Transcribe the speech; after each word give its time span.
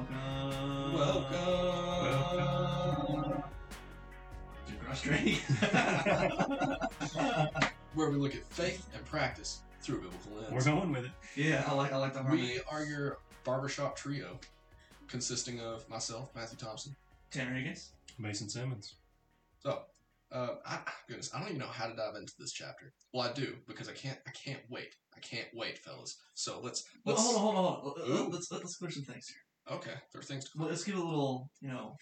Welcome. 0.00 0.94
Welcome. 2.04 3.42
To 4.66 4.74
Cross 4.82 5.02
Training. 5.02 5.36
Where 7.94 8.08
we 8.08 8.16
look 8.16 8.34
at 8.34 8.44
faith 8.46 8.88
and 8.94 9.04
practice 9.04 9.60
through 9.82 9.98
a 9.98 10.00
biblical 10.00 10.32
lens. 10.36 10.52
We're 10.52 10.64
going 10.72 10.90
with 10.92 11.04
it. 11.04 11.10
yeah, 11.36 11.64
I 11.68 11.74
like 11.74 11.92
I 11.92 11.98
like 11.98 12.14
the 12.14 12.22
harmony. 12.22 12.42
We 12.42 12.60
are 12.70 12.82
your 12.82 13.18
barbershop 13.44 13.94
trio, 13.94 14.38
consisting 15.06 15.60
of 15.60 15.86
myself, 15.90 16.30
Matthew 16.34 16.56
Thompson. 16.56 16.96
Tanner 17.30 17.52
Higgins. 17.52 17.90
Mason 18.18 18.48
Simmons. 18.48 18.94
So, 19.58 19.82
uh, 20.32 20.54
I, 20.64 20.78
goodness, 21.08 21.30
I 21.34 21.40
don't 21.40 21.48
even 21.48 21.60
know 21.60 21.66
how 21.66 21.88
to 21.88 21.94
dive 21.94 22.14
into 22.16 22.32
this 22.38 22.52
chapter. 22.52 22.94
Well, 23.12 23.28
I 23.28 23.32
do 23.34 23.54
because 23.68 23.90
I 23.90 23.92
can't. 23.92 24.18
I 24.26 24.30
can't 24.30 24.60
wait. 24.70 24.94
I 25.14 25.20
can't 25.20 25.48
wait, 25.54 25.78
fellas. 25.78 26.16
So 26.32 26.58
let's. 26.62 26.84
Let's 27.04 27.20
hold 27.22 27.36
on, 27.36 27.42
hold 27.42 27.56
on, 27.56 27.62
hold 27.82 27.98
on. 27.98 28.10
Ooh. 28.10 28.30
Let's 28.30 28.50
let's 28.50 28.76
clear 28.76 28.90
some 28.90 29.02
things 29.04 29.28
here. 29.28 29.36
Okay, 29.70 29.94
there 30.12 30.20
are 30.20 30.22
things 30.24 30.44
to. 30.44 30.50
Well, 30.58 30.68
let's 30.68 30.84
give 30.84 30.96
a 30.96 31.02
little, 31.02 31.50
you 31.60 31.68
know, 31.68 31.96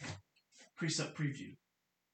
precept 0.76 1.16
preview. 1.16 1.54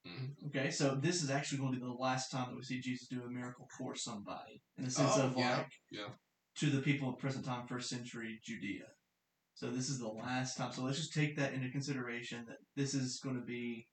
Mhm. 0.06 0.46
Okay, 0.48 0.70
so 0.70 0.94
this 0.94 1.22
is 1.22 1.30
actually 1.30 1.58
going 1.58 1.72
to 1.72 1.78
be 1.78 1.84
the 1.86 1.92
last 1.92 2.30
time 2.30 2.50
that 2.50 2.56
we 2.56 2.62
see 2.62 2.80
Jesus 2.80 3.08
do 3.08 3.22
a 3.22 3.30
miracle 3.30 3.68
for 3.78 3.94
somebody, 3.94 4.62
in 4.76 4.84
the 4.84 4.90
sense 4.90 5.12
Oh, 5.16 5.28
of 5.28 5.36
yeah, 5.38 5.58
like 5.58 5.72
yeah. 5.90 6.08
to 6.56 6.70
the 6.70 6.82
people 6.82 7.08
of 7.08 7.18
present 7.18 7.44
time, 7.44 7.66
first 7.66 7.88
century 7.88 8.40
Judea. 8.44 8.86
So 9.54 9.70
this 9.70 9.88
is 9.88 9.98
the 10.00 10.08
last 10.08 10.56
time. 10.56 10.72
So 10.72 10.82
let's 10.82 10.98
just 10.98 11.14
take 11.14 11.36
that 11.36 11.54
into 11.54 11.70
consideration 11.70 12.44
that 12.46 12.58
this 12.74 12.92
is 12.94 13.20
going 13.20 13.36
to 13.36 13.46
be. 13.46 13.86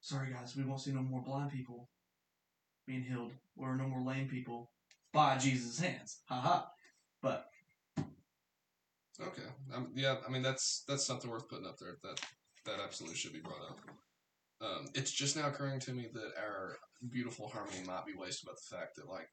Sorry, 0.00 0.32
guys, 0.32 0.56
we 0.56 0.64
won't 0.64 0.80
see 0.80 0.92
no 0.92 1.02
more 1.02 1.22
blind 1.22 1.52
people 1.52 1.88
being 2.86 3.02
healed, 3.02 3.32
or 3.56 3.76
no 3.76 3.86
more 3.86 4.02
lame 4.02 4.28
people 4.28 4.72
by 5.12 5.38
Jesus' 5.38 5.78
hands. 5.78 6.22
Ha 6.28 6.40
ha. 6.40 6.70
But 7.22 7.46
Okay. 9.20 9.48
Um, 9.74 9.92
yeah, 9.94 10.16
I 10.26 10.30
mean 10.30 10.42
that's 10.42 10.84
that's 10.86 11.04
something 11.04 11.30
worth 11.30 11.48
putting 11.48 11.66
up 11.66 11.78
there. 11.78 11.96
That 12.02 12.20
that 12.66 12.80
absolutely 12.82 13.16
should 13.16 13.32
be 13.32 13.40
brought 13.40 13.62
up. 13.68 13.80
Um, 14.60 14.88
it's 14.94 15.12
just 15.12 15.36
now 15.36 15.48
occurring 15.48 15.80
to 15.80 15.92
me 15.92 16.08
that 16.12 16.32
our 16.40 16.76
beautiful 17.10 17.48
harmony 17.48 17.82
might 17.86 18.06
be 18.06 18.14
wasted 18.16 18.46
by 18.46 18.52
the 18.52 18.76
fact 18.76 18.96
that 18.96 19.08
like 19.08 19.28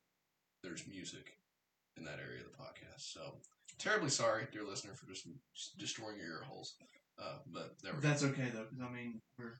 there's 0.63 0.87
music 0.87 1.37
in 1.97 2.05
that 2.05 2.19
area 2.19 2.41
of 2.41 2.51
the 2.51 2.57
podcast. 2.57 3.11
So 3.13 3.39
terribly 3.79 4.09
sorry, 4.09 4.47
dear 4.51 4.63
listener, 4.63 4.93
for 4.93 5.07
just 5.07 5.27
destroying 5.77 6.17
your 6.17 6.27
ear 6.27 6.43
holes. 6.47 6.75
Uh, 7.21 7.37
but 7.51 7.75
there 7.81 7.93
we 7.93 8.01
go. 8.01 8.07
that's 8.07 8.23
okay 8.23 8.49
though, 8.53 8.65
because 8.69 8.81
I 8.81 8.91
mean, 8.91 9.21
we're 9.37 9.59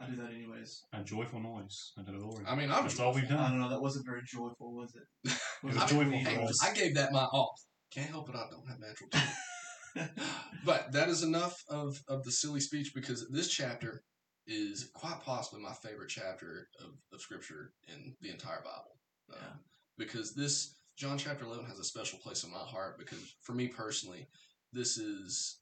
I 0.00 0.06
do 0.06 0.16
that 0.16 0.32
anyways. 0.32 0.82
A 0.92 1.02
joyful 1.02 1.40
noise 1.40 1.92
unto 1.96 2.12
the 2.12 2.26
Lord. 2.26 2.44
I 2.46 2.56
mean, 2.56 2.70
I'm 2.72 2.82
That's 2.82 2.98
all 2.98 3.14
we've 3.14 3.28
done. 3.28 3.38
I 3.38 3.50
don't 3.50 3.60
know. 3.60 3.68
That 3.68 3.80
wasn't 3.80 4.04
very 4.04 4.22
joyful, 4.26 4.74
was 4.74 4.94
it? 4.96 5.32
was 5.62 5.76
I, 5.76 5.86
joyful 5.86 6.18
hey, 6.18 6.36
for 6.36 6.42
us. 6.42 6.64
I 6.64 6.74
gave 6.74 6.94
that 6.96 7.12
my 7.12 7.26
all. 7.32 7.54
Can't 7.92 8.10
help 8.10 8.28
it. 8.28 8.34
I 8.34 8.46
don't 8.50 8.66
have 8.68 8.80
natural 8.80 9.08
talent. 9.10 9.30
but 10.64 10.92
that 10.92 11.08
is 11.08 11.22
enough 11.22 11.62
of, 11.68 12.02
of 12.08 12.24
the 12.24 12.30
silly 12.30 12.60
speech 12.60 12.94
because 12.94 13.28
this 13.30 13.48
chapter 13.48 14.02
is 14.46 14.90
quite 14.94 15.20
possibly 15.22 15.62
my 15.62 15.72
favorite 15.72 16.08
chapter 16.08 16.68
of, 16.80 16.92
of 17.12 17.20
scripture 17.20 17.72
in 17.88 18.14
the 18.20 18.30
entire 18.30 18.60
Bible. 18.60 18.96
Um, 19.32 19.38
Yeah. 19.40 19.56
Because 19.98 20.34
this, 20.34 20.76
John 20.96 21.18
chapter 21.18 21.44
11 21.44 21.66
has 21.66 21.78
a 21.78 21.84
special 21.84 22.18
place 22.18 22.44
in 22.44 22.50
my 22.50 22.58
heart 22.58 22.98
because 22.98 23.34
for 23.42 23.52
me 23.52 23.68
personally, 23.68 24.26
this 24.72 24.96
is 24.98 25.58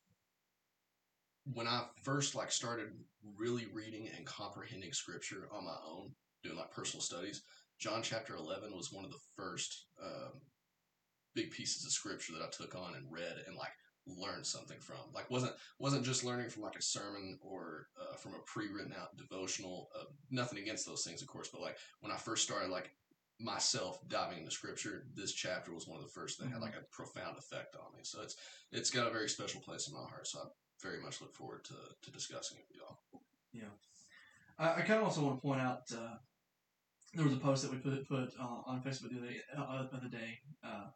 when 1.53 1.67
I 1.67 1.85
first 2.03 2.35
like 2.35 2.53
started 2.53 2.89
really 3.37 3.67
reading 3.73 4.09
and 4.17 4.25
comprehending 4.27 4.93
scripture 4.93 5.49
on 5.53 5.65
my 5.65 5.77
own, 5.87 6.13
doing 6.43 6.57
like 6.57 6.71
personal 6.71 7.03
studies. 7.03 7.43
John 7.79 8.03
chapter 8.03 8.37
11 8.37 8.75
was 8.75 8.93
one 8.93 9.05
of 9.05 9.11
the 9.11 9.19
first 9.37 9.87
um, 10.03 10.41
big 11.35 11.51
pieces 11.51 11.85
of 11.85 11.93
scripture 11.93 12.33
that 12.35 12.43
I 12.43 12.51
took 12.51 12.75
on 12.75 12.95
and 12.95 13.07
read 13.11 13.45
and 13.47 13.57
like 13.57 13.73
learned 14.19 14.47
something 14.47 14.79
from. 14.79 14.97
Like 15.15 15.31
wasn't 15.31 15.53
wasn't 15.79 16.05
just 16.05 16.25
learning 16.25 16.51
from 16.51 16.63
like 16.63 16.77
a 16.77 16.83
sermon 16.83 17.39
or 17.43 17.89
uh, 18.01 18.17
from 18.17 18.35
a 18.35 18.39
pre-written 18.47 18.95
out 18.99 19.17
devotional. 19.17 19.89
Uh, 19.99 20.05
nothing 20.31 20.59
against 20.59 20.87
those 20.87 21.05
things, 21.05 21.23
of 21.23 21.29
course, 21.29 21.49
but 21.53 21.61
like 21.61 21.77
when 22.01 22.13
I 22.13 22.17
first 22.17 22.45
started 22.45 22.71
like 22.71 22.91
myself 23.39 23.99
diving 24.09 24.39
into 24.39 24.51
scripture, 24.51 25.07
this 25.15 25.33
chapter 25.33 25.73
was 25.73 25.87
one 25.87 25.99
of 25.99 26.05
the 26.05 26.11
first 26.11 26.39
that 26.39 26.51
had 26.51 26.61
like 26.61 26.77
a 26.77 26.85
profound 26.95 27.39
effect 27.39 27.77
on 27.77 27.93
me. 27.97 28.01
So 28.03 28.23
it's 28.23 28.37
it's 28.73 28.91
got 28.91 29.09
a 29.09 29.13
very 29.13 29.29
special 29.29 29.61
place 29.61 29.89
in 29.89 29.95
my 29.95 30.09
heart. 30.09 30.27
So 30.27 30.41
I 30.41 30.43
very 30.83 31.03
much 31.03 31.21
look 31.21 31.35
forward 31.35 31.65
to 31.65 31.75
to 32.03 32.11
discussing 32.11 32.59
it 32.59 32.65
with 32.69 32.79
y'all. 32.79 32.99
I, 34.59 34.81
I 34.81 34.81
kind 34.83 35.01
of 35.01 35.05
also 35.05 35.23
want 35.23 35.37
to 35.37 35.43
point 35.43 35.61
out 35.61 35.83
uh, 35.93 36.17
there 37.15 37.25
was 37.25 37.35
a 37.35 37.39
post 37.39 37.63
that 37.63 37.73
we 37.73 37.79
put 37.79 38.09
put 38.09 38.33
uh, 38.39 38.63
on 38.67 38.83
Facebook 38.83 39.11
the 39.11 39.19
other, 39.19 39.67
uh, 39.93 39.97
other 39.97 40.09
day 40.09 40.39
uh, 40.65 40.87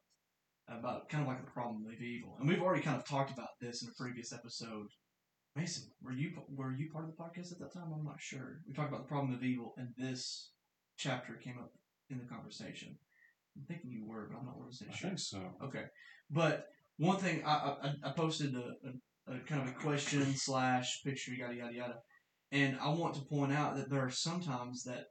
about 0.69 1.09
kind 1.09 1.23
of 1.23 1.29
like 1.29 1.45
the 1.45 1.51
problem 1.51 1.85
of 1.87 2.01
evil, 2.01 2.37
and 2.39 2.49
we've 2.49 2.63
already 2.63 2.83
kind 2.83 2.97
of 2.97 3.05
talked 3.05 3.31
about 3.31 3.49
this 3.61 3.83
in 3.83 3.89
a 3.89 4.03
previous 4.03 4.33
episode. 4.33 4.87
Mason, 5.57 5.85
were 6.03 6.13
you 6.13 6.33
were 6.49 6.73
you 6.73 6.91
part 6.91 7.05
of 7.05 7.11
the 7.11 7.23
podcast 7.23 7.53
at 7.53 7.59
that 7.61 7.73
time? 7.73 7.93
I'm 7.95 8.05
not 8.05 8.21
sure. 8.21 8.61
We 8.67 8.75
talked 8.75 8.89
about 8.89 9.03
the 9.03 9.09
problem 9.09 9.35
of 9.35 9.45
evil, 9.45 9.75
and 9.77 9.89
this 9.97 10.51
chapter 10.97 11.35
came 11.35 11.59
up 11.59 11.71
in 12.11 12.19
the 12.19 12.25
conversation. 12.25 12.97
I'm 13.57 13.65
thinking 13.67 13.91
you 13.91 14.05
were, 14.05 14.29
but 14.29 14.39
I'm 14.39 14.47
not 14.47 14.59
100 14.59 14.75
sure. 14.75 14.89
I 14.91 15.11
think 15.11 15.19
so. 15.19 15.41
Okay, 15.65 15.85
but 16.31 16.67
one 16.99 17.19
thing 17.19 17.43
I 17.45 17.77
I, 17.83 17.95
I 18.09 18.11
posted 18.11 18.55
a, 18.55 18.73
a, 19.31 19.35
a 19.37 19.39
kind 19.41 19.63
of 19.63 19.69
a 19.69 19.79
question 19.79 20.35
slash 20.35 21.03
picture 21.05 21.33
yada 21.33 21.55
yada 21.55 21.75
yada, 21.75 21.95
and 22.51 22.79
I 22.81 22.89
want 22.89 23.15
to 23.15 23.21
point 23.21 23.53
out 23.53 23.77
that 23.77 23.91
there 23.91 24.01
are 24.01 24.11
sometimes 24.11 24.83
that 24.85 25.07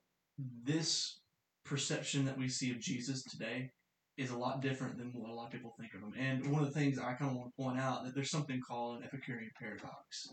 this 0.64 1.20
perception 1.64 2.26
that 2.26 2.38
we 2.38 2.50
see 2.50 2.72
of 2.72 2.80
Jesus 2.80 3.24
today 3.24 3.70
is 4.18 4.32
a 4.32 4.38
lot 4.38 4.62
different 4.62 4.98
than 4.98 5.12
what 5.14 5.32
a 5.32 5.34
lot 5.34 5.48
of 5.48 5.52
people 5.52 5.74
think 5.80 5.94
of 5.94 6.02
them. 6.02 6.14
And 6.18 6.52
one 6.52 6.62
of 6.62 6.72
the 6.72 6.80
things 6.80 7.00
I 7.00 7.14
kind 7.14 7.32
of 7.32 7.38
want 7.38 7.52
to 7.56 7.64
point 7.64 7.80
out 7.80 8.04
that 8.04 8.14
there's 8.14 8.30
something 8.30 8.62
called 8.62 8.98
an 8.98 9.04
Epicurean 9.04 9.52
paradox, 9.60 10.28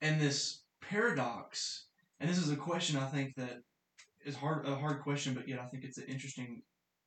and 0.00 0.20
this 0.20 0.62
paradox, 0.80 1.86
and 2.20 2.30
this 2.30 2.38
is 2.38 2.50
a 2.50 2.56
question 2.56 2.96
I 2.96 3.06
think 3.06 3.34
that 3.36 3.58
is 4.24 4.36
hard 4.36 4.66
a 4.66 4.76
hard 4.76 5.00
question, 5.02 5.34
but 5.34 5.48
yet 5.48 5.60
I 5.60 5.66
think 5.66 5.84
it's 5.84 5.98
an 5.98 6.06
interesting 6.08 6.62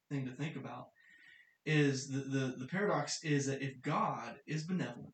thing 0.09 0.25
to 0.25 0.31
think 0.31 0.55
about 0.55 0.87
is 1.65 2.07
the, 2.07 2.19
the, 2.19 2.55
the 2.59 2.67
paradox 2.67 3.23
is 3.23 3.47
that 3.47 3.61
if 3.61 3.81
God 3.81 4.35
is 4.45 4.63
benevolent, 4.63 5.13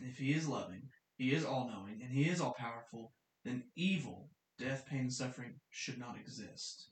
if 0.00 0.16
he 0.16 0.32
is 0.32 0.48
loving, 0.48 0.82
he 1.16 1.34
is 1.34 1.44
all 1.44 1.68
knowing, 1.68 2.00
and 2.02 2.10
he 2.10 2.30
is 2.30 2.40
all 2.40 2.54
powerful, 2.58 3.12
then 3.44 3.64
evil, 3.76 4.30
death, 4.58 4.86
pain, 4.86 5.00
and 5.00 5.12
suffering 5.12 5.54
should 5.68 5.98
not 5.98 6.16
exist. 6.18 6.90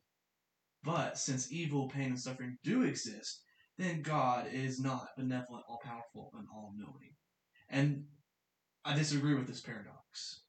But 0.84 1.18
since 1.18 1.52
evil, 1.52 1.88
pain, 1.88 2.10
and 2.10 2.20
suffering 2.20 2.56
do 2.62 2.82
exist, 2.82 3.42
then 3.78 4.02
God 4.02 4.46
is 4.52 4.80
not 4.80 5.08
benevolent, 5.16 5.64
all 5.68 5.80
powerful, 5.82 6.30
and 6.36 6.46
all 6.52 6.72
knowing. 6.76 7.14
And 7.68 8.04
I 8.84 8.94
disagree 8.94 9.34
with 9.34 9.46
this 9.46 9.60
paradox. 9.60 10.42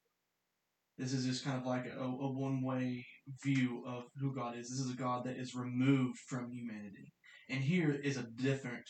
This 0.98 1.14
is 1.14 1.26
just 1.26 1.46
kind 1.46 1.58
of 1.58 1.66
like 1.66 1.86
a, 1.86 2.04
a 2.04 2.32
one 2.32 2.62
way 2.62 3.06
view 3.44 3.84
of 3.88 4.04
who 4.20 4.36
God 4.36 4.58
is. 4.58 4.70
This 4.70 4.80
is 4.80 4.92
a 4.92 4.98
God 4.98 5.26
that 5.26 5.38
is 5.38 5.56
removed 5.56 6.18
from 6.28 6.52
humanity. 6.52 7.14
And 7.50 7.62
here 7.62 7.92
is 7.92 8.18
a 8.18 8.28
different 8.36 8.84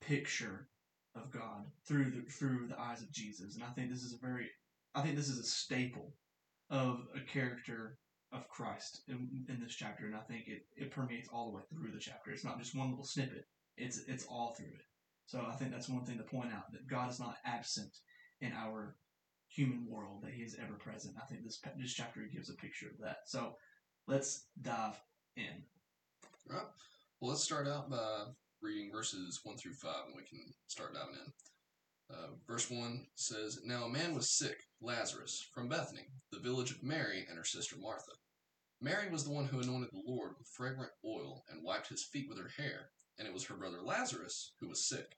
picture 0.00 0.68
of 1.14 1.30
God 1.30 1.64
through 1.86 2.10
the 2.10 2.22
through 2.30 2.68
the 2.68 2.80
eyes 2.80 3.02
of 3.02 3.12
Jesus. 3.12 3.54
And 3.54 3.64
I 3.64 3.68
think 3.68 3.90
this 3.90 4.02
is 4.02 4.14
a 4.14 4.26
very 4.26 4.48
I 4.94 5.02
think 5.02 5.16
this 5.16 5.28
is 5.28 5.38
a 5.38 5.44
staple 5.44 6.14
of 6.70 7.00
a 7.14 7.20
character 7.20 7.96
of 8.32 8.48
Christ 8.48 9.02
in, 9.08 9.28
in 9.48 9.60
this 9.60 9.74
chapter, 9.74 10.06
and 10.06 10.14
I 10.14 10.20
think 10.20 10.48
it, 10.48 10.64
it 10.76 10.90
permeates 10.90 11.28
all 11.28 11.50
the 11.50 11.56
way 11.56 11.62
through 11.70 11.92
the 11.92 11.98
chapter. 11.98 12.30
It's 12.30 12.44
not 12.44 12.58
just 12.58 12.76
one 12.76 12.90
little 12.90 13.04
snippet; 13.04 13.46
it's 13.76 14.00
it's 14.08 14.24
all 14.26 14.54
through 14.56 14.74
it. 14.74 14.86
So 15.26 15.46
I 15.48 15.54
think 15.54 15.70
that's 15.70 15.88
one 15.88 16.04
thing 16.04 16.18
to 16.18 16.24
point 16.24 16.52
out 16.52 16.72
that 16.72 16.88
God 16.88 17.10
is 17.10 17.20
not 17.20 17.36
absent 17.44 17.96
in 18.40 18.52
our 18.52 18.96
human 19.48 19.86
world; 19.88 20.22
that 20.22 20.32
He 20.32 20.42
is 20.42 20.56
ever 20.62 20.74
present. 20.74 21.16
I 21.20 21.26
think 21.26 21.44
this 21.44 21.60
this 21.78 21.92
chapter 21.92 22.28
gives 22.32 22.50
a 22.50 22.54
picture 22.54 22.88
of 22.88 22.98
that. 23.04 23.18
So 23.26 23.56
let's 24.06 24.46
dive 24.60 25.00
in. 25.36 25.64
Right. 26.48 26.66
Well, 27.20 27.30
let's 27.30 27.44
start 27.44 27.68
out 27.68 27.90
by 27.90 28.24
reading 28.60 28.90
verses 28.92 29.40
1 29.44 29.56
through 29.56 29.74
5, 29.74 29.94
and 30.06 30.16
we 30.16 30.22
can 30.22 30.52
start 30.66 30.94
diving 30.94 31.14
in. 31.14 31.32
Uh, 32.12 32.28
verse 32.46 32.70
1 32.70 33.06
says, 33.14 33.60
Now 33.64 33.84
a 33.84 33.88
man 33.88 34.14
was 34.14 34.30
sick, 34.30 34.64
Lazarus, 34.80 35.48
from 35.54 35.68
Bethany, 35.68 36.06
the 36.30 36.40
village 36.40 36.70
of 36.70 36.82
Mary 36.82 37.24
and 37.28 37.38
her 37.38 37.44
sister 37.44 37.76
Martha. 37.80 38.12
Mary 38.82 39.08
was 39.10 39.24
the 39.24 39.30
one 39.30 39.46
who 39.46 39.60
anointed 39.60 39.90
the 39.92 40.02
Lord 40.04 40.32
with 40.36 40.48
fragrant 40.48 40.90
oil 41.04 41.44
and 41.48 41.62
wiped 41.62 41.88
his 41.88 42.02
feet 42.02 42.28
with 42.28 42.38
her 42.38 42.50
hair, 42.56 42.90
and 43.16 43.28
it 43.28 43.32
was 43.32 43.44
her 43.44 43.54
brother 43.54 43.80
Lazarus 43.80 44.52
who 44.60 44.68
was 44.68 44.84
sick. 44.84 45.16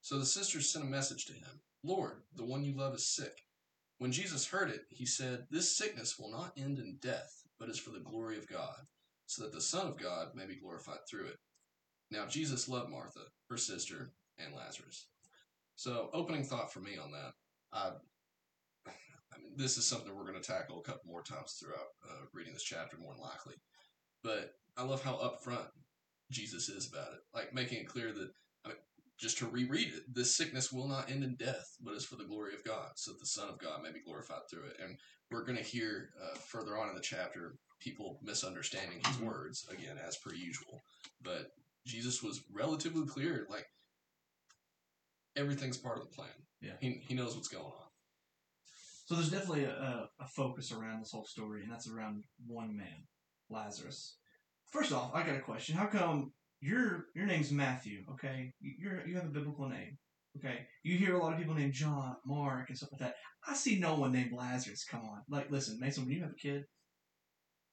So 0.00 0.18
the 0.18 0.26
sisters 0.26 0.70
sent 0.70 0.84
a 0.84 0.88
message 0.88 1.26
to 1.26 1.32
him 1.32 1.60
Lord, 1.84 2.22
the 2.34 2.44
one 2.44 2.64
you 2.64 2.76
love 2.76 2.94
is 2.94 3.06
sick. 3.06 3.42
When 3.98 4.10
Jesus 4.10 4.46
heard 4.46 4.68
it, 4.68 4.86
he 4.90 5.06
said, 5.06 5.46
This 5.50 5.76
sickness 5.76 6.18
will 6.18 6.30
not 6.30 6.52
end 6.56 6.78
in 6.78 6.98
death, 7.00 7.42
but 7.58 7.68
is 7.68 7.78
for 7.78 7.90
the 7.90 8.00
glory 8.00 8.36
of 8.36 8.48
God 8.48 8.80
so 9.26 9.42
that 9.42 9.52
the 9.52 9.60
Son 9.60 9.86
of 9.86 9.98
God 9.98 10.28
may 10.34 10.46
be 10.46 10.56
glorified 10.56 11.06
through 11.08 11.26
it. 11.26 11.38
Now, 12.10 12.26
Jesus 12.26 12.68
loved 12.68 12.90
Martha, 12.90 13.20
her 13.48 13.56
sister, 13.56 14.12
and 14.38 14.54
Lazarus. 14.54 15.06
So, 15.76 16.10
opening 16.12 16.44
thought 16.44 16.72
for 16.72 16.80
me 16.80 16.96
on 17.02 17.12
that, 17.12 17.32
I, 17.72 17.90
I 19.34 19.38
mean, 19.38 19.52
this 19.56 19.76
is 19.78 19.86
something 19.86 20.14
we're 20.14 20.30
going 20.30 20.40
to 20.40 20.46
tackle 20.46 20.78
a 20.78 20.82
couple 20.82 21.02
more 21.06 21.22
times 21.22 21.52
throughout 21.60 21.88
uh, 22.08 22.24
reading 22.32 22.52
this 22.52 22.62
chapter, 22.62 22.96
more 22.98 23.12
than 23.14 23.22
likely. 23.22 23.54
But 24.22 24.52
I 24.76 24.84
love 24.84 25.02
how 25.02 25.14
upfront 25.14 25.68
Jesus 26.30 26.68
is 26.68 26.88
about 26.92 27.12
it, 27.12 27.20
like 27.34 27.52
making 27.54 27.78
it 27.80 27.88
clear 27.88 28.12
that 28.12 28.30
I 28.64 28.68
mean, 28.68 28.76
just 29.18 29.38
to 29.38 29.46
reread 29.46 29.88
it, 29.94 30.02
this 30.12 30.36
sickness 30.36 30.72
will 30.72 30.88
not 30.88 31.10
end 31.10 31.22
in 31.22 31.36
death, 31.36 31.66
but 31.80 31.94
is 31.94 32.04
for 32.04 32.16
the 32.16 32.24
glory 32.24 32.54
of 32.54 32.64
God, 32.64 32.90
so 32.96 33.12
that 33.12 33.20
the 33.20 33.26
Son 33.26 33.48
of 33.48 33.58
God 33.58 33.82
may 33.82 33.92
be 33.92 34.00
glorified 34.04 34.42
through 34.50 34.64
it. 34.64 34.76
And 34.82 34.96
we're 35.30 35.44
going 35.44 35.58
to 35.58 35.64
hear 35.64 36.10
uh, 36.22 36.36
further 36.38 36.76
on 36.78 36.88
in 36.88 36.94
the 36.94 37.00
chapter 37.00 37.54
people 37.80 38.18
misunderstanding 38.22 39.00
his 39.04 39.16
Mhm. 39.16 39.26
words 39.26 39.66
again, 39.68 39.98
as 39.98 40.16
per 40.16 40.32
usual. 40.34 40.80
But 41.20 41.50
Jesus 41.86 42.22
was 42.22 42.42
relatively 42.50 43.06
clear, 43.06 43.46
like 43.50 43.66
everything's 45.36 45.76
part 45.78 45.98
of 45.98 46.04
the 46.04 46.14
plan. 46.14 46.30
Yeah. 46.60 46.76
he 46.80 47.02
he 47.06 47.14
knows 47.14 47.34
what's 47.34 47.48
going 47.48 47.64
on. 47.64 47.83
So 49.06 49.14
there's 49.14 49.30
definitely 49.30 49.64
a, 49.64 49.70
a, 49.72 50.08
a 50.20 50.26
focus 50.34 50.72
around 50.72 51.00
this 51.00 51.10
whole 51.12 51.26
story, 51.26 51.62
and 51.62 51.70
that's 51.70 51.88
around 51.90 52.22
one 52.46 52.74
man, 52.76 53.04
Lazarus. 53.50 54.16
First 54.72 54.92
off, 54.92 55.10
I 55.14 55.22
got 55.22 55.36
a 55.36 55.40
question. 55.40 55.76
How 55.76 55.86
come 55.86 56.32
your 56.60 57.06
your 57.14 57.26
name's 57.26 57.52
Matthew? 57.52 57.98
Okay, 58.12 58.50
You- 58.60 58.74
you're 58.78 59.06
you 59.06 59.14
have 59.16 59.26
a 59.26 59.28
biblical 59.38 59.68
name. 59.68 59.98
Okay, 60.38 60.66
you 60.82 60.96
hear 60.96 61.14
a 61.14 61.22
lot 61.22 61.32
of 61.32 61.38
people 61.38 61.54
named 61.54 61.74
John, 61.74 62.16
Mark, 62.26 62.68
and 62.68 62.76
stuff 62.76 62.88
like 62.92 63.00
that. 63.02 63.14
I 63.46 63.54
see 63.54 63.78
no 63.78 63.94
one 63.94 64.10
named 64.12 64.32
Lazarus. 64.32 64.84
Come 64.90 65.02
on, 65.02 65.20
like 65.28 65.50
listen, 65.50 65.76
Mason, 65.80 66.04
when 66.04 66.12
you 66.14 66.22
have 66.22 66.30
a 66.32 66.34
kid, 66.48 66.62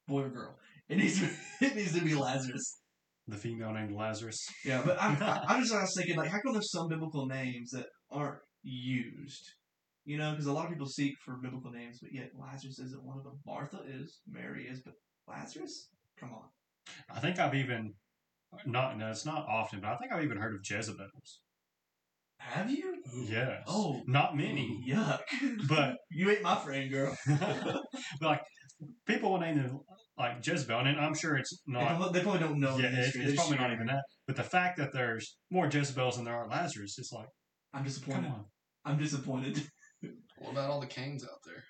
boy 0.07 0.23
or 0.23 0.29
girl, 0.29 0.55
it 0.89 0.97
needs 0.97 1.19
to, 1.21 1.29
it 1.65 1.75
needs 1.75 1.93
to 1.97 2.03
be 2.03 2.13
Lazarus. 2.13 2.79
The 3.27 3.37
female 3.37 3.71
named 3.71 3.93
Lazarus. 3.95 4.45
Yeah, 4.65 4.81
but 4.85 5.01
I'm, 5.01 5.15
I- 5.23 5.43
I'm 5.47 5.61
just 5.61 5.73
I 5.73 5.81
was 5.81 5.93
thinking 5.97 6.17
like, 6.17 6.29
how 6.29 6.39
come 6.41 6.53
there's 6.53 6.71
some 6.71 6.87
biblical 6.89 7.25
names 7.25 7.71
that 7.71 7.85
aren't 8.11 8.39
used? 8.63 9.43
You 10.03 10.17
know, 10.17 10.31
because 10.31 10.47
a 10.47 10.51
lot 10.53 10.65
of 10.65 10.71
people 10.71 10.87
seek 10.87 11.13
for 11.23 11.35
biblical 11.35 11.71
names, 11.71 11.99
but 12.01 12.11
yet 12.11 12.31
Lazarus 12.35 12.79
isn't 12.79 13.03
one 13.03 13.17
of 13.17 13.23
them. 13.23 13.39
Martha 13.45 13.81
is, 13.87 14.19
Mary 14.27 14.67
is, 14.67 14.81
but 14.81 14.95
Lazarus, 15.27 15.89
come 16.19 16.31
on. 16.31 16.45
I 17.13 17.19
think 17.19 17.37
I've 17.39 17.53
even 17.53 17.93
not 18.65 18.97
no, 18.97 19.09
it's 19.09 19.25
not 19.25 19.45
often, 19.47 19.79
but 19.81 19.89
I 19.89 19.97
think 19.97 20.11
I've 20.11 20.23
even 20.23 20.37
heard 20.37 20.55
of 20.55 20.61
Jezebels. 20.63 21.39
Have 22.39 22.71
you? 22.71 22.95
Yes. 23.27 23.61
Oh, 23.67 24.01
Not 24.07 24.35
many, 24.35 24.83
yuck! 24.87 25.19
but 25.69 25.97
you 26.11 26.31
ain't 26.31 26.41
my 26.41 26.55
friend, 26.55 26.91
girl. 26.91 27.15
but 27.39 27.83
like 28.21 28.41
people 29.05 29.31
will 29.31 29.39
name 29.39 29.57
them 29.57 29.79
like 30.17 30.45
Jezebel, 30.45 30.79
and 30.79 30.99
I'm 30.99 31.13
sure 31.13 31.37
it's 31.37 31.61
not. 31.67 32.11
they 32.13 32.21
probably 32.21 32.39
don't 32.39 32.59
know. 32.59 32.77
yeah, 32.77 32.89
the 32.89 32.99
it's, 33.05 33.15
it's 33.15 33.35
probably 33.35 33.57
not 33.57 33.71
even 33.71 33.85
that. 33.87 34.01
But 34.25 34.35
the 34.37 34.43
fact 34.43 34.77
that 34.77 34.91
there's 34.91 35.37
more 35.51 35.67
Jezebels 35.67 36.15
than 36.15 36.25
there 36.25 36.35
are 36.35 36.47
Lazarus, 36.47 36.97
it's 36.97 37.11
like, 37.11 37.27
I'm 37.73 37.83
disappointed. 37.83 38.23
come 38.23 38.31
on. 38.31 38.45
I'm 38.85 38.97
disappointed. 38.97 39.61
What 40.41 40.51
about 40.53 40.71
all 40.71 40.79
the 40.79 40.87
Cains 40.87 41.23
out 41.23 41.39
there? 41.45 41.63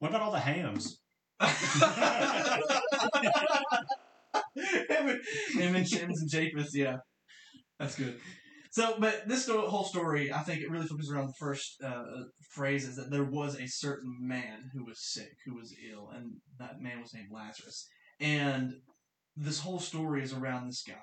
What 0.00 0.08
about 0.08 0.22
all 0.22 0.32
the 0.32 0.40
hams? 0.40 1.00
him, 1.40 1.48
and, 5.08 5.20
him 5.54 5.76
and 5.76 5.86
Shims 5.86 6.20
and 6.20 6.30
Japheth, 6.30 6.74
yeah, 6.74 6.96
that's 7.78 7.94
good. 7.94 8.18
So, 8.70 8.96
but 8.98 9.28
this 9.28 9.44
sto- 9.44 9.68
whole 9.68 9.84
story, 9.84 10.32
I 10.32 10.40
think 10.40 10.60
it 10.60 10.70
really 10.70 10.86
focuses 10.86 11.12
around 11.12 11.28
the 11.28 11.34
first 11.38 11.80
uh, 11.82 12.02
phrase 12.50 12.86
is 12.86 12.96
that 12.96 13.10
there 13.10 13.24
was 13.24 13.58
a 13.58 13.66
certain 13.66 14.16
man 14.20 14.70
who 14.72 14.84
was 14.84 15.00
sick, 15.00 15.32
who 15.46 15.54
was 15.54 15.74
ill, 15.90 16.10
and 16.14 16.32
that 16.58 16.80
man 16.80 17.00
was 17.00 17.14
named 17.14 17.28
Lazarus. 17.32 17.86
And 18.20 18.74
this 19.36 19.60
whole 19.60 19.78
story 19.78 20.22
is 20.22 20.32
around 20.32 20.66
this 20.66 20.82
guy. 20.86 20.94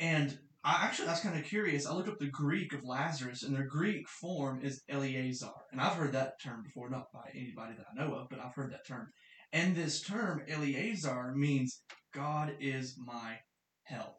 And 0.00 0.38
I 0.64 0.84
actually, 0.84 1.08
I 1.08 1.12
was 1.12 1.20
kind 1.20 1.38
of 1.38 1.44
curious. 1.44 1.86
I 1.86 1.94
looked 1.94 2.08
up 2.08 2.18
the 2.18 2.26
Greek 2.26 2.72
of 2.72 2.84
Lazarus, 2.84 3.42
and 3.42 3.54
their 3.54 3.66
Greek 3.66 4.08
form 4.08 4.60
is 4.62 4.82
Eleazar. 4.88 5.52
And 5.70 5.80
I've 5.80 5.94
heard 5.94 6.12
that 6.12 6.40
term 6.42 6.62
before, 6.62 6.90
not 6.90 7.12
by 7.12 7.30
anybody 7.34 7.74
that 7.76 7.86
I 7.90 7.94
know 7.94 8.14
of, 8.14 8.28
but 8.28 8.40
I've 8.40 8.54
heard 8.54 8.72
that 8.72 8.86
term. 8.86 9.08
And 9.52 9.74
this 9.74 10.02
term, 10.02 10.42
Eleazar, 10.48 11.32
means 11.36 11.82
God 12.12 12.56
is 12.60 12.96
my 12.98 13.38
help. 13.84 14.16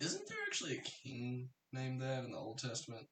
Isn't 0.00 0.28
there 0.28 0.38
actually 0.46 0.78
a 0.78 0.82
king 0.82 1.48
named 1.72 2.02
that 2.02 2.24
in 2.24 2.32
the 2.32 2.36
Old 2.36 2.58
Testament? 2.58 3.06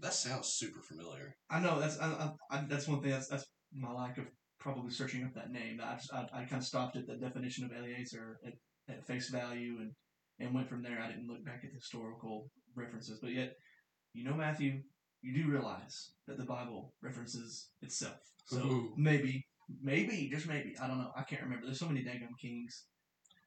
That 0.00 0.12
sounds 0.12 0.48
super 0.48 0.82
familiar. 0.82 1.34
I 1.50 1.60
know 1.60 1.80
that's 1.80 1.98
I, 1.98 2.06
I, 2.06 2.56
I, 2.56 2.64
that's 2.68 2.86
one 2.86 3.00
thing. 3.00 3.10
That's 3.10 3.28
that's 3.28 3.46
my 3.72 3.92
lack 3.92 4.18
of 4.18 4.26
probably 4.60 4.92
searching 4.92 5.24
up 5.24 5.34
that 5.34 5.50
name. 5.50 5.80
I 5.82 5.94
just, 5.94 6.12
I, 6.12 6.26
I 6.32 6.44
kind 6.44 6.60
of 6.60 6.64
stopped 6.64 6.96
at 6.96 7.06
the 7.06 7.16
definition 7.16 7.64
of 7.64 7.72
Eleazar 7.76 8.38
at, 8.46 8.52
at 8.88 9.06
face 9.06 9.28
value 9.30 9.78
and 9.80 9.92
and 10.42 10.54
went 10.54 10.68
from 10.68 10.82
there. 10.82 11.00
I 11.00 11.08
didn't 11.08 11.28
look 11.28 11.44
back 11.44 11.62
at 11.64 11.70
the 11.70 11.78
historical 11.78 12.50
references, 12.74 13.18
but 13.20 13.32
yet, 13.32 13.56
you 14.12 14.24
know, 14.24 14.34
Matthew, 14.34 14.82
you 15.22 15.34
do 15.34 15.50
realize 15.50 16.12
that 16.26 16.36
the 16.36 16.44
Bible 16.44 16.94
references 17.00 17.68
itself. 17.80 18.18
So 18.46 18.58
Ooh. 18.58 18.92
maybe, 18.96 19.46
maybe, 19.82 20.28
just 20.30 20.48
maybe, 20.48 20.74
I 20.82 20.88
don't 20.88 20.98
know. 20.98 21.12
I 21.16 21.22
can't 21.22 21.42
remember. 21.42 21.66
There's 21.66 21.78
so 21.78 21.86
many 21.88 22.00
daggum 22.00 22.36
kings. 22.40 22.84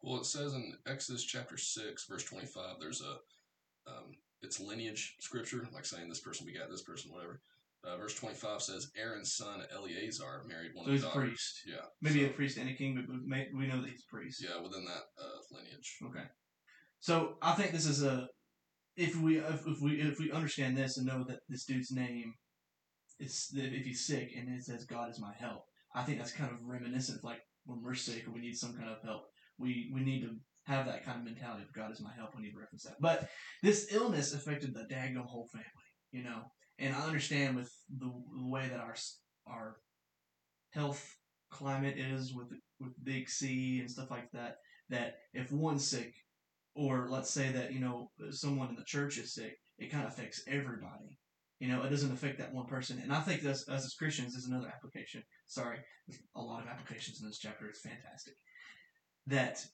Well, 0.01 0.21
it 0.21 0.25
says 0.25 0.53
in 0.53 0.73
Exodus 0.87 1.23
chapter 1.23 1.57
6, 1.57 2.05
verse 2.07 2.23
25, 2.23 2.75
there's 2.79 3.01
a, 3.01 3.91
um, 3.91 4.15
it's 4.41 4.59
lineage 4.59 5.15
scripture, 5.19 5.67
like 5.73 5.85
saying 5.85 6.07
this 6.07 6.19
person 6.19 6.45
begat 6.45 6.69
this 6.69 6.83
person, 6.83 7.11
whatever. 7.11 7.41
Uh, 7.83 7.97
verse 7.97 8.15
25 8.15 8.61
says, 8.61 8.91
Aaron's 8.97 9.33
son 9.33 9.61
Eleazar 9.75 10.43
married 10.47 10.71
one 10.73 10.85
So 10.85 10.91
of 10.91 10.99
a 10.99 11.01
daughters. 11.01 11.13
priest. 11.29 11.61
Yeah. 11.67 11.85
Maybe 12.01 12.21
so, 12.21 12.27
a 12.27 12.29
priest 12.29 12.57
and 12.57 12.69
a 12.69 12.73
king, 12.73 12.95
but 12.95 13.07
we, 13.09 13.47
we 13.53 13.67
know 13.67 13.81
that 13.81 13.89
he's 13.89 14.03
a 14.07 14.11
priest. 14.15 14.43
Yeah, 14.43 14.61
within 14.61 14.85
that 14.85 15.03
uh, 15.21 15.39
lineage. 15.51 15.97
Okay. 16.03 16.25
So 17.05 17.35
I 17.39 17.51
think 17.51 17.71
this 17.71 17.85
is 17.85 18.01
a 18.01 18.27
if 18.97 19.15
we 19.15 19.37
if, 19.37 19.67
if 19.67 19.79
we 19.79 20.01
if 20.01 20.17
we 20.17 20.31
understand 20.31 20.75
this 20.75 20.97
and 20.97 21.05
know 21.05 21.23
that 21.27 21.41
this 21.47 21.65
dude's 21.65 21.91
name 21.91 22.33
is 23.19 23.51
if 23.53 23.85
he's 23.85 24.07
sick 24.07 24.31
and 24.35 24.49
it 24.49 24.63
says 24.63 24.85
God 24.85 25.11
is 25.11 25.21
my 25.21 25.31
help, 25.37 25.65
I 25.93 26.01
think 26.01 26.17
that's 26.17 26.31
kind 26.31 26.51
of 26.51 26.57
reminiscent 26.65 27.19
of 27.19 27.23
like 27.23 27.41
when 27.65 27.83
we're 27.83 27.93
sick 27.93 28.27
or 28.27 28.31
we 28.31 28.39
need 28.39 28.57
some 28.57 28.73
kind 28.73 28.89
of 28.89 29.03
help. 29.03 29.21
We 29.59 29.91
we 29.93 30.01
need 30.01 30.21
to 30.21 30.31
have 30.63 30.87
that 30.87 31.05
kind 31.05 31.19
of 31.19 31.25
mentality 31.25 31.61
of 31.61 31.73
God 31.75 31.91
is 31.91 32.01
my 32.01 32.11
help. 32.11 32.35
We 32.35 32.41
need 32.41 32.53
to 32.53 32.59
reference 32.59 32.85
that. 32.85 32.95
But 32.99 33.29
this 33.61 33.93
illness 33.93 34.33
affected 34.33 34.73
the 34.73 34.91
daggone 34.91 35.27
whole 35.27 35.47
family, 35.51 35.67
you 36.11 36.23
know. 36.23 36.41
And 36.79 36.95
I 36.95 37.05
understand 37.05 37.55
with 37.55 37.71
the, 37.99 38.07
the 38.07 38.49
way 38.49 38.67
that 38.67 38.79
our 38.79 38.95
our 39.45 39.75
health 40.71 41.07
climate 41.51 41.99
is 41.99 42.33
with 42.33 42.47
with 42.79 42.93
big 43.03 43.29
C 43.29 43.79
and 43.79 43.91
stuff 43.91 44.09
like 44.09 44.31
that 44.31 44.55
that 44.89 45.17
if 45.35 45.51
one's 45.51 45.87
sick, 45.87 46.15
or 46.75 47.07
let's 47.09 47.29
say 47.29 47.51
that 47.51 47.73
you 47.73 47.79
know 47.79 48.11
someone 48.31 48.69
in 48.69 48.75
the 48.75 48.83
church 48.83 49.17
is 49.17 49.33
sick, 49.33 49.57
it 49.79 49.91
kind 49.91 50.05
of 50.05 50.11
affects 50.11 50.43
everybody. 50.47 51.17
You 51.59 51.69
know, 51.69 51.83
it 51.83 51.89
doesn't 51.89 52.11
affect 52.11 52.37
that 52.39 52.53
one 52.53 52.65
person. 52.65 52.99
And 53.01 53.13
I 53.13 53.21
think 53.21 53.41
this, 53.41 53.67
us 53.69 53.85
as 53.85 53.93
Christians, 53.93 54.35
is 54.35 54.45
another 54.45 54.67
application. 54.67 55.23
Sorry, 55.47 55.79
a 56.35 56.41
lot 56.41 56.61
of 56.61 56.67
applications 56.67 57.21
in 57.21 57.27
this 57.27 57.39
chapter. 57.39 57.67
It's 57.67 57.81
fantastic. 57.81 58.33
That 59.27 59.65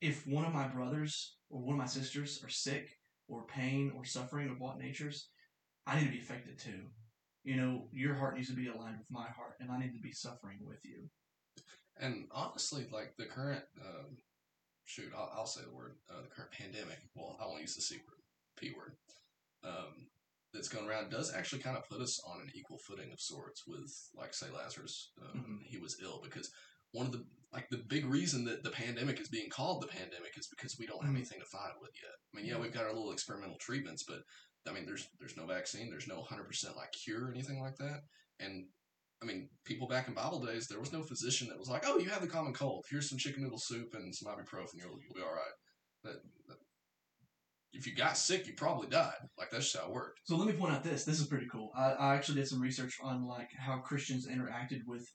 if 0.00 0.26
one 0.26 0.44
of 0.44 0.52
my 0.52 0.66
brothers 0.66 1.36
or 1.48 1.60
one 1.60 1.74
of 1.74 1.78
my 1.78 1.86
sisters 1.86 2.40
are 2.44 2.48
sick 2.48 2.88
or 3.28 3.46
pain 3.46 3.92
or 3.96 4.04
suffering 4.04 4.50
of 4.50 4.58
what 4.58 4.78
natures, 4.78 5.28
I 5.86 5.98
need 5.98 6.06
to 6.06 6.12
be 6.12 6.18
affected 6.18 6.58
too. 6.58 6.86
You 7.44 7.56
know, 7.56 7.88
your 7.92 8.14
heart 8.14 8.36
needs 8.36 8.48
to 8.48 8.56
be 8.56 8.66
aligned 8.66 8.98
with 8.98 9.10
my 9.10 9.26
heart, 9.28 9.54
and 9.60 9.70
I 9.70 9.78
need 9.78 9.92
to 9.92 10.02
be 10.02 10.12
suffering 10.12 10.58
with 10.62 10.84
you. 10.84 11.08
And 11.98 12.26
honestly, 12.32 12.88
like 12.92 13.14
the 13.16 13.26
current, 13.26 13.62
um, 13.80 14.16
shoot, 14.86 15.12
I'll, 15.14 15.30
I'll 15.36 15.46
say 15.46 15.62
the 15.62 15.74
word, 15.74 15.96
uh, 16.10 16.22
the 16.22 16.28
current 16.28 16.52
pandemic. 16.52 16.98
Well, 17.14 17.36
I 17.40 17.46
won't 17.46 17.60
use 17.60 17.76
the 17.76 17.82
C 17.82 17.96
word, 17.96 18.22
P 18.56 18.72
word. 18.76 18.96
Um, 19.62 20.08
that's 20.54 20.68
going 20.68 20.88
around 20.88 21.10
does 21.10 21.34
actually 21.34 21.60
kind 21.60 21.76
of 21.76 21.86
put 21.88 22.00
us 22.00 22.18
on 22.26 22.40
an 22.40 22.50
equal 22.54 22.78
footing 22.78 23.12
of 23.12 23.20
sorts 23.20 23.64
with, 23.66 23.92
like, 24.14 24.32
say, 24.32 24.46
Lazarus. 24.50 25.12
Um, 25.20 25.60
Mhm. 25.60 25.66
He 25.66 25.76
was 25.76 26.00
ill 26.00 26.20
because 26.22 26.50
one 26.92 27.06
of 27.06 27.12
the 27.12 27.26
like 27.52 27.68
the 27.70 27.78
big 27.88 28.04
reason 28.04 28.44
that 28.44 28.62
the 28.62 28.70
pandemic 28.70 29.18
is 29.20 29.28
being 29.28 29.48
called 29.48 29.82
the 29.82 29.86
pandemic 29.86 30.36
is 30.36 30.46
because 30.48 30.78
we 30.78 30.86
don't 30.86 31.02
have 31.04 31.12
Mhm. 31.12 31.16
anything 31.16 31.40
to 31.40 31.46
fight 31.46 31.70
it 31.74 31.80
with 31.80 31.94
yet. 31.94 32.12
I 32.32 32.36
mean, 32.36 32.46
yeah, 32.46 32.58
we've 32.58 32.72
got 32.72 32.84
our 32.84 32.92
little 32.92 33.12
experimental 33.12 33.56
treatments, 33.58 34.02
but 34.02 34.22
I 34.66 34.72
mean, 34.72 34.84
there's 34.84 35.08
there's 35.18 35.36
no 35.36 35.46
vaccine, 35.46 35.90
there's 35.90 36.08
no 36.08 36.22
hundred 36.22 36.44
percent 36.44 36.76
like 36.76 36.92
cure 36.92 37.26
or 37.26 37.30
anything 37.30 37.60
like 37.60 37.76
that, 37.76 38.02
and 38.40 38.68
I 39.22 39.26
mean, 39.26 39.48
people 39.64 39.88
back 39.88 40.08
in 40.08 40.14
Bible 40.14 40.44
days, 40.44 40.66
there 40.66 40.80
was 40.80 40.92
no 40.92 41.02
physician 41.02 41.48
that 41.48 41.58
was 41.58 41.68
like, 41.68 41.84
"Oh, 41.86 41.98
you 41.98 42.10
have 42.10 42.20
the 42.20 42.28
common 42.28 42.52
cold. 42.52 42.84
Here's 42.90 43.08
some 43.08 43.18
chicken 43.18 43.42
noodle 43.42 43.58
soup 43.58 43.94
and 43.94 44.14
some 44.14 44.32
ibuprofen. 44.32 44.74
You'll, 44.74 44.98
you'll 45.02 45.14
be 45.14 45.22
all 45.22 45.34
right." 45.34 46.16
If 47.72 47.86
you 47.86 47.94
got 47.94 48.16
sick, 48.16 48.46
you 48.46 48.54
probably 48.54 48.88
died. 48.88 49.18
Like 49.36 49.50
that's 49.50 49.70
just 49.70 49.76
how 49.76 49.88
it 49.88 49.94
worked. 49.94 50.20
So 50.24 50.36
let 50.36 50.46
me 50.46 50.54
point 50.54 50.72
out 50.72 50.82
this. 50.82 51.04
This 51.04 51.20
is 51.20 51.26
pretty 51.26 51.46
cool. 51.50 51.70
I, 51.76 51.92
I 51.92 52.14
actually 52.14 52.36
did 52.36 52.48
some 52.48 52.60
research 52.60 52.94
on 53.02 53.26
like 53.26 53.50
how 53.58 53.78
Christians 53.78 54.26
interacted 54.26 54.80
with 54.86 55.06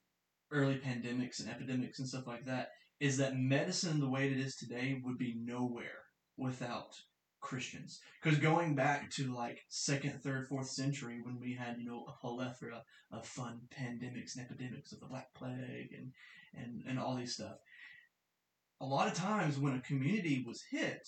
early 0.52 0.76
pandemics 0.76 1.40
and 1.40 1.50
epidemics 1.50 2.00
and 2.00 2.08
stuff 2.08 2.28
like 2.28 2.46
that. 2.46 2.68
Is 3.00 3.18
that 3.18 3.36
medicine 3.36 4.00
the 4.00 4.10
way 4.10 4.28
it 4.28 4.38
is 4.38 4.56
today 4.56 5.02
would 5.04 5.18
be 5.18 5.36
nowhere 5.44 6.04
without 6.38 6.94
Christians? 7.42 8.00
Because 8.22 8.40
going 8.40 8.76
back 8.76 9.10
to 9.12 9.34
like 9.34 9.62
second, 9.70 10.22
third, 10.24 10.48
fourth 10.48 10.70
century 10.70 11.20
when 11.22 11.40
we 11.40 11.54
had 11.54 11.78
you 11.78 11.86
know 11.86 12.06
a 12.08 12.14
plethora 12.22 12.84
of 13.12 13.26
fun 13.26 13.62
pandemics 13.78 14.36
and 14.36 14.46
epidemics 14.46 14.92
of 14.92 15.00
the 15.00 15.08
Black 15.08 15.34
Plague 15.34 15.94
and 15.98 16.12
and 16.54 16.84
and 16.88 17.00
all 17.00 17.16
these 17.16 17.34
stuff. 17.34 17.58
A 18.80 18.86
lot 18.86 19.08
of 19.08 19.14
times 19.14 19.60
when 19.60 19.76
a 19.76 19.82
community 19.82 20.44
was 20.48 20.64
hit, 20.72 21.08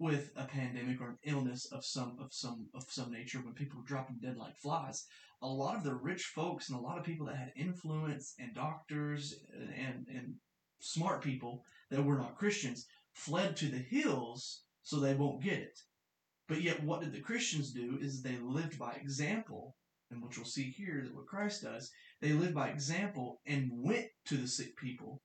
with 0.00 0.30
a 0.34 0.46
pandemic 0.46 0.98
or 1.00 1.10
an 1.10 1.18
illness 1.24 1.66
of 1.66 1.84
some 1.84 2.16
of 2.18 2.32
some 2.32 2.66
of 2.74 2.84
some 2.88 3.12
nature 3.12 3.38
when 3.38 3.52
people 3.52 3.78
were 3.78 3.86
dropping 3.86 4.16
dead 4.20 4.36
like 4.36 4.56
flies 4.56 5.06
a 5.42 5.46
lot 5.46 5.76
of 5.76 5.84
the 5.84 5.94
rich 5.94 6.24
folks 6.34 6.68
and 6.68 6.78
a 6.78 6.82
lot 6.82 6.98
of 6.98 7.04
people 7.04 7.26
that 7.26 7.36
had 7.36 7.52
influence 7.54 8.34
and 8.40 8.54
doctors 8.54 9.34
and 9.76 10.06
and 10.08 10.34
smart 10.80 11.22
people 11.22 11.62
that 11.90 12.02
were 12.02 12.16
not 12.16 12.38
christians 12.38 12.86
fled 13.12 13.54
to 13.54 13.66
the 13.66 13.78
hills 13.78 14.62
so 14.82 14.98
they 15.00 15.14
won't 15.14 15.42
get 15.42 15.58
it 15.58 15.78
But 16.48 16.62
yet, 16.62 16.82
what 16.82 17.00
did 17.00 17.12
the 17.12 17.20
Christians 17.20 17.72
do? 17.72 17.98
Is 18.00 18.22
they 18.22 18.36
lived 18.38 18.78
by 18.78 18.92
example, 18.94 19.76
and 20.10 20.22
which 20.22 20.36
we'll 20.36 20.46
see 20.46 20.70
here 20.70 21.02
that 21.04 21.14
what 21.14 21.26
Christ 21.26 21.62
does. 21.62 21.90
They 22.20 22.32
lived 22.32 22.54
by 22.54 22.68
example 22.70 23.40
and 23.46 23.70
went 23.72 24.08
to 24.26 24.36
the 24.36 24.48
sick 24.48 24.76
people 24.76 25.22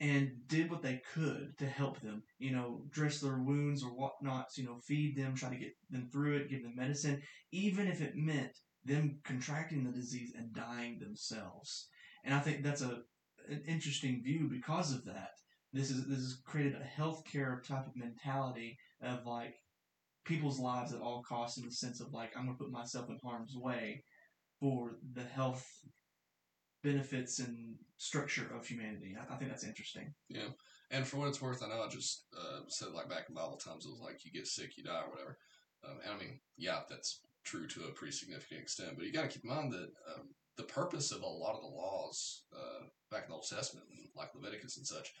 and 0.00 0.30
did 0.46 0.70
what 0.70 0.82
they 0.82 1.02
could 1.14 1.58
to 1.58 1.66
help 1.66 2.00
them. 2.00 2.22
You 2.38 2.52
know, 2.52 2.84
dress 2.90 3.20
their 3.20 3.38
wounds 3.38 3.82
or 3.82 3.90
whatnots. 3.90 4.56
You 4.56 4.64
know, 4.66 4.78
feed 4.86 5.16
them, 5.16 5.34
try 5.34 5.50
to 5.50 5.56
get 5.56 5.72
them 5.90 6.08
through 6.12 6.36
it, 6.36 6.50
give 6.50 6.62
them 6.62 6.76
medicine, 6.76 7.22
even 7.52 7.88
if 7.88 8.00
it 8.00 8.14
meant 8.16 8.52
them 8.84 9.18
contracting 9.24 9.84
the 9.84 9.90
disease 9.92 10.32
and 10.36 10.54
dying 10.54 10.98
themselves. 11.00 11.88
And 12.24 12.34
I 12.34 12.40
think 12.40 12.62
that's 12.62 12.82
a 12.82 13.02
an 13.48 13.62
interesting 13.66 14.22
view 14.22 14.48
because 14.50 14.92
of 14.92 15.04
that. 15.06 15.30
This 15.72 15.90
is 15.90 16.06
this 16.06 16.18
has 16.18 16.40
created 16.46 16.74
a 16.76 17.00
healthcare 17.00 17.62
type 17.66 17.86
of 17.86 17.96
mentality 17.96 18.78
of 19.02 19.26
like 19.26 19.54
people's 20.24 20.58
lives 20.58 20.92
at 20.92 21.00
all 21.00 21.22
costs 21.26 21.58
in 21.58 21.64
the 21.64 21.72
sense 21.72 22.00
of 22.00 22.12
like 22.12 22.36
I'm 22.36 22.46
gonna 22.46 22.58
put 22.58 22.70
myself 22.70 23.08
in 23.08 23.18
harm's 23.22 23.54
way 23.56 24.04
for 24.60 24.98
the 25.14 25.22
health 25.22 25.66
benefits 26.82 27.38
and 27.38 27.74
structure 27.96 28.50
of 28.54 28.66
humanity. 28.66 29.16
I, 29.18 29.34
I 29.34 29.36
think 29.36 29.50
that's 29.50 29.64
interesting. 29.64 30.12
Yeah, 30.28 30.48
and 30.90 31.06
for 31.06 31.18
what 31.18 31.28
it's 31.28 31.42
worth, 31.42 31.62
I 31.62 31.68
know 31.68 31.82
I 31.82 31.88
just 31.88 32.24
uh, 32.36 32.60
said 32.68 32.88
like 32.92 33.08
back 33.08 33.26
in 33.28 33.34
Bible 33.34 33.56
times, 33.56 33.86
it 33.86 33.90
was 33.90 34.00
like 34.00 34.24
you 34.24 34.32
get 34.32 34.46
sick, 34.46 34.76
you 34.76 34.84
die, 34.84 35.02
or 35.06 35.10
whatever. 35.10 35.38
Um, 35.84 35.98
and 36.04 36.14
I 36.14 36.18
mean, 36.18 36.40
yeah, 36.56 36.80
that's 36.88 37.20
true 37.44 37.66
to 37.68 37.84
a 37.84 37.92
pretty 37.92 38.12
significant 38.12 38.60
extent. 38.60 38.92
But 38.96 39.06
you 39.06 39.12
got 39.12 39.22
to 39.22 39.28
keep 39.28 39.44
in 39.44 39.50
mind 39.50 39.72
that 39.72 39.90
um, 40.14 40.28
the 40.56 40.64
purpose 40.64 41.12
of 41.12 41.22
a 41.22 41.26
lot 41.26 41.54
of 41.54 41.62
the 41.62 41.68
laws 41.68 42.42
uh, 42.54 42.84
back 43.10 43.24
in 43.24 43.30
the 43.30 43.34
Old 43.36 43.46
Testament, 43.48 43.86
like 44.16 44.34
Leviticus 44.34 44.76
and 44.76 44.86
such, 44.86 45.12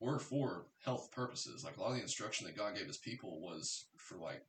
were 0.00 0.18
for 0.18 0.66
health 0.84 1.10
purposes. 1.12 1.64
Like 1.64 1.76
a 1.76 1.80
lot 1.80 1.90
of 1.90 1.96
the 1.96 2.02
instruction 2.02 2.46
that 2.46 2.56
God 2.56 2.76
gave 2.76 2.86
His 2.86 2.98
people 2.98 3.40
was 3.40 3.86
for 3.96 4.16
like 4.16 4.42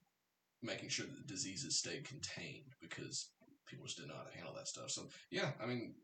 making 0.61 0.89
sure 0.89 1.05
that 1.05 1.15
the 1.15 1.33
diseases 1.33 1.77
stayed 1.77 2.03
contained 2.03 2.73
because 2.81 3.29
people 3.67 3.85
just 3.85 3.97
didn't 3.97 4.09
know 4.09 4.17
how 4.17 4.29
to 4.29 4.35
handle 4.35 4.53
that 4.55 4.67
stuff. 4.67 4.89
So 4.91 5.03
yeah, 5.31 5.51
I 5.61 5.65
mean, 5.65 5.95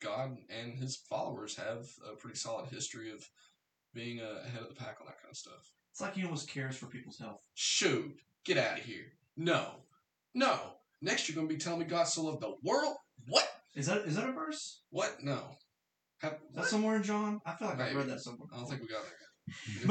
God 0.00 0.36
and 0.48 0.78
His 0.78 0.96
followers 0.96 1.56
have 1.56 1.86
a 2.10 2.16
pretty 2.16 2.36
solid 2.36 2.68
history 2.68 3.10
of 3.10 3.28
being 3.94 4.20
uh, 4.20 4.46
ahead 4.46 4.62
of 4.62 4.68
the 4.68 4.74
pack 4.74 4.98
on 5.00 5.06
that 5.06 5.20
kind 5.20 5.30
of 5.30 5.36
stuff. 5.36 5.72
It's 5.92 6.00
like 6.00 6.14
he 6.14 6.24
almost 6.24 6.48
cares 6.48 6.76
for 6.76 6.86
people's 6.86 7.18
health. 7.18 7.40
Shoot, 7.54 8.20
get 8.44 8.58
out 8.58 8.78
of 8.78 8.84
here. 8.84 9.12
No, 9.36 9.66
no. 10.34 10.58
Next, 11.00 11.28
you're 11.28 11.34
going 11.36 11.48
to 11.48 11.54
be 11.54 11.58
telling 11.58 11.80
me 11.80 11.86
God 11.86 12.04
so 12.04 12.22
loved 12.24 12.40
the 12.40 12.54
world? 12.62 12.96
What? 13.26 13.48
Is 13.74 13.86
that 13.86 13.98
is 13.98 14.16
that 14.16 14.28
a 14.28 14.32
verse? 14.32 14.82
What? 14.90 15.22
No. 15.22 15.56
Is 16.22 16.30
that 16.54 16.64
somewhere 16.66 16.96
in 16.96 17.02
John? 17.02 17.40
I 17.46 17.54
feel 17.54 17.68
like 17.68 17.80
I've 17.80 17.94
read 17.94 18.08
that 18.08 18.20
somewhere. 18.20 18.48
I 18.52 18.56
don't 18.58 18.68
think 18.68 18.82
we 18.82 18.88
got 18.88 19.02
there 19.04 19.12
yet. 19.18 19.86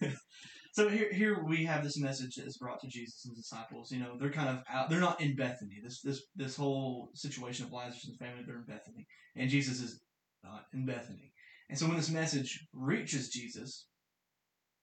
But 0.00 0.12
so 0.72 0.88
here, 0.88 1.12
here 1.12 1.44
we 1.44 1.64
have 1.64 1.82
this 1.82 1.98
message 1.98 2.36
that 2.36 2.46
is 2.46 2.58
brought 2.58 2.80
to 2.80 2.88
Jesus 2.88 3.24
and 3.24 3.36
his 3.36 3.48
disciples. 3.48 3.90
You 3.90 4.00
know, 4.00 4.16
they're 4.18 4.30
kind 4.30 4.48
of 4.48 4.62
out. 4.70 4.90
They're 4.90 5.00
not 5.00 5.20
in 5.20 5.34
Bethany. 5.34 5.80
This 5.82 6.00
this 6.02 6.22
this 6.36 6.56
whole 6.56 7.10
situation 7.14 7.66
of 7.66 7.72
Lazarus 7.72 8.08
and 8.08 8.18
family, 8.18 8.44
they're 8.46 8.56
in 8.56 8.64
Bethany, 8.64 9.06
and 9.34 9.50
Jesus 9.50 9.80
is 9.80 10.00
not 10.44 10.64
in 10.72 10.86
Bethany. 10.86 11.32
And 11.68 11.78
so 11.78 11.86
when 11.86 11.96
this 11.96 12.10
message 12.10 12.60
reaches 12.72 13.28
Jesus, 13.30 13.86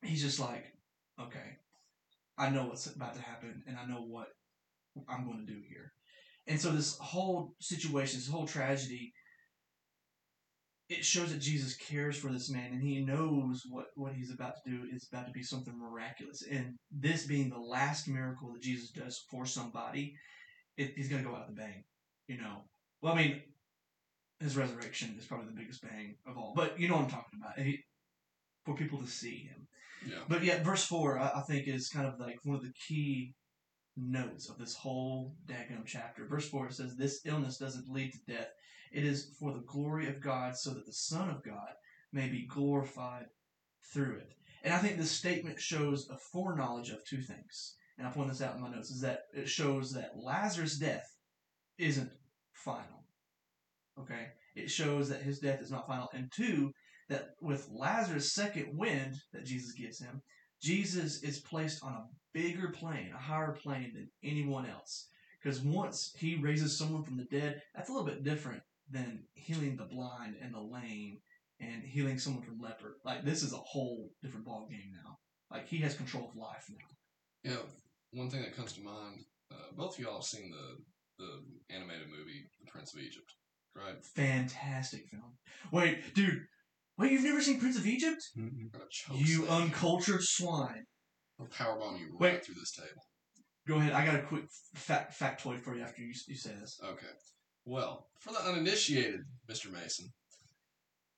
he's 0.02 0.22
just 0.22 0.40
like, 0.40 0.66
okay, 1.20 1.58
I 2.38 2.50
know 2.50 2.66
what's 2.66 2.88
about 2.88 3.16
to 3.16 3.22
happen, 3.22 3.64
and 3.68 3.78
I 3.78 3.86
know 3.86 4.02
what 4.02 4.28
I'm 5.08 5.26
going 5.26 5.46
to 5.46 5.54
do 5.54 5.60
here. 5.68 5.94
And 6.48 6.60
so 6.60 6.72
this 6.72 6.98
whole 6.98 7.54
situation, 7.62 8.20
this 8.20 8.28
whole 8.28 8.46
tragedy, 8.46 9.14
it 10.94 11.06
shows 11.06 11.32
that 11.32 11.40
Jesus 11.40 11.76
cares 11.76 12.18
for 12.18 12.32
this 12.32 12.50
man 12.50 12.72
and 12.72 12.82
he 12.82 13.00
knows 13.00 13.64
what, 13.70 13.88
what 13.96 14.14
he's 14.14 14.32
about 14.32 14.56
to 14.64 14.70
do 14.70 14.82
is 14.94 15.08
about 15.12 15.28
to 15.28 15.32
be 15.32 15.44
something 15.44 15.78
miraculous. 15.78 16.44
And 16.50 16.76
this 16.92 17.26
being 17.26 17.50
the 17.50 17.60
last 17.60 18.08
miracle 18.08 18.54
that 18.54 18.62
Jesus 18.62 18.90
does 18.90 19.24
for 19.30 19.46
somebody, 19.46 20.16
it, 20.78 20.94
he's 20.96 21.10
going 21.10 21.24
to 21.24 21.30
go 21.30 21.36
out 21.36 21.50
with 21.50 21.58
a 21.58 21.62
bang. 21.62 21.84
You 22.28 22.38
know, 22.38 22.64
well, 23.02 23.14
I 23.14 23.18
mean, 23.18 23.42
his 24.40 24.56
resurrection 24.56 25.16
is 25.18 25.26
probably 25.26 25.48
the 25.48 25.60
biggest 25.60 25.82
bang 25.82 26.16
of 26.26 26.38
all, 26.38 26.54
but 26.56 26.80
you 26.80 26.88
know 26.88 26.96
what 26.96 27.06
I'm 27.06 27.10
talking 27.10 27.40
about. 27.40 27.60
He, 27.60 27.80
for 28.66 28.76
people 28.76 29.00
to 29.00 29.08
see 29.08 29.50
him. 29.50 29.68
Yeah. 30.08 30.20
But 30.28 30.44
yeah, 30.44 30.64
verse 30.64 30.86
4, 30.86 31.20
I, 31.20 31.32
I 31.36 31.42
think, 31.42 31.68
is 31.68 31.90
kind 31.90 32.08
of 32.08 32.20
like 32.20 32.40
one 32.44 32.56
of 32.56 32.64
the 32.64 32.74
key 32.88 33.34
notes 33.96 34.50
of 34.50 34.58
this 34.58 34.76
whole 34.76 35.36
daggone 35.48 35.86
chapter. 35.86 36.26
Verse 36.26 36.50
4 36.50 36.68
it 36.68 36.74
says, 36.74 36.96
This 36.96 37.22
illness 37.26 37.58
doesn't 37.58 37.90
lead 37.90 38.14
to 38.14 38.34
death. 38.34 38.50
It 38.94 39.06
is 39.06 39.32
for 39.40 39.52
the 39.52 39.64
glory 39.66 40.08
of 40.08 40.22
God, 40.22 40.56
so 40.56 40.70
that 40.70 40.86
the 40.86 40.94
Son 40.94 41.28
of 41.28 41.44
God 41.44 41.74
may 42.12 42.28
be 42.28 42.46
glorified 42.46 43.26
through 43.92 44.18
it. 44.18 44.34
And 44.64 44.72
I 44.72 44.78
think 44.78 44.98
this 44.98 45.12
statement 45.12 45.60
shows 45.60 46.08
a 46.10 46.18
foreknowledge 46.18 46.92
of 46.92 47.04
two 47.04 47.22
things. 47.22 47.76
And 47.98 48.08
I 48.08 48.12
point 48.12 48.30
this 48.30 48.42
out 48.42 48.56
in 48.56 48.62
my 48.62 48.70
notes 48.70 48.92
is 48.92 49.02
that 49.02 49.24
it 49.34 49.50
shows 49.50 49.92
that 49.94 50.16
Lazarus' 50.16 50.78
death 50.78 51.10
isn't 51.80 52.12
final. 52.54 53.04
Okay? 54.00 54.28
It 54.56 54.70
shows 54.70 55.10
that 55.10 55.24
his 55.24 55.40
death 55.40 55.62
is 55.62 55.72
not 55.72 55.88
final. 55.88 56.10
And 56.14 56.32
two, 56.32 56.72
that 57.10 57.32
with 57.42 57.70
Lazarus' 57.72 58.32
second 58.32 58.78
wind 58.78 59.16
that 59.34 59.46
Jesus 59.46 59.74
gives 59.74 60.00
him, 60.00 60.22
Jesus 60.62 61.24
is 61.24 61.40
placed 61.40 61.84
on 61.84 61.94
a 61.94 62.06
bigger 62.32 62.70
plane, 62.70 63.12
a 63.14 63.18
higher 63.18 63.54
plane 63.54 63.92
than 63.96 64.10
anyone 64.24 64.68
else. 64.68 65.08
Because 65.42 65.62
once 65.62 66.14
he 66.16 66.36
raises 66.36 66.78
someone 66.78 67.04
from 67.04 67.18
the 67.18 67.26
dead, 67.26 67.62
that's 67.76 67.90
a 67.90 67.92
little 67.92 68.08
bit 68.08 68.24
different 68.24 68.62
than 68.90 69.24
healing 69.34 69.78
the 69.78 69.86
blind 69.86 70.36
and 70.42 70.54
the 70.54 70.60
lame 70.60 71.20
and 71.60 71.84
healing 71.84 72.20
someone 72.20 72.44
from 72.44 72.60
leper. 72.60 72.98
Like 73.06 73.24
this 73.24 73.44
is 73.44 73.54
a 73.54 73.58
whole 73.58 74.10
different 74.22 74.46
ball 74.46 74.68
game 74.70 74.92
now. 75.04 75.18
Like 75.52 75.68
he 75.68 75.78
has 75.80 75.96
control 75.96 76.30
of 76.30 76.36
life 76.36 76.66
now. 76.70 77.52
Yeah, 77.52 77.62
one 78.12 78.30
thing 78.30 78.42
that 78.42 78.56
comes 78.56 78.74
to 78.74 78.82
mind, 78.82 79.26
uh, 79.52 79.76
both 79.76 79.98
of 79.98 80.04
y'all 80.04 80.16
have 80.16 80.24
seen 80.24 80.52
the, 80.52 81.24
the 81.24 81.76
animated 81.76 82.08
movie, 82.08 82.46
The 82.64 82.72
Prince 82.72 82.94
of 82.94 83.02
Egypt, 83.02 83.32
right? 83.76 84.04
Fantastic 84.16 85.08
film. 85.10 85.38
Wait, 85.72 86.14
dude. 86.16 86.42
Wait, 86.98 87.12
you've 87.12 87.24
never 87.24 87.42
seen 87.42 87.60
Prince 87.60 87.78
of 87.78 87.88
Egypt? 87.88 88.22
Choke 88.92 89.18
You 89.18 89.46
slam 89.46 89.64
uncultured 89.64 90.22
swine. 90.22 90.86
I'll 91.40 91.48
powerbomb 91.48 92.00
you 92.00 92.16
Wait. 92.20 92.34
right 92.34 92.46
through 92.46 92.56
this 92.56 92.72
table. 92.72 93.02
Go 93.68 93.78
ahead. 93.78 93.94
I 93.94 94.06
got 94.06 94.16
a 94.16 94.24
quick 94.24 94.44
fact 94.76 95.18
factoid 95.20 95.62
for 95.62 95.76
you 95.76 95.84
after 95.84 96.02
you, 96.02 96.14
you 96.28 96.36
say 96.36 96.52
this. 96.60 96.80
Okay. 96.84 97.08
Well, 97.66 98.08
for 98.20 98.34
the 98.34 98.40
uninitiated, 98.40 99.22
Mr. 99.50 99.72
Mason, 99.72 100.12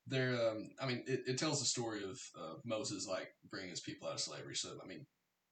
there. 0.08 0.34
Um, 0.34 0.70
I 0.80 0.86
mean, 0.86 1.04
it, 1.08 1.22
it 1.28 1.38
tells 1.38 1.60
the 1.60 1.66
story 1.66 2.04
of 2.04 2.20
uh, 2.40 2.56
Moses 2.64 3.08
like 3.08 3.30
bringing 3.50 3.72
his 3.72 3.82
people 3.82 4.08
out 4.08 4.16
of 4.16 4.20
slavery. 4.20 4.56
So, 4.56 4.78
I 4.84 4.88
mean, 4.88 5.06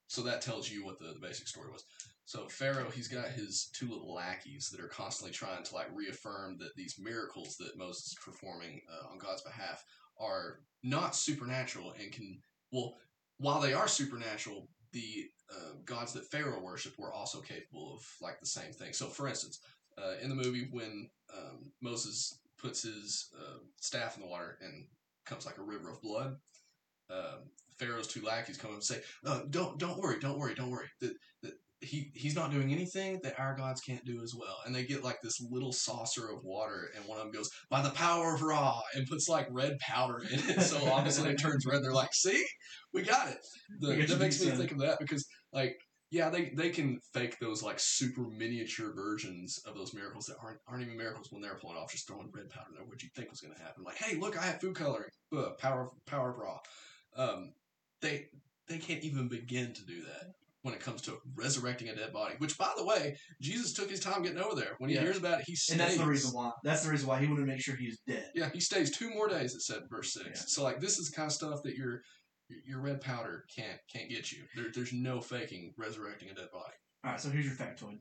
so 0.07 0.21
that 0.21 0.41
tells 0.41 0.69
you 0.69 0.85
what 0.85 0.99
the, 0.99 1.07
the 1.07 1.25
basic 1.25 1.47
story 1.47 1.71
was. 1.71 1.83
So 2.25 2.47
Pharaoh, 2.47 2.89
he's 2.89 3.07
got 3.07 3.27
his 3.29 3.69
two 3.73 3.89
little 3.89 4.13
lackeys 4.13 4.69
that 4.71 4.83
are 4.83 4.87
constantly 4.87 5.33
trying 5.33 5.63
to 5.63 5.75
like 5.75 5.87
reaffirm 5.93 6.57
that 6.59 6.75
these 6.75 6.95
miracles 6.99 7.57
that 7.57 7.77
Moses 7.77 8.07
is 8.07 8.17
performing 8.23 8.79
uh, 8.89 9.11
on 9.11 9.17
God's 9.17 9.41
behalf 9.41 9.83
are 10.19 10.59
not 10.83 11.15
supernatural 11.15 11.93
and 11.99 12.11
can 12.11 12.39
well, 12.71 12.95
while 13.37 13.59
they 13.59 13.73
are 13.73 13.87
supernatural, 13.87 14.67
the 14.93 15.25
uh, 15.51 15.73
gods 15.85 16.13
that 16.13 16.29
Pharaoh 16.31 16.61
worshipped 16.61 16.97
were 16.97 17.13
also 17.13 17.41
capable 17.41 17.95
of 17.95 18.05
like 18.21 18.39
the 18.39 18.47
same 18.47 18.71
thing. 18.71 18.93
So, 18.93 19.07
for 19.07 19.27
instance, 19.27 19.59
uh, 19.97 20.15
in 20.21 20.29
the 20.29 20.35
movie 20.35 20.67
when 20.71 21.09
um, 21.35 21.71
Moses 21.81 22.39
puts 22.57 22.83
his 22.83 23.29
uh, 23.37 23.59
staff 23.79 24.15
in 24.15 24.21
the 24.21 24.29
water 24.29 24.57
and 24.61 24.85
comes 25.25 25.45
like 25.45 25.57
a 25.57 25.63
river 25.63 25.91
of 25.91 26.01
blood, 26.01 26.35
um, 27.09 27.49
Pharaoh's 27.79 28.07
two 28.07 28.21
lackeys 28.21 28.57
come 28.57 28.71
up 28.71 28.75
and 28.75 28.83
say, 28.83 29.01
uh, 29.25 29.41
"Don't, 29.49 29.77
don't 29.79 29.97
worry, 29.97 30.19
don't 30.19 30.37
worry, 30.37 30.55
don't 30.55 30.69
worry. 30.69 30.87
That, 31.01 31.13
that 31.41 31.53
he 31.81 32.11
he's 32.13 32.35
not 32.35 32.51
doing 32.51 32.71
anything 32.71 33.19
that 33.23 33.39
our 33.39 33.55
gods 33.55 33.81
can't 33.81 34.05
do 34.05 34.21
as 34.23 34.33
well." 34.35 34.57
And 34.65 34.73
they 34.73 34.85
get 34.85 35.03
like 35.03 35.17
this 35.21 35.41
little 35.41 35.73
saucer 35.73 36.29
of 36.29 36.43
water, 36.43 36.89
and 36.95 37.05
one 37.05 37.17
of 37.17 37.25
them 37.25 37.33
goes, 37.33 37.49
"By 37.69 37.81
the 37.81 37.89
power 37.89 38.35
of 38.35 38.41
Ra," 38.41 38.79
and 38.95 39.07
puts 39.07 39.27
like 39.27 39.47
red 39.51 39.77
powder 39.79 40.19
in 40.19 40.39
it. 40.49 40.61
So 40.61 40.91
obviously 40.91 41.29
it 41.31 41.39
turns 41.39 41.65
red. 41.65 41.83
They're 41.83 41.93
like, 41.93 42.13
"See, 42.13 42.43
we 42.93 43.01
got 43.01 43.29
it." 43.29 43.39
The, 43.79 44.05
that 44.05 44.19
makes 44.19 44.43
me 44.43 44.51
think 44.51 44.71
of 44.71 44.79
that 44.79 44.99
because 44.99 45.25
like 45.51 45.75
yeah, 46.13 46.29
they, 46.29 46.51
they 46.55 46.69
can 46.69 46.99
fake 47.11 47.39
those 47.39 47.63
like 47.63 47.79
super 47.79 48.29
miniature 48.29 48.93
versions 48.93 49.59
of 49.65 49.73
those 49.73 49.95
miracles 49.95 50.27
that 50.27 50.37
aren't 50.43 50.59
aren't 50.67 50.83
even 50.83 50.95
miracles 50.95 51.29
when 51.31 51.41
they're 51.41 51.57
pulling 51.57 51.75
off 51.75 51.91
just 51.91 52.07
throwing 52.07 52.29
red 52.31 52.51
powder 52.51 52.69
there. 52.75 52.85
What 52.85 53.01
you 53.01 53.09
think 53.15 53.31
was 53.31 53.41
going 53.41 53.55
to 53.55 53.59
happen? 53.59 53.83
Like, 53.83 53.97
hey, 53.97 54.15
look, 54.19 54.37
I 54.37 54.43
have 54.43 54.61
food 54.61 54.75
coloring. 54.75 55.09
Uh, 55.35 55.49
power 55.57 55.89
power 56.05 56.29
of 56.29 56.37
Ra. 56.37 56.57
Um, 57.17 57.53
they 58.03 58.27
they 58.67 58.77
can't 58.77 59.03
even 59.03 59.27
begin 59.27 59.73
to 59.73 59.85
do 59.85 60.03
that 60.03 60.33
when 60.61 60.75
it 60.75 60.81
comes 60.81 61.01
to 61.01 61.17
resurrecting 61.35 61.89
a 61.89 61.95
dead 61.95 62.13
body. 62.13 62.35
Which, 62.37 62.59
by 62.59 62.71
the 62.77 62.85
way, 62.85 63.17
Jesus 63.41 63.73
took 63.73 63.89
his 63.89 63.99
time 63.99 64.21
getting 64.21 64.37
over 64.37 64.55
there. 64.55 64.75
When 64.77 64.91
he 64.91 64.95
Yeah. 64.95 65.01
hears 65.01 65.17
about 65.17 65.39
it, 65.39 65.45
he 65.47 65.55
stays. 65.55 65.73
And 65.73 65.79
that's 65.79 65.97
the 65.97 66.05
reason 66.05 66.31
why. 66.31 66.51
That's 66.63 66.83
the 66.83 66.91
reason 66.91 67.07
why 67.07 67.19
he 67.21 67.25
wanted 67.25 67.41
to 67.41 67.47
make 67.47 67.61
sure 67.61 67.75
he 67.75 67.87
was 67.87 67.99
dead. 68.07 68.29
Yeah, 68.35 68.51
he 68.53 68.59
stays 68.59 68.95
two 68.95 69.09
more 69.09 69.27
days. 69.27 69.55
It 69.55 69.61
said 69.61 69.81
verse 69.89 70.13
six. 70.13 70.27
Yeah. 70.27 70.43
So 70.45 70.63
like 70.63 70.79
this 70.79 70.99
is 70.99 71.09
the 71.09 71.15
kind 71.15 71.25
of 71.25 71.33
stuff 71.33 71.63
that 71.63 71.75
your 71.75 72.01
your 72.65 72.79
red 72.81 73.01
powder 73.01 73.45
can't 73.55 73.79
can't 73.91 74.09
get 74.09 74.31
you. 74.31 74.43
There, 74.55 74.65
there's 74.73 74.93
no 74.93 75.21
faking 75.21 75.73
resurrecting 75.77 76.29
a 76.29 76.33
dead 76.33 76.51
body. 76.51 76.73
All 77.03 77.11
right, 77.11 77.19
so 77.19 77.29
here's 77.29 77.45
your 77.45 77.55
factoid. 77.55 77.99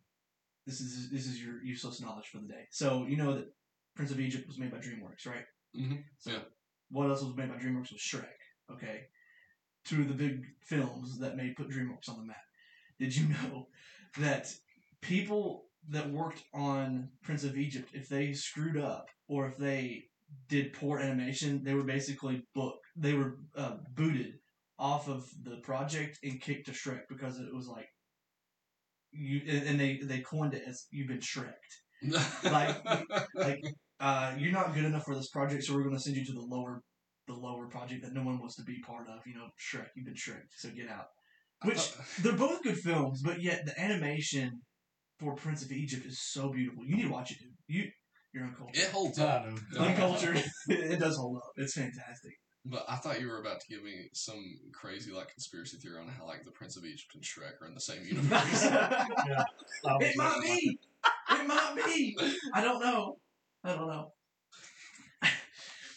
This 0.67 0.81
is 0.81 1.11
this 1.11 1.27
is 1.27 1.43
your 1.43 1.63
useless 1.65 2.01
knowledge 2.01 2.27
for 2.27 2.39
the 2.39 2.49
day. 2.49 2.67
So 2.71 3.07
you 3.09 3.17
know 3.17 3.35
that 3.35 3.53
Prince 3.97 4.11
of 4.11 4.21
Egypt 4.21 4.47
was 4.47 4.59
made 4.59 4.71
by 4.71 4.79
DreamWorks, 4.79 5.27
right? 5.27 5.45
Mhm, 5.77 6.05
So 6.19 6.31
yeah. 6.33 6.39
what 6.91 7.09
else 7.11 7.23
was 7.23 7.37
made 7.37 7.49
by 7.51 7.57
DreamWorks 7.57 7.93
was 7.93 8.01
Shrek. 8.01 8.27
Okay, 8.71 9.03
two 9.85 10.03
of 10.03 10.09
the 10.09 10.15
big 10.15 10.45
films 10.61 11.19
that 11.19 11.37
made 11.37 11.57
put 11.57 11.69
DreamWorks 11.69 12.09
on 12.09 12.19
the 12.19 12.25
map. 12.25 12.37
Did 12.99 13.17
you 13.17 13.29
know 13.51 13.69
that 14.19 14.53
people 15.01 15.67
that 15.89 16.09
worked 16.11 16.45
on 16.55 17.09
Prince 17.23 17.43
of 17.45 17.57
Egypt, 17.59 17.91
if 17.93 18.09
they 18.09 18.33
screwed 18.33 18.77
up 18.77 19.09
or 19.27 19.47
if 19.49 19.57
they 19.57 20.05
did 20.49 20.73
poor 20.73 20.99
animation, 20.99 21.63
they 21.65 21.75
were 21.75 21.85
basically 21.85 22.43
booked. 22.55 22.85
They 22.97 23.15
were 23.15 23.39
uh, 23.57 23.77
booted 23.95 24.35
off 24.79 25.09
of 25.09 25.25
the 25.43 25.57
project 25.59 26.19
and 26.23 26.41
kicked 26.41 26.67
to 26.67 26.73
Shrek 26.73 27.03
because 27.09 27.39
it 27.39 27.55
was 27.55 27.67
like 27.69 27.89
you 29.13 29.41
and 29.49 29.79
they 29.79 29.99
they 30.03 30.21
coined 30.21 30.55
it 30.55 30.63
as 30.67 30.87
you've 30.91 31.09
been 31.09 31.21
Shreked. 31.21 31.55
Like- 32.45 32.83
Like 33.35 33.63
uh, 34.01 34.35
you're 34.39 34.53
not 34.53 34.75
good 34.75 34.85
enough 34.85 35.05
for 35.05 35.15
this 35.15 35.29
project, 35.31 35.65
so 35.65 35.75
we're 35.75 35.85
going 35.85 35.95
to 35.97 36.01
send 36.03 36.17
you 36.17 36.25
to 36.27 36.33
the 36.33 36.41
lower 36.41 36.83
the 37.29 37.35
lower 37.35 37.67
project 37.69 38.03
that 38.03 38.13
no 38.13 38.23
one 38.23 38.39
wants 38.39 38.57
to 38.57 38.63
be 38.65 38.81
part 38.81 39.07
of. 39.09 39.21
You 39.27 39.35
know, 39.35 39.49
Shrek, 39.59 39.89
you've 39.95 40.07
been 40.07 40.15
Shreked, 40.15 40.53
so 40.57 40.71
get 40.71 40.89
out. 40.89 41.07
Which 41.65 41.93
they're 42.23 42.33
both 42.37 42.63
good 42.63 42.79
films, 42.79 43.23
but 43.23 43.41
yet 43.41 43.65
the 43.65 43.79
animation 43.81 44.61
for 45.19 45.35
Prince 45.35 45.65
of 45.65 45.71
Egypt 45.73 46.05
is 46.07 46.21
so 46.21 46.51
beautiful. 46.53 46.85
You 46.85 46.97
need 46.97 47.05
to 47.05 47.09
watch 47.11 47.31
it, 47.31 47.39
dude. 47.39 47.55
You 47.69 47.91
you're 48.33 48.45
uncultured. 48.45 48.83
it 48.83 48.91
holds 48.91 49.19
up. 49.19 49.47
know. 49.47 49.81
Uncultured. 49.81 50.43
it 50.69 50.99
does 50.99 51.17
hold 51.17 51.37
up. 51.37 51.53
It's 51.57 51.75
fantastic. 51.75 52.33
But 52.65 52.85
I 52.89 52.97
thought 52.97 53.21
you 53.21 53.29
were 53.29 53.41
about 53.41 53.61
to 53.61 53.67
give 53.69 53.83
me 53.83 54.09
some 54.13 54.59
crazy 54.73 55.11
like 55.11 55.33
conspiracy 55.33 55.79
theory 55.79 56.01
on 56.01 56.09
how 56.09 56.27
like 56.27 56.45
the 56.45 56.53
Prince 56.53 56.77
of 56.77 56.85
Egypt 56.85 57.15
and 57.15 57.23
Shrek 57.23 57.61
are 57.61 57.67
in 57.67 57.75
the 57.75 57.81
same 57.81 58.03
universe. 58.07 58.65
I 58.65 59.47
was 59.85 60.07
it 60.07 60.17
might 60.17 60.41
be. 60.43 60.79
It 61.31 61.49
might 61.49 61.75
be. 61.85 62.17
I 62.55 62.63
don't 62.63 62.79
know. 62.79 63.17
I 63.65 63.75
don't 63.75 63.89
know. 63.89 64.13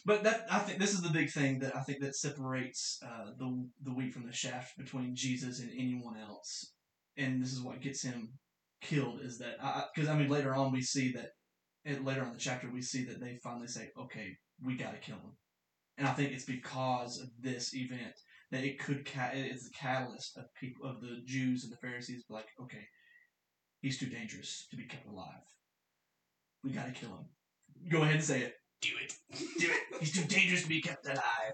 but 0.06 0.24
that 0.24 0.48
I 0.50 0.58
think 0.58 0.80
this 0.80 0.94
is 0.94 1.02
the 1.02 1.12
big 1.12 1.30
thing 1.30 1.60
that 1.60 1.76
I 1.76 1.82
think 1.82 2.00
that 2.02 2.16
separates 2.16 3.00
uh, 3.06 3.32
the 3.38 3.68
the 3.84 3.94
wheat 3.94 4.14
from 4.14 4.26
the 4.26 4.34
shaft 4.34 4.76
between 4.80 5.16
Jesus 5.16 5.60
and 5.60 5.70
anyone 5.78 6.18
else, 6.18 6.72
and 7.18 7.40
this 7.40 7.54
is 7.54 7.62
what 7.62 7.82
gets 7.82 8.02
him 8.02 8.40
killed. 8.82 9.20
Is 9.22 9.38
that 9.38 9.58
because 9.94 10.10
I, 10.10 10.18
mean 10.18 10.30
later 10.30 10.56
on 10.56 10.72
we 10.72 10.82
see 10.82 11.12
that 11.12 11.34
and 11.86 12.06
later 12.06 12.22
on 12.22 12.28
in 12.28 12.34
the 12.34 12.40
chapter 12.40 12.70
we 12.72 12.82
see 12.82 13.06
that 13.06 13.20
they 13.20 13.38
finally 13.44 13.68
say, 13.68 13.92
okay, 13.98 14.38
we 14.64 14.76
got 14.76 14.94
to 14.94 15.00
kill 15.00 15.18
him, 15.18 15.38
and 15.98 16.08
I 16.08 16.14
think 16.14 16.32
it's 16.32 16.46
because 16.46 17.22
of 17.22 17.30
this 17.40 17.76
event 17.76 18.14
that 18.52 18.64
it 18.64 18.80
could 18.80 19.06
ca- 19.06 19.32
it's 19.34 19.66
the 19.66 19.74
catalyst 19.74 20.38
of 20.38 20.54
people 20.60 20.90
of 20.90 21.02
the 21.02 21.22
Jews 21.26 21.64
and 21.64 21.74
the 21.74 21.78
Pharisees 21.78 22.26
like, 22.30 22.48
okay, 22.62 22.88
he's 23.82 24.00
too 24.00 24.08
dangerous 24.08 24.68
to 24.72 24.78
be 24.78 24.86
kept 24.86 25.08
alive. 25.08 25.44
We 26.64 26.72
got 26.72 26.86
to 26.88 26.92
kill 26.92 27.10
him. 27.10 27.26
Go 27.90 28.02
ahead 28.02 28.16
and 28.16 28.24
say 28.24 28.42
it. 28.42 28.56
Do 28.82 28.90
it. 29.04 29.14
Do 29.60 29.68
it. 29.68 30.00
He's 30.00 30.14
too 30.14 30.26
dangerous 30.28 30.64
to 30.64 30.70
be 30.70 30.82
kept 30.82 31.06
alive. 31.06 31.54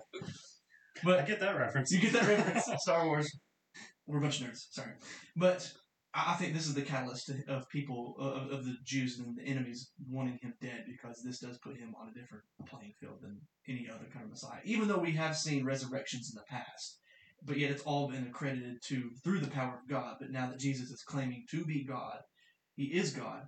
But 1.04 1.20
I 1.20 1.24
get 1.24 1.40
that 1.40 1.58
reference. 1.58 1.92
you 1.92 2.00
get 2.00 2.14
that 2.14 2.28
reference? 2.28 2.66
Star 2.82 3.06
Wars. 3.06 3.30
We're 4.08 4.18
a 4.18 4.22
bunch 4.22 4.42
of 4.42 4.48
nerds. 4.48 4.66
Sorry, 4.72 4.92
but 5.36 5.72
I 6.14 6.36
think 6.36 6.54
this 6.54 6.68
is 6.68 6.74
the 6.74 6.82
catalyst 6.82 7.32
of 7.48 7.70
people 7.70 8.16
of, 8.20 8.52
of 8.52 8.66
the 8.66 8.76
Jews 8.84 9.20
and 9.20 9.38
the 9.38 9.44
enemies 9.44 9.92
wanting 10.10 10.40
him 10.42 10.54
dead 10.62 10.86
because 10.86 11.24
this 11.24 11.40
does 11.40 11.58
put 11.60 11.78
him 11.78 11.96
on 12.00 12.10
a 12.10 12.20
different 12.20 12.44
playing 12.66 12.94
field 13.00 13.20
than 13.22 13.40
any 13.68 13.88
other 13.90 14.06
kind 14.12 14.26
of 14.26 14.32
Messiah. 14.32 14.60
Even 14.66 14.88
though 14.88 14.98
we 14.98 15.14
have 15.14 15.38
seen 15.38 15.64
resurrections 15.64 16.30
in 16.30 16.36
the 16.36 16.44
past, 16.50 17.00
but 17.44 17.58
yet 17.58 17.72
it's 17.72 17.84
all 17.84 18.10
been 18.10 18.28
accredited 18.28 18.82
to 18.88 19.12
through 19.24 19.40
the 19.40 19.50
power 19.50 19.80
of 19.82 19.90
God. 19.90 20.18
But 20.20 20.32
now 20.32 20.50
that 20.50 20.60
Jesus 20.60 20.90
is 20.92 21.02
claiming 21.02 21.46
to 21.52 21.64
be 21.66 21.84
God, 21.86 22.20
he 22.76 22.86
is 22.86 23.14
God, 23.14 23.48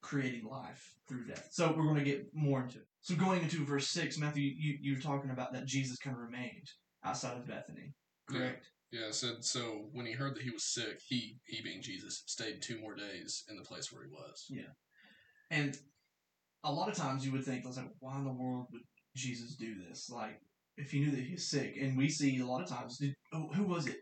creating 0.00 0.46
life 0.48 0.94
through 1.08 1.26
death. 1.26 1.48
So 1.50 1.74
we're 1.76 1.84
going 1.84 1.96
to 1.96 2.04
get 2.04 2.26
more 2.32 2.62
into 2.62 2.78
it. 2.78 2.86
So 3.00 3.14
going 3.16 3.42
into 3.42 3.64
verse 3.64 3.88
six, 3.88 4.18
Matthew, 4.18 4.52
you 4.56 4.78
you're 4.80 5.00
talking 5.00 5.30
about 5.30 5.52
that 5.52 5.66
Jesus 5.66 5.98
kind 5.98 6.16
of 6.16 6.22
remained 6.22 6.68
outside 7.04 7.36
of 7.36 7.46
Bethany, 7.46 7.92
correct? 8.30 8.66
Yeah, 8.90 9.10
said 9.10 9.44
so 9.44 9.88
when 9.92 10.06
he 10.06 10.12
heard 10.12 10.34
that 10.36 10.42
he 10.42 10.50
was 10.50 10.64
sick, 10.64 11.00
he 11.06 11.38
he 11.44 11.62
being 11.62 11.82
Jesus 11.82 12.22
stayed 12.26 12.62
two 12.62 12.80
more 12.80 12.94
days 12.94 13.44
in 13.48 13.56
the 13.56 13.62
place 13.64 13.92
where 13.92 14.02
he 14.04 14.10
was. 14.10 14.46
Yeah, 14.48 14.72
and 15.50 15.76
a 16.64 16.72
lot 16.72 16.88
of 16.88 16.94
times 16.96 17.24
you 17.24 17.32
would 17.32 17.44
think, 17.44 17.64
I 17.64 17.68
was 17.68 17.76
like, 17.76 17.90
why 18.00 18.16
in 18.18 18.24
the 18.24 18.32
world 18.32 18.66
would 18.72 18.82
Jesus 19.16 19.54
do 19.56 19.74
this? 19.88 20.10
Like, 20.10 20.40
if 20.76 20.90
he 20.90 21.00
knew 21.00 21.10
that 21.10 21.20
he 21.20 21.32
was 21.32 21.50
sick, 21.50 21.76
and 21.80 21.96
we 21.96 22.08
see 22.08 22.38
a 22.40 22.46
lot 22.46 22.62
of 22.62 22.68
times, 22.68 22.98
did, 22.98 23.14
oh, 23.32 23.48
who 23.54 23.64
was 23.64 23.86
it? 23.86 23.96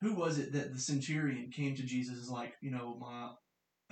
Who 0.00 0.14
was 0.14 0.38
it 0.38 0.52
that 0.52 0.72
the 0.72 0.78
centurion 0.78 1.50
came 1.50 1.74
to 1.74 1.82
Jesus 1.82 2.18
is 2.18 2.30
like, 2.30 2.54
you 2.62 2.70
know, 2.70 2.96
my, 3.00 3.30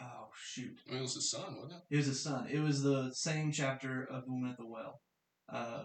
oh 0.00 0.28
shoot, 0.36 0.78
I 0.86 0.90
mean, 0.92 0.98
it 1.00 1.02
was 1.02 1.14
his 1.14 1.30
son, 1.30 1.56
wasn't 1.56 1.72
it? 1.72 1.94
it 1.94 1.96
was 1.96 2.06
his 2.06 2.22
son. 2.22 2.46
It 2.48 2.60
was 2.60 2.82
the 2.82 3.10
same 3.12 3.50
chapter 3.50 4.04
of 4.04 4.24
the 4.24 4.32
woman 4.32 4.50
at 4.50 4.56
the 4.56 4.66
well, 4.66 5.00
uh, 5.52 5.84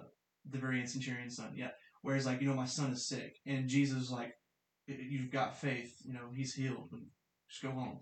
the 0.50 0.60
very 0.60 0.86
centurion's 0.86 1.38
son. 1.38 1.54
Yeah, 1.56 1.72
where 2.04 2.16
he's 2.16 2.26
like, 2.28 2.42
you 2.42 2.48
know, 2.48 2.56
my 2.56 2.66
son 2.66 2.92
is 2.92 3.08
sick, 3.08 3.38
and 3.48 3.68
Jesus 3.68 3.98
was 3.98 4.12
like, 4.12 4.28
"Y- 4.28 4.36
you've 4.88 5.32
got 5.32 5.60
faith. 5.60 5.96
You 6.06 6.14
know, 6.14 6.30
he's 6.34 6.54
healed. 6.54 6.90
Just 7.50 7.64
go 7.64 7.72
home, 7.72 8.00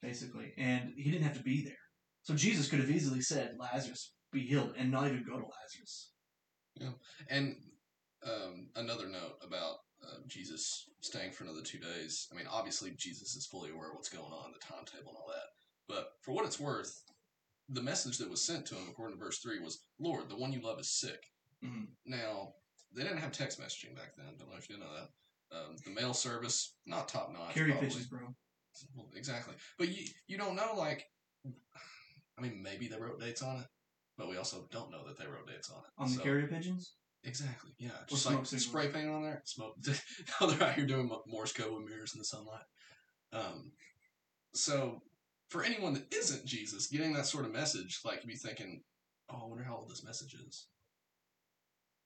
basically. 0.00 0.52
And 0.56 0.92
he 0.96 1.10
didn't 1.10 1.26
have 1.26 1.36
to 1.36 1.42
be 1.42 1.62
there. 1.62 1.74
So 2.22 2.34
Jesus 2.34 2.68
could 2.68 2.80
have 2.80 2.90
easily 2.90 3.20
said, 3.20 3.56
Lazarus, 3.58 4.12
be 4.32 4.40
healed, 4.40 4.74
and 4.76 4.90
not 4.90 5.06
even 5.06 5.24
go 5.24 5.38
to 5.38 5.46
Lazarus. 5.46 6.12
Yeah. 6.76 6.92
And 7.28 7.56
um, 8.24 8.68
another 8.76 9.08
note 9.08 9.38
about 9.46 9.76
uh, 10.02 10.18
Jesus 10.26 10.88
staying 11.00 11.32
for 11.32 11.44
another 11.44 11.62
two 11.62 11.78
days. 11.78 12.28
I 12.32 12.36
mean, 12.36 12.46
obviously 12.50 12.92
Jesus 12.96 13.34
is 13.34 13.46
fully 13.46 13.70
aware 13.70 13.90
of 13.90 13.94
what's 13.96 14.08
going 14.08 14.32
on, 14.32 14.52
the 14.52 14.64
timetable 14.64 15.10
and 15.10 15.16
all 15.16 15.28
that. 15.28 15.48
But 15.88 16.12
for 16.22 16.32
what 16.32 16.46
it's 16.46 16.60
worth, 16.60 17.02
the 17.68 17.82
message 17.82 18.18
that 18.18 18.30
was 18.30 18.42
sent 18.42 18.66
to 18.66 18.74
him, 18.74 18.88
according 18.88 19.16
to 19.16 19.24
verse 19.24 19.38
three, 19.38 19.60
was, 19.60 19.84
"Lord, 19.98 20.28
the 20.28 20.36
one 20.36 20.52
you 20.52 20.60
love 20.60 20.80
is 20.80 20.90
sick." 20.90 21.20
Mhm. 21.62 21.88
Now 22.06 22.54
they 22.94 23.02
didn't 23.02 23.18
have 23.18 23.32
text 23.32 23.60
messaging 23.60 23.94
back 23.94 24.16
then. 24.16 24.36
Don't 24.38 24.50
know 24.50 24.56
if 24.56 24.68
you 24.68 24.78
know 24.78 24.92
that. 24.94 25.10
Um, 25.54 25.76
the 25.84 25.90
mail 25.90 26.14
service 26.14 26.74
not 26.86 27.08
top 27.08 27.32
notch. 27.32 27.54
Carry 27.54 27.72
probably. 27.72 27.88
pitches, 27.88 28.06
bro. 28.06 28.34
Well, 28.96 29.08
exactly. 29.14 29.54
But 29.78 29.88
you 29.88 30.06
you 30.26 30.38
don't 30.38 30.56
know 30.56 30.74
like. 30.76 31.04
I 32.38 32.40
mean, 32.40 32.62
maybe 32.62 32.88
they 32.88 32.96
wrote 32.96 33.20
dates 33.20 33.42
on 33.42 33.58
it, 33.58 33.66
but 34.16 34.28
we 34.28 34.38
also 34.38 34.66
don't 34.70 34.90
know 34.90 35.06
that 35.06 35.18
they 35.18 35.26
wrote 35.26 35.46
dates 35.46 35.70
on 35.70 35.78
it. 35.78 35.90
On 35.98 36.16
the 36.16 36.22
carrier 36.22 36.46
pigeons? 36.46 36.94
Exactly. 37.24 37.72
Yeah. 37.78 37.90
Just 38.08 38.26
like 38.26 38.46
signals. 38.46 38.64
spray 38.64 38.88
paint 38.88 39.08
on 39.08 39.22
there. 39.22 39.42
Smoke. 39.44 39.76
now 39.86 40.46
they're 40.46 40.68
out 40.68 40.74
here 40.74 40.86
doing 40.86 41.10
Morse 41.26 41.52
code 41.52 41.72
with 41.72 41.88
mirrors 41.88 42.14
in 42.14 42.18
the 42.18 42.24
sunlight. 42.24 42.64
Um, 43.32 43.72
so 44.54 45.02
for 45.48 45.62
anyone 45.62 45.94
that 45.94 46.12
isn't 46.12 46.46
Jesus, 46.46 46.88
getting 46.88 47.12
that 47.12 47.26
sort 47.26 47.44
of 47.44 47.52
message, 47.52 48.00
like 48.04 48.22
you'd 48.22 48.28
be 48.28 48.36
thinking, 48.36 48.82
"Oh, 49.30 49.42
I 49.44 49.48
wonder 49.48 49.64
how 49.64 49.76
old 49.76 49.90
this 49.90 50.04
message 50.04 50.34
is." 50.34 50.66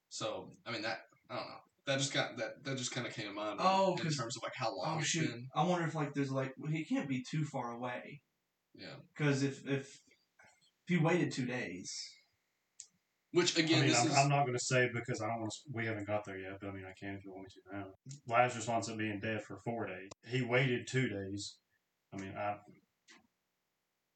So 0.08 0.50
I 0.66 0.72
mean 0.72 0.82
that 0.82 1.00
I 1.30 1.36
don't 1.36 1.46
know. 1.46 1.60
That 1.86 1.98
just 1.98 2.12
got 2.12 2.36
that 2.38 2.64
that 2.64 2.76
just 2.76 2.90
kind 2.92 3.06
of 3.06 3.14
came 3.14 3.26
to 3.28 3.32
mind. 3.32 3.58
Oh, 3.62 3.92
in 3.92 3.98
'cause- 3.98 4.16
terms 4.16 4.36
of 4.36 4.42
like 4.42 4.54
how 4.56 4.76
long 4.76 4.96
Oh, 4.96 4.98
it's 4.98 5.08
shoot. 5.08 5.30
been. 5.30 5.48
I 5.54 5.64
wonder 5.64 5.86
if, 5.86 5.94
like, 5.94 6.14
there's, 6.14 6.32
like, 6.32 6.52
well, 6.58 6.70
he 6.72 6.84
can't 6.84 7.08
be 7.08 7.22
too 7.22 7.44
far 7.44 7.72
away. 7.72 8.22
Yeah. 8.74 8.96
Because 9.16 9.42
if, 9.44 9.64
if, 9.66 9.82
if 9.86 10.00
he 10.88 10.96
waited 10.96 11.30
two 11.32 11.46
days, 11.46 11.94
Which 13.32 13.56
I 13.58 13.62
again, 13.62 13.80
mean, 13.82 13.88
this 13.90 14.00
I'm, 14.00 14.06
is 14.08 14.16
I'm 14.16 14.28
not 14.28 14.46
going 14.46 14.58
to 14.58 14.64
say 14.64 14.88
because 14.92 15.20
I 15.22 15.28
don't 15.28 15.40
want 15.40 15.52
to. 15.52 15.58
We 15.72 15.86
haven't 15.86 16.06
got 16.06 16.24
there 16.24 16.38
yet, 16.38 16.58
but 16.60 16.70
I 16.70 16.72
mean, 16.72 16.84
I 16.84 16.92
can 16.98 17.14
if 17.16 17.24
you 17.24 17.32
want 17.32 17.44
me 17.44 17.50
to 17.72 17.78
now. 17.78 17.86
Lazarus 18.26 18.66
winds 18.66 18.88
up 18.88 18.96
being 18.98 19.20
dead 19.20 19.42
for 19.44 19.58
four 19.64 19.86
days. 19.86 20.08
He 20.26 20.42
waited 20.42 20.86
two 20.88 21.08
days. 21.08 21.56
I 22.12 22.16
mean, 22.18 22.34
I. 22.36 22.56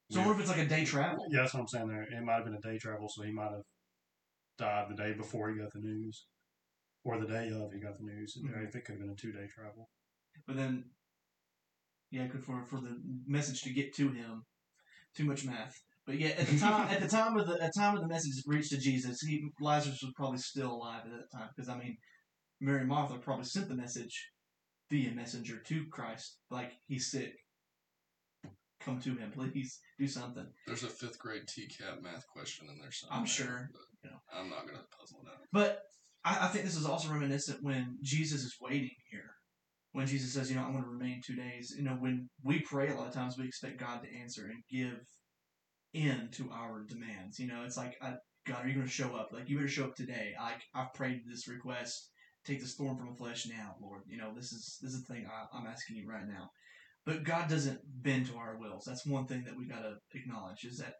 so 0.09 0.19
I 0.21 0.25
wonder 0.25 0.41
if 0.41 0.47
it's 0.47 0.57
like 0.57 0.65
a 0.65 0.69
day 0.69 0.83
travel. 0.85 1.25
Yeah, 1.29 1.41
that's 1.41 1.53
what 1.53 1.61
I'm 1.61 1.67
saying. 1.67 1.87
There, 1.87 2.01
it 2.03 2.21
might 2.23 2.35
have 2.35 2.45
been 2.45 2.55
a 2.55 2.61
day 2.61 2.77
travel, 2.77 3.07
so 3.09 3.23
he 3.23 3.31
might 3.31 3.51
have 3.51 3.63
died 4.57 4.87
the 4.89 4.95
day 4.95 5.13
before 5.13 5.49
he 5.49 5.57
got 5.57 5.71
the 5.73 5.79
news, 5.79 6.25
or 7.03 7.19
the 7.19 7.27
day 7.27 7.49
of 7.49 7.71
he 7.73 7.79
got 7.79 7.97
the 7.97 8.03
news. 8.03 8.37
Mhm. 8.37 8.67
If 8.67 8.75
it 8.75 8.85
could 8.85 8.93
have 8.93 8.99
been 9.01 9.11
a 9.11 9.15
two 9.15 9.31
day 9.31 9.47
travel. 9.47 9.89
But 10.45 10.55
then, 10.55 10.91
yeah, 12.09 12.27
good 12.27 12.43
for 12.43 12.63
for 12.65 12.81
the 12.81 12.97
message 13.25 13.61
to 13.61 13.73
get 13.73 13.93
to 13.95 14.09
him. 14.11 14.43
Too 15.15 15.25
much 15.25 15.45
math. 15.45 15.75
But 16.05 16.19
yeah, 16.19 16.29
at 16.29 16.47
the 16.47 16.57
time, 16.57 16.87
at 16.93 17.01
the 17.01 17.07
time 17.07 17.37
of 17.37 17.47
the 17.47 17.53
at 17.61 17.71
the 17.73 17.79
time 17.79 17.95
of 17.95 18.01
the 18.01 18.07
message 18.07 18.43
reached 18.45 18.71
to 18.71 18.77
Jesus, 18.77 19.21
he 19.21 19.49
Lazarus 19.59 20.01
was 20.01 20.13
probably 20.15 20.39
still 20.39 20.73
alive 20.73 21.03
at 21.05 21.11
that 21.11 21.37
time. 21.37 21.49
Because 21.55 21.69
I 21.69 21.77
mean, 21.77 21.97
Mary 22.59 22.79
and 22.79 22.89
Martha 22.89 23.17
probably 23.17 23.45
sent 23.45 23.67
the 23.69 23.75
message 23.75 24.31
via 24.89 25.11
messenger 25.11 25.59
to 25.59 25.85
Christ, 25.89 26.37
like 26.49 26.73
he's 26.87 27.09
sick. 27.11 27.33
Come 28.81 28.99
to 29.01 29.15
him, 29.15 29.31
please 29.31 29.79
do 29.99 30.07
something. 30.07 30.47
there's 30.65 30.83
a 30.83 30.87
fifth 30.89 31.19
grade 31.19 31.43
TCAP 31.45 32.01
math 32.01 32.25
question 32.27 32.67
in 32.67 32.79
there 32.81 32.91
somewhere. 32.91 33.19
I'm 33.19 33.25
sure, 33.27 33.69
but 33.71 33.81
you 34.03 34.09
know. 34.09 34.17
I'm 34.33 34.49
not 34.49 34.65
gonna 34.65 34.83
puzzle 34.99 35.21
it 35.23 35.29
out. 35.29 35.45
But 35.51 35.83
I, 36.23 36.45
I 36.45 36.47
think 36.47 36.65
this 36.65 36.77
is 36.77 36.85
also 36.85 37.11
reminiscent 37.11 37.59
when 37.61 37.97
Jesus 38.01 38.41
is 38.41 38.55
waiting 38.61 38.91
here. 39.09 39.31
When 39.93 40.07
Jesus 40.07 40.33
says, 40.33 40.49
you 40.49 40.55
know, 40.55 40.63
I'm 40.63 40.71
going 40.71 40.83
to 40.83 40.89
remain 40.89 41.21
two 41.25 41.35
days. 41.35 41.73
You 41.75 41.83
know, 41.83 41.97
when 41.99 42.29
we 42.43 42.61
pray, 42.61 42.89
a 42.89 42.95
lot 42.95 43.07
of 43.07 43.13
times 43.13 43.37
we 43.37 43.45
expect 43.45 43.79
God 43.79 44.01
to 44.03 44.19
answer 44.21 44.45
and 44.45 44.63
give 44.71 44.99
in 45.93 46.29
to 46.33 46.49
our 46.51 46.85
demands. 46.87 47.39
You 47.39 47.47
know, 47.47 47.63
it's 47.65 47.75
like, 47.75 47.95
I, 48.01 48.13
God, 48.47 48.63
are 48.63 48.67
you 48.67 48.73
going 48.73 48.85
to 48.85 48.91
show 48.91 49.15
up? 49.15 49.29
Like, 49.33 49.49
you 49.49 49.57
better 49.57 49.67
show 49.67 49.85
up 49.85 49.95
today. 49.95 50.33
I, 50.39 50.53
I've 50.73 50.93
prayed 50.93 51.21
this 51.27 51.47
request. 51.47 52.09
Take 52.45 52.61
this 52.61 52.75
thorn 52.75 52.97
from 52.97 53.09
the 53.09 53.15
flesh 53.15 53.45
now, 53.47 53.75
Lord. 53.81 54.03
You 54.07 54.17
know, 54.17 54.31
this 54.33 54.51
is 54.51 54.79
this 54.81 54.93
is 54.93 55.03
the 55.03 55.13
thing 55.13 55.27
I, 55.27 55.57
I'm 55.57 55.67
asking 55.67 55.97
you 55.97 56.07
right 56.09 56.27
now. 56.27 56.49
But 57.05 57.23
God 57.23 57.49
doesn't 57.49 57.79
bend 57.85 58.27
to 58.27 58.37
our 58.37 58.57
wills. 58.57 58.83
That's 58.85 59.05
one 59.05 59.27
thing 59.27 59.43
that 59.45 59.57
we 59.57 59.67
got 59.67 59.81
to 59.81 59.95
acknowledge 60.13 60.63
is 60.63 60.77
that 60.77 60.93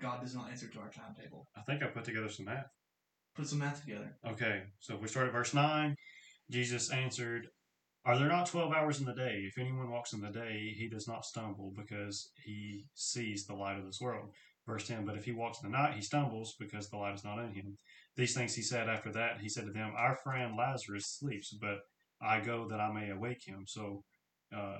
God 0.00 0.20
does 0.20 0.34
not 0.34 0.50
answer 0.50 0.68
to 0.68 0.78
our 0.78 0.90
timetable. 0.90 1.46
I 1.56 1.62
think 1.62 1.82
I 1.82 1.88
put 1.88 2.04
together 2.04 2.28
some 2.28 2.46
math. 2.46 2.66
Put 3.36 3.48
some 3.48 3.58
math 3.58 3.82
together. 3.82 4.16
Okay, 4.26 4.62
so 4.80 4.94
if 4.94 5.02
we 5.02 5.08
start 5.08 5.26
at 5.26 5.32
verse 5.32 5.52
9, 5.52 5.94
Jesus 6.50 6.90
answered, 6.90 7.48
Are 8.06 8.18
there 8.18 8.28
not 8.28 8.46
12 8.46 8.72
hours 8.72 8.98
in 8.98 9.04
the 9.04 9.12
day? 9.12 9.44
If 9.46 9.58
anyone 9.58 9.90
walks 9.90 10.14
in 10.14 10.22
the 10.22 10.30
day, 10.30 10.74
he 10.74 10.88
does 10.88 11.06
not 11.06 11.26
stumble 11.26 11.72
because 11.76 12.30
he 12.42 12.86
sees 12.94 13.44
the 13.44 13.54
light 13.54 13.78
of 13.78 13.84
this 13.84 14.00
world. 14.00 14.30
Verse 14.66 14.88
10 14.88 15.04
But 15.04 15.16
if 15.16 15.24
he 15.26 15.32
walks 15.32 15.62
in 15.62 15.70
the 15.70 15.76
night, 15.76 15.94
he 15.94 16.00
stumbles 16.00 16.54
because 16.58 16.88
the 16.88 16.96
light 16.96 17.14
is 17.14 17.24
not 17.24 17.38
in 17.38 17.52
him. 17.52 17.76
These 18.16 18.34
things 18.34 18.54
he 18.54 18.62
said 18.62 18.88
after 18.88 19.12
that. 19.12 19.40
He 19.40 19.50
said 19.50 19.66
to 19.66 19.72
them, 19.72 19.92
Our 19.96 20.16
friend 20.24 20.54
Lazarus 20.56 21.06
sleeps, 21.06 21.54
but 21.60 21.80
I 22.22 22.40
go 22.40 22.66
that 22.68 22.80
I 22.80 22.90
may 22.90 23.10
awake 23.10 23.46
him. 23.46 23.64
So, 23.66 24.02
uh, 24.56 24.78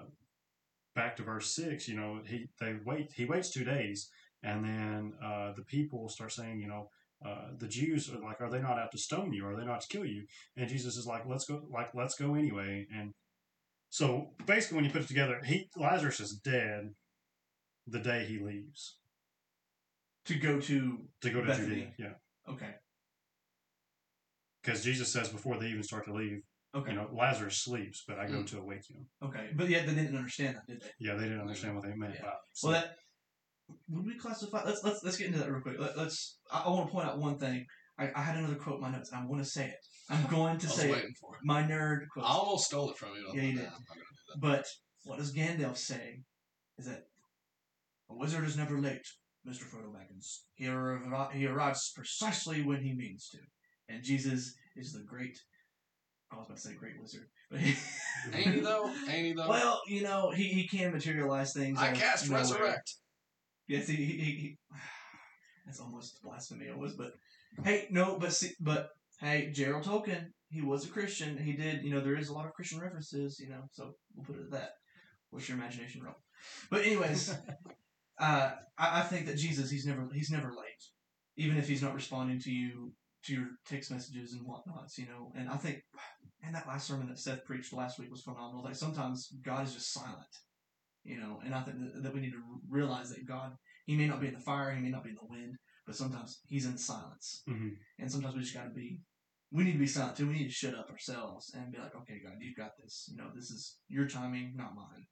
back 0.94 1.16
to 1.16 1.22
verse 1.22 1.54
6, 1.54 1.88
you 1.88 1.96
know, 1.96 2.20
he, 2.26 2.46
they 2.58 2.76
wait, 2.86 3.12
he 3.14 3.26
waits 3.26 3.50
two 3.50 3.64
days, 3.64 4.08
and 4.42 4.64
then 4.64 5.12
uh, 5.22 5.52
the 5.52 5.64
people 5.64 6.08
start 6.08 6.32
saying, 6.32 6.58
you 6.60 6.68
know, 6.68 6.88
uh, 7.24 7.48
the 7.57 7.68
Jews 7.68 8.11
are 8.12 8.18
like, 8.20 8.40
are 8.40 8.50
they 8.50 8.61
not 8.61 8.79
out 8.79 8.92
to 8.92 8.98
stone 8.98 9.33
you? 9.33 9.46
Are 9.46 9.57
they 9.57 9.64
not 9.64 9.81
to 9.83 9.88
kill 9.88 10.05
you? 10.05 10.24
And 10.57 10.68
Jesus 10.68 10.96
is 10.96 11.07
like, 11.07 11.24
let's 11.26 11.46
go, 11.46 11.62
like, 11.72 11.88
let's 11.94 12.14
go 12.14 12.35
anyway. 12.35 12.87
And 12.94 13.12
so 13.88 14.31
basically, 14.44 14.76
when 14.76 14.85
you 14.85 14.90
put 14.90 15.02
it 15.02 15.09
together, 15.09 15.40
he 15.44 15.68
Lazarus 15.76 16.20
is 16.20 16.33
dead 16.44 16.90
the 17.87 18.00
day 18.00 18.26
he 18.26 18.38
leaves 18.38 18.98
To 20.26 20.35
go 20.35 20.61
to 20.61 20.98
to 21.22 21.31
go 21.31 21.40
to 21.40 21.46
Bethany. 21.46 21.68
Judea. 21.68 21.92
Yeah, 21.98 22.52
okay, 22.52 22.74
because 24.62 24.83
Jesus 24.85 25.12
says 25.12 25.29
before 25.29 25.57
they 25.59 25.68
even 25.68 25.83
start 25.85 26.05
to 26.07 26.12
leave, 26.12 26.40
okay, 26.74 26.90
you 26.90 26.96
know, 26.96 27.09
Lazarus 27.12 27.59
sleeps, 27.59 28.02
but 28.07 28.18
I 28.18 28.26
go 28.26 28.38
Mm. 28.42 28.46
to 28.48 28.59
awake 28.59 28.85
him. 28.90 29.07
okay. 29.22 29.50
But 29.55 29.68
yet 29.68 29.87
they 29.87 29.94
didn't 29.94 30.16
understand 30.16 30.57
that, 30.57 30.66
did 30.66 30.83
they? 30.83 30.90
Yeah, 30.98 31.14
they 31.14 31.24
didn't 31.24 31.40
understand 31.40 31.76
what 31.76 31.85
they 31.85 31.94
meant 31.94 32.14
Yeah. 32.14 32.22
by 32.22 32.29
Well, 32.29 32.38
sleep. 32.55 32.72
that 32.74 32.96
would 33.88 34.07
we 34.07 34.14
classify? 34.16 34.62
Let's 34.64 34.83
let's 34.85 35.02
let's 35.05 35.16
get 35.16 35.29
into 35.29 35.38
that 35.38 35.50
real 35.50 35.61
quick. 35.61 35.79
Let, 35.79 35.96
let's. 35.96 36.38
I, 36.52 36.62
I 36.66 36.68
want 36.70 36.87
to 36.87 36.92
point 36.92 37.09
out 37.09 37.18
one 37.18 37.38
thing. 37.38 37.66
I, 37.98 38.11
I 38.14 38.22
had 38.22 38.37
another 38.37 38.57
quote 38.57 38.76
in 38.76 38.83
my 38.83 38.90
notes. 38.90 39.11
and 39.11 39.22
I 39.22 39.26
want 39.26 39.42
to 39.42 39.48
say 39.48 39.66
it. 39.66 39.79
I'm 40.11 40.26
going 40.26 40.59
to 40.59 40.66
I 40.66 40.70
was 40.70 40.76
say 40.76 40.90
it. 40.90 41.05
for 41.20 41.35
it. 41.37 41.40
My 41.44 41.62
nerd 41.62 42.00
quote. 42.12 42.26
I 42.26 42.29
almost 42.29 42.66
stole 42.66 42.90
it 42.90 42.98
from 42.98 43.11
you. 43.16 43.24
but 43.26 43.37
Yeah, 43.37 43.42
you 43.42 43.52
did. 43.55 43.61
I'm 43.61 43.64
not 43.64 43.94
do 43.94 44.00
that. 44.35 44.40
But 44.40 44.66
what 45.05 45.18
does 45.18 45.35
Gandalf 45.35 45.76
say? 45.76 46.20
Is 46.79 46.87
that 46.87 47.05
a 48.11 48.14
wizard 48.14 48.44
is 48.44 48.57
never 48.57 48.79
late, 48.79 49.07
Mister 49.44 49.64
Frodo 49.64 49.92
Baggins. 49.92 50.42
He, 50.55 50.66
arri- 50.66 51.33
he 51.33 51.46
arrives 51.46 51.92
precisely 51.94 52.62
when 52.62 52.83
he 52.83 52.94
means 52.94 53.29
to. 53.31 53.38
And 53.88 54.05
Jesus 54.05 54.55
is 54.76 54.92
the 54.92 55.05
great. 55.09 55.38
I 56.33 56.37
was 56.37 56.46
about 56.46 56.57
to 56.57 56.62
say 56.62 56.74
great 56.74 57.00
wizard, 57.00 57.29
but 57.50 57.61
he, 57.61 57.74
Ain't 58.35 58.55
he 58.57 58.61
though? 58.61 58.90
Ain't 59.09 59.26
he 59.26 59.33
though? 59.33 59.48
well, 59.48 59.81
you 59.87 60.02
know, 60.02 60.33
he, 60.33 60.48
he 60.48 60.66
can 60.66 60.92
materialize 60.92 61.52
things. 61.52 61.79
I 61.79 61.92
cast 61.92 62.29
nowhere. 62.29 62.42
resurrect. 62.42 62.96
Yes, 63.68 63.88
he, 63.88 63.96
he, 63.96 64.05
he, 64.05 64.31
he 64.31 64.59
that's 65.66 65.81
almost 65.81 66.22
blasphemy, 66.22 66.68
almost. 66.70 66.96
But 66.96 67.12
hey, 67.64 67.87
no, 67.90 68.18
but 68.18 68.33
see, 68.33 68.52
but 68.61 68.88
hey, 69.20 69.50
J.R.R. 69.52 69.83
Tolkien, 69.83 70.26
he 70.48 70.62
was 70.62 70.85
a 70.85 70.88
Christian. 70.88 71.37
He 71.37 71.52
did, 71.52 71.83
you 71.83 71.92
know, 71.92 72.00
there 72.00 72.16
is 72.16 72.29
a 72.29 72.35
lot 72.35 72.46
of 72.46 72.52
Christian 72.52 72.81
references, 72.81 73.38
you 73.40 73.48
know. 73.48 73.62
So 73.72 73.92
we'll 74.14 74.26
put 74.26 74.37
it 74.37 74.44
at 74.44 74.50
that. 74.52 74.70
What's 75.31 75.48
your 75.48 75.59
imagination 75.59 76.02
roll? 76.02 76.14
But 76.70 76.83
anyways, 76.83 77.31
uh, 78.20 78.50
I, 78.79 79.00
I 79.00 79.02
think 79.02 79.26
that 79.26 79.37
Jesus, 79.37 79.70
he's 79.70 79.87
never 79.87 80.09
he's 80.12 80.31
never 80.31 80.48
late, 80.48 80.85
even 81.37 81.57
if 81.57 81.68
he's 81.68 81.83
not 81.83 81.94
responding 81.94 82.40
to 82.40 82.50
you 82.50 82.92
to 83.24 83.33
your 83.33 83.46
text 83.66 83.90
messages 83.90 84.33
and 84.33 84.42
whatnots, 84.42 84.98
you 84.98 85.07
know. 85.07 85.33
And 85.37 85.48
I 85.48 85.57
think, 85.57 85.83
and 86.44 86.55
that 86.55 86.68
last 86.68 86.87
sermon 86.87 87.09
that 87.09 87.18
Seth 87.18 87.44
preached 87.44 87.72
last 87.72 87.98
week 87.98 88.11
was 88.11 88.22
phenomenal. 88.22 88.64
Like 88.64 88.76
sometimes 88.76 89.29
God 89.44 89.66
is 89.66 89.74
just 89.74 89.92
silent, 89.92 90.26
you 91.06 91.18
know. 91.20 91.40
And 91.44 91.54
I 91.54 91.62
think 91.62 91.78
that, 91.80 92.02
that 92.02 92.14
we 92.14 92.20
need 92.20 92.32
to 92.32 92.42
realize 92.68 93.10
that 93.10 93.26
God, 93.26 93.52
He 93.86 93.96
may 93.96 94.06
not 94.06 94.20
be 94.20 94.28
in 94.28 94.34
the 94.34 94.40
fire, 94.40 94.72
He 94.74 94.80
may 94.82 94.90
not 94.90 95.04
be 95.04 95.10
in 95.10 95.16
the 95.16 95.26
wind, 95.28 95.54
but 95.86 95.96
sometimes 95.96 96.40
He's 96.46 96.66
in 96.66 96.72
the 96.72 96.78
silence. 96.78 97.42
Mhm. 97.48 97.72
And 97.98 98.10
sometimes 98.10 98.34
we 98.34 98.40
just 98.42 98.54
got 98.54 98.64
to 98.64 98.70
be. 98.70 99.00
We 99.52 99.62
need 99.64 99.72
to 99.74 99.78
be 99.78 99.86
silent 99.86 100.16
too. 100.16 100.26
We 100.26 100.34
need 100.34 100.48
to 100.48 100.50
shut 100.52 100.74
up 100.74 100.90
ourselves 100.90 101.52
and 101.54 101.70
be 101.72 101.78
like, 101.78 101.94
okay, 101.94 102.20
God, 102.22 102.34
you've 102.40 102.56
got 102.56 102.72
this. 102.82 103.08
You 103.10 103.16
know, 103.16 103.30
this 103.34 103.50
is 103.50 103.78
your 103.88 104.08
timing, 104.08 104.54
not 104.56 104.74
mine. 104.74 105.06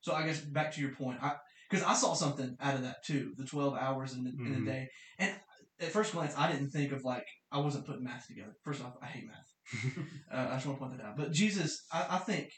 So 0.00 0.14
I 0.14 0.24
guess 0.24 0.40
back 0.40 0.72
to 0.74 0.80
your 0.80 0.94
point, 0.94 1.18
I 1.22 1.32
because 1.68 1.84
I 1.84 1.92
saw 1.94 2.14
something 2.14 2.56
out 2.60 2.76
of 2.76 2.82
that 2.82 3.04
too, 3.04 3.32
the 3.36 3.44
twelve 3.44 3.74
hours 3.76 4.14
in, 4.14 4.24
the 4.24 4.30
in 4.30 4.54
Mhm. 4.54 4.62
a 4.62 4.64
day. 4.64 4.88
And 5.18 5.34
at 5.80 5.92
first 5.92 6.12
glance, 6.12 6.34
I 6.36 6.50
didn't 6.50 6.70
think 6.70 6.92
of 6.92 7.04
like 7.04 7.26
I 7.52 7.58
wasn't 7.58 7.84
putting 7.86 8.04
math 8.04 8.26
together. 8.28 8.54
First 8.64 8.82
off, 8.82 8.94
I 9.02 9.06
hate 9.06 9.26
math. 9.26 9.52
Uh, 10.30 10.48
I 10.50 10.54
just 10.54 10.66
want 10.66 10.78
to 10.78 10.84
point 10.86 10.98
that 10.98 11.06
out. 11.06 11.16
But 11.16 11.32
Jesus, 11.32 11.84
I, 11.92 12.06
I 12.10 12.18
think 12.18 12.50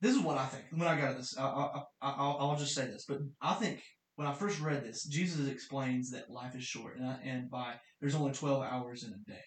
this 0.00 0.14
is 0.14 0.22
what 0.22 0.38
I 0.38 0.46
think 0.46 0.64
when 0.70 0.88
I 0.88 1.00
got 1.00 1.16
this. 1.16 1.36
I, 1.38 1.44
I, 1.44 1.82
I, 2.02 2.10
I'll, 2.10 2.56
just 2.56 2.74
say 2.74 2.86
this, 2.86 3.04
but 3.08 3.18
I 3.42 3.54
think 3.54 3.82
when 4.16 4.28
I 4.28 4.34
first 4.34 4.60
read 4.60 4.84
this, 4.84 5.04
Jesus 5.04 5.48
explains 5.48 6.10
that 6.10 6.30
life 6.30 6.54
is 6.54 6.64
short, 6.64 6.98
and, 6.98 7.06
I, 7.06 7.18
and 7.24 7.50
by 7.50 7.74
there's 8.00 8.14
only 8.14 8.32
twelve 8.32 8.62
hours 8.62 9.04
in 9.04 9.10
a 9.10 9.30
day. 9.30 9.44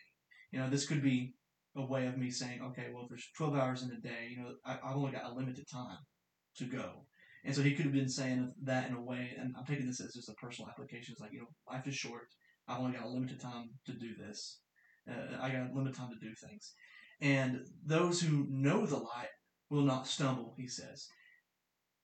You 0.51 0.59
know, 0.59 0.69
this 0.69 0.87
could 0.87 1.01
be 1.01 1.33
a 1.77 1.85
way 1.85 2.07
of 2.07 2.17
me 2.17 2.29
saying, 2.29 2.61
okay, 2.61 2.87
well, 2.93 3.03
if 3.03 3.09
there's 3.09 3.27
twelve 3.37 3.55
hours 3.55 3.83
in 3.83 3.91
a 3.91 4.01
day, 4.01 4.29
you 4.31 4.41
know, 4.41 4.51
I, 4.65 4.77
I've 4.83 4.97
only 4.97 5.11
got 5.11 5.31
a 5.31 5.33
limited 5.33 5.65
time 5.71 5.99
to 6.57 6.65
go. 6.65 7.05
And 7.43 7.55
so 7.55 7.61
he 7.63 7.73
could 7.73 7.85
have 7.85 7.93
been 7.93 8.09
saying 8.09 8.53
that 8.63 8.89
in 8.89 8.95
a 8.95 9.01
way, 9.01 9.31
and 9.39 9.55
I'm 9.57 9.65
taking 9.65 9.87
this 9.87 9.99
as 9.99 10.13
just 10.13 10.29
a 10.29 10.33
personal 10.33 10.69
application. 10.69 11.13
It's 11.13 11.21
like, 11.21 11.31
you 11.33 11.39
know, 11.39 11.47
life 11.71 11.87
is 11.87 11.95
short. 11.95 12.27
I've 12.67 12.79
only 12.79 12.97
got 12.97 13.05
a 13.05 13.09
limited 13.09 13.41
time 13.41 13.69
to 13.87 13.93
do 13.93 14.09
this. 14.15 14.59
Uh, 15.09 15.37
I 15.41 15.49
got 15.49 15.71
a 15.71 15.73
limited 15.73 15.97
time 15.97 16.09
to 16.09 16.19
do 16.19 16.33
things. 16.35 16.73
And 17.19 17.61
those 17.83 18.21
who 18.21 18.45
know 18.49 18.85
the 18.85 18.97
light 18.97 19.29
will 19.71 19.81
not 19.81 20.05
stumble, 20.05 20.53
he 20.57 20.67
says. 20.67 21.07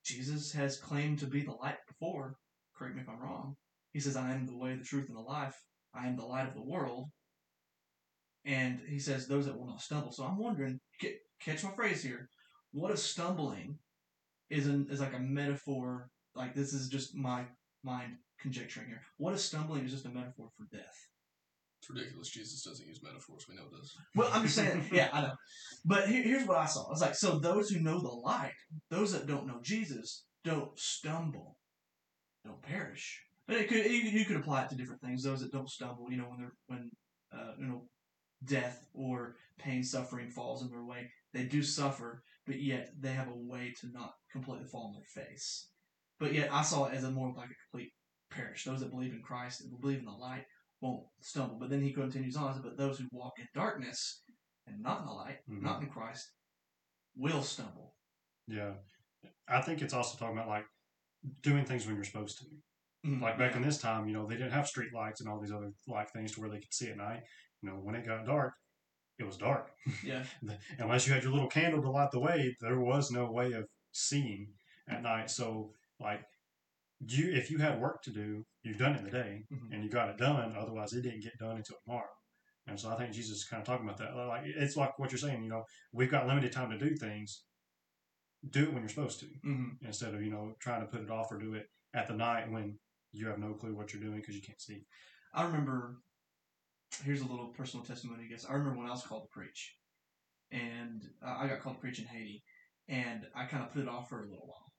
Jesus 0.06 0.54
has 0.54 0.78
claimed 0.78 1.20
to 1.20 1.28
be 1.28 1.42
the 1.42 1.52
light 1.52 1.78
before. 1.88 2.38
Correct 2.76 2.96
me 2.96 3.02
if 3.02 3.10
I'm 3.10 3.22
wrong. 3.22 3.58
He 3.92 4.00
says, 4.00 4.16
I 4.16 4.34
am 4.34 4.46
the 4.46 4.58
way, 4.58 4.74
the 4.76 4.86
truth, 4.86 5.10
and 5.10 5.18
the 5.18 5.22
life. 5.22 5.56
I 5.94 6.08
am 6.08 6.16
the 6.16 6.26
light 6.26 6.48
of 6.48 6.56
the 6.56 6.64
world. 6.64 7.10
And 8.46 8.80
he 8.88 9.00
says, 9.00 9.28
those 9.28 9.46
that 9.46 9.58
will 9.60 9.68
not 9.68 9.82
stumble. 9.82 10.14
So 10.14 10.24
I'm 10.24 10.38
wondering, 10.38 10.80
catch 11.44 11.64
my 11.64 11.72
phrase 11.72 12.02
here. 12.02 12.30
What 12.72 12.92
if 12.92 13.00
stumbling 13.00 13.80
is, 14.50 14.68
an, 14.68 14.88
is 14.90 15.02
like 15.02 15.14
a 15.14 15.20
metaphor? 15.20 16.10
Like, 16.36 16.56
this 16.56 16.72
is 16.72 16.88
just 16.88 17.16
my 17.16 17.44
mind 17.84 18.14
conjecturing 18.40 18.88
here. 18.88 19.02
What 19.18 19.34
if 19.34 19.42
stumbling 19.42 19.84
is 19.84 19.92
just 19.92 20.06
a 20.06 20.10
metaphor 20.10 20.50
for 20.56 20.76
death? 20.76 20.96
It's 21.80 21.90
ridiculous. 21.90 22.30
Jesus 22.30 22.64
doesn't 22.64 22.88
use 22.88 23.02
metaphors. 23.04 23.46
We 23.48 23.56
know 23.56 23.70
this. 23.72 23.96
Well, 24.16 24.30
I'm 24.34 24.44
just 24.44 24.56
saying, 24.56 24.86
yeah, 24.92 25.10
I 25.14 25.22
know. 25.22 25.34
But 25.86 26.08
here, 26.08 26.24
here's 26.24 26.48
what 26.48 26.58
I 26.58 26.66
saw. 26.66 26.92
It's 26.92 27.02
like, 27.02 27.16
so 27.16 27.40
those 27.40 27.70
who 27.70 27.80
know 27.80 28.00
the 28.00 28.08
light, 28.08 28.54
those 28.90 29.14
that 29.14 29.28
don't 29.28 29.48
know 29.48 29.60
Jesus, 29.62 30.26
don't 30.44 30.78
stumble, 30.78 31.58
don't 32.46 32.62
perish. 32.62 33.22
And 33.48 33.58
it 33.58 33.70
could 33.70 33.86
you, 33.86 33.92
you 33.92 34.26
could 34.26 34.38
apply 34.38 34.64
it 34.64 34.70
to 34.70 34.76
different 34.76 35.02
things. 35.02 35.24
Those 35.24 35.42
that 35.42 35.52
don't 35.52 35.70
stumble, 35.70 36.08
you 36.10 36.18
know, 36.18 36.26
when 36.26 36.40
they're 36.40 36.54
when 36.68 36.92
uh, 37.34 37.54
you 37.58 37.68
know 37.68 37.84
death 38.44 38.86
or 38.94 39.36
pain, 39.58 39.84
suffering 39.84 40.30
falls 40.30 40.62
in 40.62 40.70
their 40.70 40.84
way, 40.84 41.10
they 41.34 41.44
do 41.44 41.64
suffer, 41.64 42.24
but 42.46 42.62
yet 42.62 42.90
they 43.00 43.12
have 43.12 43.30
a 43.30 43.36
way 43.36 43.74
to 43.82 43.88
not 43.92 44.14
completely 44.32 44.66
fall 44.66 44.88
on 44.88 44.94
their 44.94 45.24
face. 45.24 45.70
But 46.20 46.34
yet, 46.34 46.50
I 46.52 46.62
saw 46.62 46.86
it 46.86 46.96
as 46.96 47.04
a 47.04 47.12
more 47.12 47.34
like 47.36 47.50
a 47.50 47.70
complete 47.70 47.94
perish. 48.32 48.66
Those 48.66 48.82
that 48.82 48.92
believe 48.92 49.14
in 49.14 49.22
Christ 49.22 49.62
and 49.62 49.80
believe 49.80 50.00
in 50.00 50.06
the 50.06 50.12
light 50.12 50.46
won't 50.82 51.06
stumble. 51.22 51.58
But 51.60 51.70
then 51.70 51.82
he 51.82 51.92
continues 51.94 52.36
on, 52.36 52.62
but 52.62 52.78
those 52.78 53.00
who 53.00 53.08
walk 53.12 53.34
in 53.40 53.48
darkness 53.54 54.24
and 54.66 54.82
not 54.82 55.02
in 55.02 55.06
the 55.08 55.14
light, 55.14 55.40
Mhm. 55.50 55.62
not 55.62 55.82
in 55.82 55.90
Christ, 55.90 56.32
will 57.16 57.42
stumble. 57.44 57.96
Yeah, 58.48 58.76
I 59.48 59.62
think 59.62 59.82
it's 59.82 59.94
also 59.94 60.18
talking 60.18 60.38
about 60.38 60.48
like 60.50 60.66
doing 61.42 61.66
things 61.66 61.86
when 61.86 61.96
you're 61.96 62.04
supposed 62.06 62.40
to. 62.40 62.46
Mhm, 63.06 63.22
Like 63.22 63.38
back 63.38 63.52
yeah. 63.52 63.58
in 63.58 63.64
this 63.64 63.80
time, 63.80 64.08
you 64.08 64.14
know, 64.14 64.26
they 64.28 64.36
didn't 64.36 64.52
have 64.52 64.68
street 64.68 64.94
lights 64.94 65.22
and 65.22 65.30
all 65.30 65.40
these 65.40 65.52
other 65.52 65.72
like 65.88 66.12
things 66.12 66.34
to 66.34 66.42
where 66.42 66.50
they 66.50 66.60
could 66.60 66.74
see 66.74 66.90
at 66.90 66.98
night. 66.98 67.24
You 67.62 67.70
know, 67.70 67.76
when 67.78 67.96
it 67.96 68.06
got 68.06 68.26
dark, 68.26 68.54
it 69.18 69.24
was 69.24 69.38
dark. 69.38 69.72
yeah, 70.04 70.26
Unless 70.80 71.08
you 71.08 71.14
had 71.14 71.24
your 71.24 71.32
little 71.34 71.50
candle 71.50 71.82
to 71.82 71.90
light 71.90 72.12
the 72.12 72.20
way, 72.20 72.56
there 72.62 72.80
was 72.80 73.12
no 73.12 73.32
way 73.32 73.54
of 73.54 73.68
seeing 73.92 74.54
at 74.88 75.02
night. 75.02 75.30
So, 75.32 75.74
like, 76.00 76.24
you 77.00 77.32
if 77.32 77.50
you 77.52 77.58
had 77.60 77.80
work 77.80 78.02
to 78.04 78.12
do, 78.12 78.46
you've 78.68 78.78
done 78.78 78.96
it 78.96 79.00
in 79.00 79.06
the 79.06 79.12
day 79.12 79.46
Mhm. 79.52 79.74
and 79.74 79.84
you 79.84 79.90
got 79.90 80.10
it 80.10 80.18
done. 80.18 80.56
Otherwise, 80.56 80.94
it 80.94 81.02
didn't 81.02 81.22
get 81.24 81.38
done 81.40 81.58
until 81.58 81.78
tomorrow. 81.84 82.10
And 82.68 82.80
so, 82.80 82.90
I 82.90 82.98
think 82.98 83.14
Jesus 83.14 83.38
is 83.38 83.46
kind 83.46 83.62
of 83.62 83.68
talking 83.68 83.86
about 83.88 83.98
that. 84.00 84.16
Like, 84.16 84.44
it's 84.46 84.76
like 84.76 84.98
what 85.00 85.12
you're 85.12 85.20
saying. 85.20 85.44
You 85.44 85.50
know, 85.50 85.64
we've 85.94 86.12
got 86.12 86.28
limited 86.28 86.52
time 86.52 86.70
to 86.72 86.78
do 86.78 86.96
things. 86.96 87.46
Do 88.50 88.64
it 88.64 88.74
when 88.74 88.82
you're 88.82 88.90
supposed 88.90 89.20
to, 89.22 89.26
hmm 89.42 89.70
instead 89.82 90.14
of 90.14 90.22
you 90.22 90.30
know 90.30 90.54
trying 90.60 90.82
to 90.82 90.88
put 90.88 91.02
it 91.02 91.10
off 91.10 91.32
or 91.32 91.38
do 91.40 91.54
it 91.56 91.66
at 91.94 92.08
the 92.08 92.14
night 92.14 92.50
when 92.52 92.78
you 93.12 93.28
have 93.28 93.40
no 93.40 93.54
clue 93.54 93.76
what 93.76 93.94
you're 93.94 94.02
doing 94.02 94.18
because 94.20 94.36
you 94.36 94.42
can't 94.42 94.62
see. 94.62 94.86
I 95.34 95.44
remember. 95.44 95.98
Here's 97.04 97.22
a 97.22 97.28
little 97.28 97.48
personal 97.50 97.86
testimony, 97.86 98.26
I 98.26 98.28
guess. 98.28 98.46
I 98.46 98.54
remember 98.54 98.78
when 98.80 98.88
I 98.88 98.92
was 98.92 99.04
called 99.04 99.24
to 99.24 99.30
preach, 99.30 99.76
and 100.52 101.04
uh, 101.26 101.36
I 101.40 101.48
got 101.48 101.60
called 101.62 101.76
to 101.76 101.82
preach 101.82 102.00
in 102.00 102.06
Haiti, 102.06 102.44
and 102.88 103.28
I 103.36 103.46
kind 103.46 103.64
of 103.64 103.72
put 103.72 103.82
it 103.82 103.90
off 103.90 104.10
for 104.10 104.20
a 104.22 104.26
little 104.28 104.48
while. 104.48 104.72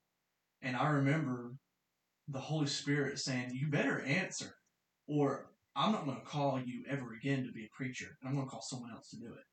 And 0.62 0.76
I 0.76 0.88
remember 0.88 1.52
the 2.28 2.38
Holy 2.38 2.66
Spirit 2.66 3.18
saying, 3.18 3.50
"You 3.52 3.68
better 3.68 4.02
answer, 4.02 4.54
or 5.06 5.50
I'm 5.74 5.92
not 5.92 6.04
going 6.04 6.20
to 6.20 6.26
call 6.26 6.60
you 6.60 6.84
ever 6.88 7.14
again 7.14 7.44
to 7.44 7.52
be 7.52 7.64
a 7.64 7.76
preacher. 7.76 8.16
I'm 8.24 8.34
going 8.34 8.46
to 8.46 8.50
call 8.50 8.62
someone 8.62 8.90
else 8.92 9.10
to 9.10 9.16
do 9.16 9.26
it." 9.26 9.44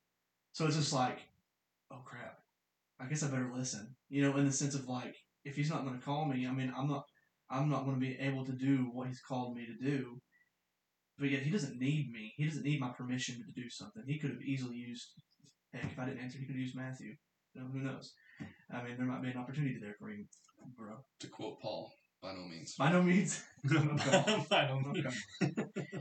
So 0.53 0.65
it's 0.65 0.77
just 0.77 0.93
like, 0.93 1.19
oh 1.91 2.01
crap, 2.05 2.37
I 2.99 3.05
guess 3.05 3.23
I 3.23 3.27
better 3.27 3.51
listen. 3.53 3.95
You 4.09 4.23
know, 4.23 4.37
in 4.37 4.45
the 4.45 4.51
sense 4.51 4.75
of 4.75 4.87
like, 4.87 5.15
if 5.43 5.55
he's 5.55 5.69
not 5.69 5.83
going 5.83 5.97
to 5.97 6.05
call 6.05 6.25
me, 6.25 6.47
I 6.47 6.51
mean, 6.51 6.73
I'm 6.77 6.87
not, 6.87 7.03
I'm 7.49 7.69
not 7.69 7.85
going 7.85 7.99
to 7.99 8.05
be 8.05 8.17
able 8.19 8.45
to 8.45 8.53
do 8.53 8.89
what 8.93 9.07
he's 9.07 9.21
called 9.21 9.55
me 9.55 9.65
to 9.65 9.85
do. 9.85 10.21
But 11.17 11.29
yet 11.29 11.43
he 11.43 11.49
doesn't 11.49 11.79
need 11.79 12.11
me. 12.11 12.33
He 12.35 12.45
doesn't 12.45 12.65
need 12.65 12.81
my 12.81 12.89
permission 12.89 13.35
to 13.35 13.61
do 13.61 13.69
something. 13.69 14.03
He 14.05 14.19
could 14.19 14.31
have 14.31 14.41
easily 14.41 14.75
used, 14.75 15.07
heck, 15.73 15.91
if 15.91 15.99
I 15.99 16.05
didn't 16.05 16.19
answer, 16.19 16.39
he 16.39 16.45
could 16.45 16.55
have 16.55 16.61
used 16.61 16.75
Matthew. 16.75 17.15
Who 17.53 17.79
knows? 17.79 18.13
I 18.69 18.83
mean, 18.83 18.97
there 18.97 19.05
might 19.05 19.21
be 19.21 19.29
an 19.29 19.37
opportunity 19.37 19.77
there 19.79 19.95
for 19.97 20.09
him, 20.09 20.27
bro. 20.77 20.95
To 21.21 21.27
quote 21.27 21.61
Paul, 21.61 21.89
by 22.25 22.33
no 22.33 22.47
means. 22.47 22.75
By 22.75 22.91
no 22.91 23.03
means. 23.03 23.43
I 24.51 24.65
don't 24.67 24.81
know. 24.83 24.93
Okay. 24.99 25.99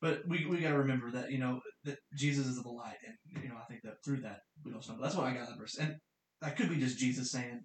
but 0.00 0.22
we 0.26 0.46
we 0.46 0.58
got 0.58 0.70
to 0.70 0.78
remember 0.78 1.10
that 1.12 1.30
you 1.30 1.38
know 1.38 1.60
that 1.84 1.98
Jesus 2.16 2.46
is 2.46 2.62
the 2.62 2.68
light, 2.68 2.96
and 3.06 3.42
you 3.42 3.48
know 3.48 3.56
I 3.56 3.64
think 3.68 3.82
that 3.84 3.94
through 4.04 4.22
that 4.22 4.40
we 4.64 4.72
don't 4.72 4.82
stumble. 4.82 5.02
That's 5.02 5.14
why 5.14 5.30
I 5.30 5.34
got 5.34 5.42
out 5.42 5.48
that 5.48 5.58
verse, 5.58 5.76
and 5.78 5.96
that 6.40 6.56
could 6.56 6.70
be 6.70 6.76
just 6.76 6.98
Jesus 6.98 7.30
saying, 7.30 7.60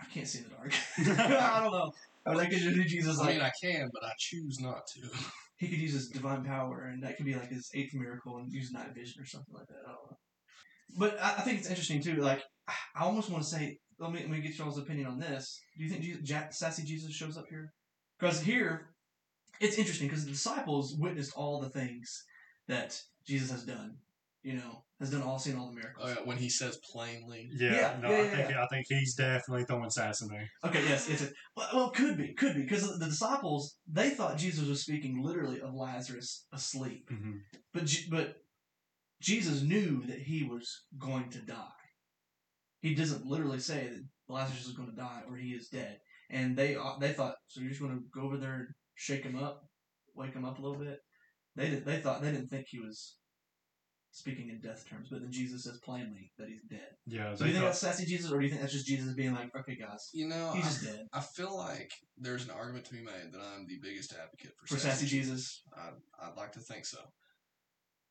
"I 0.00 0.04
can't 0.06 0.26
see 0.26 0.38
in 0.38 0.44
the 0.44 0.50
dark." 0.50 0.72
I 1.42 1.60
don't 1.60 1.72
know. 1.72 1.92
Or 2.26 2.36
that 2.36 2.48
could 2.48 2.58
just 2.58 2.76
be 2.76 2.84
Jesus 2.84 3.20
I 3.20 3.24
like 3.24 3.34
mean, 3.34 3.44
I 3.44 3.52
can, 3.62 3.90
but 3.92 4.04
I 4.04 4.12
choose 4.18 4.58
not 4.60 4.82
to. 4.94 5.08
he 5.58 5.68
could 5.68 5.78
use 5.78 5.92
his 5.92 6.08
divine 6.08 6.44
power, 6.44 6.90
and 6.90 7.02
that 7.02 7.16
could 7.16 7.26
be 7.26 7.34
like 7.34 7.50
his 7.50 7.70
eighth 7.74 7.92
miracle 7.94 8.38
and 8.38 8.50
use 8.50 8.72
night 8.72 8.94
vision 8.94 9.20
or 9.20 9.26
something 9.26 9.54
like 9.54 9.66
that. 9.66 9.82
I 9.86 9.92
don't 9.92 10.10
know. 10.10 10.18
But 10.96 11.22
I, 11.22 11.34
I 11.38 11.40
think 11.42 11.58
it's 11.58 11.68
interesting 11.68 12.02
too. 12.02 12.16
Like 12.16 12.42
I 12.68 13.04
almost 13.04 13.30
want 13.30 13.42
to 13.42 13.48
say, 13.48 13.78
let 13.98 14.12
me 14.12 14.20
let 14.20 14.30
me 14.30 14.40
get 14.40 14.58
y'all's 14.58 14.78
opinion 14.78 15.06
on 15.06 15.18
this. 15.18 15.60
Do 15.76 15.84
you 15.84 15.90
think 15.90 16.02
Jesus, 16.02 16.22
Jack, 16.22 16.52
sassy 16.52 16.82
Jesus 16.82 17.12
shows 17.12 17.36
up 17.36 17.46
here? 17.48 17.72
Because 18.18 18.40
here, 18.40 18.90
it's 19.60 19.78
interesting 19.78 20.08
because 20.08 20.24
the 20.24 20.32
disciples 20.32 20.96
witnessed 20.98 21.32
all 21.36 21.60
the 21.60 21.68
things 21.68 22.24
that 22.68 23.00
Jesus 23.26 23.50
has 23.50 23.64
done. 23.64 23.96
You 24.42 24.54
know, 24.54 24.84
has 25.00 25.10
done 25.10 25.22
all, 25.22 25.38
seen 25.38 25.56
all 25.56 25.70
the 25.70 25.74
miracles. 25.76 26.04
Oh, 26.06 26.08
yeah, 26.08 26.26
when 26.26 26.36
he 26.36 26.50
says 26.50 26.78
plainly, 26.92 27.48
Yeah, 27.50 27.72
Yeah, 27.72 27.96
no, 28.02 28.10
yeah, 28.10 28.16
I 28.16 28.22
yeah, 28.24 28.46
think 28.46 28.56
I 28.58 28.66
think 28.66 28.86
he's 28.90 29.14
definitely 29.14 29.64
throwing 29.64 29.88
sass 29.88 30.20
in 30.20 30.28
there. 30.28 30.46
Okay, 30.62 30.82
yes, 30.86 31.08
it's 31.08 31.22
a, 31.22 31.28
well, 31.56 31.68
well, 31.72 31.90
could 31.90 32.18
be, 32.18 32.34
could 32.34 32.54
be, 32.54 32.60
because 32.62 32.98
the 32.98 33.06
disciples 33.06 33.76
they 33.90 34.10
thought 34.10 34.36
Jesus 34.36 34.68
was 34.68 34.82
speaking 34.82 35.22
literally 35.22 35.62
of 35.62 35.72
Lazarus 35.74 36.44
asleep. 36.52 37.08
hmm 37.08 37.38
But 37.72 37.90
but 38.10 38.36
Jesus 39.22 39.62
knew 39.62 40.02
that 40.06 40.18
he 40.18 40.42
was 40.44 40.82
going 40.98 41.30
to 41.30 41.38
die. 41.38 41.83
He 42.84 42.94
doesn't 42.94 43.24
literally 43.24 43.60
say 43.60 43.88
that 43.88 44.04
Lazarus 44.28 44.66
is 44.66 44.72
going 44.72 44.90
to 44.90 44.94
die 44.94 45.22
or 45.26 45.36
he 45.36 45.52
is 45.52 45.68
dead. 45.68 45.96
And 46.28 46.54
they 46.54 46.76
uh, 46.76 46.98
they 47.00 47.14
thought 47.14 47.36
so. 47.48 47.60
You're 47.60 47.70
just 47.70 47.80
going 47.80 47.96
to 47.96 48.04
go 48.14 48.26
over 48.26 48.36
there 48.36 48.54
and 48.54 48.66
shake 48.94 49.22
him 49.22 49.36
up, 49.36 49.62
wake 50.14 50.34
him 50.34 50.44
up 50.44 50.58
a 50.58 50.62
little 50.62 50.78
bit. 50.78 50.98
They 51.56 51.70
did, 51.70 51.86
they 51.86 52.00
thought 52.00 52.20
they 52.20 52.30
didn't 52.30 52.48
think 52.48 52.66
he 52.68 52.80
was 52.80 53.16
speaking 54.10 54.50
in 54.50 54.60
death 54.60 54.86
terms. 54.86 55.08
But 55.10 55.22
then 55.22 55.32
Jesus 55.32 55.64
says 55.64 55.80
plainly 55.82 56.30
that 56.36 56.48
he's 56.48 56.60
dead. 56.68 56.88
Yeah, 57.06 57.34
So 57.34 57.44
do 57.44 57.46
you 57.46 57.52
think 57.52 57.62
thought, 57.62 57.68
that's 57.68 57.78
sassy 57.78 58.04
Jesus, 58.04 58.30
or 58.30 58.38
do 58.38 58.44
you 58.44 58.50
think 58.50 58.60
that's 58.60 58.74
just 58.74 58.86
Jesus 58.86 59.14
being 59.14 59.32
like, 59.32 59.50
okay, 59.58 59.76
guys, 59.76 60.10
you 60.12 60.28
know, 60.28 60.52
he's 60.54 60.66
I, 60.66 60.68
just 60.68 60.84
dead 60.84 61.06
I 61.14 61.20
feel 61.20 61.56
like 61.56 61.90
there's 62.18 62.44
an 62.44 62.50
argument 62.50 62.84
to 62.86 62.92
be 62.92 63.02
made 63.02 63.32
that 63.32 63.40
I'm 63.40 63.66
the 63.66 63.78
biggest 63.82 64.12
advocate 64.12 64.52
for, 64.60 64.74
for 64.74 64.80
sassy 64.80 65.06
Jesus? 65.06 65.62
I, 65.74 65.88
I'd 66.22 66.36
like 66.36 66.52
to 66.52 66.60
think 66.60 66.84
so, 66.84 66.98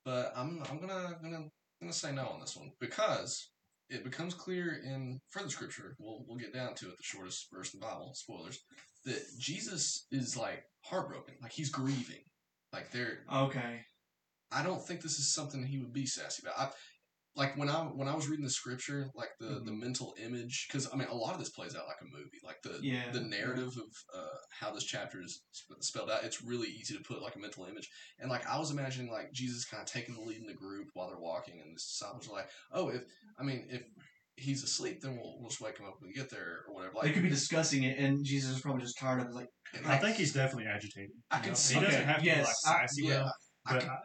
but 0.03 0.33
I'm 0.35 0.63
I'm 0.67 0.79
gonna 0.79 1.15
gonna 1.21 1.45
gonna 1.79 1.93
say 1.93 2.11
no 2.11 2.27
on 2.27 2.39
this 2.39 2.57
one 2.57 2.71
because 2.79 3.49
it 3.89 4.03
becomes 4.03 4.33
clear 4.33 4.81
in 4.83 5.19
further 5.29 5.49
scripture. 5.49 5.95
We'll 5.99 6.23
we'll 6.27 6.37
get 6.37 6.53
down 6.53 6.75
to 6.75 6.85
it, 6.87 6.97
the 6.97 7.03
shortest 7.03 7.47
verse 7.53 7.73
in 7.73 7.79
the 7.79 7.85
Bible. 7.85 8.11
Spoilers 8.15 8.59
that 9.05 9.21
Jesus 9.39 10.07
is 10.11 10.37
like 10.37 10.63
heartbroken, 10.85 11.35
like 11.41 11.51
he's 11.51 11.69
grieving, 11.69 12.23
like 12.71 12.91
there. 12.91 13.19
Okay, 13.31 13.81
I 14.51 14.63
don't 14.63 14.85
think 14.85 15.01
this 15.01 15.19
is 15.19 15.33
something 15.33 15.65
he 15.65 15.79
would 15.79 15.93
be 15.93 16.05
sassy 16.05 16.43
about. 16.43 16.59
I, 16.59 16.69
like 17.35 17.57
when 17.57 17.67
I 17.69 17.77
when 17.81 18.07
I 18.07 18.15
was 18.15 18.27
reading 18.27 18.45
the 18.45 18.51
scripture, 18.51 19.09
like 19.15 19.29
the 19.39 19.61
the 19.65 19.71
mental 19.71 20.13
image, 20.23 20.67
because 20.67 20.87
I 20.93 20.95
mean 20.95 21.07
a 21.07 21.15
lot 21.15 21.33
of 21.33 21.39
this 21.39 21.49
plays 21.49 21.75
out 21.75 21.87
like 21.87 22.01
a 22.01 22.05
movie, 22.05 22.39
like 22.43 22.61
the 22.61 22.79
Yeah, 22.81 23.11
the 23.11 23.21
narrative 23.21 23.69
of 23.77 24.19
uh, 24.19 24.37
how 24.59 24.71
this 24.71 24.83
chapter 24.83 25.21
is 25.21 25.41
sp- 25.49 25.81
spelled 25.81 26.11
out. 26.11 26.23
It's 26.23 26.43
really 26.43 26.67
easy 26.67 26.95
to 26.95 27.03
put 27.03 27.21
like 27.21 27.35
a 27.35 27.39
mental 27.39 27.65
image, 27.65 27.89
and 28.19 28.29
like 28.29 28.47
I 28.47 28.59
was 28.59 28.71
imagining 28.71 29.11
like 29.11 29.31
Jesus 29.33 29.65
kind 29.65 29.81
of 29.81 29.87
taking 29.87 30.13
the 30.15 30.21
lead 30.21 30.37
in 30.41 30.45
the 30.47 30.53
group 30.53 30.89
while 30.93 31.07
they're 31.07 31.19
walking, 31.19 31.59
and 31.59 31.71
the 31.71 31.79
disciples 31.79 32.29
are 32.29 32.33
like, 32.33 32.49
"Oh, 32.71 32.89
if 32.89 33.01
I 33.39 33.43
mean 33.43 33.65
if 33.69 33.81
he's 34.35 34.63
asleep, 34.63 35.01
then 35.01 35.15
we'll 35.17 35.37
we'll 35.39 35.49
just 35.49 35.61
wake 35.61 35.79
him 35.79 35.85
up 35.87 35.95
when 35.99 36.09
we 36.09 36.13
get 36.13 36.29
there 36.29 36.65
or 36.67 36.73
whatever." 36.75 36.93
Like, 36.95 37.05
they 37.05 37.11
could 37.13 37.23
be 37.23 37.29
discussing 37.29 37.83
it, 37.83 37.97
and 37.97 38.23
Jesus 38.23 38.57
is 38.57 38.61
probably 38.61 38.83
just 38.83 38.99
tired 38.99 39.21
of 39.21 39.27
it. 39.27 39.33
Like, 39.33 39.47
and 39.75 39.87
I 39.87 39.97
think 39.97 40.17
he's 40.17 40.33
definitely 40.33 40.67
agitated. 40.71 41.11
I 41.31 41.39
can 41.39 41.49
know? 41.49 41.55
see 41.55 41.75
he 41.75 41.81
doesn't 41.81 41.99
that. 42.01 42.07
have 42.07 42.19
to 42.19 42.25
Yes, 42.25 42.37
be 42.37 42.43
like 42.69 42.75
I- 42.79 42.81
sassy, 42.85 43.03
yeah, 43.05 43.17
well, 43.23 43.33
I 43.65 43.73
but 43.73 43.79
can, 43.81 43.89
I, 43.89 43.97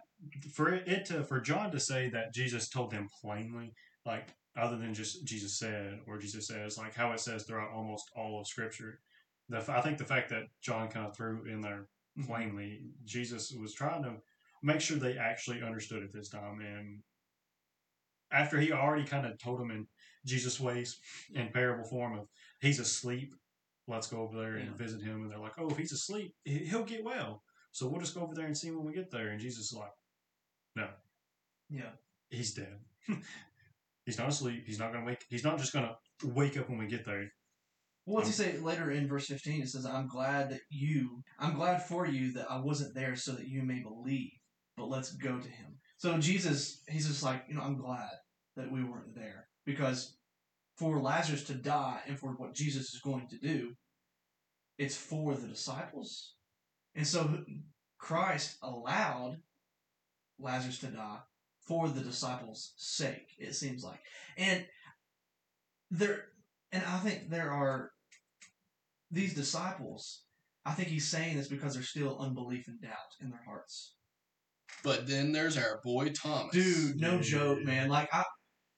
for 0.52 0.74
it 0.74 1.04
to 1.07 1.22
for 1.24 1.40
John 1.40 1.70
to 1.70 1.81
say 1.81 2.09
that 2.11 2.35
Jesus 2.35 2.68
told 2.68 2.90
them 2.90 3.09
plainly, 3.20 3.72
like 4.04 4.28
other 4.57 4.76
than 4.76 4.94
just 4.94 5.24
Jesus 5.24 5.59
said 5.59 6.00
or 6.07 6.18
Jesus 6.18 6.48
says, 6.48 6.78
like 6.78 6.94
how 6.94 7.12
it 7.12 7.20
says 7.20 7.44
throughout 7.44 7.70
almost 7.70 8.11
all 8.16 8.40
of 8.40 8.46
Scripture. 8.46 9.00
The 9.48 9.64
I 9.68 9.81
think 9.81 9.98
the 9.98 10.04
fact 10.04 10.31
that 10.31 10.44
John 10.61 10.88
kind 10.88 11.07
of 11.07 11.16
threw 11.16 11.44
in 11.44 11.61
there 11.61 11.87
mm-hmm. 12.18 12.24
plainly, 12.24 12.81
Jesus 13.04 13.52
was 13.52 13.74
trying 13.74 14.02
to 14.02 14.16
make 14.62 14.81
sure 14.81 14.96
they 14.96 15.16
actually 15.16 15.62
understood 15.62 16.02
it 16.02 16.12
this 16.12 16.28
time, 16.28 16.61
and 16.61 17.02
after 18.31 18.61
he 18.61 18.72
already 18.72 19.04
kind 19.04 19.24
of 19.24 19.38
told 19.38 19.59
them 19.59 19.70
in 19.70 19.87
Jesus' 20.26 20.61
ways 20.61 20.98
in 21.35 21.48
parable 21.48 21.85
form 21.88 22.18
of 22.18 22.26
he's 22.61 22.81
asleep, 22.81 23.33
let's 23.87 24.09
go 24.09 24.20
over 24.20 24.37
there 24.37 24.57
and 24.57 24.70
Yeah. 24.70 24.76
visit 24.76 25.00
him, 25.00 25.22
and 25.22 25.31
they're 25.31 25.38
like, 25.38 25.59
oh, 25.59 25.70
if 25.70 25.78
he's 25.78 25.92
asleep, 25.92 26.35
he- 26.44 26.66
he'll 26.66 26.85
get 26.85 27.04
well. 27.04 27.42
So 27.72 27.88
we'll 27.88 28.00
just 28.00 28.14
go 28.14 28.22
over 28.22 28.35
there 28.35 28.46
and 28.46 28.57
see 28.57 28.70
when 28.70 28.85
we 28.85 28.92
get 28.92 29.11
there. 29.11 29.28
And 29.28 29.40
Jesus 29.40 29.66
is 29.66 29.72
like, 29.72 29.92
yeah, 31.70 31.90
he's 32.31 32.54
dead. 32.54 32.78
he's 34.04 34.18
not 34.18 34.28
asleep. 34.28 34.64
He's 34.66 34.78
not 34.78 34.92
gonna 34.92 35.04
wake. 35.04 35.24
He's 35.28 35.44
not 35.44 35.59
just 35.59 35.72
gonna 35.72 35.96
wake 36.24 36.57
up 36.57 36.68
when 36.68 36.78
we 36.78 36.87
get 36.87 37.04
there. 37.04 37.31
Well, 38.07 38.16
what's 38.16 38.38
he 38.38 38.44
um, 38.44 38.52
say 38.52 38.59
later 38.59 38.90
in 38.90 39.07
verse 39.07 39.26
15? 39.26 39.62
It 39.62 39.68
says, 39.68 39.85
I'm 39.85 40.09
glad 40.09 40.50
that 40.50 40.62
you, 40.70 41.22
I'm 41.38 41.54
glad 41.54 41.83
for 41.83 42.07
you 42.07 42.33
that 42.33 42.50
I 42.50 42.59
wasn't 42.59 42.94
there 42.94 43.14
so 43.16 43.33
that 43.33 43.48
you 43.48 43.62
may 43.62 43.81
believe, 43.81 44.31
but 44.78 44.88
let's 44.88 45.12
go 45.12 45.38
to 45.38 45.48
him. 45.48 45.76
So 45.98 46.16
Jesus, 46.16 46.81
he's 46.88 47.07
just 47.07 47.22
like, 47.22 47.44
you 47.48 47.54
know, 47.54 47.61
I'm 47.61 47.76
glad 47.76 48.09
that 48.57 48.72
we 48.72 48.83
weren't 48.83 49.14
there 49.14 49.48
because 49.66 50.16
for 50.78 50.98
Lazarus 50.98 51.44
to 51.44 51.54
die 51.54 52.00
and 52.07 52.18
for 52.18 52.31
what 52.31 52.54
Jesus 52.54 52.94
is 52.94 53.00
going 53.04 53.28
to 53.28 53.38
do, 53.38 53.74
it's 54.78 54.96
for 54.96 55.35
the 55.35 55.48
disciples. 55.48 56.35
And 56.94 57.07
so 57.07 57.44
Christ 57.98 58.57
allowed 58.62 59.37
Lazarus 60.38 60.79
to 60.81 60.87
die 60.88 61.18
for 61.66 61.88
the 61.88 62.01
disciples' 62.01 62.72
sake, 62.77 63.29
it 63.38 63.55
seems 63.55 63.83
like. 63.85 64.01
And 64.37 64.66
there, 65.90 66.27
and 66.72 66.83
I 66.85 66.98
think 66.98 67.31
there 67.31 67.51
are 67.51 67.90
these 69.11 69.35
disciples. 69.35 70.22
I 70.64 70.72
think 70.72 70.88
he's 70.88 71.07
saying 71.09 71.37
this 71.37 71.48
because 71.48 71.74
there's 71.74 71.88
still 71.88 72.18
unbelief 72.18 72.68
and 72.68 72.81
doubt 72.81 73.16
in 73.20 73.31
their 73.31 73.42
hearts. 73.46 73.94
but 74.85 75.07
then 75.07 75.33
there's 75.33 75.57
our 75.57 75.81
boy 75.83 76.11
Thomas, 76.11 76.53
Dude, 76.53 77.01
no 77.01 77.16
Yeah. 77.16 77.22
joke, 77.22 77.62
man. 77.64 77.88
Like 77.88 78.09
I, 78.12 78.22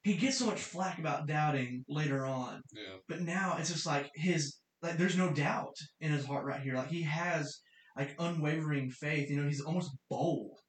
he 0.05 0.15
gets 0.15 0.39
so 0.39 0.47
much 0.47 0.61
flack 0.61 0.99
about 0.99 1.27
doubting 1.27 1.85
later 1.89 2.25
on, 2.25 2.63
Yeah, 2.73 2.97
but 3.09 3.21
now 3.23 3.57
it's 3.59 3.71
just 3.73 3.87
like 3.87 4.09
his 4.15 4.57
like 4.83 4.97
there's 4.99 5.17
no 5.17 5.33
doubt 5.33 5.75
in 6.01 6.13
his 6.13 6.25
heart 6.25 6.45
right 6.47 6.61
here. 6.63 6.75
Like 6.77 6.89
he 6.91 7.03
has 7.03 7.61
like 7.97 8.15
unwavering 8.21 8.91
faith. 8.91 9.29
You 9.31 9.43
know, 9.43 9.49
he's 9.49 9.61
almost 9.61 9.91
bold. 10.09 10.60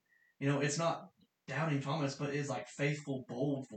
You 0.42 0.48
know, 0.50 0.60
it's 0.60 0.80
not 0.80 1.10
doubting 1.48 1.82
Thomas, 1.82 2.16
but 2.16 2.34
it's 2.34 2.50
like 2.50 2.68
faithful, 2.68 3.26
bold 3.30 3.68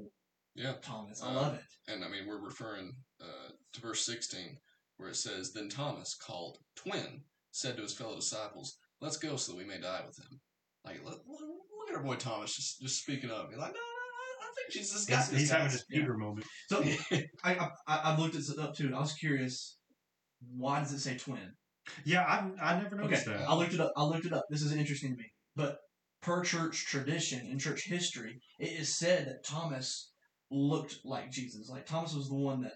yeah. 0.55 0.73
Thomas. 0.83 1.23
I 1.23 1.29
Uh, 1.29 1.35
love 1.35 1.55
it. 1.55 1.93
And 1.93 2.03
I 2.03 2.09
mean, 2.09 2.27
we're 2.27 2.41
referring 2.43 2.93
uh, 3.21 3.51
to 3.75 3.81
verse 3.83 4.05
16, 4.07 4.57
where 4.97 5.11
it 5.11 5.17
says, 5.17 5.53
Then 5.53 5.69
Thomas, 5.69 6.15
called 6.17 6.57
Twin, 6.75 7.23
said 7.51 7.77
to 7.77 7.83
his 7.83 7.93
fellow 7.95 8.17
disciples, 8.17 8.79
Let's 9.03 9.19
go 9.19 9.37
so 9.37 9.53
that 9.53 9.59
we 9.59 9.65
may 9.65 9.79
die 9.79 10.03
with 10.07 10.17
him. 10.19 10.41
Like, 10.87 11.05
look, 11.05 11.21
look, 11.29 11.41
look 11.41 11.91
at 11.91 11.97
our 11.97 12.03
boy 12.03 12.15
Thomas 12.17 12.55
just, 12.57 12.81
just 12.81 13.03
speaking 13.03 13.31
up. 13.31 13.49
He's 13.51 13.59
like, 13.59 13.75
No, 13.75 13.81
no, 13.81 14.41
no, 14.41 14.47
I 14.49 14.53
think 14.57 14.73
Jesus 14.73 15.05
got 15.05 15.19
He's, 15.19 15.29
this. 15.31 15.41
he's 15.41 15.51
having 15.51 15.67
guys." 15.67 15.73
his 15.75 15.85
Peter 15.91 16.17
moment. 16.17 16.47
So 16.71 16.83
I, 17.45 17.69
I 17.87 17.97
I 17.99 18.17
looked 18.17 18.37
it 18.37 18.59
up 18.59 18.75
too. 18.75 18.87
And 18.87 18.95
I 18.95 19.01
was 19.01 19.13
curious. 19.13 19.77
Why 20.57 20.79
does 20.81 20.93
it 20.93 21.01
say 21.01 21.19
twin? 21.19 21.53
Yeah, 22.07 22.23
I 22.23 22.49
I 22.63 22.77
never 22.83 22.95
Okay, 22.97 23.05
noticed 23.05 23.27
that. 23.27 23.47
I 23.49 23.55
looked 23.55 23.75
it 23.75 23.81
up. 23.81 23.93
I 23.99 24.05
looked 24.05 24.25
it 24.25 24.33
up. 24.33 24.45
This 24.49 24.63
is 24.63 24.73
interesting 24.73 25.11
to 25.11 25.17
me. 25.19 25.27
But 25.57 25.77
per 26.25 26.43
church 26.43 26.87
tradition 26.87 27.47
and 27.51 27.61
church 27.61 27.85
history, 27.87 28.41
it 28.59 28.73
is 28.81 28.97
said 28.97 29.27
that 29.27 29.45
Thomas 29.45 30.13
looked 30.51 30.99
like 31.05 31.31
Jesus. 31.31 31.69
Like 31.69 31.87
Thomas 31.87 32.15
was 32.15 32.29
the 32.29 32.35
one 32.35 32.63
that 32.63 32.73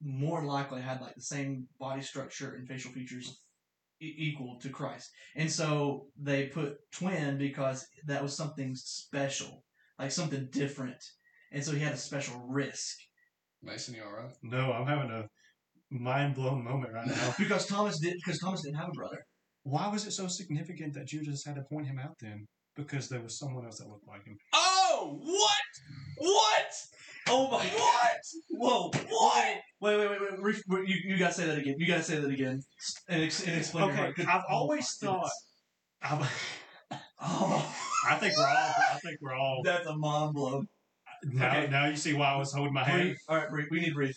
more 0.00 0.44
likely 0.44 0.80
had 0.80 1.00
like 1.00 1.14
the 1.14 1.22
same 1.22 1.66
body 1.78 2.02
structure 2.02 2.54
and 2.54 2.66
facial 2.66 2.92
features 2.92 3.40
e- 4.00 4.14
equal 4.16 4.58
to 4.60 4.68
Christ. 4.68 5.10
And 5.34 5.50
so 5.50 6.06
they 6.20 6.46
put 6.46 6.76
twin 6.92 7.38
because 7.38 7.84
that 8.06 8.22
was 8.22 8.36
something 8.36 8.74
special, 8.76 9.64
like 9.98 10.12
something 10.12 10.48
different. 10.52 11.02
And 11.52 11.64
so 11.64 11.72
he 11.72 11.80
had 11.80 11.92
a 11.92 11.98
special 11.98 12.40
risk. 12.48 12.96
Mason, 13.62 13.94
you 13.94 14.02
all 14.04 14.12
right? 14.12 14.32
No, 14.42 14.72
I'm 14.72 14.86
having 14.86 15.10
a 15.10 15.26
mind 15.90 16.34
blown 16.34 16.64
moment 16.64 16.92
right 16.92 17.06
now. 17.06 17.34
Because 17.38 17.66
Thomas 17.66 17.98
did 18.00 18.14
because 18.24 18.40
Thomas 18.40 18.62
didn't 18.62 18.78
have 18.78 18.88
a 18.88 18.96
brother. 18.96 19.24
Why 19.64 19.88
was 19.88 20.06
it 20.06 20.12
so 20.12 20.26
significant 20.26 20.94
that 20.94 21.06
Judas 21.06 21.44
had 21.44 21.56
to 21.56 21.62
point 21.62 21.86
him 21.86 21.98
out 21.98 22.16
then? 22.20 22.46
Because 22.74 23.08
there 23.08 23.20
was 23.20 23.38
someone 23.38 23.64
else 23.66 23.78
that 23.78 23.88
looked 23.88 24.08
like 24.08 24.24
him. 24.24 24.38
Oh, 24.54 25.18
what? 25.22 25.60
What? 26.18 26.72
Oh 27.28 27.50
my 27.50 27.64
What? 27.66 28.20
Whoa! 28.50 28.90
What? 29.08 29.56
Wait, 29.80 29.96
wait, 29.98 30.10
wait, 30.10 30.20
wait! 30.20 30.40
Re- 30.40 30.62
re- 30.68 30.84
you, 30.86 30.96
you 31.12 31.18
gotta 31.18 31.34
say 31.34 31.46
that 31.46 31.58
again. 31.58 31.76
You 31.78 31.86
gotta 31.86 32.02
say 32.02 32.18
that 32.18 32.30
again 32.30 32.62
and, 33.08 33.22
ex- 33.22 33.46
and 33.46 33.56
explain. 33.58 33.90
Okay, 33.90 34.12
your 34.16 34.28
I've 34.30 34.42
always 34.48 34.98
my 35.02 35.08
thought- 35.08 35.30
I'm- 36.02 36.24
Oh, 37.24 37.74
I 38.08 38.16
think 38.16 38.36
we're 38.36 38.44
all. 38.44 38.74
I 38.94 38.98
think 38.98 39.18
we're 39.20 39.34
all. 39.34 39.60
that's 39.64 39.86
a 39.86 39.96
mind 39.96 40.34
blow. 40.34 40.64
now, 41.24 41.50
Okay. 41.50 41.68
now 41.70 41.86
you 41.86 41.94
see 41.96 42.14
why 42.14 42.32
I 42.32 42.36
was 42.36 42.52
holding 42.52 42.72
my 42.72 42.82
hand. 42.84 43.02
Breathe. 43.02 43.16
All 43.28 43.36
right, 43.36 43.48
breathe. 43.48 43.68
We 43.70 43.80
need 43.80 43.88
to 43.90 43.94
breathe. 43.94 44.14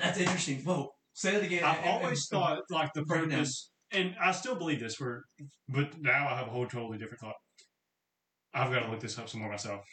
That's 0.00 0.18
interesting. 0.18 0.58
Whoa. 0.64 0.90
Say 1.12 1.36
it 1.36 1.44
again. 1.44 1.62
I've 1.64 1.76
and- 1.78 1.86
and- 1.86 2.02
always 2.04 2.28
and- 2.30 2.40
thought 2.40 2.62
like 2.70 2.92
the 2.94 3.02
break 3.04 3.22
it 3.24 3.30
purpose, 3.30 3.70
and 3.92 4.14
I 4.20 4.32
still 4.32 4.54
believe 4.54 4.80
this. 4.80 4.94
For 4.94 5.24
but 5.68 6.00
now 6.00 6.28
I 6.28 6.36
have 6.36 6.48
a 6.48 6.50
whole 6.50 6.66
totally 6.66 6.98
different 6.98 7.20
thought. 7.20 7.36
I've 8.54 8.72
got 8.72 8.80
to 8.80 8.90
look 8.90 9.00
this 9.00 9.18
up 9.18 9.28
some 9.28 9.40
more 9.40 9.50
myself. 9.50 9.84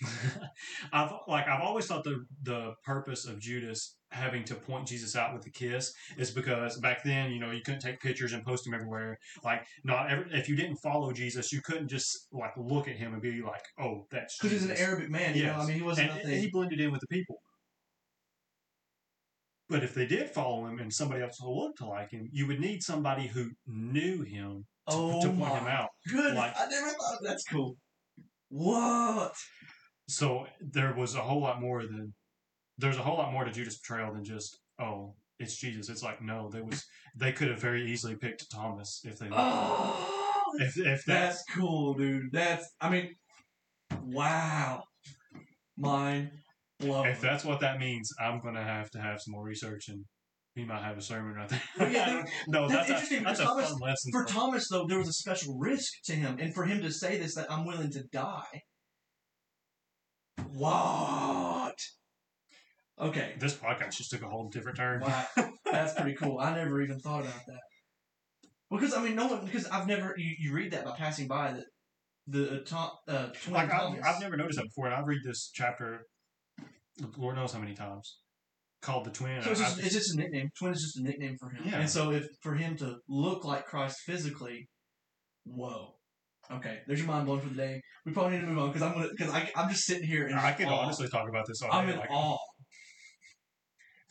I've 0.93 1.11
like 1.27 1.47
I've 1.47 1.61
always 1.61 1.85
thought 1.87 2.03
the 2.03 2.25
the 2.43 2.73
purpose 2.83 3.25
of 3.27 3.39
Judas 3.39 3.97
having 4.11 4.45
to 4.45 4.55
point 4.55 4.87
Jesus 4.87 5.15
out 5.15 5.33
with 5.33 5.45
a 5.45 5.49
kiss 5.49 5.91
is 6.17 6.31
because 6.31 6.77
back 6.79 7.03
then 7.03 7.31
you 7.31 7.39
know 7.39 7.51
you 7.51 7.61
couldn't 7.61 7.81
take 7.81 7.99
pictures 7.99 8.31
and 8.31 8.45
post 8.45 8.63
them 8.63 8.73
everywhere. 8.73 9.17
Like 9.43 9.65
not 9.83 10.09
every, 10.09 10.25
if 10.31 10.47
you 10.47 10.55
didn't 10.55 10.77
follow 10.77 11.11
Jesus, 11.11 11.51
you 11.51 11.61
couldn't 11.63 11.89
just 11.89 12.27
like 12.31 12.51
look 12.57 12.87
at 12.87 12.95
him 12.95 13.13
and 13.13 13.21
be 13.21 13.41
like, 13.41 13.63
oh, 13.79 14.05
that's 14.09 14.37
Because 14.37 14.51
he's 14.53 14.69
an 14.69 14.77
Arabic 14.77 15.09
man, 15.09 15.35
you 15.35 15.43
know. 15.43 15.55
I 15.55 15.65
mean, 15.65 15.75
he 15.75 15.83
wasn't 15.83 16.11
and, 16.11 16.21
and 16.21 16.33
he 16.33 16.49
blended 16.49 16.79
in 16.79 16.91
with 16.91 17.01
the 17.01 17.07
people. 17.07 17.41
But 19.67 19.83
if 19.83 19.95
they 19.95 20.05
did 20.05 20.29
follow 20.29 20.65
him 20.67 20.79
and 20.79 20.93
somebody 20.93 21.23
else 21.23 21.41
looked 21.41 21.81
like 21.81 22.11
him, 22.11 22.29
you 22.31 22.45
would 22.47 22.59
need 22.59 22.83
somebody 22.83 23.27
who 23.27 23.49
knew 23.65 24.21
him 24.21 24.65
to, 24.89 24.95
oh 24.95 25.21
to 25.21 25.29
point 25.29 25.53
him 25.53 25.67
out. 25.67 25.89
Good. 26.09 26.35
Like- 26.35 26.53
I 26.55 26.67
never 26.67 26.89
thought 26.89 27.19
that's 27.23 27.43
cool. 27.45 27.75
What? 28.49 29.33
So 30.07 30.45
there 30.61 30.93
was 30.93 31.15
a 31.15 31.21
whole 31.21 31.41
lot 31.41 31.59
more 31.59 31.81
than 31.81 32.13
there's 32.77 32.97
a 32.97 33.01
whole 33.01 33.17
lot 33.17 33.31
more 33.31 33.43
to 33.43 33.51
Judas' 33.51 33.79
betrayal 33.79 34.13
than 34.13 34.23
just 34.23 34.59
oh 34.79 35.15
it's 35.39 35.57
Jesus. 35.57 35.89
It's 35.89 36.03
like 36.03 36.21
no, 36.21 36.49
there 36.51 36.63
was 36.63 36.85
they 37.15 37.31
could 37.31 37.49
have 37.49 37.59
very 37.59 37.91
easily 37.91 38.15
picked 38.15 38.49
Thomas 38.51 39.01
if 39.03 39.17
they 39.17 39.29
Oh, 39.31 40.43
if 40.59 40.77
if 40.77 41.03
that's 41.05 41.05
that's 41.05 41.43
cool, 41.55 41.95
dude. 41.95 42.31
That's. 42.31 42.69
I 42.79 42.89
mean, 42.89 43.15
wow. 44.03 44.83
Mind 45.77 46.29
blowing. 46.79 47.09
if 47.11 47.21
that's 47.21 47.45
what 47.45 47.59
that 47.61 47.79
means, 47.79 48.09
I'm 48.19 48.41
gonna 48.41 48.63
have 48.63 48.89
to 48.91 48.99
have 48.99 49.21
some 49.21 49.33
more 49.33 49.43
research 49.43 49.87
and 49.87 50.05
he 50.55 50.63
might 50.63 50.81
have 50.81 50.97
a 50.97 51.01
sermon 51.01 51.35
right 51.35 51.49
there. 51.49 51.61
Well, 51.77 51.91
yeah, 51.91 52.23
no, 52.47 52.67
that's 52.69 52.87
that's, 52.87 52.89
interesting 52.89 53.21
a, 53.21 53.23
that's 53.23 53.39
a 53.41 53.43
Thomas- 53.43 53.69
fun 53.71 53.79
lesson. 53.79 54.11
for 54.11 54.23
Thomas, 54.23 54.67
though, 54.69 54.85
there 54.87 54.97
was 54.97 55.09
a 55.09 55.13
special 55.13 55.57
risk 55.57 55.91
to 56.05 56.13
him, 56.13 56.37
and 56.39 56.53
for 56.53 56.65
him 56.65 56.81
to 56.81 56.91
say 56.91 57.17
this 57.17 57.35
that 57.35 57.51
I'm 57.51 57.65
willing 57.65 57.91
to 57.91 58.03
die. 58.11 58.61
What? 60.53 61.75
Okay. 62.97 63.33
this 63.39 63.53
podcast 63.53 63.97
just 63.97 64.11
took 64.11 64.21
a 64.21 64.27
whole 64.29 64.47
different 64.49 64.77
turn. 64.77 65.01
Wow, 65.01 65.25
that's 65.65 65.93
pretty 65.93 66.15
cool. 66.15 66.39
I 66.39 66.55
never 66.55 66.81
even 66.81 66.99
thought 66.99 67.21
about 67.21 67.45
that. 67.47 67.59
Because 68.71 68.93
I 68.93 69.03
mean, 69.03 69.15
no 69.15 69.27
one. 69.27 69.45
Because 69.45 69.65
I've 69.67 69.87
never. 69.87 70.15
You, 70.17 70.35
you 70.39 70.53
read 70.53 70.71
that 70.71 70.85
by 70.85 70.91
passing 70.91 71.27
by 71.27 71.51
that 71.51 71.65
the 72.27 72.61
uh, 72.61 72.63
Tom, 72.65 72.91
uh, 73.07 73.27
twin 73.43 73.53
Like 73.53 73.73
I've, 73.73 73.99
I've 74.03 74.21
never 74.21 74.37
noticed 74.37 74.57
that 74.57 74.65
before, 74.65 74.87
and 74.87 74.95
I've 74.95 75.05
read 75.05 75.21
this 75.23 75.51
chapter, 75.53 76.05
Lord 77.17 77.35
knows 77.35 77.53
how 77.53 77.59
many 77.59 77.73
times, 77.73 78.19
called 78.81 79.05
the 79.05 79.11
twin. 79.11 79.41
So 79.41 79.51
it's 79.51 79.59
just, 79.59 79.79
it's 79.79 79.93
just 79.93 80.13
a 80.15 80.17
nickname. 80.17 80.49
Twin 80.57 80.73
is 80.73 80.81
just 80.81 80.97
a 80.97 81.03
nickname 81.03 81.35
for 81.39 81.49
him. 81.49 81.63
Yeah. 81.65 81.79
And 81.79 81.89
so 81.89 82.11
if 82.11 82.25
for 82.41 82.55
him 82.55 82.77
to 82.77 82.97
look 83.09 83.43
like 83.43 83.65
Christ 83.65 83.97
physically, 84.05 84.67
whoa. 85.45 85.95
Okay, 86.51 86.79
there's 86.85 86.99
your 86.99 87.07
mind 87.07 87.25
blown 87.25 87.41
for 87.41 87.49
the 87.49 87.55
day. 87.55 87.81
We 88.05 88.13
probably 88.13 88.37
need 88.37 88.41
to 88.41 88.47
move 88.47 88.59
on 88.59 88.67
because 88.69 88.83
I'm 88.83 88.93
gonna 88.93 89.09
because 89.09 89.33
I'm 89.55 89.69
just 89.69 89.85
sitting 89.85 90.07
here 90.07 90.27
and 90.27 90.35
I 90.35 90.51
could 90.51 90.67
awe. 90.67 90.83
honestly 90.83 91.07
talk 91.07 91.27
about 91.27 91.45
this 91.47 91.59
all 91.63 91.71
I'm 91.71 91.89
in 91.89 91.97
like, 91.97 92.11
awe. 92.11 92.37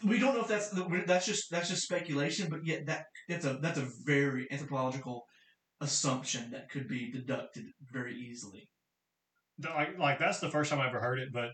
We 0.05 0.18
don't 0.18 0.35
know 0.35 0.40
if 0.40 0.49
that's 0.49 0.70
that's 1.07 1.27
just 1.27 1.44
that's 1.53 1.68
just 1.68 1.83
speculation, 1.83 2.49
but 2.51 2.61
yet 2.64 2.87
that 2.87 3.05
that's 3.29 3.44
a 3.44 3.59
that's 3.62 3.79
a 3.79 3.88
very 4.05 4.49
anthropological 4.51 5.23
assumption 5.81 6.51
that 6.51 6.68
could 6.70 6.88
be 6.88 7.12
deducted 7.12 7.66
very 7.92 8.16
easily. 8.16 8.68
like, 9.62 9.99
like 9.99 10.18
that's 10.18 10.40
the 10.40 10.51
first 10.51 10.70
time 10.70 10.81
I 10.81 10.88
ever 10.88 11.01
heard 11.01 11.20
it, 11.20 11.29
but 11.33 11.51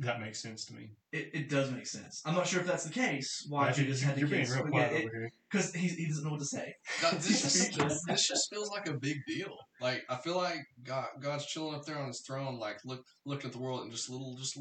that 0.00 0.20
makes 0.20 0.42
sense 0.42 0.64
to 0.66 0.74
me. 0.74 0.90
It, 1.12 1.30
it 1.32 1.48
does 1.48 1.70
make 1.70 1.86
sense. 1.86 2.20
I'm 2.26 2.34
not 2.34 2.46
sure 2.46 2.60
if 2.60 2.66
that's 2.66 2.84
the 2.84 2.92
case. 2.92 3.46
Why 3.48 3.64
Imagine 3.64 3.84
Judas 3.84 4.00
you- 4.00 4.06
had 4.06 4.14
to 4.16 4.20
you're 4.20 4.28
being 4.28 4.42
kiss, 4.42 4.54
real 4.54 4.64
quiet 4.66 4.92
yeah, 4.92 4.98
over 4.98 5.10
here. 5.18 5.30
because 5.50 5.72
he, 5.74 5.88
he 5.88 6.06
doesn't 6.06 6.24
know 6.24 6.30
what 6.32 6.40
to 6.40 6.46
say. 6.46 6.74
God, 7.00 7.14
this, 7.14 7.70
just, 7.70 8.00
this 8.06 8.28
just 8.28 8.50
feels 8.52 8.68
like 8.70 8.88
a 8.88 8.94
big 8.98 9.16
deal. 9.26 9.56
Like 9.80 10.02
I 10.10 10.16
feel 10.16 10.36
like 10.36 10.60
God, 10.84 11.06
God's 11.22 11.46
chilling 11.46 11.74
up 11.74 11.84
there 11.86 11.98
on 11.98 12.08
His 12.08 12.20
throne, 12.26 12.58
like 12.58 12.76
look, 12.84 13.02
looked 13.24 13.44
at 13.46 13.52
the 13.52 13.58
world, 13.58 13.82
and 13.82 13.90
just 13.90 14.08
a 14.08 14.12
little, 14.12 14.36
just 14.38 14.56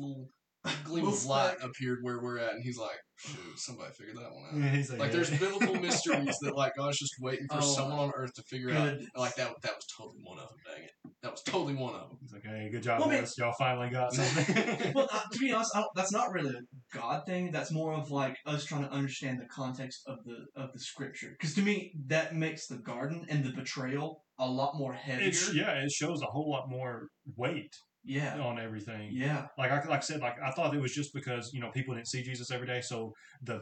a 0.65 0.69
little 0.69 0.83
gleam 0.83 1.03
Little 1.05 1.19
of 1.19 1.25
light 1.25 1.55
appeared 1.61 1.99
where 2.01 2.19
we're 2.21 2.39
at, 2.39 2.53
and 2.53 2.63
He's 2.63 2.77
like, 2.77 2.97
"Shoot, 3.17 3.37
somebody 3.57 3.91
figured 3.93 4.17
that 4.17 4.31
one 4.33 4.43
out." 4.51 4.57
Yeah, 4.57 4.75
he's 4.75 4.89
like, 4.89 4.99
Like 4.99 5.11
yeah. 5.11 5.15
there's 5.17 5.29
biblical 5.39 5.75
mysteries 5.81 6.35
that 6.41 6.55
like 6.55 6.73
God's 6.77 6.97
just 6.97 7.13
waiting 7.21 7.47
for 7.49 7.57
Oh, 7.57 7.61
someone 7.61 7.99
on 7.99 8.11
earth 8.15 8.33
to 8.35 8.43
figure 8.49 8.71
out. 8.71 8.97
Like 9.15 9.35
that, 9.35 9.53
that 9.61 9.73
was 9.75 9.85
totally 9.97 10.19
one 10.23 10.37
of 10.39 10.49
them. 10.49 10.57
Dang 10.65 10.83
it, 10.83 10.91
that 11.21 11.31
was 11.31 11.41
totally 11.43 11.75
one 11.75 11.93
of 11.95 12.09
them. 12.09 12.17
He's 12.21 12.33
like, 12.33 12.43
hey, 12.43 12.69
good 12.71 12.83
job, 12.83 12.99
Well, 13.01 13.11
I. 13.11 13.25
Y'all 13.37 13.53
finally 13.57 13.89
got 13.89 14.13
something. 14.13 14.93
well, 14.93 15.07
uh, 15.11 15.21
to 15.31 15.39
be 15.39 15.51
honest, 15.51 15.71
I 15.75 15.79
don't, 15.79 15.89
that's 15.95 16.11
not 16.11 16.31
really 16.31 16.55
a 16.55 16.95
God 16.97 17.25
thing. 17.25 17.51
That's 17.51 17.71
more 17.71 17.93
of 17.93 18.11
like 18.11 18.37
us 18.45 18.65
trying 18.65 18.83
to 18.83 18.91
understand 18.91 19.39
the 19.39 19.47
context 19.47 20.01
of 20.07 20.17
the 20.25 20.45
of 20.61 20.71
the 20.73 20.79
scripture. 20.79 21.29
Because 21.39 21.55
to 21.55 21.61
me, 21.61 21.93
that 22.07 22.35
makes 22.35 22.67
the 22.67 22.77
garden 22.77 23.25
and 23.29 23.43
the 23.43 23.51
betrayal 23.51 24.23
a 24.39 24.47
lot 24.47 24.73
more 24.75 24.93
heavier. 24.93 25.27
It's, 25.27 25.53
yeah, 25.53 25.71
it 25.83 25.91
shows 25.91 26.21
a 26.21 26.25
whole 26.25 26.49
lot 26.49 26.69
more 26.69 27.07
weight 27.37 27.73
yeah, 28.05 28.39
on 28.39 28.59
everything. 28.59 29.09
yeah, 29.11 29.47
Like 29.57 29.71
I 29.71 29.83
like 29.85 29.99
I 29.99 29.99
said, 30.01 30.21
like 30.21 30.39
I 30.41 30.51
thought 30.51 30.73
it 30.75 30.81
was 30.81 30.93
just 30.93 31.13
because 31.13 31.51
you 31.53 31.59
know 31.61 31.71
people 31.71 31.95
didn't 31.95 32.07
see 32.07 32.23
Jesus 32.23 32.51
every 32.51 32.67
day, 32.67 32.81
so 32.81 33.13
the 33.41 33.61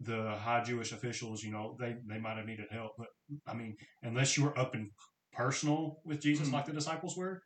the 0.00 0.34
high 0.36 0.62
Jewish 0.64 0.90
officials, 0.92 1.42
you 1.44 1.52
know, 1.52 1.76
they 1.78 1.94
they 2.08 2.18
might 2.18 2.36
have 2.36 2.46
needed 2.46 2.66
help. 2.70 2.92
But 2.98 3.08
I 3.46 3.54
mean, 3.54 3.76
unless 4.02 4.36
you 4.36 4.44
were 4.44 4.58
up 4.58 4.74
and 4.74 4.88
personal 5.32 6.00
with 6.04 6.20
Jesus, 6.20 6.48
Mhm. 6.48 6.52
like 6.52 6.66
the 6.66 6.72
disciples 6.72 7.16
were, 7.16 7.40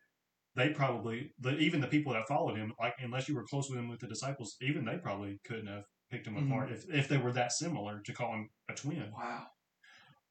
they 0.55 0.71
probably 0.71 1.33
the, 1.39 1.57
even 1.59 1.81
the 1.81 1.87
people 1.89 2.13
that 2.15 2.27
followed 2.29 2.57
him, 2.57 2.73
like 2.81 2.95
unless 2.99 3.29
you 3.29 3.35
were 3.35 3.45
close 3.45 3.69
with 3.69 3.79
him 3.79 3.89
with 3.89 4.01
the 4.01 4.07
disciples, 4.09 4.57
even 4.63 4.85
they 4.85 4.97
probably 4.99 5.39
couldn't 5.45 5.67
have 5.67 5.85
picked 6.11 6.27
him 6.27 6.37
Mhm. 6.37 6.47
apart 6.47 6.71
if 6.73 6.89
if 6.89 7.09
they 7.09 7.19
were 7.19 7.33
that 7.33 7.53
similar 7.53 8.01
to 8.07 8.13
call 8.13 8.33
him 8.33 8.49
a 8.71 8.75
twin. 8.75 9.11
wow, 9.13 9.47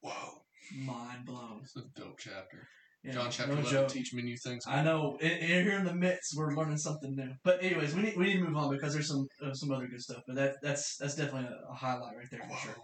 Whoa. 0.02 0.46
mind 0.74 1.26
blown. 1.26 1.62
It's 1.64 1.76
a 1.76 1.84
dope 1.96 2.18
chapter. 2.20 2.68
Yeah, 3.06 3.14
John 3.14 3.30
chapter 3.30 3.54
no 3.54 3.60
11, 3.60 3.72
joke. 3.72 3.88
teach 3.90 4.14
me 4.14 4.24
new 4.24 4.36
things. 4.38 4.66
I 4.68 4.82
know. 4.82 5.18
In, 5.22 5.30
in 5.32 5.64
here 5.66 5.78
in 5.78 5.86
the 5.86 5.94
midst, 5.94 6.34
we're 6.36 6.56
learning 6.56 6.78
something 6.78 7.16
new. 7.16 7.30
But 7.44 7.64
anyways, 7.64 7.94
we 7.94 8.02
need 8.02 8.18
we 8.18 8.26
need 8.26 8.38
to 8.40 8.44
move 8.46 8.58
on 8.58 8.72
because 8.72 8.94
there's 8.94 9.08
some 9.08 9.28
uh, 9.44 9.54
some 9.54 9.72
other 9.72 9.88
good 9.88 10.02
stuff. 10.02 10.24
But 10.26 10.36
that 10.38 10.56
that's 10.64 10.98
that's 10.98 11.16
definitely 11.16 11.50
a, 11.50 11.72
a 11.72 11.76
highlight 11.76 12.16
right 12.18 12.28
there 12.32 12.42
for 12.50 12.58
sure. 12.58 12.76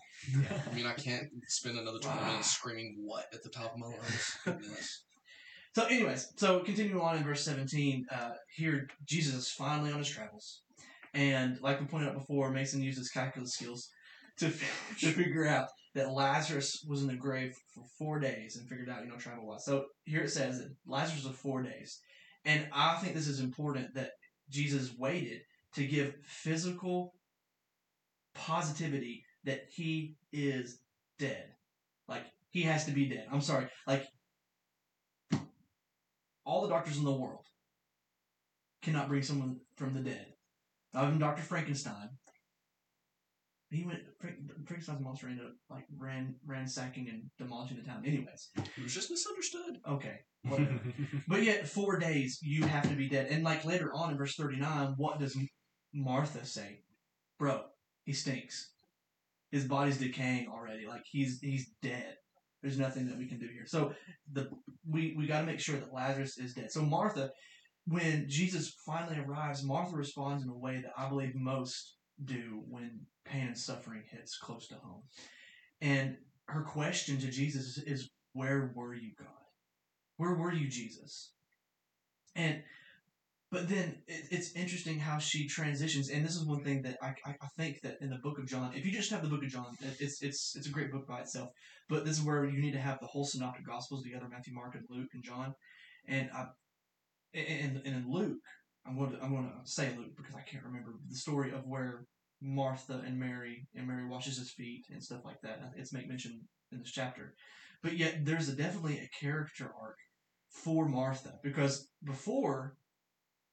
Yeah. 0.43 0.59
I 0.71 0.75
mean, 0.75 0.85
I 0.85 0.93
can't 0.93 1.27
spend 1.47 1.79
another 1.79 1.97
20 1.99 2.19
Wow. 2.19 2.27
minutes 2.27 2.51
screaming 2.51 2.97
what 3.03 3.25
at 3.33 3.41
the 3.43 3.49
top 3.49 3.73
of 3.73 3.79
my 3.79 3.87
lungs. 3.87 4.37
So, 5.73 5.85
anyways, 5.85 6.33
so 6.35 6.59
continuing 6.59 6.99
on 7.01 7.15
in 7.15 7.23
verse 7.23 7.45
17, 7.45 8.05
uh, 8.11 8.31
here 8.57 8.87
Jesus 9.07 9.35
is 9.35 9.51
finally 9.51 9.89
on 9.93 9.99
his 9.99 10.09
travels. 10.09 10.63
And 11.13 11.57
like 11.61 11.79
we 11.79 11.85
pointed 11.85 12.09
out 12.09 12.15
before, 12.15 12.51
Mason 12.51 12.81
used 12.81 12.97
his 12.97 13.09
calculus 13.09 13.53
skills 13.53 13.87
to, 14.39 14.49
to 14.99 15.11
figure 15.11 15.47
out 15.47 15.67
that 15.93 16.13
Lazarus 16.13 16.85
was 16.87 17.01
in 17.01 17.07
the 17.07 17.15
grave 17.15 17.55
for 17.73 17.83
four 17.97 18.19
days 18.19 18.55
and 18.55 18.67
figured 18.67 18.89
out, 18.89 19.03
you 19.03 19.09
know, 19.09 19.17
travel 19.17 19.45
wise. 19.47 19.65
So 19.65 19.85
here 20.05 20.21
it 20.21 20.31
says 20.31 20.59
that 20.59 20.73
Lazarus 20.85 21.25
was 21.25 21.35
four 21.35 21.61
days. 21.63 21.99
And 22.45 22.67
I 22.73 22.97
think 22.97 23.13
this 23.13 23.27
is 23.27 23.39
important 23.39 23.93
that 23.95 24.11
Jesus 24.49 24.91
waited 24.97 25.41
to 25.75 25.85
give 25.85 26.15
physical 26.25 27.13
positivity 28.33 29.23
that 29.43 29.65
he 29.69 30.15
is 30.31 30.79
dead. 31.19 31.49
Like, 32.07 32.23
he 32.49 32.63
has 32.63 32.85
to 32.85 32.91
be 32.91 33.07
dead. 33.07 33.27
I'm 33.31 33.41
sorry. 33.41 33.67
Like, 33.87 34.05
all 36.45 36.61
the 36.61 36.69
doctors 36.69 36.97
in 36.97 37.03
the 37.03 37.11
world 37.11 37.45
cannot 38.81 39.07
bring 39.07 39.21
someone 39.21 39.57
from 39.75 39.93
the 39.93 40.01
dead. 40.01 40.25
Not 40.93 41.07
even 41.07 41.19
Dr. 41.19 41.43
Frankenstein. 41.43 42.09
He 43.71 43.85
went. 43.85 43.99
Frank, 44.19 44.35
Frankenstein's 44.67 45.01
monster 45.01 45.27
ended 45.29 45.45
up 45.45 45.53
like 45.69 45.85
ran 45.97 46.35
ransacking 46.45 47.07
and 47.09 47.23
demolishing 47.37 47.77
the 47.77 47.83
town. 47.83 48.03
Anyways, 48.05 48.49
It 48.57 48.83
was 48.83 48.93
just 48.93 49.09
misunderstood. 49.09 49.77
okay, 49.89 50.19
whatever. 50.43 50.79
but 51.27 51.43
yet, 51.43 51.67
four 51.67 51.97
days 51.97 52.39
you 52.41 52.65
have 52.65 52.89
to 52.89 52.95
be 52.95 53.07
dead. 53.07 53.27
And 53.31 53.43
like 53.45 53.63
later 53.63 53.93
on 53.93 54.11
in 54.11 54.17
verse 54.17 54.35
thirty 54.35 54.57
nine, 54.57 54.93
what 54.97 55.19
does 55.19 55.37
Martha 55.93 56.45
say? 56.45 56.81
Bro, 57.39 57.61
he 58.03 58.11
stinks. 58.13 58.71
His 59.51 59.65
body's 59.65 59.97
decaying 59.97 60.47
already. 60.49 60.85
Like 60.85 61.03
he's 61.09 61.39
he's 61.41 61.71
dead. 61.81 62.15
There's 62.61 62.77
nothing 62.77 63.07
that 63.07 63.17
we 63.17 63.25
can 63.27 63.39
do 63.39 63.47
here. 63.47 63.65
So 63.65 63.93
the 64.33 64.49
we 64.85 65.15
we 65.17 65.27
got 65.27 65.39
to 65.39 65.45
make 65.47 65.61
sure 65.61 65.77
that 65.77 65.93
Lazarus 65.93 66.37
is 66.37 66.53
dead. 66.53 66.71
So 66.71 66.81
Martha, 66.81 67.31
when 67.87 68.25
Jesus 68.27 68.75
finally 68.85 69.17
arrives, 69.17 69.63
Martha 69.63 69.95
responds 69.95 70.43
in 70.43 70.49
a 70.49 70.57
way 70.57 70.81
that 70.81 70.91
I 70.97 71.07
believe 71.07 71.35
most 71.35 71.95
do 72.23 72.63
when 72.69 73.01
pain 73.25 73.47
and 73.47 73.57
suffering 73.57 74.03
hits 74.09 74.37
close 74.37 74.67
to 74.67 74.75
home. 74.75 75.03
And 75.81 76.17
her 76.47 76.63
question 76.63 77.19
to 77.19 77.31
Jesus 77.31 77.77
is, 77.77 78.09
where 78.33 78.71
were 78.75 78.93
you, 78.93 79.11
God? 79.17 79.27
Where 80.17 80.35
were 80.35 80.53
you, 80.53 80.69
Jesus? 80.69 81.33
And 82.35 82.63
but 83.51 83.67
then 83.67 83.97
it, 84.07 84.27
it's 84.31 84.55
interesting 84.55 84.97
how 84.97 85.17
she 85.17 85.45
transitions, 85.45 86.09
and 86.09 86.23
this 86.23 86.37
is 86.37 86.45
one 86.45 86.63
thing 86.63 86.83
that 86.83 86.97
I, 87.01 87.07
I, 87.25 87.35
I 87.41 87.47
think 87.57 87.81
that 87.81 87.97
in 87.99 88.09
the 88.09 88.19
Book 88.23 88.39
of 88.39 88.47
John, 88.47 88.71
if 88.73 88.85
you 88.85 88.93
just 88.93 89.11
have 89.11 89.21
the 89.21 89.27
Book 89.27 89.43
of 89.43 89.49
John, 89.49 89.75
it, 89.81 89.97
it's 89.99 90.21
it's 90.21 90.55
it's 90.55 90.67
a 90.67 90.71
great 90.71 90.89
book 90.89 91.05
by 91.05 91.19
itself. 91.19 91.49
But 91.89 92.05
this 92.05 92.17
is 92.17 92.23
where 92.23 92.45
you 92.45 92.61
need 92.61 92.71
to 92.71 92.79
have 92.79 92.99
the 93.01 93.07
whole 93.07 93.25
synoptic 93.25 93.65
gospels 93.65 94.03
together: 94.03 94.27
Matthew, 94.29 94.53
Mark, 94.53 94.75
and 94.75 94.85
Luke, 94.89 95.09
and 95.13 95.23
John. 95.23 95.53
And 96.07 96.29
I, 96.33 96.45
and, 97.33 97.81
and 97.85 97.95
in 97.95 98.05
Luke, 98.09 98.39
I'm 98.85 98.97
going 98.97 99.11
to 99.11 99.23
I'm 99.23 99.31
going 99.31 99.49
to 99.49 99.69
say 99.69 99.93
Luke 99.97 100.15
because 100.17 100.35
I 100.35 100.41
can't 100.41 100.63
remember 100.63 100.95
the 101.07 101.15
story 101.15 101.51
of 101.51 101.67
where 101.67 102.05
Martha 102.41 103.03
and 103.05 103.19
Mary 103.19 103.67
and 103.75 103.87
Mary 103.87 104.07
washes 104.07 104.37
his 104.37 104.51
feet 104.51 104.85
and 104.89 105.03
stuff 105.03 105.21
like 105.23 105.39
that. 105.43 105.61
It's 105.75 105.93
make 105.93 106.07
mention 106.07 106.41
in 106.71 106.79
this 106.79 106.91
chapter, 106.91 107.35
but 107.83 107.97
yet 107.97 108.25
there's 108.25 108.49
a, 108.49 108.55
definitely 108.55 108.99
a 108.99 109.23
character 109.23 109.71
arc 109.79 109.97
for 110.49 110.87
Martha 110.87 111.39
because 111.43 111.87
before 112.03 112.75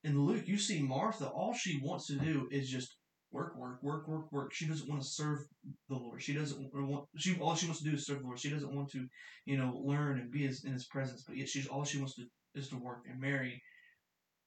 in 0.03 0.21
Luke 0.25 0.49
you 0.49 0.59
see 0.59 0.83
Martha 0.83 1.29
all 1.29 1.55
she 1.55 1.81
wants 1.83 2.07
to 2.07 2.15
do 2.15 2.49
is 2.51 2.71
just 2.71 2.97
work 3.31 3.57
work 3.57 3.83
work 3.83 4.09
work 4.09 4.33
work. 4.33 4.53
She 4.55 4.67
doesn't 4.67 4.89
want 4.89 5.03
to 5.03 5.09
serve 5.09 5.41
the 5.89 5.97
Lord. 5.97 6.23
She 6.23 6.33
doesn't 6.33 6.59
want 6.73 7.07
she 7.19 7.39
all 7.39 7.55
she 7.55 7.67
wants 7.67 7.83
to 7.83 7.91
do 7.91 7.97
is 7.97 8.07
serve 8.07 8.21
the 8.21 8.25
Lord. 8.25 8.39
She 8.39 8.51
doesn't 8.51 8.75
want 8.75 8.91
to 8.93 9.07
you 9.45 9.59
know 9.59 9.81
learn 9.85 10.19
and 10.19 10.31
be 10.31 10.45
in 10.45 10.73
his 10.73 10.87
presence 10.87 11.25
but 11.27 11.37
yet 11.37 11.49
she's 11.49 11.67
all 11.67 11.85
she 11.85 11.99
wants 11.99 12.15
to 12.15 12.25
is 12.55 12.69
to 12.71 12.77
work. 12.77 13.03
And 13.09 13.21
Mary 13.21 13.63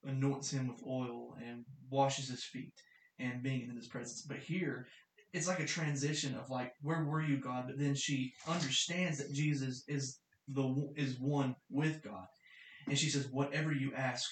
anoints 0.05 0.51
him 0.51 0.67
with 0.67 0.81
oil 0.87 1.35
and 1.45 1.65
washes 1.89 2.29
his 2.29 2.43
feet 2.43 2.73
and 3.19 3.43
being 3.43 3.69
in 3.69 3.75
his 3.75 3.87
presence 3.87 4.21
but 4.21 4.37
here 4.37 4.87
it's 5.33 5.47
like 5.47 5.59
a 5.59 5.65
transition 5.65 6.35
of 6.35 6.49
like 6.49 6.73
where 6.81 7.03
were 7.03 7.21
you 7.21 7.37
God 7.37 7.65
but 7.67 7.77
then 7.77 7.95
she 7.95 8.33
understands 8.47 9.17
that 9.17 9.33
Jesus 9.33 9.83
is 9.87 10.19
the 10.47 10.91
is 10.95 11.19
one 11.19 11.55
with 11.69 12.01
God 12.03 12.25
and 12.87 12.97
she 12.97 13.09
says, 13.09 13.27
Whatever 13.31 13.71
you 13.71 13.93
ask, 13.95 14.29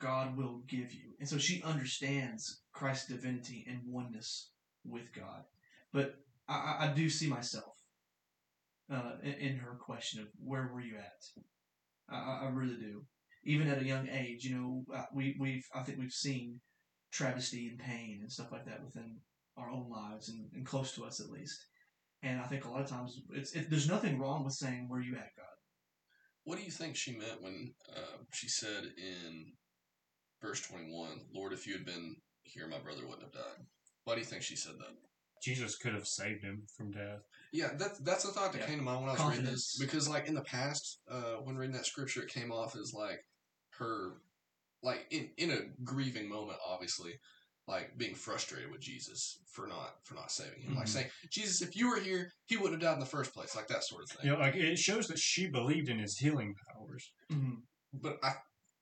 God 0.00 0.36
will 0.36 0.62
give 0.68 0.92
you. 0.92 1.14
And 1.18 1.28
so 1.28 1.38
she 1.38 1.62
understands 1.62 2.60
Christ's 2.72 3.08
divinity 3.08 3.66
and 3.68 3.80
oneness 3.86 4.50
with 4.84 5.12
God. 5.12 5.44
But 5.92 6.14
I, 6.48 6.76
I 6.80 6.92
do 6.94 7.10
see 7.10 7.26
myself 7.28 7.74
uh, 8.92 9.12
in, 9.22 9.32
in, 9.32 9.56
her 9.56 9.72
question 9.72 10.20
of 10.20 10.28
where 10.42 10.70
were 10.72 10.80
you 10.80 10.96
at? 10.96 11.42
I, 12.08 12.46
I, 12.46 12.48
really 12.50 12.76
do. 12.76 13.02
Even 13.44 13.68
at 13.68 13.80
a 13.80 13.84
young 13.84 14.08
age, 14.08 14.44
you 14.44 14.56
know, 14.56 14.84
uh, 14.94 15.04
we, 15.14 15.36
we've 15.38 15.64
I 15.74 15.82
think 15.82 15.98
we've 15.98 16.12
seen 16.12 16.60
travesty 17.12 17.68
and 17.68 17.78
pain 17.78 18.18
and 18.20 18.30
stuff 18.30 18.52
like 18.52 18.66
that 18.66 18.84
within 18.84 19.16
our 19.56 19.70
own 19.70 19.88
lives 19.90 20.28
and, 20.28 20.46
and 20.54 20.66
close 20.66 20.92
to 20.94 21.04
us 21.04 21.20
at 21.20 21.30
least. 21.30 21.58
And 22.22 22.40
I 22.40 22.44
think 22.44 22.64
a 22.64 22.70
lot 22.70 22.80
of 22.80 22.88
times 22.88 23.20
it's 23.32 23.52
it, 23.54 23.70
there's 23.70 23.88
nothing 23.88 24.18
wrong 24.18 24.44
with 24.44 24.54
saying 24.54 24.86
where 24.88 25.00
you 25.00 25.14
at, 25.14 25.36
God. 25.36 25.46
What 26.44 26.58
do 26.58 26.64
you 26.64 26.70
think 26.70 26.96
she 26.96 27.16
meant 27.16 27.42
when 27.42 27.74
uh, 27.94 28.18
she 28.32 28.48
said 28.48 28.84
in 28.96 29.52
verse 30.42 30.60
21, 30.62 31.20
Lord, 31.34 31.52
if 31.52 31.66
you 31.66 31.74
had 31.74 31.84
been 31.84 32.16
here, 32.42 32.66
my 32.66 32.78
brother 32.78 33.02
wouldn't 33.06 33.22
have 33.22 33.32
died? 33.32 33.66
Why 34.04 34.14
do 34.14 34.20
you 34.20 34.26
think 34.26 34.42
she 34.42 34.56
said 34.56 34.74
that? 34.78 35.07
Jesus 35.42 35.76
could 35.76 35.94
have 35.94 36.06
saved 36.06 36.42
him 36.42 36.62
from 36.76 36.90
death. 36.90 37.20
Yeah, 37.52 37.70
that's 37.78 37.98
that's 38.00 38.24
a 38.24 38.28
thought 38.32 38.52
that 38.52 38.60
Yeah. 38.60 38.66
came 38.66 38.78
to 38.78 38.84
mind 38.84 39.00
when 39.00 39.08
I 39.08 39.12
was 39.12 39.20
Confidence. 39.20 39.40
reading 39.40 39.52
this. 39.54 39.78
Because 39.78 40.08
like 40.08 40.26
in 40.28 40.34
the 40.34 40.42
past, 40.42 41.00
uh, 41.10 41.34
when 41.36 41.56
reading 41.56 41.76
that 41.76 41.86
scripture, 41.86 42.22
it 42.22 42.28
came 42.28 42.52
off 42.52 42.76
as 42.76 42.92
like 42.92 43.20
her, 43.78 44.20
like 44.82 45.06
in 45.10 45.30
in 45.38 45.50
a 45.50 45.60
grieving 45.84 46.28
moment, 46.28 46.58
obviously, 46.66 47.12
like 47.66 47.96
being 47.96 48.14
frustrated 48.14 48.70
with 48.70 48.80
Jesus 48.80 49.38
for 49.52 49.66
not 49.66 49.94
for 50.04 50.14
not 50.14 50.30
saving 50.30 50.60
him, 50.62 50.74
like 50.74 50.86
Mhm. 50.86 50.90
saying, 50.90 51.10
Jesus, 51.30 51.62
if 51.62 51.74
you 51.76 51.88
were 51.88 52.00
here, 52.00 52.30
he 52.46 52.56
wouldn't 52.56 52.82
have 52.82 52.90
died 52.90 52.94
in 52.94 53.00
the 53.00 53.06
first 53.06 53.32
place, 53.32 53.54
like 53.56 53.68
that 53.68 53.84
sort 53.84 54.02
of 54.04 54.10
thing. 54.10 54.26
You 54.26 54.32
know, 54.32 54.38
like 54.38 54.54
it 54.54 54.78
shows 54.78 55.08
that 55.08 55.18
she 55.18 55.46
believed 55.48 55.88
in 55.88 55.98
his 55.98 56.18
healing 56.18 56.54
powers. 56.72 57.12
Mhm. 57.30 57.62
But 57.94 58.18
I, 58.22 58.34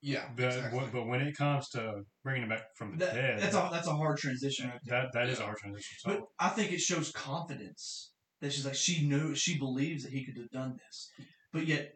yeah, 0.07 0.29
But 0.37 0.45
exactly. 0.47 0.79
wh- 0.79 0.93
but 0.93 1.07
when 1.09 1.21
it 1.21 1.37
comes 1.37 1.69
to 1.71 2.03
bringing 2.23 2.45
him 2.45 2.49
back 2.51 2.63
from 2.79 2.93
the 2.93 3.05
That, 3.05 3.15
dead, 3.15 3.39
that's 3.41 3.55
a 3.57 3.69
that's 3.73 3.89
a 3.89 3.95
hard 3.95 4.17
transition. 4.19 4.69
Right 4.71 4.81
there. 4.85 5.03
that 5.03 5.13
that 5.15 5.29
is 5.29 5.39
Yeah. 5.39 5.43
a 5.45 5.47
hard 5.47 5.59
transition. 5.59 5.97
So 5.99 6.09
But 6.11 6.21
I 6.39 6.49
think 6.51 6.73
it 6.73 6.81
shows 6.81 7.11
confidence 7.11 8.13
that 8.41 8.53
she's 8.53 8.65
like 8.65 8.77
she 8.77 9.07
knows 9.09 9.39
she 9.39 9.59
believes 9.59 10.05
that 10.05 10.13
he 10.13 10.25
could 10.25 10.37
have 10.37 10.51
done 10.51 10.77
this, 10.79 11.11
but 11.53 11.67
yet 11.67 11.93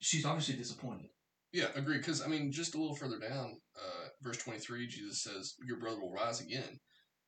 she's 0.00 0.24
obviously 0.24 0.54
disappointed. 0.56 1.10
Yeah, 1.52 1.68
agree. 1.74 1.98
Because 1.98 2.22
I 2.22 2.28
mean, 2.28 2.52
just 2.52 2.74
a 2.74 2.78
little 2.78 2.94
further 2.94 3.18
down, 3.18 3.58
uh, 3.76 4.08
verse 4.22 4.38
twenty-three, 4.38 4.86
Jesus 4.86 5.22
says, 5.22 5.54
"Your 5.66 5.78
brother 5.78 5.98
will 6.00 6.12
rise 6.12 6.40
again." 6.40 6.78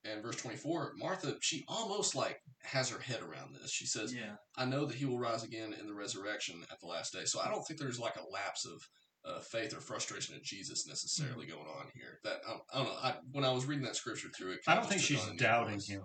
And 0.05 0.23
verse 0.23 0.37
twenty-four, 0.37 0.93
Martha, 0.97 1.37
she 1.41 1.65
almost 1.69 2.15
like 2.15 2.39
has 2.63 2.89
her 2.91 3.01
head 3.01 3.21
around 3.23 3.55
this. 3.55 3.71
She 3.73 3.87
says, 3.87 4.15
Yeah, 4.15 4.37
"I 4.57 4.65
know 4.67 4.85
that 4.87 4.97
he 4.97 5.07
will 5.07 5.19
rise 5.19 5.43
again 5.43 5.73
in 5.73 5.87
the 5.87 5.95
resurrection 5.95 6.65
at 6.71 6.79
the 6.81 6.87
last 6.87 7.13
day." 7.15 7.25
So 7.25 7.41
I 7.41 7.49
don't 7.51 7.63
think 7.67 7.81
there's 7.81 7.99
like 7.99 8.17
a 8.17 8.31
lapse 8.31 8.65
of 8.67 8.81
uh, 9.25 9.41
faith 9.41 9.77
or 9.77 9.81
frustration 9.81 10.35
in 10.35 10.41
Jesus 10.43 10.87
necessarily 10.87 11.47
Mm-hmm. 11.47 11.55
going 11.57 11.67
on 11.69 11.87
here. 11.95 12.19
That 12.25 12.39
I, 12.49 12.53
I 12.73 12.79
don't 12.79 12.87
know. 12.87 12.99
I, 13.03 13.15
when 13.33 13.45
I 13.45 13.53
was 13.53 13.67
reading 13.67 13.85
that 13.85 13.97
scripture 13.97 14.29
through 14.37 14.53
it, 14.53 14.61
I 14.67 14.75
don't 14.75 14.87
think 14.87 15.01
she's 15.03 15.23
on 15.23 15.29
a 15.29 15.33
new 15.33 15.39
doubting 15.39 15.75
voice. 15.75 15.89
him. 15.89 16.03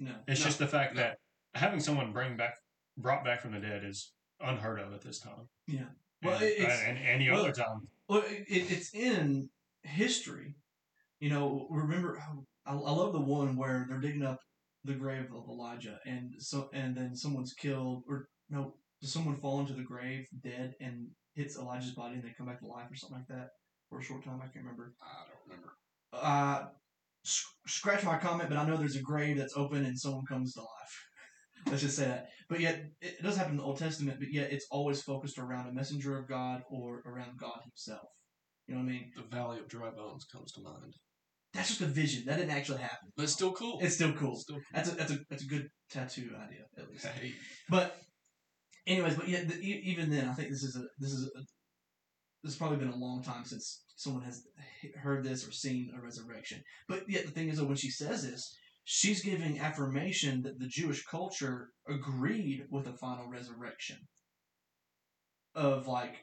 no, 0.00 0.12
It's 0.26 0.40
No, 0.40 0.46
just 0.46 0.58
the 0.58 0.66
fact 0.66 0.94
no. 0.94 1.02
that 1.02 1.18
having 1.54 1.80
someone 1.80 2.12
bring 2.12 2.36
back 2.36 2.54
brought 2.98 3.24
back 3.24 3.40
from 3.42 3.52
the 3.52 3.60
dead 3.60 3.84
is 3.84 4.12
unheard 4.40 4.80
of 4.80 4.92
at 4.92 5.02
this 5.02 5.18
time. 5.20 5.48
yeah. 5.66 5.84
Well, 6.22 6.34
and, 6.34 6.42
it- 6.44 6.58
it's- 6.58 6.82
and 6.86 6.98
any 6.98 7.30
well, 7.30 7.40
other 7.40 7.52
time. 7.52 7.86
Well, 8.08 8.22
it, 8.26 8.44
it, 8.48 8.70
it's 8.72 8.94
in 8.94 9.48
history. 9.82 10.54
You 11.20 11.30
know, 11.30 11.66
remember? 11.70 12.18
I, 12.66 12.72
I 12.72 12.74
love 12.74 13.12
the 13.12 13.20
one 13.20 13.56
where 13.56 13.86
they're 13.88 14.00
digging 14.00 14.22
up 14.24 14.40
the 14.84 14.94
grave 14.94 15.26
of 15.34 15.48
Elijah, 15.48 15.98
and 16.06 16.34
so 16.38 16.68
and 16.72 16.96
then 16.96 17.14
someone's 17.16 17.52
killed, 17.52 18.02
or 18.08 18.28
no, 18.50 18.74
does 19.00 19.12
someone 19.12 19.36
fall 19.36 19.60
into 19.60 19.72
the 19.72 19.82
grave 19.82 20.26
dead 20.42 20.74
and 20.80 21.08
hits 21.36 21.56
Elijah's 21.56 21.94
body, 21.94 22.14
and 22.16 22.24
they 22.24 22.34
come 22.36 22.46
back 22.46 22.58
to 22.60 22.66
life, 22.66 22.90
or 22.90 22.96
something 22.96 23.18
like 23.18 23.28
that, 23.28 23.50
for 23.88 24.00
a 24.00 24.02
short 24.02 24.24
time? 24.24 24.40
I 24.42 24.46
can't 24.48 24.64
remember. 24.64 24.94
I 25.02 25.22
don't 25.28 25.44
remember. 25.48 25.72
Uh, 26.12 26.64
s- 27.24 27.44
scratch 27.66 28.02
my 28.04 28.18
comment, 28.18 28.48
but 28.48 28.58
I 28.58 28.66
know 28.66 28.76
there's 28.76 28.96
a 28.96 29.02
grave 29.02 29.36
that's 29.38 29.56
open 29.56 29.84
and 29.84 29.98
someone 29.98 30.24
comes 30.26 30.54
to 30.54 30.60
life. 30.60 31.06
Let's 31.66 31.82
just 31.82 31.96
say 31.96 32.06
that. 32.06 32.26
But 32.48 32.60
yet, 32.60 32.84
it 33.00 33.22
does 33.22 33.36
happen 33.36 33.52
in 33.52 33.56
the 33.58 33.64
Old 33.64 33.78
Testament, 33.78 34.18
but 34.18 34.32
yet 34.32 34.52
it's 34.52 34.66
always 34.70 35.02
focused 35.02 35.38
around 35.38 35.66
a 35.68 35.72
messenger 35.72 36.16
of 36.18 36.28
God 36.28 36.62
or 36.70 37.02
around 37.06 37.38
God 37.38 37.58
Himself. 37.64 38.08
You 38.66 38.74
know 38.74 38.80
what 38.82 38.88
I 38.88 38.92
mean? 38.92 39.10
The 39.16 39.36
Valley 39.36 39.58
of 39.58 39.68
Dry 39.68 39.90
Bones 39.90 40.26
comes 40.32 40.52
to 40.52 40.60
mind, 40.62 40.94
That's 41.54 41.68
just 41.68 41.80
a 41.80 41.86
vision. 41.86 42.24
That 42.26 42.36
didn't 42.38 42.50
actually 42.52 42.78
happen. 42.78 43.08
but 43.16 43.24
it's 43.24 43.32
still 43.32 43.52
cool. 43.52 43.78
It's 43.82 43.94
still 43.94 44.12
cool. 44.12 44.36
still 44.36 44.58
That's 44.72 44.90
a 44.90 44.94
that's 44.96 45.12
a 45.12 45.18
that's 45.30 45.44
a 45.44 45.46
good 45.46 45.66
tattoo 45.90 46.30
idea 46.36 46.64
at 46.78 46.88
least. 46.90 47.06
hey, 47.06 47.32
But, 47.68 47.96
anyways, 48.86 49.14
but 49.14 49.28
yet 49.28 49.48
the, 49.48 49.54
even 49.60 50.10
then, 50.10 50.28
I 50.28 50.34
think 50.34 50.50
this 50.50 50.62
is 50.62 50.76
a 50.76 50.84
this 50.98 51.12
is 51.12 51.26
a 51.26 51.40
this 52.42 52.52
has 52.52 52.56
probably 52.56 52.78
been 52.78 52.88
a 52.88 52.96
long 52.96 53.22
time 53.22 53.44
since 53.44 53.82
someone 53.96 54.22
has 54.22 54.46
heard 55.02 55.24
this 55.24 55.46
or 55.46 55.52
seen 55.52 55.90
a 55.96 56.00
resurrection. 56.00 56.62
But 56.88 57.08
yet 57.08 57.24
the 57.24 57.32
thing 57.32 57.48
is 57.48 57.58
that 57.58 57.66
when 57.66 57.76
she 57.76 57.90
says 57.90 58.22
this, 58.22 58.54
she's 58.84 59.22
giving 59.22 59.58
affirmation 59.58 60.42
that 60.42 60.58
the 60.58 60.68
Jewish 60.68 61.04
culture 61.04 61.70
agreed 61.88 62.66
with 62.70 62.86
a 62.86 62.92
final 62.92 63.28
resurrection 63.28 63.96
of 65.54 65.88
like 65.88 66.14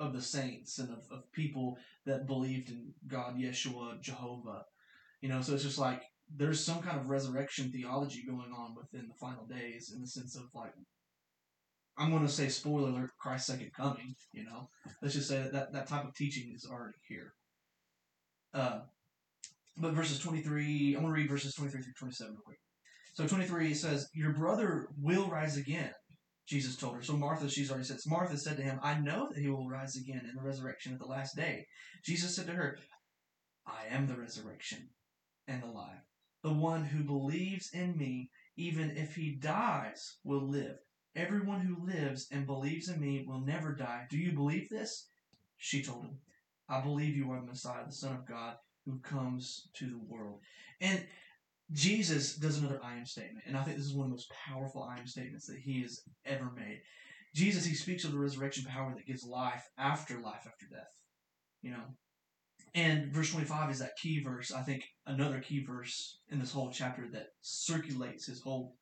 of 0.00 0.12
the 0.12 0.22
saints 0.22 0.78
and 0.78 0.90
of, 0.90 1.06
of 1.10 1.30
people 1.32 1.76
that 2.04 2.26
believed 2.26 2.70
in 2.70 2.92
God, 3.06 3.36
Yeshua, 3.36 4.00
Jehovah. 4.02 4.64
You 5.20 5.28
know, 5.28 5.40
so 5.40 5.54
it's 5.54 5.62
just 5.62 5.78
like 5.78 6.02
there's 6.34 6.64
some 6.64 6.82
kind 6.82 6.98
of 6.98 7.10
resurrection 7.10 7.70
theology 7.70 8.24
going 8.26 8.52
on 8.56 8.74
within 8.74 9.06
the 9.08 9.14
final 9.14 9.46
days 9.46 9.92
in 9.94 10.00
the 10.00 10.06
sense 10.08 10.36
of 10.36 10.44
like 10.54 10.72
I'm 11.96 12.10
going 12.10 12.26
to 12.26 12.32
say 12.32 12.48
spoiler 12.48 12.88
alert 12.88 13.10
Christ's 13.20 13.48
second 13.48 13.72
coming, 13.72 14.14
you 14.32 14.44
know. 14.44 14.68
Let's 15.00 15.14
just 15.14 15.28
say 15.28 15.42
that 15.42 15.52
that, 15.52 15.72
that 15.72 15.86
type 15.86 16.04
of 16.04 16.14
teaching 16.14 16.52
is 16.54 16.66
already 16.68 16.98
here. 17.08 17.32
Uh, 18.52 18.80
but 19.76 19.92
verses 19.92 20.18
23, 20.18 20.94
I'm 20.94 21.02
going 21.02 21.14
to 21.14 21.20
read 21.20 21.28
verses 21.28 21.54
23 21.54 21.82
through 21.82 21.92
27 21.98 22.32
real 22.32 22.42
quick. 22.44 22.58
So 23.14 23.26
23 23.26 23.72
it 23.72 23.76
says, 23.76 24.08
Your 24.12 24.32
brother 24.32 24.88
will 25.00 25.28
rise 25.28 25.56
again, 25.56 25.92
Jesus 26.48 26.76
told 26.76 26.96
her. 26.96 27.02
So 27.02 27.16
Martha, 27.16 27.48
she's 27.48 27.70
already 27.70 27.84
said, 27.84 27.98
Martha 28.06 28.36
said 28.36 28.56
to 28.56 28.62
him, 28.62 28.80
I 28.82 28.98
know 28.98 29.28
that 29.30 29.40
he 29.40 29.48
will 29.48 29.68
rise 29.68 29.96
again 29.96 30.22
in 30.28 30.34
the 30.34 30.42
resurrection 30.42 30.92
at 30.92 30.98
the 30.98 31.06
last 31.06 31.36
day. 31.36 31.66
Jesus 32.04 32.34
said 32.34 32.46
to 32.46 32.52
her, 32.52 32.78
I 33.66 33.94
am 33.94 34.06
the 34.06 34.16
resurrection 34.16 34.90
and 35.46 35.62
the 35.62 35.68
life. 35.68 36.02
The 36.42 36.52
one 36.52 36.84
who 36.84 37.04
believes 37.04 37.70
in 37.72 37.96
me, 37.96 38.30
even 38.56 38.90
if 38.96 39.14
he 39.14 39.36
dies, 39.36 40.16
will 40.24 40.46
live. 40.46 40.76
Everyone 41.16 41.60
who 41.60 41.86
lives 41.86 42.26
and 42.32 42.46
believes 42.46 42.88
in 42.88 43.00
me 43.00 43.24
will 43.26 43.40
never 43.40 43.72
die. 43.72 44.06
Do 44.10 44.18
you 44.18 44.32
believe 44.32 44.68
this? 44.68 45.08
She 45.58 45.82
told 45.82 46.04
him, 46.04 46.18
I 46.68 46.80
believe 46.80 47.16
you 47.16 47.30
are 47.30 47.40
the 47.40 47.46
Messiah, 47.46 47.86
the 47.86 47.92
Son 47.92 48.14
of 48.14 48.26
God, 48.26 48.56
who 48.84 48.98
comes 48.98 49.68
to 49.74 49.86
the 49.86 49.98
world. 49.98 50.40
And 50.80 51.06
Jesus 51.72 52.36
does 52.36 52.58
another 52.58 52.80
I 52.82 52.96
am 52.96 53.06
statement, 53.06 53.44
and 53.46 53.56
I 53.56 53.62
think 53.62 53.76
this 53.76 53.86
is 53.86 53.94
one 53.94 54.04
of 54.04 54.10
the 54.10 54.14
most 54.14 54.30
powerful 54.30 54.82
I 54.82 54.98
am 54.98 55.06
statements 55.06 55.46
that 55.46 55.58
he 55.58 55.82
has 55.82 56.02
ever 56.26 56.50
made. 56.54 56.80
Jesus, 57.34 57.64
he 57.64 57.74
speaks 57.74 58.04
of 58.04 58.12
the 58.12 58.18
resurrection 58.18 58.64
power 58.64 58.92
that 58.94 59.06
gives 59.06 59.24
life 59.24 59.68
after 59.78 60.20
life 60.20 60.46
after 60.46 60.66
death. 60.66 60.98
You 61.62 61.72
know? 61.72 61.84
And 62.74 63.12
verse 63.12 63.30
25 63.32 63.70
is 63.70 63.78
that 63.78 63.96
key 63.96 64.22
verse, 64.22 64.52
I 64.52 64.62
think 64.62 64.84
another 65.06 65.40
key 65.40 65.64
verse 65.64 66.18
in 66.30 66.38
this 66.38 66.52
whole 66.52 66.70
chapter 66.70 67.08
that 67.12 67.28
circulates 67.40 68.26
his 68.26 68.40
whole 68.40 68.76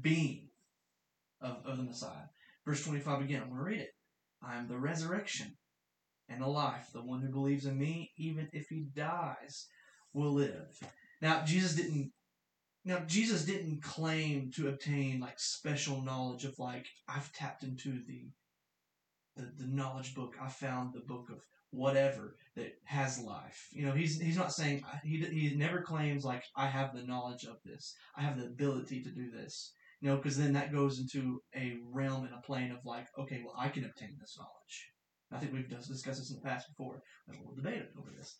being 0.00 0.48
of, 1.40 1.58
of 1.64 1.76
the 1.76 1.82
Messiah. 1.82 2.28
Verse 2.66 2.84
25 2.84 3.22
again, 3.22 3.42
I'm 3.42 3.48
going 3.48 3.58
to 3.58 3.64
read 3.64 3.80
it. 3.80 3.90
I 4.42 4.56
am 4.56 4.68
the 4.68 4.78
resurrection 4.78 5.56
and 6.28 6.42
the 6.42 6.46
life. 6.46 6.88
The 6.92 7.02
one 7.02 7.20
who 7.20 7.28
believes 7.28 7.66
in 7.66 7.78
me, 7.78 8.12
even 8.16 8.48
if 8.52 8.68
he 8.68 8.86
dies, 8.94 9.66
will 10.12 10.32
live. 10.32 10.78
Now, 11.20 11.44
Jesus 11.44 11.74
didn't. 11.74 12.12
Now, 12.84 13.00
Jesus 13.00 13.44
didn't 13.44 13.82
claim 13.82 14.50
to 14.52 14.68
obtain 14.68 15.20
like 15.20 15.38
special 15.38 16.00
knowledge 16.00 16.44
of 16.44 16.58
like 16.58 16.86
I've 17.08 17.32
tapped 17.32 17.62
into 17.62 18.00
the 18.06 18.30
the, 19.36 19.52
the 19.58 19.66
knowledge 19.66 20.14
book. 20.14 20.34
I 20.40 20.48
found 20.48 20.94
the 20.94 21.00
book 21.00 21.28
of 21.30 21.44
whatever 21.70 22.36
that 22.56 22.72
has 22.84 23.20
life. 23.20 23.68
You 23.72 23.86
know, 23.86 23.92
he's 23.92 24.18
he's 24.20 24.36
not 24.36 24.52
saying 24.52 24.82
he 25.04 25.18
he 25.18 25.54
never 25.56 25.82
claims 25.82 26.24
like 26.24 26.44
I 26.56 26.66
have 26.66 26.94
the 26.94 27.04
knowledge 27.04 27.44
of 27.44 27.56
this, 27.64 27.94
I 28.16 28.22
have 28.22 28.38
the 28.38 28.46
ability 28.46 29.02
to 29.02 29.10
do 29.10 29.30
this. 29.30 29.72
You 30.00 30.10
know, 30.10 30.16
because 30.16 30.38
then 30.38 30.54
that 30.54 30.72
goes 30.72 30.98
into 30.98 31.42
a 31.54 31.76
realm 31.92 32.24
and 32.24 32.34
a 32.34 32.40
plane 32.40 32.72
of 32.72 32.78
like, 32.84 33.06
okay, 33.18 33.42
well, 33.44 33.54
I 33.58 33.68
can 33.68 33.84
obtain 33.84 34.16
this 34.18 34.36
knowledge. 34.38 34.90
I 35.32 35.38
think 35.38 35.52
we've 35.52 35.68
discussed 35.68 36.18
this 36.18 36.30
in 36.30 36.36
the 36.36 36.48
past 36.48 36.68
before. 36.68 37.02
and 37.28 37.38
We'll 37.44 37.54
debate 37.54 37.82
over 37.98 38.10
this, 38.16 38.36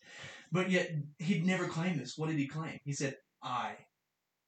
but 0.51 0.69
yet 0.69 0.91
he'd 1.19 1.45
never 1.45 1.67
claim 1.67 1.97
this. 1.97 2.17
What 2.17 2.29
did 2.29 2.37
he 2.37 2.47
claim? 2.47 2.79
He 2.83 2.93
said, 2.93 3.15
"I 3.41 3.75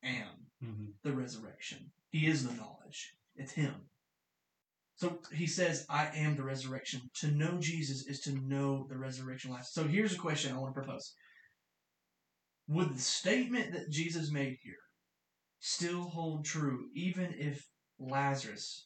am 0.04 0.48
hmm 0.62 0.88
the 1.04 1.14
resurrection. 1.14 1.92
He 2.10 2.28
is 2.28 2.46
the 2.46 2.54
knowledge. 2.56 3.14
It's 3.36 3.54
him." 3.54 3.74
So 4.96 5.20
he 5.34 5.48
says, 5.48 5.86
I 5.90 6.12
am 6.16 6.36
the 6.36 6.44
resurrection. 6.44 7.02
To 7.22 7.28
know 7.32 7.58
Jesus 7.60 8.06
is 8.06 8.20
to 8.22 8.32
know 8.34 8.86
the 8.90 8.98
resurrection 8.98 9.52
life. 9.52 9.66
So 9.66 9.86
here's 9.86 10.14
a 10.14 10.18
question 10.20 10.54
I 10.54 10.60
want 10.60 10.76
to 10.76 10.82
propose. 10.82 11.14
Would 12.68 12.96
the 12.96 13.02
statement 13.02 13.74
that 13.74 13.90
Jesus 13.90 14.32
made 14.32 14.58
here 14.62 14.76
still 15.66 16.02
hold 16.02 16.44
true 16.44 16.90
even 16.94 17.34
if 17.38 17.66
Lazarus 17.98 18.86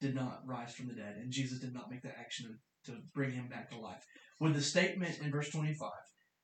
did 0.00 0.14
not 0.14 0.40
rise 0.46 0.72
from 0.72 0.88
the 0.88 0.94
dead 0.94 1.16
and 1.16 1.30
Jesus 1.30 1.60
did 1.60 1.74
not 1.74 1.90
make 1.90 2.00
that 2.00 2.16
action 2.18 2.58
to 2.86 2.92
bring 3.14 3.30
him 3.30 3.46
back 3.46 3.70
to 3.70 3.78
life? 3.78 4.02
Would 4.40 4.54
the 4.54 4.62
statement 4.62 5.18
in 5.22 5.30
verse 5.30 5.50
25, 5.50 5.90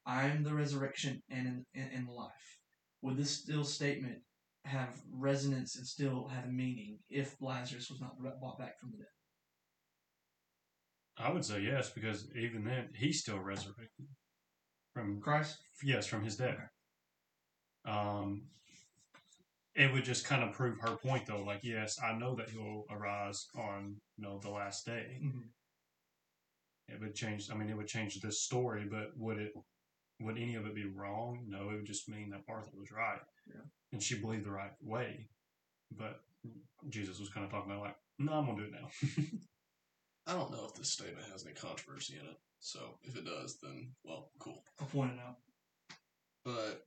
I 0.05 0.25
am 0.25 0.45
the 0.45 0.53
resurrection 0.53 1.23
and, 1.31 1.65
and, 1.75 1.91
and 1.95 2.09
life, 2.09 2.59
would 3.01 3.17
this 3.17 3.31
still 3.31 3.65
statement 3.65 4.19
have 4.67 5.01
resonance 5.11 5.77
and 5.77 5.87
still 5.87 6.29
have 6.29 6.53
meaning 6.53 6.99
if 7.09 7.35
Lazarus 7.41 7.89
was 7.89 8.03
not 8.03 8.19
brought 8.19 8.59
back 8.59 8.79
from 8.79 8.91
the 8.91 8.99
dead? 8.99 9.07
I 11.27 11.33
would 11.33 11.45
say 11.45 11.63
yes 11.63 11.89
because 11.89 12.29
even 12.37 12.65
then 12.65 12.91
he's 12.95 13.21
still 13.21 13.39
resurrected 13.39 14.09
from 14.93 15.23
Christ? 15.23 15.57
yes 15.83 16.07
from 16.07 16.23
his 16.23 16.37
death. 16.37 16.69
Um, 17.87 18.43
it 19.75 19.93
would 19.93 20.05
just 20.05 20.25
kind 20.27 20.43
of 20.43 20.53
prove 20.53 20.79
her 20.81 20.97
point 20.97 21.27
though. 21.27 21.43
Like 21.43 21.61
yes, 21.63 21.99
I 22.03 22.13
know 22.19 22.35
that 22.37 22.51
he'll 22.51 22.85
arise 22.91 23.47
on 23.57 23.97
you 24.17 24.25
know 24.25 24.39
the 24.39 24.51
last 24.51 24.85
day. 24.87 25.21
Mhm. 25.23 25.45
It 26.89 27.01
would 27.01 27.15
change. 27.15 27.51
I 27.51 27.55
mean, 27.55 27.69
it 27.71 27.77
would 27.77 27.87
change 27.87 28.21
this 28.21 28.43
story, 28.43 28.85
but 28.91 29.17
would 29.17 29.39
it? 29.39 29.53
Would 30.21 30.37
any 30.37 30.55
of 30.57 30.67
it 30.67 30.75
be 30.75 30.85
wrong? 30.87 31.45
No, 31.49 31.71
it 31.71 31.77
would 31.77 31.87
just 31.87 32.09
mean 32.09 32.31
that 32.31 32.47
Martha 32.47 32.71
was 32.77 32.91
right, 32.93 33.23
Yeah. 33.47 33.63
and 33.93 34.03
she 34.03 34.19
believed 34.21 34.45
the 34.45 34.51
right 34.51 34.73
way. 34.83 35.29
But 35.91 36.21
Jesus 36.89 37.19
was 37.19 37.31
kind 37.31 37.47
of 37.47 37.51
talking 37.53 37.71
about 37.71 37.83
like, 37.83 37.97
no, 38.19 38.33
I'm 38.35 38.47
gonna 38.47 38.59
do 38.59 38.65
it 38.65 38.73
now. 38.73 38.91
I 40.27 40.35
don't 40.35 40.51
know 40.51 40.67
if 40.67 40.75
this 40.75 40.93
statement 40.93 41.27
has 41.33 41.45
any 41.47 41.55
controversy 41.55 42.19
in 42.21 42.27
it. 42.27 42.37
So 42.59 42.99
if 43.03 43.17
it 43.17 43.25
does, 43.25 43.59
then 43.63 43.95
well, 44.05 44.31
cool. 44.39 44.63
I'll 44.79 44.87
point 44.87 45.13
it 45.13 45.19
out. 45.21 45.39
But 46.45 46.87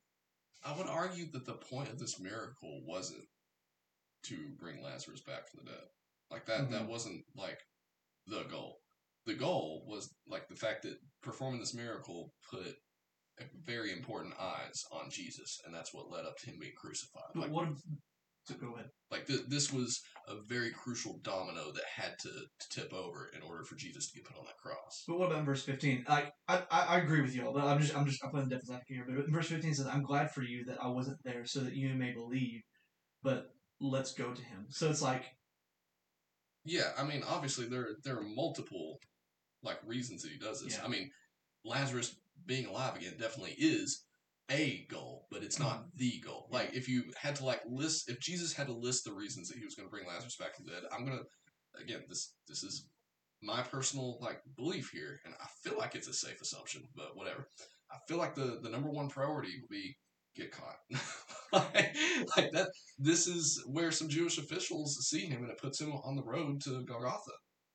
I 0.66 0.78
would 0.78 0.88
argue 0.88 1.26
that 1.32 1.45
the 1.45 1.53
point 1.53 1.89
of 1.89 1.99
this 1.99 2.20
miracle 2.20 2.82
wasn't 2.86 3.26
to 4.24 4.38
bring 4.59 4.82
Lazarus 4.82 5.22
back 5.22 5.47
from 5.47 5.66
the 5.66 5.72
dead. 5.72 5.82
Like 6.32 6.45
that 6.45 6.72
that 6.72 6.82
mm-hmm. 6.82 6.91
wasn't 6.91 7.24
like 7.36 7.59
the 8.28 8.43
goal. 8.49 8.78
The 9.26 9.36
goal 9.36 9.86
was 9.88 10.14
like 10.28 10.47
the 10.49 10.55
fact 10.55 10.84
that 10.84 10.95
performing 11.22 11.59
this 11.59 11.76
miracle 11.76 12.34
put 12.49 12.76
very 13.66 13.91
important 13.91 14.34
eyes 14.39 14.84
on 14.91 15.09
Jesus, 15.09 15.59
and 15.66 15.74
that's 15.74 15.93
what 15.93 16.09
led 16.09 16.26
up 16.26 16.38
to 16.39 16.49
him 16.49 16.57
being 16.59 16.74
crucified. 16.78 17.32
But 17.34 17.43
Like, 17.43 17.51
what? 17.51 17.68
If, 17.70 17.78
so 18.46 18.56
go 18.56 18.74
ahead. 18.74 18.89
like 19.12 19.26
th- 19.26 19.48
this 19.48 19.72
was 19.72 20.02
a 20.28 20.36
very 20.48 20.72
crucial 20.72 21.20
domino 21.24 21.72
that 21.74 21.84
had 21.96 22.14
to, 22.20 22.30
to 22.30 22.70
tip 22.70 22.94
over 22.94 23.30
in 23.36 23.41
order 23.41 23.64
for 23.64 23.76
Jesus 23.76 24.10
to 24.10 24.18
get 24.18 24.26
put 24.26 24.38
on 24.38 24.46
that 24.46 24.58
cross. 24.58 25.04
But 25.08 25.20
what 25.20 25.28
about 25.28 25.39
in 25.39 25.46
verse 25.46 25.64
fifteen? 25.64 26.06
Like 26.08 26.32
I, 26.48 26.64
I, 26.72 26.82
I 26.82 26.98
agree 27.00 27.22
with 27.22 27.36
y'all, 27.36 27.54
but 27.54 27.64
I'm 27.64 27.80
just 27.80 27.96
I'm 27.96 28.06
just 28.06 28.24
I'm 28.24 28.32
playing 28.32 28.50
devil's 28.50 28.70
advocate 28.70 28.96
here. 28.96 29.06
But 29.08 29.26
in 29.26 29.34
verse 29.34 29.48
fifteen 29.48 29.74
says, 29.74 29.88
"I'm 29.88 30.04
glad 30.04 30.32
for 30.32 30.44
you 30.44 30.66
that 30.66 30.78
I 30.82 30.88
wasn't 30.88 31.18
there, 31.24 31.46
so 31.46 31.60
that 31.62 31.76
you 31.76 31.94
may 31.96 32.12
believe." 32.12 32.62
But 33.22 33.48
let's 33.80 34.14
go 34.14 34.34
to 34.34 34.41
him. 34.41 34.66
So 34.70 34.89
it's 34.89 35.02
like 35.02 35.26
Yeah, 36.66 36.91
I 36.98 37.04
mean, 37.04 37.24
obviously 37.28 37.68
there 37.68 37.88
there 38.04 38.18
are 38.18 38.24
multiple 38.24 38.98
like 39.62 39.80
reasons 39.86 40.22
that 40.24 40.32
he 40.32 40.38
does 40.38 40.62
this. 40.64 40.78
Yeah. 40.78 40.86
I 40.86 40.88
mean, 40.89 41.10
Lazarus 41.66 42.16
being 42.46 42.66
alive 42.66 42.96
again 42.96 43.14
definitely 43.20 43.56
is 43.58 44.04
a 44.52 44.86
goal, 44.89 45.28
but 45.32 45.44
it's 45.44 45.60
not 45.60 45.86
the 45.96 46.20
goal. 46.26 46.48
Like 46.52 46.74
if 46.74 46.88
you 46.88 47.04
had 47.18 47.36
to 47.38 47.46
like 47.46 47.62
list 47.68 48.10
if 48.10 48.20
Jesus 48.20 48.54
had 48.54 48.68
to 48.68 48.74
list 48.74 49.06
the 49.06 49.14
reasons 49.14 49.48
that 49.50 49.58
he 49.58 49.66
was 49.66 49.76
going 49.76 49.88
to 49.88 49.91
bring 49.91 50.08
Lazarus 50.08 50.36
back 50.38 50.56
to 50.58 50.64
the 50.64 50.72
dead, 50.72 50.84
I'm 50.91 51.06
going 51.06 51.18
to 51.18 51.82
again 51.82 52.02
this 52.10 52.34
this 52.48 52.64
is 52.64 52.88
my 53.41 53.62
personal 53.62 54.18
like 54.22 54.41
belief 54.56 54.89
here 54.94 55.20
and 55.26 55.34
I 55.41 55.48
feel 55.64 55.78
like 55.78 55.96
it's 55.96 56.08
a 56.08 56.14
safe 56.14 56.41
assumption, 56.41 56.84
but 56.96 57.16
whatever. 57.16 57.48
I 57.91 57.98
feel 58.08 58.18
like 58.18 58.36
the 58.36 58.60
the 58.62 58.70
number 58.70 58.89
one 58.89 59.10
priority 59.10 59.52
would 59.62 59.70
be 59.70 59.96
get 60.36 60.52
caught. 60.52 60.78
like, 61.54 61.96
like 62.36 62.52
that 62.54 62.70
this 62.98 63.28
is 63.28 63.64
where 63.68 63.91
some 63.91 64.10
Jewish 64.10 64.38
officials 64.38 64.98
see 65.08 65.26
him 65.26 65.44
and 65.44 65.52
it 65.52 65.60
puts 65.62 65.80
him 65.80 65.91
on 65.94 66.16
the 66.16 66.24
road 66.24 66.62
to 66.64 66.84
Golgotha. 66.86 67.32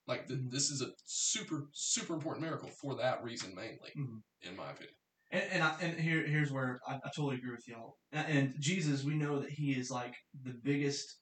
Like 0.07 0.27
th- 0.27 0.41
Mhm. 0.41 0.51
this 0.51 0.71
is 0.71 0.83
a 0.83 0.91
super 1.07 1.69
super 1.73 2.15
important 2.15 2.45
miracle 2.45 2.71
for 2.81 2.97
that 2.97 3.23
reason 3.23 3.55
mainly, 3.55 3.93
Mhm. 3.97 4.23
in 4.43 4.57
my 4.57 4.71
opinion. 4.71 4.95
And 5.31 5.43
and, 5.53 5.63
I, 5.63 5.75
and 5.81 5.99
here 5.99 6.27
here's 6.27 6.53
where 6.53 6.81
I, 6.87 6.95
I 6.95 7.11
totally 7.15 7.37
agree 7.37 7.51
with 7.51 7.69
y'all. 7.69 7.97
And, 8.13 8.55
Jesus, 8.59 9.05
we 9.05 9.15
know 9.15 9.41
that 9.41 9.51
he 9.51 9.73
is 9.73 9.91
like 9.91 10.15
the 10.45 10.55
biggest 10.63 11.19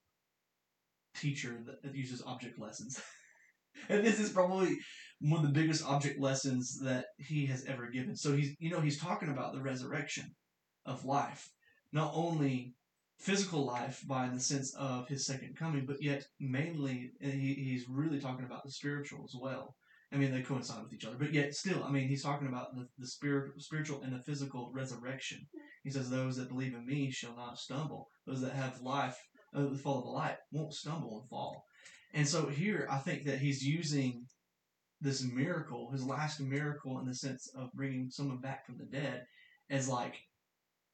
teacher 1.17 1.57
that, 1.67 1.83
that 1.83 1.95
uses 1.95 2.23
object 2.27 2.59
lessons. 2.59 3.01
and 3.89 4.05
this 4.05 4.21
is 4.21 4.31
probably 4.31 4.77
one 5.21 5.45
of 5.45 5.47
the 5.47 5.61
biggest 5.61 5.85
object 5.85 6.21
lessons 6.21 6.79
that 6.83 7.07
he 7.19 7.47
has 7.47 7.65
ever 7.65 7.89
given. 7.89 8.17
So 8.17 8.35
he's 8.37 8.55
you 8.59 8.71
know 8.71 8.81
he's 8.81 9.01
talking 9.01 9.31
about 9.31 9.55
the 9.55 9.63
resurrection 9.63 10.35
of 10.85 11.05
life, 11.05 11.49
not 11.93 12.13
only 12.15 12.75
physical 13.19 13.65
life 13.65 14.03
by 14.07 14.29
the 14.29 14.39
sense 14.39 14.75
of 14.75 15.09
his 15.09 15.27
second 15.27 15.57
coming, 15.57 15.85
but 15.87 16.03
yet 16.03 16.25
mainly 16.39 17.13
he, 17.21 17.55
he's 17.55 17.89
really 17.89 18.21
talking 18.21 18.45
about 18.45 18.63
the 18.65 18.71
spiritual 18.71 19.25
as 19.25 19.35
well. 19.41 19.75
I 20.17 20.19
mean, 20.19 20.33
they 20.33 20.41
coincide 20.41 20.83
with 20.83 20.95
each 20.95 21.05
other, 21.05 21.17
but 21.19 21.35
yet 21.35 21.55
still, 21.55 21.85
I 21.85 21.91
mean, 21.91 22.09
he's 22.09 22.23
talking 22.23 22.49
about 22.49 22.75
the, 22.75 22.89
the 22.99 23.07
spirit, 23.07 23.53
spiritual 23.59 24.01
and 24.03 24.15
the 24.15 24.23
physical 24.23 24.71
resurrection. 24.73 25.47
He 25.85 25.91
says, 25.91 26.09
"Those 26.09 26.37
that 26.37 26.49
believe 26.49 26.75
in 26.75 26.87
me 26.87 27.11
shall 27.11 27.37
not 27.37 27.59
stumble; 27.59 28.09
those 28.27 28.41
that 28.41 28.55
have 28.55 28.81
life, 28.81 29.19
uh, 29.55 29.65
that 29.65 29.81
follow 29.81 30.01
the 30.01 30.09
light, 30.09 30.39
won't 30.51 30.73
stumble 30.73 31.21
and 31.21 31.29
fall." 31.29 31.65
And 32.15 32.27
so 32.27 32.47
here, 32.47 32.89
I 32.91 32.97
think 32.97 33.27
that 33.27 33.41
he's 33.41 33.63
using 33.63 34.25
this 35.03 35.23
miracle, 35.23 35.91
his 35.91 36.03
last 36.03 36.41
miracle, 36.41 36.99
in 36.99 37.05
the 37.05 37.15
sense 37.15 37.51
of 37.55 37.71
bringing 37.75 38.09
someone 38.09 38.41
back 38.41 38.65
from 38.65 38.79
the 38.79 38.87
dead, 38.87 39.27
as 39.69 39.87
like, 39.87 40.15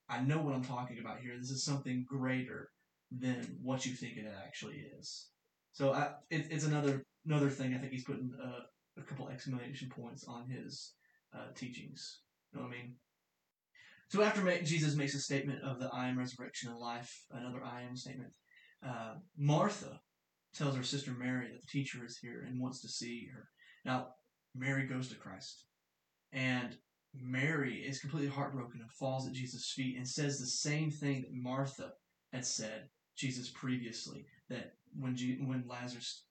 I 0.08 0.20
know 0.20 0.42
what 0.42 0.54
I'm 0.54 0.64
talking 0.64 0.98
about 0.98 1.20
here. 1.20 1.34
This 1.38 1.50
is 1.50 1.64
something 1.64 2.04
greater 2.08 2.70
than 3.16 3.56
what 3.62 3.86
you 3.86 3.94
think 3.94 4.16
it 4.16 4.26
actually 4.44 4.84
is. 4.98 5.28
So 5.74 5.92
I, 5.92 6.14
it, 6.28 6.48
it's 6.50 6.64
another 6.64 7.04
another 7.24 7.50
thing. 7.50 7.72
I 7.72 7.78
think 7.78 7.92
he's 7.92 8.04
putting 8.04 8.32
uh, 8.42 8.62
a 8.98 9.02
couple 9.02 9.28
exclamation 9.28 9.88
points 9.88 10.24
on 10.24 10.48
his 10.48 10.92
uh, 11.34 11.52
teachings. 11.54 12.20
You 12.52 12.60
know 12.60 12.66
what 12.66 12.74
I 12.74 12.78
mean? 12.78 12.94
So 14.08 14.22
after 14.22 14.42
ma- 14.42 14.62
Jesus 14.62 14.94
makes 14.94 15.14
a 15.14 15.20
statement 15.20 15.62
of 15.62 15.80
the 15.80 15.88
I 15.92 16.08
am 16.08 16.18
resurrection 16.18 16.70
and 16.70 16.78
life, 16.78 17.24
another 17.30 17.62
I 17.64 17.82
am 17.82 17.96
statement, 17.96 18.32
uh, 18.86 19.14
Martha 19.38 20.00
tells 20.54 20.76
her 20.76 20.82
sister 20.82 21.12
Mary 21.12 21.48
that 21.50 21.60
the 21.62 21.66
teacher 21.66 22.04
is 22.04 22.18
here 22.18 22.44
and 22.46 22.60
wants 22.60 22.80
to 22.82 22.88
see 22.88 23.28
her. 23.32 23.48
Now, 23.84 24.08
Mary 24.54 24.86
goes 24.86 25.08
to 25.08 25.14
Christ, 25.14 25.64
and 26.32 26.76
Mary 27.14 27.76
is 27.76 28.00
completely 28.00 28.28
heartbroken 28.28 28.80
and 28.80 28.90
falls 28.90 29.26
at 29.26 29.32
Jesus' 29.32 29.72
feet 29.74 29.96
and 29.96 30.06
says 30.06 30.38
the 30.38 30.46
same 30.46 30.90
thing 30.90 31.22
that 31.22 31.32
Martha 31.32 31.92
had 32.32 32.44
said 32.44 32.88
Jesus 33.16 33.50
previously 33.50 34.26
that 34.48 34.72
when 34.98 35.16
when 35.46 35.64
Lazarus 35.66 36.24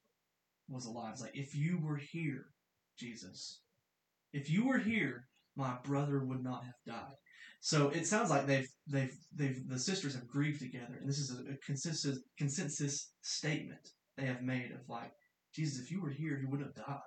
was 0.69 0.85
alive, 0.85 1.13
it's 1.13 1.21
like 1.21 1.35
if 1.35 1.55
you 1.55 1.79
were 1.81 1.97
here, 1.97 2.45
Jesus, 2.97 3.59
if 4.33 4.49
you 4.49 4.67
were 4.67 4.77
here, 4.77 5.27
my 5.55 5.75
brother 5.83 6.23
would 6.23 6.43
not 6.43 6.63
have 6.63 6.75
died. 6.85 7.15
So 7.59 7.89
it 7.89 8.07
sounds 8.07 8.29
like 8.29 8.47
they've 8.47 8.69
they've 8.87 9.15
they've 9.35 9.67
the 9.67 9.77
sisters 9.77 10.15
have 10.15 10.27
grieved 10.27 10.59
together, 10.59 10.97
and 10.99 11.07
this 11.07 11.19
is 11.19 11.31
a, 11.31 11.53
a 11.53 11.57
consensus 11.65 12.19
consensus 12.37 13.11
statement 13.21 13.91
they 14.17 14.25
have 14.25 14.41
made 14.41 14.71
of 14.71 14.87
like 14.87 15.11
Jesus, 15.53 15.81
if 15.81 15.91
you 15.91 16.01
were 16.01 16.09
here, 16.09 16.37
he 16.39 16.45
wouldn't 16.45 16.75
have 16.75 16.85
died. 16.87 17.01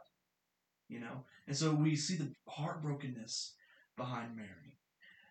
You 0.89 1.01
know, 1.01 1.25
and 1.49 1.57
so 1.57 1.73
we 1.73 1.97
see 1.97 2.17
the 2.17 2.31
heartbrokenness 2.49 3.53
behind 3.97 4.37
Mary. 4.37 4.79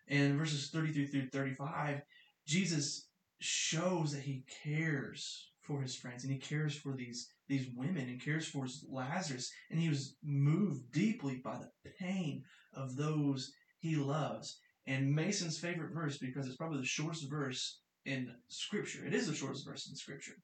And 0.08 0.38
verses 0.38 0.70
33 0.72 1.08
through 1.08 1.30
35, 1.30 2.02
Jesus 2.48 3.08
shows 3.40 4.12
that 4.14 4.24
he 4.24 4.44
cares 4.64 5.52
for 5.64 5.82
his 5.82 5.96
friends 5.96 6.24
and 6.24 6.32
he 6.32 6.40
cares 6.40 6.76
for 6.76 6.94
these 6.94 7.30
these 7.48 7.68
women 7.76 8.10
and 8.10 8.22
cares 8.22 8.46
for 8.46 8.68
Lazarus 8.90 9.52
and 9.72 9.80
he 9.80 9.90
was 9.90 10.16
moved 10.24 10.92
deeply 10.92 11.42
by 11.44 11.58
the 11.58 11.92
pain 12.00 12.44
of 12.74 12.96
those 12.96 13.52
he 13.80 13.96
loves. 13.96 14.60
And 14.86 15.14
Mason's 15.14 15.58
favorite 15.58 15.94
verse 15.94 16.18
because 16.18 16.46
it's 16.48 16.58
probably 16.58 16.80
the 16.80 16.86
shortest 16.86 17.30
verse 17.30 17.80
in 18.06 18.32
scripture. 18.50 19.06
It 19.06 19.14
is 19.14 19.28
the 19.28 19.36
shortest 19.36 19.66
verse 19.66 19.88
in 19.90 19.96
scripture. 19.96 20.36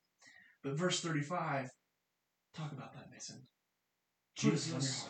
But 0.64 0.78
verse 0.78 1.02
35 1.02 1.70
talk 2.56 2.72
about 2.72 2.94
that 2.94 3.12
Mason. 3.12 3.42
Put 4.42 4.54
us 4.54 4.68
on 4.68 4.72
your 4.74 4.82
Jesus 4.82 5.10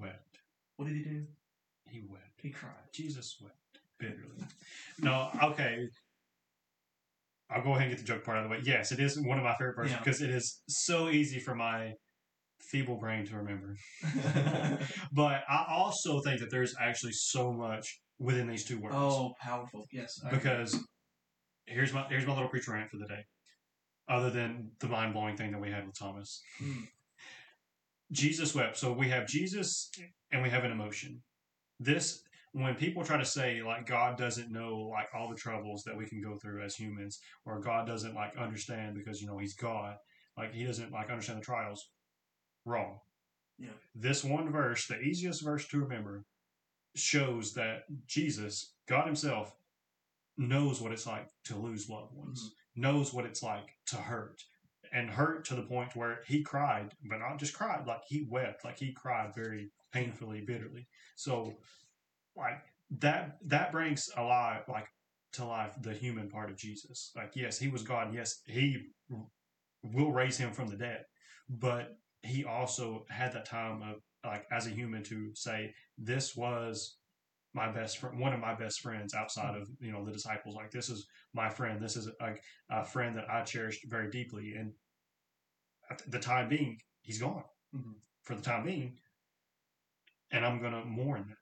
wept. 0.00 0.38
What 0.76 0.88
did 0.88 0.96
he 0.96 1.02
do? 1.02 1.26
He 1.88 2.02
wept. 2.08 2.40
He 2.40 2.50
cried. 2.50 2.72
Jesus 2.92 3.36
wept 3.40 3.56
bitterly. 3.98 4.46
No, 4.98 5.28
okay. 5.42 5.88
I'll 7.54 7.62
go 7.62 7.70
ahead 7.72 7.82
and 7.82 7.90
get 7.90 7.98
the 7.98 8.04
joke 8.04 8.24
part 8.24 8.36
out 8.38 8.44
of 8.44 8.50
the 8.50 8.56
way. 8.56 8.62
Yes, 8.64 8.90
it 8.92 8.98
is 9.00 9.18
one 9.20 9.38
of 9.38 9.44
my 9.44 9.54
favorite 9.54 9.76
parts 9.76 9.90
Yeah. 9.92 9.98
because 9.98 10.20
it 10.20 10.30
is 10.30 10.62
so 10.68 11.08
easy 11.08 11.38
for 11.38 11.54
my 11.54 11.92
feeble 12.60 12.96
brain 12.96 13.24
to 13.26 13.36
remember. 13.36 13.76
but 15.12 15.42
I 15.48 15.64
also 15.68 16.20
think 16.20 16.40
that 16.40 16.50
there's 16.50 16.74
actually 16.80 17.12
so 17.12 17.52
much 17.52 18.00
within 18.18 18.48
these 18.48 18.64
two 18.64 18.80
words. 18.80 18.96
oh, 18.98 19.32
powerful. 19.40 19.84
Yes. 19.92 20.18
I 20.24 20.28
agree. 20.28 20.38
because 20.38 20.78
here's 21.66 21.92
my 21.92 22.06
here's 22.08 22.26
my 22.26 22.34
little 22.34 22.48
preacher 22.48 22.72
rant 22.72 22.90
for 22.90 22.96
the 22.98 23.06
day. 23.06 23.24
Other 24.08 24.30
than 24.30 24.70
the 24.80 24.88
mind 24.88 25.14
blowing 25.14 25.36
thing 25.36 25.52
that 25.52 25.60
we 25.60 25.70
had 25.70 25.86
with 25.86 25.98
Thomas, 25.98 26.42
Mm. 26.62 26.88
Jesus 28.12 28.54
wept. 28.54 28.76
So 28.76 28.92
we 28.92 29.08
have 29.08 29.26
Jesus 29.26 29.90
and 30.30 30.42
we 30.42 30.50
have 30.50 30.64
an 30.64 30.70
emotion. 30.72 31.22
This 31.80 32.22
when 32.54 32.76
people 32.76 33.04
try 33.04 33.18
to 33.18 33.24
say 33.24 33.62
like 33.62 33.84
God 33.84 34.16
doesn't 34.16 34.52
know 34.52 34.88
like 34.90 35.08
all 35.12 35.28
the 35.28 35.34
troubles 35.34 35.82
that 35.84 35.96
we 35.96 36.06
can 36.06 36.22
go 36.22 36.36
through 36.36 36.62
as 36.62 36.76
humans, 36.76 37.18
or 37.44 37.60
God 37.60 37.86
doesn't 37.86 38.14
like 38.14 38.36
understand 38.36 38.94
because 38.94 39.20
you 39.20 39.26
know 39.26 39.38
He's 39.38 39.54
God, 39.54 39.96
like 40.38 40.54
He 40.54 40.64
doesn't 40.64 40.92
like 40.92 41.10
understand 41.10 41.40
the 41.40 41.44
trials. 41.44 41.90
Wrong. 42.64 43.00
Yeah. 43.58 43.70
This 43.94 44.24
one 44.24 44.50
verse, 44.50 44.86
the 44.86 45.00
easiest 45.00 45.42
verse 45.42 45.66
to 45.68 45.80
remember, 45.80 46.24
shows 46.94 47.54
that 47.54 47.82
Jesus, 48.06 48.72
God 48.88 49.06
Himself, 49.06 49.54
knows 50.38 50.80
what 50.80 50.92
it's 50.92 51.06
like 51.06 51.28
to 51.46 51.56
lose 51.56 51.90
loved 51.90 52.14
ones, 52.14 52.40
mm-hmm. 52.40 52.82
knows 52.82 53.12
what 53.12 53.26
it's 53.26 53.42
like 53.42 53.76
to 53.86 53.96
hurt, 53.96 54.42
and 54.92 55.10
hurt 55.10 55.44
to 55.46 55.56
the 55.56 55.62
point 55.62 55.96
where 55.96 56.20
he 56.26 56.42
cried, 56.42 56.92
but 57.04 57.18
not 57.18 57.38
just 57.38 57.52
cried, 57.52 57.84
like 57.86 58.02
he 58.06 58.26
wept, 58.30 58.64
like 58.64 58.78
he 58.78 58.92
cried 58.92 59.34
very 59.34 59.70
painfully, 59.92 60.40
bitterly. 60.40 60.86
So, 61.16 61.54
like 62.36 62.60
that 62.98 63.38
that 63.46 63.72
brings 63.72 64.08
alive, 64.16 64.62
like 64.68 64.86
to 65.34 65.44
life, 65.44 65.74
the 65.82 65.92
human 65.92 66.28
part 66.28 66.50
of 66.50 66.56
Jesus. 66.56 67.10
Like, 67.16 67.32
yes, 67.34 67.58
he 67.58 67.68
was 67.68 67.82
God. 67.82 68.14
Yes, 68.14 68.40
he 68.46 68.78
will 69.82 70.12
raise 70.12 70.36
him 70.36 70.52
from 70.52 70.68
the 70.68 70.76
dead, 70.76 71.02
but 71.48 71.96
he 72.22 72.44
also 72.44 73.04
had 73.10 73.32
that 73.32 73.44
time 73.46 73.82
of 73.82 73.96
like 74.24 74.46
as 74.50 74.66
a 74.66 74.70
human 74.70 75.02
to 75.04 75.30
say 75.34 75.72
this 75.98 76.34
was 76.34 76.96
my 77.52 77.70
best 77.70 77.98
friend, 77.98 78.18
one 78.18 78.32
of 78.32 78.40
my 78.40 78.54
best 78.54 78.80
friends 78.80 79.14
outside 79.14 79.54
of 79.56 79.68
you 79.80 79.92
know 79.92 80.04
the 80.04 80.12
disciples. 80.12 80.54
Like 80.54 80.70
this 80.70 80.88
is 80.88 81.06
my 81.34 81.48
friend. 81.48 81.80
This 81.80 81.96
is 81.96 82.08
like 82.20 82.42
a 82.70 82.84
friend 82.84 83.16
that 83.16 83.30
I 83.30 83.42
cherished 83.42 83.84
very 83.88 84.10
deeply. 84.10 84.54
And 84.58 84.72
the 86.08 86.18
time 86.18 86.48
being, 86.48 86.78
he's 87.02 87.20
gone 87.20 87.44
Mhm. 87.74 87.94
for 88.22 88.34
the 88.34 88.42
time 88.42 88.64
being, 88.64 88.98
and 90.30 90.44
I'm 90.44 90.60
gonna 90.60 90.84
mourn 90.84 91.26
that. 91.28 91.38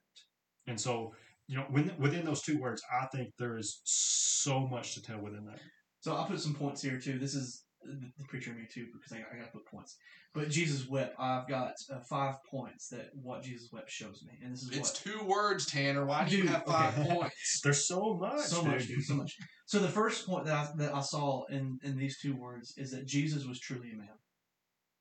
And 0.67 0.81
so 0.81 1.13
you 1.49 1.57
know, 1.57 1.67
within, 1.71 1.95
within 1.99 2.25
those 2.25 2.43
two 2.43 2.59
words, 2.59 2.83
I 2.91 3.07
think 3.07 3.33
there 3.39 3.59
is 3.59 3.81
so 3.85 4.67
much 4.67 4.95
to 4.95 5.03
tell 5.03 5.21
within 5.21 5.45
that. 5.47 5.59
So 6.01 6.15
I'll 6.15 6.25
put 6.25 6.41
some 6.41 6.55
points 6.55 6.83
here 6.83 6.99
too. 6.99 7.19
This 7.19 7.35
is 7.35 7.65
the, 7.83 8.11
the 8.19 8.25
preacher 8.29 8.51
in 8.51 8.57
me 8.57 8.67
too 8.73 8.87
because 8.93 9.13
I, 9.13 9.19
I 9.19 9.39
got 9.39 9.47
to 9.47 9.53
put 9.53 9.67
points. 9.67 9.97
But 10.35 10.49
Jesus 10.49 10.89
wept. 10.89 11.15
I've 11.19 11.47
got 11.47 11.75
uh, 11.93 12.01
five 12.09 12.37
points 12.51 12.89
that 12.89 13.11
what 13.13 13.43
Jesus 13.43 13.69
wept 13.71 13.91
shows 13.91 14.25
me, 14.27 14.33
and 14.43 14.53
this 14.53 14.63
is 14.63 14.71
It's 14.71 15.05
what 15.05 15.13
two 15.13 15.25
words, 15.27 15.67
Tanner. 15.67 16.07
Why 16.07 16.27
do 16.27 16.39
you 16.39 16.47
have 16.49 16.65
five 16.65 16.99
okay. 16.99 17.15
points? 17.15 17.61
There's 17.65 17.87
so 17.87 18.15
much, 18.15 18.41
so 18.41 18.63
dude. 18.63 18.73
much, 18.73 18.87
dude, 18.87 19.05
so 19.05 19.15
much. 19.15 19.37
So 19.67 19.79
the 19.79 19.89
first 19.89 20.27
point 20.27 20.47
that 20.47 20.55
I, 20.55 20.69
that 20.77 20.95
I 20.95 21.01
saw 21.01 21.45
in 21.51 21.79
in 21.83 21.99
these 21.99 22.19
two 22.19 22.35
words 22.35 22.73
is 22.79 22.93
that 22.93 23.07
Jesus 23.07 23.45
was 23.45 23.61
truly 23.61 23.93
a 23.93 23.97
man. 23.97 24.09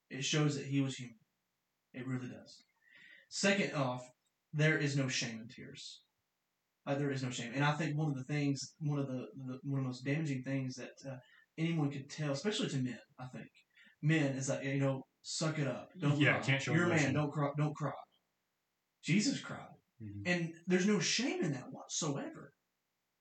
It 0.10 0.26
shows 0.26 0.58
that 0.58 0.66
he 0.66 0.82
was 0.82 0.96
human. 0.96 1.16
It 1.94 2.06
really 2.06 2.28
does. 2.28 2.64
Second 3.30 3.74
off, 3.74 4.06
there 4.54 4.78
is 4.78 4.96
no 4.98 5.08
shame 5.08 5.40
in 5.42 5.48
tears. 5.48 6.02
Uh, 6.88 6.96
there 6.96 7.12
is 7.12 7.22
no 7.22 7.30
shame, 7.30 7.52
and 7.54 7.64
I 7.64 7.74
think 7.74 7.96
one 7.96 8.10
of 8.10 8.16
the 8.16 8.24
things, 8.24 8.74
one 8.80 8.98
of 8.98 9.06
the, 9.08 9.28
the 9.46 9.60
one 9.64 9.80
of 9.80 9.84
the 9.84 9.88
most 9.90 10.04
damaging 10.04 10.42
things 10.42 10.76
that 10.76 10.90
uh, 11.08 11.18
anyone 11.58 11.92
could 11.92 12.10
tell, 12.10 12.32
especially 12.32 12.70
to 12.70 12.78
men, 12.78 12.98
I 13.20 13.28
think, 13.28 13.50
men 14.02 14.36
is 14.36 14.48
that 14.48 14.66
you 14.66 14.80
know, 14.80 15.04
suck 15.22 15.60
it 15.60 15.68
up, 15.68 15.90
don't 16.00 16.20
Yeah, 16.20 16.38
cry. 16.38 16.42
can't 16.42 16.62
show 16.62 16.74
You're 16.74 16.86
a 16.86 16.90
man, 16.90 17.14
don't 17.14 17.32
cry, 17.32 17.50
don't 17.56 17.76
cry. 17.76 17.92
Jesus 19.04 19.40
cried. 19.40 19.68
Mhm. 20.02 20.24
And 20.26 20.54
there's 20.66 20.88
no 20.88 21.00
shame 21.00 21.44
in 21.44 21.52
that 21.54 21.72
whatsoever. 21.72 22.52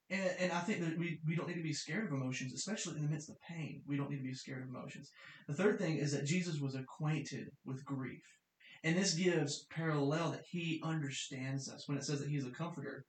And, 0.08 0.30
and 0.38 0.52
I 0.52 0.60
think 0.60 0.80
that 0.80 0.98
we, 0.98 1.20
we 1.26 1.36
don't 1.36 1.46
need 1.48 1.54
to 1.56 1.62
be 1.62 1.72
scared 1.72 2.06
of 2.06 2.12
emotions, 2.12 2.52
especially 2.54 2.96
in 2.96 3.02
the 3.02 3.08
midst 3.10 3.28
of 3.30 3.36
pain. 3.46 3.82
We 3.86 3.96
don't 3.96 4.10
need 4.10 4.18
to 4.18 4.22
be 4.24 4.34
scared 4.34 4.62
of 4.62 4.68
emotions. 4.70 5.10
The 5.48 5.54
third 5.54 5.78
thing 5.78 5.98
is 5.98 6.12
that 6.12 6.24
Jesus 6.24 6.58
was 6.60 6.74
acquainted 6.74 7.48
with 7.64 7.84
grief. 7.84 8.22
And 8.82 8.96
this 8.96 9.14
gives 9.14 9.66
parallel 9.70 10.30
that 10.30 10.44
he 10.50 10.80
understands 10.82 11.68
us. 11.70 11.86
When 11.86 11.98
it 11.98 12.04
says 12.04 12.20
that 12.20 12.28
he 12.28 12.36
is 12.36 12.46
a 12.46 12.50
comforter, 12.50 13.04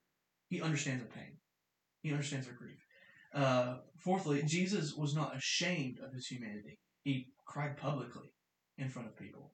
he 0.49 0.61
understands 0.61 1.01
our 1.03 1.09
pain. 1.09 1.38
He 2.01 2.11
understands 2.11 2.47
our 2.47 2.53
grief. 2.53 2.84
Uh, 3.34 3.78
fourthly, 3.97 4.43
Jesus 4.43 4.93
was 4.95 5.15
not 5.15 5.36
ashamed 5.36 5.99
of 6.05 6.11
his 6.13 6.28
humanity. 6.28 6.78
He 7.03 7.28
cried 7.45 7.78
publicly 7.78 8.34
in 8.78 8.89
front 8.89 9.07
of 9.07 9.15
people. 9.17 9.53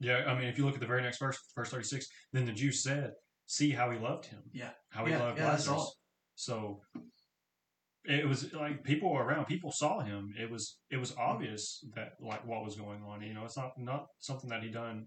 Yeah, 0.00 0.24
I 0.26 0.38
mean, 0.38 0.48
if 0.48 0.58
you 0.58 0.66
look 0.66 0.74
at 0.74 0.80
the 0.80 0.86
very 0.86 1.02
next 1.02 1.18
verse, 1.18 1.38
verse 1.56 1.70
36, 1.70 2.06
then 2.32 2.44
the 2.44 2.52
Jews 2.52 2.82
said, 2.82 3.12
See 3.46 3.70
how 3.70 3.90
he 3.90 3.98
loved 3.98 4.26
him. 4.26 4.40
Yeah. 4.52 4.70
How 4.90 5.04
he 5.04 5.12
Yeah, 5.12 5.22
loved 5.22 5.38
yeah, 5.38 5.48
Lazarus. 5.48 5.68
all. 5.68 5.94
So 6.34 6.80
it 8.04 8.26
was 8.28 8.52
like 8.52 8.84
people 8.84 9.16
around, 9.16 9.46
people 9.46 9.70
saw 9.72 10.00
him. 10.00 10.32
It 10.38 10.50
was 10.50 10.78
it 10.90 10.96
was 10.98 11.14
obvious 11.16 11.84
that 11.94 12.12
like 12.20 12.44
what 12.46 12.64
was 12.64 12.76
going 12.76 13.02
on. 13.02 13.22
You 13.22 13.34
know, 13.34 13.44
it's 13.44 13.56
not 13.56 13.72
not 13.78 14.06
something 14.18 14.50
that 14.50 14.62
he 14.62 14.70
done 14.70 15.06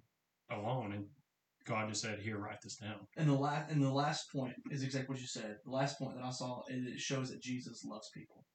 alone. 0.50 0.94
And 0.94 1.06
God 1.66 1.90
just 1.90 2.02
said, 2.02 2.20
"Here, 2.20 2.38
write 2.38 2.62
this 2.64 2.78
down." 2.78 3.08
And 3.18 3.30
the 3.30 3.34
last 3.34 3.70
and 3.72 3.82
the 3.82 3.92
last 3.92 4.32
point 4.32 4.56
is 4.72 4.84
exactly 4.84 5.14
what 5.14 5.22
you 5.22 5.28
said. 5.28 5.58
The 5.66 5.72
last 5.72 5.98
point 6.00 6.16
that 6.16 6.24
I 6.24 6.32
saw 6.32 6.62
it 6.68 7.00
shows 7.00 7.30
that 7.30 7.42
Jesus 7.42 7.84
loves 7.84 8.10
people. 8.14 8.46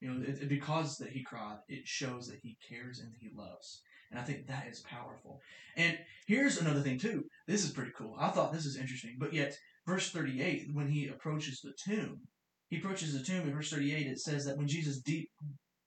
You 0.00 0.10
know, 0.12 0.22
it, 0.22 0.42
it- 0.42 0.48
because 0.48 0.96
that 0.98 1.10
he 1.10 1.22
cried, 1.22 1.58
it 1.68 1.86
shows 1.86 2.26
that 2.28 2.40
he 2.42 2.56
cares 2.68 3.00
and 3.00 3.12
he 3.20 3.30
loves. 3.34 3.82
And 4.10 4.20
I 4.20 4.24
think 4.24 4.46
that 4.46 4.68
is 4.68 4.80
powerful. 4.82 5.40
And 5.76 5.98
here's 6.26 6.60
another 6.60 6.80
thing 6.82 6.98
too. 6.98 7.24
This 7.48 7.64
is 7.64 7.72
pretty 7.72 7.92
cool. 7.96 8.14
I 8.18 8.28
thought 8.30 8.52
this 8.52 8.66
is 8.66 8.76
interesting, 8.76 9.16
but 9.18 9.32
yet 9.32 9.56
verse 9.86 10.10
38 10.10 10.68
when 10.72 10.88
he 10.88 11.08
approaches 11.08 11.60
the 11.62 11.72
tomb, 11.84 12.20
he 12.68 12.78
approaches 12.78 13.12
the 13.12 13.24
tomb 13.24 13.46
in 13.48 13.54
verse 13.54 13.70
38 13.70 14.06
it 14.06 14.18
says 14.20 14.44
that 14.44 14.56
when 14.56 14.68
Jesus 14.68 15.00
deep 15.00 15.28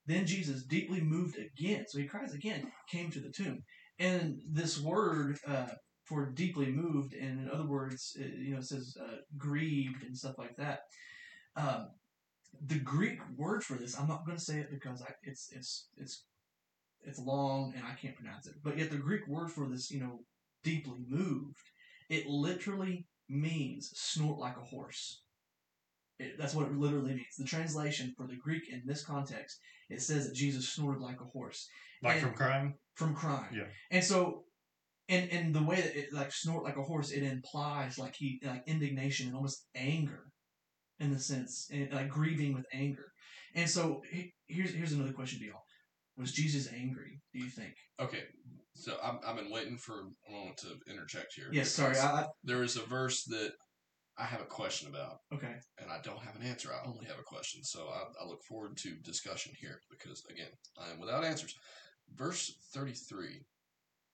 then 0.06 0.26
Jesus 0.26 0.64
deeply 0.64 1.02
moved 1.02 1.36
again, 1.36 1.84
so 1.86 1.98
he 1.98 2.06
cries 2.06 2.32
again, 2.32 2.72
came 2.90 3.10
to 3.10 3.20
the 3.20 3.30
tomb. 3.30 3.62
And 3.98 4.38
this 4.48 4.80
word 4.80 5.38
uh, 5.46 5.66
for 6.04 6.26
deeply 6.26 6.66
moved, 6.66 7.14
and 7.14 7.40
in 7.40 7.50
other 7.50 7.66
words, 7.66 8.16
it, 8.18 8.34
you 8.38 8.52
know, 8.52 8.58
it 8.58 8.64
says 8.64 8.96
uh, 9.00 9.16
grieved 9.36 10.04
and 10.04 10.16
stuff 10.16 10.38
like 10.38 10.56
that. 10.56 10.80
Um, 11.56 11.88
the 12.66 12.78
Greek 12.78 13.18
word 13.36 13.62
for 13.64 13.74
this, 13.74 13.98
I'm 13.98 14.08
not 14.08 14.24
going 14.24 14.38
to 14.38 14.44
say 14.44 14.58
it 14.58 14.70
because 14.70 15.02
I, 15.02 15.12
it's 15.22 15.50
it's 15.52 15.88
it's 15.96 16.24
it's 17.02 17.18
long 17.18 17.72
and 17.76 17.84
I 17.84 17.94
can't 17.94 18.16
pronounce 18.16 18.46
it. 18.46 18.54
But 18.62 18.78
yet 18.78 18.90
the 18.90 18.96
Greek 18.96 19.26
word 19.28 19.50
for 19.50 19.68
this, 19.68 19.90
you 19.90 20.00
know, 20.00 20.20
deeply 20.64 21.04
moved, 21.08 21.56
it 22.08 22.26
literally 22.26 23.06
means 23.28 23.90
snort 23.94 24.38
like 24.38 24.56
a 24.56 24.64
horse. 24.64 25.22
It, 26.18 26.36
that's 26.38 26.54
what 26.54 26.66
it 26.66 26.76
literally 26.76 27.14
means. 27.14 27.36
The 27.38 27.44
translation 27.44 28.14
for 28.16 28.26
the 28.26 28.36
Greek 28.36 28.68
in 28.72 28.82
this 28.84 29.04
context, 29.04 29.60
it 29.88 30.02
says 30.02 30.26
that 30.28 30.34
Jesus 30.34 30.68
snorted 30.68 31.00
like 31.00 31.20
a 31.20 31.24
horse 31.24 31.68
Like 32.02 32.14
And- 32.14 32.22
from 32.22 32.34
crying. 32.34 32.74
from 32.94 33.14
crying. 33.14 33.54
Yeah. 33.54 33.66
And 33.90 34.04
so, 34.04 34.44
and 35.08 35.30
and 35.30 35.54
the 35.54 35.62
way 35.62 35.76
that 35.76 35.96
it 35.98 36.12
like 36.12 36.32
snort 36.32 36.64
like 36.64 36.76
a 36.76 36.82
horse, 36.82 37.10
it 37.12 37.22
implies 37.22 37.98
like 37.98 38.14
he 38.16 38.40
like 38.44 38.62
indignation 38.66 39.26
and 39.28 39.36
almost 39.36 39.64
anger, 39.74 40.32
in 41.00 41.12
the 41.12 41.18
sense, 41.20 41.68
and 41.72 41.92
like 41.92 42.08
grieving 42.08 42.52
with 42.54 42.66
anger. 42.72 43.12
And 43.54 43.68
so 43.70 44.02
he, 44.10 44.34
here's 44.46 44.72
here's 44.74 44.92
another 44.92 45.12
question 45.12 45.38
to 45.40 45.46
y'all: 45.46 45.62
Was 46.18 46.32
Jesus 46.32 46.68
angry? 46.72 47.20
Do 47.32 47.38
you 47.38 47.48
think? 47.48 47.74
Okay, 47.98 48.24
so 48.74 48.96
I'm, 49.02 49.18
I've 49.26 49.36
been 49.36 49.50
waiting 49.50 49.78
for 49.78 49.94
a 50.00 50.30
moment 50.32 50.58
to 50.58 50.76
interject 50.90 51.32
here. 51.34 51.48
Yes. 51.52 51.70
Sorry. 51.70 51.96
I, 51.96 52.06
I, 52.22 52.26
there 52.44 52.62
is 52.62 52.76
a 52.76 52.82
verse 52.82 53.24
that 53.24 53.52
I 54.18 54.24
have 54.24 54.40
a 54.40 54.46
question 54.46 54.88
about, 54.88 55.20
okay. 55.32 55.54
and 55.80 55.90
I 55.90 55.98
don't 56.02 56.18
have 56.22 56.34
an 56.34 56.42
answer. 56.42 56.70
I 56.72 56.86
only 56.88 57.06
have 57.06 57.18
a 57.20 57.22
question. 57.22 57.62
So 57.62 57.88
I, 57.88 58.02
I 58.22 58.26
look 58.26 58.42
forward 58.42 58.76
to 58.78 58.96
discussion 59.04 59.52
here 59.58 59.80
because, 59.90 60.24
again, 60.28 60.50
I 60.76 60.90
am 60.90 60.98
without 61.00 61.24
answers. 61.24 61.54
Verse 62.16 62.52
33, 62.74 63.44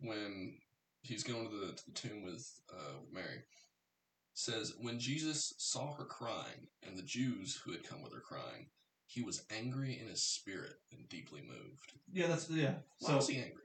when 0.01 0.59
he's 1.03 1.25
going 1.25 1.49
to 1.49 1.57
the, 1.57 1.73
to 1.73 1.83
the 1.87 1.93
tomb 1.93 2.23
with, 2.23 2.47
uh, 2.71 3.01
with 3.01 3.15
Mary, 3.15 3.45
says, 4.35 4.75
When 4.81 4.99
Jesus 4.99 5.55
saw 5.59 5.95
her 5.95 6.05
crying, 6.05 6.69
and 6.87 6.99
the 6.99 7.03
Jews 7.03 7.59
who 7.65 7.73
had 7.73 7.85
come 7.89 8.03
with 8.03 8.13
her 8.13 8.21
crying, 8.21 8.67
he 9.07 9.23
was 9.23 9.45
angry 9.51 9.99
in 10.03 10.09
his 10.09 10.23
spirit 10.23 10.75
and 10.93 11.09
deeply 11.09 11.41
moved. 11.41 11.93
Yeah. 12.13 12.27
That's 12.27 12.51
yeah. 12.51 12.75
Why 12.99 13.11
So 13.11 13.17
was 13.17 13.29
he 13.29 13.37
angry? 13.39 13.63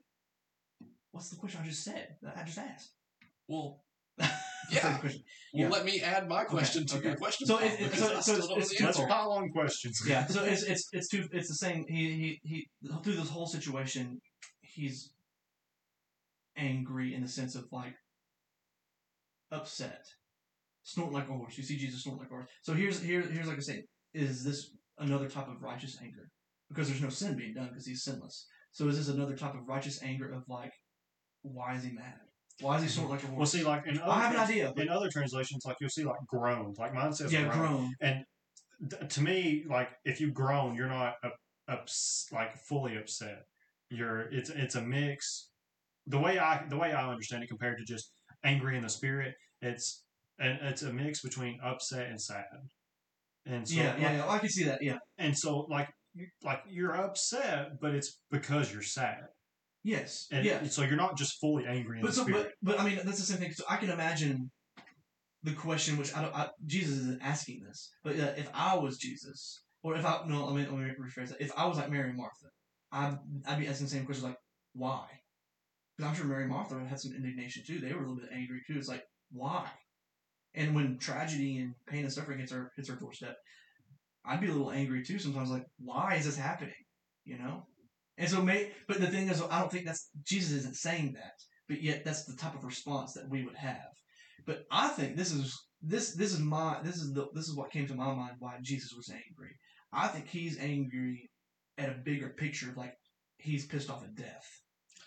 what's 1.12 1.30
the 1.30 1.38
question 1.38 1.60
I 1.64 1.68
just 1.68 1.84
said? 1.84 2.16
I 2.36 2.44
just 2.44 2.60
asked. 2.60 2.92
Well, 3.48 3.84
Yeah. 4.72 5.00
well 5.04 5.12
Yeah. 5.54 5.70
let 5.70 5.84
me 5.86 6.02
add 6.02 6.28
my 6.28 6.44
question 6.44 6.86
to 6.88 6.98
okay. 6.98 7.08
your 7.10 7.18
question. 7.18 7.48
So 7.48 7.58
it- 7.60 7.80
it- 7.80 7.94
so- 7.94 8.20
so 8.22 8.34
it's- 8.36 8.50
it's 8.58 8.70
the 8.70 8.76
two 8.76 8.86
Let's 8.86 8.98
answer. 9.00 9.08
part. 9.08 9.12
pile 9.12 9.32
on 9.32 9.50
questions. 9.52 10.02
yeah, 10.08 10.26
so 10.36 10.44
it's 10.44 10.64
it's 10.64 10.88
it's 10.92 11.08
two 11.10 11.28
it's 11.32 11.48
the 11.48 11.56
same. 11.56 11.86
He 11.88 12.04
he 12.22 12.40
he 12.44 12.68
through 13.04 13.16
this 13.16 13.30
whole 13.30 13.48
situation, 13.48 14.20
he's 14.62 15.12
angry 16.56 17.14
in 17.16 17.22
the 17.22 17.28
sense 17.28 17.56
of 17.56 17.66
like 17.72 17.96
upset, 19.52 20.04
snorting 20.84 21.14
like 21.14 21.30
a 21.30 21.34
horse. 21.34 21.58
You 21.58 21.64
see 21.64 21.78
Jesus 21.78 22.04
snorting 22.04 22.22
like 22.24 22.32
a 22.32 22.34
horse. 22.36 22.48
So 22.62 22.74
here's 22.74 23.02
here 23.02 23.22
here's 23.22 23.48
like 23.48 23.58
I 23.58 23.62
say, 23.62 23.84
is 24.14 24.44
this 24.44 24.72
another 24.98 25.30
type 25.30 25.48
of 25.48 25.62
righteous 25.62 25.98
anger? 26.02 26.30
Because 26.70 26.88
there's 26.88 27.02
no 27.02 27.10
sin 27.10 27.36
being 27.36 27.54
done 27.56 27.70
because 27.70 27.88
he's 27.88 28.04
sinless. 28.04 28.46
So 28.72 28.88
is 28.88 28.98
this 28.98 29.08
another 29.16 29.36
type 29.36 29.56
of 29.56 29.68
righteous 29.68 30.02
anger 30.04 30.32
of 30.32 30.44
like, 30.48 30.72
why 31.42 31.74
is 31.76 31.84
he 31.84 31.92
mad? 31.92 32.20
Why 32.62 32.78
is 32.78 32.84
he 32.84 32.90
snorting 32.90 33.12
like 33.12 33.24
a 33.24 33.28
horse? 33.28 33.38
Well, 33.38 33.46
see, 33.46 33.64
like 33.64 33.88
in 33.88 34.00
other, 34.00 34.12
I 34.12 34.22
have 34.22 34.34
an 34.34 34.40
idea. 34.40 34.74
In 34.76 34.90
other 34.90 35.10
translations, 35.10 35.64
like 35.66 35.78
you'll 35.80 35.90
see 35.90 36.04
like 36.04 36.20
groans. 36.28 36.78
Like 36.78 36.94
mine 36.94 37.14
says 37.14 37.32
yeah, 37.32 37.44
groan. 37.44 37.96
groan. 38.02 38.26
Th- 38.90 39.14
to 39.14 39.22
me, 39.22 39.66
like 39.70 39.90
if 40.06 40.22
you 40.22 40.32
groan, 40.32 40.76
you're 40.76 40.88
not 40.88 41.16
up, 41.24 41.36
ups, 41.68 42.28
like 42.32 42.56
fully 42.58 42.98
upset. 42.98 43.44
You're 43.90 44.22
it's 44.32 44.50
it's 44.50 44.76
a 44.76 44.82
mix. 44.82 45.50
The 46.08 46.20
way 46.20 46.40
I 46.40 46.64
the 46.70 46.78
way 46.78 46.94
I 46.94 47.10
understand 47.10 47.44
it, 47.44 47.50
compared 47.50 47.78
to 47.78 47.86
just 47.86 48.12
angry 48.44 48.78
in 48.78 48.84
the 48.84 48.90
spirit, 48.90 49.36
it's 49.62 50.04
and 50.40 50.60
it's 50.62 50.82
a 50.82 50.94
mix 50.94 51.22
between 51.22 51.60
upset 51.64 52.08
and 52.08 52.22
sad. 52.22 52.46
And 53.46 53.68
so, 53.68 53.76
yeah, 53.76 53.92
like, 53.92 54.02
yeah, 54.02 54.16
yeah, 54.18 54.30
I 54.30 54.38
can 54.38 54.50
see 54.50 54.64
that. 54.66 54.80
Yeah. 54.82 54.98
and 55.18 55.38
so 55.38 55.66
like 55.70 55.90
like 56.44 56.62
you're 56.68 56.96
upset, 56.96 57.80
but 57.82 57.96
it's 57.96 58.20
because 58.32 58.72
you're 58.72 58.82
sad. 58.82 59.24
Yes. 59.90 60.28
And 60.32 60.46
yeah. 60.46 60.64
so 60.66 60.84
you're 60.84 60.96
not 60.96 61.18
just 61.18 61.40
fully 61.42 61.66
angry 61.66 61.98
in 61.98 62.04
But 62.04 62.12
the 62.12 62.18
so, 62.18 62.24
spirit. 62.24 62.54
but, 62.62 62.78
but 62.78 62.80
I 62.80 62.86
mean, 62.88 63.00
that's 63.04 63.18
the 63.20 63.26
same 63.26 63.38
thing. 63.40 63.52
So 63.54 63.64
I 63.68 63.78
can 63.78 63.90
imagine 63.90 64.52
the 65.42 65.54
question, 65.54 65.98
which 65.98 66.16
I 66.16 66.22
don't. 66.22 66.36
I, 66.36 66.50
Jesus 66.68 66.98
isn't 67.00 67.22
asking 67.24 67.64
this, 67.66 67.90
but 68.04 68.20
uh, 68.20 68.34
if 68.38 68.50
I 68.54 68.76
was 68.78 68.98
Jesus, 68.98 69.64
or 69.82 69.96
if 69.96 70.06
I 70.06 70.22
no, 70.28 70.46
let 70.46 70.56
me 70.56 70.62
let 70.62 70.80
me 70.80 70.92
rephrase 71.00 71.30
that. 71.30 71.42
If 71.42 71.52
I 71.58 71.66
was 71.66 71.78
like 71.78 71.90
Mary 71.90 72.10
and 72.10 72.18
Martha, 72.18 72.50
I'd 72.92 73.18
I'd 73.48 73.60
be 73.60 73.68
asking 73.68 73.88
the 73.88 73.92
same 73.92 74.06
question, 74.06 74.26
like 74.26 74.38
why? 74.74 75.08
Because 75.98 76.10
I'm 76.10 76.16
sure 76.16 76.26
Mary 76.26 76.44
and 76.44 76.52
Martha 76.52 76.80
had 76.88 77.00
some 77.00 77.14
indignation 77.16 77.64
too. 77.66 77.80
They 77.80 77.92
were 77.92 78.04
a 78.04 78.08
little 78.08 78.18
bit 78.18 78.30
angry 78.32 78.62
too. 78.68 78.78
It's 78.78 78.90
like 78.90 79.04
why? 79.32 79.66
And 80.54 80.76
when 80.76 81.00
tragedy 81.00 81.58
and 81.58 81.74
pain 81.88 82.04
and 82.04 82.14
suffering 82.14 82.38
hits 82.40 82.52
our 82.52 82.72
hits 82.76 82.92
our 82.92 82.96
doorstep, 82.96 83.38
I'd 84.24 84.42
be 84.42 84.50
a 84.50 84.52
little 84.52 84.72
angry 84.72 85.04
too. 85.04 85.18
Sometimes, 85.18 85.50
like 85.50 85.66
why 85.80 86.16
is 86.16 86.26
this 86.26 86.38
happening? 86.38 86.74
You 87.26 87.40
know. 87.40 87.64
And 88.20 88.30
so, 88.30 88.42
may, 88.44 88.72
but 88.88 89.00
the 89.00 89.08
thing 89.08 89.30
is, 89.30 89.42
I 89.42 89.60
don't 89.60 89.72
think 89.72 89.86
that's 89.86 90.10
Jesus 90.24 90.52
isn't 90.60 90.76
saying 90.76 91.14
that 91.14 91.34
but 91.70 91.82
yet 91.82 92.04
that's 92.04 92.26
the 92.26 92.36
type 92.36 92.56
of 92.56 92.66
response 92.66 93.14
that 93.14 93.30
we 93.30 93.46
would 93.46 93.56
have. 93.56 93.94
But 94.46 94.64
I 94.72 94.90
think 94.90 95.16
this 95.16 95.32
is 95.32 95.56
this 95.82 96.16
this 96.16 96.34
is 96.34 96.40
my 96.40 96.80
this 96.84 96.98
is 96.98 97.14
the 97.14 97.28
this 97.34 97.48
is 97.48 97.56
what 97.56 97.72
came 97.72 97.88
to 97.88 97.96
my 97.96 98.14
mind 98.14 98.34
why 98.40 98.58
Jesus 98.62 98.94
was 98.98 99.10
angry. 99.10 99.52
I 99.94 100.08
think 100.08 100.28
he's 100.28 100.60
angry 100.60 101.30
at 101.78 101.90
a 101.90 101.96
bigger 102.04 102.30
picture 102.30 102.70
of 102.70 102.78
like 102.78 102.96
he's 103.38 103.68
pissed 103.68 103.90
off 103.90 104.04
at 104.04 104.16
death. 104.16 104.48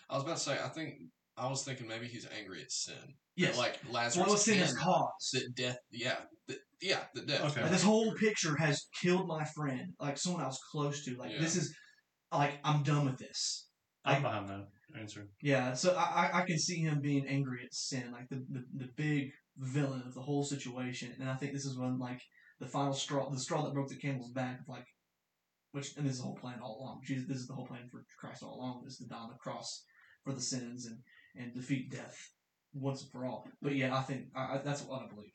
I 0.09 0.15
was 0.15 0.23
about 0.23 0.37
to 0.37 0.41
say, 0.41 0.53
I 0.53 0.69
think 0.69 0.95
I 1.37 1.47
was 1.49 1.63
thinking 1.63 1.87
maybe 1.87 2.07
he's 2.07 2.27
angry 2.39 2.61
at 2.61 2.71
sin. 2.71 2.95
Yes, 3.35 3.57
like 3.57 3.79
Lazarus. 3.89 4.17
what 4.17 4.29
was 4.29 4.45
sin 4.45 4.59
has 4.59 4.71
and 4.71 4.79
caused. 4.79 5.33
the 5.33 5.49
death. 5.55 5.77
Yeah, 5.91 6.17
the, 6.47 6.57
yeah, 6.81 6.99
the 7.15 7.21
death. 7.21 7.51
Okay. 7.51 7.61
Like, 7.61 7.71
this 7.71 7.83
whole 7.83 8.13
picture 8.13 8.55
has 8.57 8.87
killed 9.01 9.27
my 9.27 9.43
friend, 9.43 9.93
like 9.99 10.17
someone 10.17 10.43
I 10.43 10.47
was 10.47 10.59
close 10.71 11.03
to. 11.05 11.15
Like 11.17 11.31
Yeah. 11.31 11.41
this 11.41 11.55
is 11.55 11.75
like 12.33 12.59
I'm 12.63 12.83
done 12.83 13.05
with 13.05 13.17
this. 13.17 13.67
I'm 14.05 14.21
behind 14.21 14.49
that 14.49 14.67
answer. 14.99 15.27
Yeah, 15.41 15.73
so 15.73 15.95
I, 15.95 16.29
I- 16.33 16.41
I 16.41 16.45
can 16.45 16.59
see 16.59 16.79
him 16.79 16.99
being 17.01 17.25
angry 17.27 17.61
at 17.63 17.73
sin, 17.73 18.11
like 18.11 18.27
the, 18.29 18.45
the, 18.49 18.63
the 18.75 18.89
big 18.95 19.31
villain 19.57 20.03
of 20.05 20.13
the 20.13 20.21
whole 20.21 20.43
situation. 20.43 21.13
And 21.19 21.29
I 21.29 21.35
think 21.35 21.53
this 21.53 21.65
is 21.65 21.77
when 21.77 21.97
like 21.99 22.21
the 22.59 22.67
final 22.67 22.93
straw, 22.93 23.29
the 23.29 23.39
straw 23.39 23.63
that 23.63 23.73
broke 23.73 23.89
the 23.89 23.97
camel's 23.97 24.31
back, 24.31 24.59
of 24.59 24.67
like, 24.67 24.85
which 25.71 25.95
and 25.97 26.05
this 26.05 26.13
is 26.13 26.19
the 26.19 26.25
whole 26.25 26.35
plan 26.35 26.59
all 26.61 26.79
along. 26.81 27.01
Jesus, 27.03 27.27
this 27.27 27.37
is 27.37 27.47
the 27.47 27.53
whole 27.53 27.65
plan 27.65 27.87
for 27.91 28.03
Christ 28.19 28.43
all 28.43 28.55
along, 28.59 28.83
is 28.87 28.97
to 28.97 29.05
die 29.07 29.15
on 29.15 29.29
the 29.29 29.35
cross 29.35 29.83
for 30.23 30.33
the 30.33 30.41
sins 30.41 30.85
and 30.85 30.97
and 31.35 31.53
defeat 31.53 31.89
death 31.91 32.17
once 32.73 33.01
and 33.01 33.11
for 33.11 33.25
all. 33.25 33.47
But 33.61 33.75
yeah, 33.75 33.95
I 33.95 34.01
think 34.01 34.25
I, 34.35 34.55
I, 34.55 34.61
that's 34.63 34.83
what 34.83 35.01
I 35.01 35.07
believe. 35.13 35.31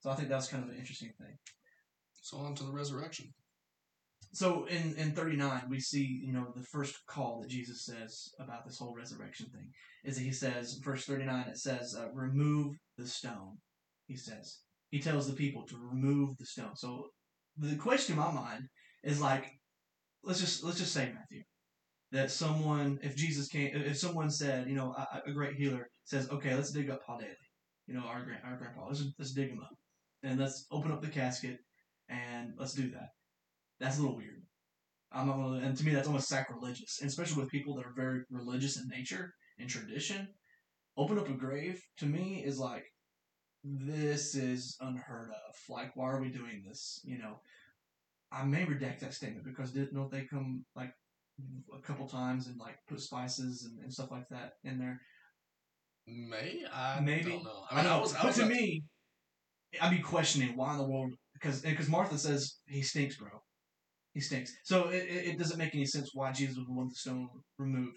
So 0.00 0.10
I 0.10 0.14
think 0.14 0.28
that's 0.28 0.48
kind 0.48 0.62
of 0.62 0.70
an 0.70 0.76
interesting 0.78 1.10
thing. 1.18 1.36
So 2.22 2.38
on 2.38 2.54
to 2.56 2.64
the 2.64 2.72
resurrection. 2.72 3.26
So 4.32 4.64
in 4.66 4.94
in 4.96 5.12
39 5.12 5.62
we 5.68 5.80
see, 5.80 6.20
you 6.24 6.32
know, 6.32 6.52
the 6.54 6.62
first 6.62 6.94
call 7.06 7.40
that 7.40 7.50
Jesus 7.50 7.84
says 7.84 8.30
about 8.38 8.64
this 8.64 8.78
whole 8.78 8.94
resurrection 8.94 9.46
thing 9.50 9.70
is 10.04 10.16
that 10.16 10.22
he 10.22 10.32
says, 10.32 10.78
verse 10.84 11.04
39 11.04 11.48
it 11.48 11.58
says, 11.58 11.96
uh, 11.98 12.10
remove 12.12 12.76
the 12.96 13.06
stone. 13.06 13.58
He 14.06 14.16
says. 14.16 14.60
He 14.90 15.00
tells 15.00 15.26
the 15.26 15.34
people 15.34 15.64
to 15.66 15.76
remove 15.76 16.36
the 16.38 16.46
stone. 16.46 16.76
So 16.76 17.08
the 17.56 17.76
question 17.76 18.14
in 18.14 18.20
my 18.20 18.32
mind 18.32 18.64
is 19.02 19.20
like 19.20 19.46
let's 20.22 20.40
just 20.40 20.62
let's 20.62 20.78
just 20.78 20.92
say 20.92 21.12
Matthew 21.12 21.42
that 22.12 22.30
someone 22.30 22.98
if 23.02 23.16
Jesus 23.16 23.48
came 23.48 23.70
if 23.74 23.98
someone 23.98 24.30
said, 24.30 24.68
you 24.68 24.74
know, 24.76 24.94
a, 24.96 25.28
a 25.28 25.32
great 25.32 25.56
healer 25.56 25.88
says, 26.04 26.30
"Okay, 26.30 26.54
let's 26.54 26.72
dig 26.72 26.90
up 26.90 27.00
Paul 27.04 27.18
Daly." 27.18 27.34
You 27.86 27.94
know, 27.94 28.04
our 28.04 28.24
grand, 28.24 28.42
our 28.44 28.56
grandpa. 28.56 28.86
Let's 28.86 29.04
let's 29.18 29.32
dig 29.32 29.50
him 29.50 29.60
up. 29.60 29.74
And 30.22 30.38
let's 30.38 30.66
open 30.70 30.92
up 30.92 31.02
the 31.02 31.08
casket 31.08 31.58
and 32.08 32.52
let's 32.58 32.74
do 32.74 32.90
that 32.90 33.08
that's 33.80 33.98
a 33.98 34.02
little 34.02 34.16
weird. 34.16 34.42
I'm 35.12 35.26
not 35.26 35.36
gonna, 35.36 35.66
and 35.66 35.76
to 35.76 35.84
me 35.84 35.92
that's 35.92 36.06
almost 36.06 36.28
sacrilegious, 36.28 36.98
and 37.00 37.08
especially 37.08 37.42
with 37.42 37.50
people 37.50 37.74
that 37.76 37.86
are 37.86 37.94
very 37.96 38.22
religious 38.30 38.76
in 38.76 38.88
nature 38.88 39.34
and 39.58 39.68
tradition. 39.68 40.28
Open 40.96 41.18
up 41.18 41.28
a 41.28 41.32
grave 41.32 41.80
to 41.98 42.06
me 42.06 42.42
is 42.44 42.58
like 42.58 42.84
this 43.64 44.34
is 44.34 44.76
unheard 44.80 45.30
of. 45.30 45.54
Like, 45.68 45.94
why 45.94 46.10
are 46.10 46.20
we 46.20 46.30
doing 46.30 46.62
this? 46.66 47.00
You 47.04 47.18
know, 47.18 47.40
I 48.32 48.44
may 48.44 48.64
redact 48.64 49.00
that 49.00 49.14
statement 49.14 49.44
because 49.44 49.72
didn't 49.72 49.94
don't 49.94 50.10
they 50.10 50.24
come 50.24 50.64
like 50.76 50.92
a 51.74 51.80
couple 51.80 52.06
times 52.08 52.46
and 52.46 52.58
like 52.58 52.76
put 52.88 53.00
spices 53.00 53.64
and, 53.64 53.82
and 53.82 53.92
stuff 53.92 54.10
like 54.10 54.28
that 54.30 54.52
in 54.64 54.78
there? 54.78 55.00
May 56.06 56.64
I 56.72 57.00
Maybe. 57.00 57.30
don't 57.30 57.44
know. 57.44 57.64
I, 57.70 57.76
mean, 57.76 57.84
know, 57.84 58.00
was, 58.00 58.14
I 58.14 58.22
but 58.22 58.26
was 58.28 58.36
to 58.36 58.46
me, 58.46 58.82
I'd 59.80 59.90
be 59.90 60.02
questioning 60.02 60.56
why 60.56 60.72
in 60.72 60.78
the 60.78 60.88
world 60.88 61.12
because 61.34 61.60
because 61.60 61.88
Martha 61.88 62.18
says 62.18 62.58
he 62.66 62.82
stinks, 62.82 63.16
bro. 63.16 63.30
He 64.14 64.20
stinks. 64.20 64.52
So 64.64 64.88
it, 64.88 65.04
it, 65.04 65.26
it 65.28 65.38
doesn't 65.38 65.58
make 65.58 65.74
any 65.74 65.86
sense 65.86 66.10
why 66.14 66.32
Jesus 66.32 66.56
would 66.56 66.68
want 66.68 66.90
the 66.90 66.96
stone 66.96 67.28
removed. 67.58 67.96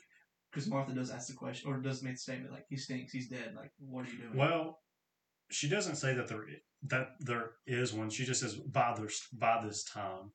Because 0.52 0.70
Martha 0.70 0.94
does 0.94 1.10
ask 1.10 1.28
the 1.28 1.34
question, 1.34 1.72
or 1.72 1.78
does 1.78 2.04
make 2.04 2.14
the 2.14 2.20
statement 2.20 2.52
like 2.52 2.66
he 2.70 2.78
stinks, 2.78 3.12
he's 3.12 3.28
dead. 3.28 3.54
Like, 3.56 3.72
what 3.80 4.06
are 4.06 4.12
you 4.12 4.20
doing? 4.20 4.38
Well, 4.38 4.78
she 5.50 5.68
doesn't 5.68 5.96
say 5.96 6.14
that 6.14 6.28
there 6.28 6.46
that 6.84 7.08
there 7.20 7.52
is 7.66 7.94
one. 7.94 8.10
She 8.10 8.26
just 8.26 8.42
says 8.42 8.56
by 8.56 8.96
this 9.00 9.28
by 9.34 9.64
this 9.66 9.84
time, 9.84 10.32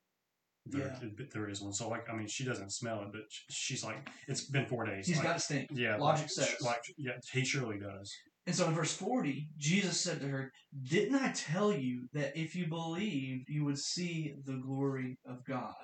there 0.65 0.99
there 1.33 1.49
is 1.49 1.61
one. 1.61 1.73
So 1.73 1.89
like 1.89 2.09
I 2.11 2.15
mean, 2.15 2.27
she 2.27 2.43
doesn't 2.43 2.71
smell 2.71 3.01
it, 3.01 3.09
but 3.11 3.21
she's 3.49 3.83
like, 3.83 4.09
it's 4.27 4.45
been 4.49 4.65
four 4.65 4.85
days. 4.85 5.07
He's 5.07 5.17
like, 5.17 5.25
got 5.25 5.33
to 5.33 5.39
stink. 5.39 5.69
yeah. 5.73 5.97
logic 5.97 6.23
like, 6.23 6.31
says. 6.31 6.61
like 6.61 6.81
yeah, 6.97 7.13
he 7.31 7.45
surely 7.45 7.79
does. 7.79 8.13
And 8.49 8.55
so 8.55 8.67
in 8.67 8.73
verse 8.73 8.93
40, 8.93 9.47
Jesus 9.59 10.01
said 10.01 10.21
to 10.21 10.27
her, 10.27 10.51
Didn't 10.89 11.13
I 11.13 11.31
tell 11.33 11.71
you 11.71 12.07
that 12.13 12.35
if 12.35 12.55
you 12.55 12.65
believed, 12.65 13.47
you 13.47 13.63
would 13.63 13.77
see 13.77 14.33
the 14.43 14.59
glory 14.65 15.19
of 15.23 15.45
God? 15.45 15.75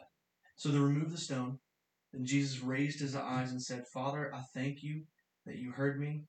So 0.55 0.70
they 0.70 0.80
removed 0.80 1.11
the 1.11 1.20
stone. 1.20 1.59
Then 2.11 2.26
Jesus 2.26 2.63
raised 2.63 2.99
his 2.99 3.16
eyes 3.16 3.51
and 3.51 3.61
said, 3.61 3.84
Father, 3.93 4.34
I 4.34 4.41
thank 4.55 4.82
you 4.82 5.03
that 5.45 5.57
you 5.57 5.74
heard 5.74 5.99
me. 5.99 6.24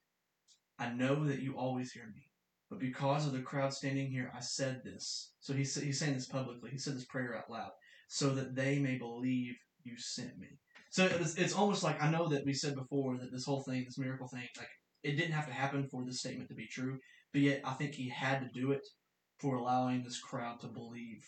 I 0.78 0.91
know 0.91 1.24
that 1.24 1.41
you 1.41 1.57
always 1.57 1.93
hear 1.93 2.12
me. 2.14 2.28
But 2.68 2.80
because 2.80 3.26
of 3.26 3.32
the 3.32 3.41
crowd 3.41 3.72
standing 3.72 4.11
here, 4.11 4.30
I 4.37 4.41
said 4.41 4.82
this. 4.84 5.32
So 5.41 5.55
he's, 5.55 5.74
he's 5.74 5.99
saying 5.99 6.12
this 6.12 6.28
publicly. 6.28 6.68
He 6.70 6.76
said 6.76 6.97
this 6.97 7.07
prayer 7.07 7.34
out 7.34 7.49
loud. 7.49 7.70
So 8.09 8.34
that 8.34 8.55
they 8.55 8.78
may 8.78 8.99
believe 8.99 9.55
you 9.84 9.97
sent 9.97 10.39
me. 10.39 10.49
So 10.91 11.07
it's, 11.07 11.37
it's 11.37 11.55
almost 11.55 11.82
like 11.82 12.03
I 12.03 12.11
know 12.11 12.28
that 12.28 12.45
we 12.45 12.53
said 12.53 12.74
before 12.74 13.16
that 13.16 13.32
this 13.32 13.47
whole 13.47 13.62
thing, 13.62 13.84
this 13.87 13.99
miracle 13.99 14.28
thing, 14.28 14.47
like 14.59 14.68
it 15.03 15.12
didn't 15.16 15.32
have 15.32 15.47
to 15.47 15.53
happen 15.53 15.86
for 15.90 16.05
this 16.05 16.18
statement 16.20 16.49
to 16.49 16.55
be 16.55 16.66
true, 16.66 16.99
but 17.32 17.40
yet 17.42 17.61
I 17.64 17.72
think 17.74 17.94
he 17.94 18.09
had 18.09 18.40
to 18.40 18.49
do 18.61 18.72
it 18.72 18.86
for 19.40 19.57
allowing 19.57 20.03
this 20.03 20.18
crowd 20.20 20.61
to 20.61 20.66
believe 20.66 21.24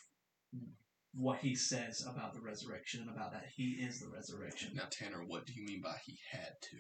what 1.15 1.39
he 1.41 1.55
says 1.55 2.05
about 2.09 2.33
the 2.35 2.41
resurrection 2.41 3.01
and 3.01 3.11
about 3.11 3.33
that 3.33 3.47
he 3.57 3.73
is 3.81 4.01
the 4.01 4.09
resurrection. 4.09 4.73
now 4.75 4.85
Tanner. 4.91 5.23
What 5.27 5.47
do 5.47 5.53
you 5.55 5.65
mean 5.65 5.81
by 5.83 5.97
he 6.05 6.19
had 6.31 6.53
to? 6.71 6.77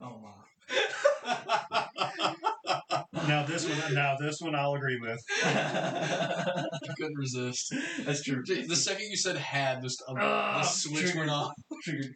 Oh 0.00 0.20
my. 0.20 0.32
Now 3.26 3.44
this 3.44 3.68
one, 3.68 3.94
now 3.94 4.14
this 4.20 4.40
one, 4.40 4.54
I'll 4.54 4.74
agree 4.74 4.98
with. 5.00 5.18
I 5.44 6.64
couldn't 6.96 7.16
resist. 7.16 7.74
That's 8.04 8.22
true. 8.22 8.42
The 8.46 8.76
second 8.76 9.06
you 9.10 9.16
said 9.16 9.36
had, 9.36 9.82
just 9.82 10.02
uh, 10.08 10.14
Ah, 10.16 10.58
the 10.60 10.66
switch 10.68 11.00
triggered. 11.00 11.16
went 11.18 11.30
off. 11.30 11.52
Triggered. 11.82 12.14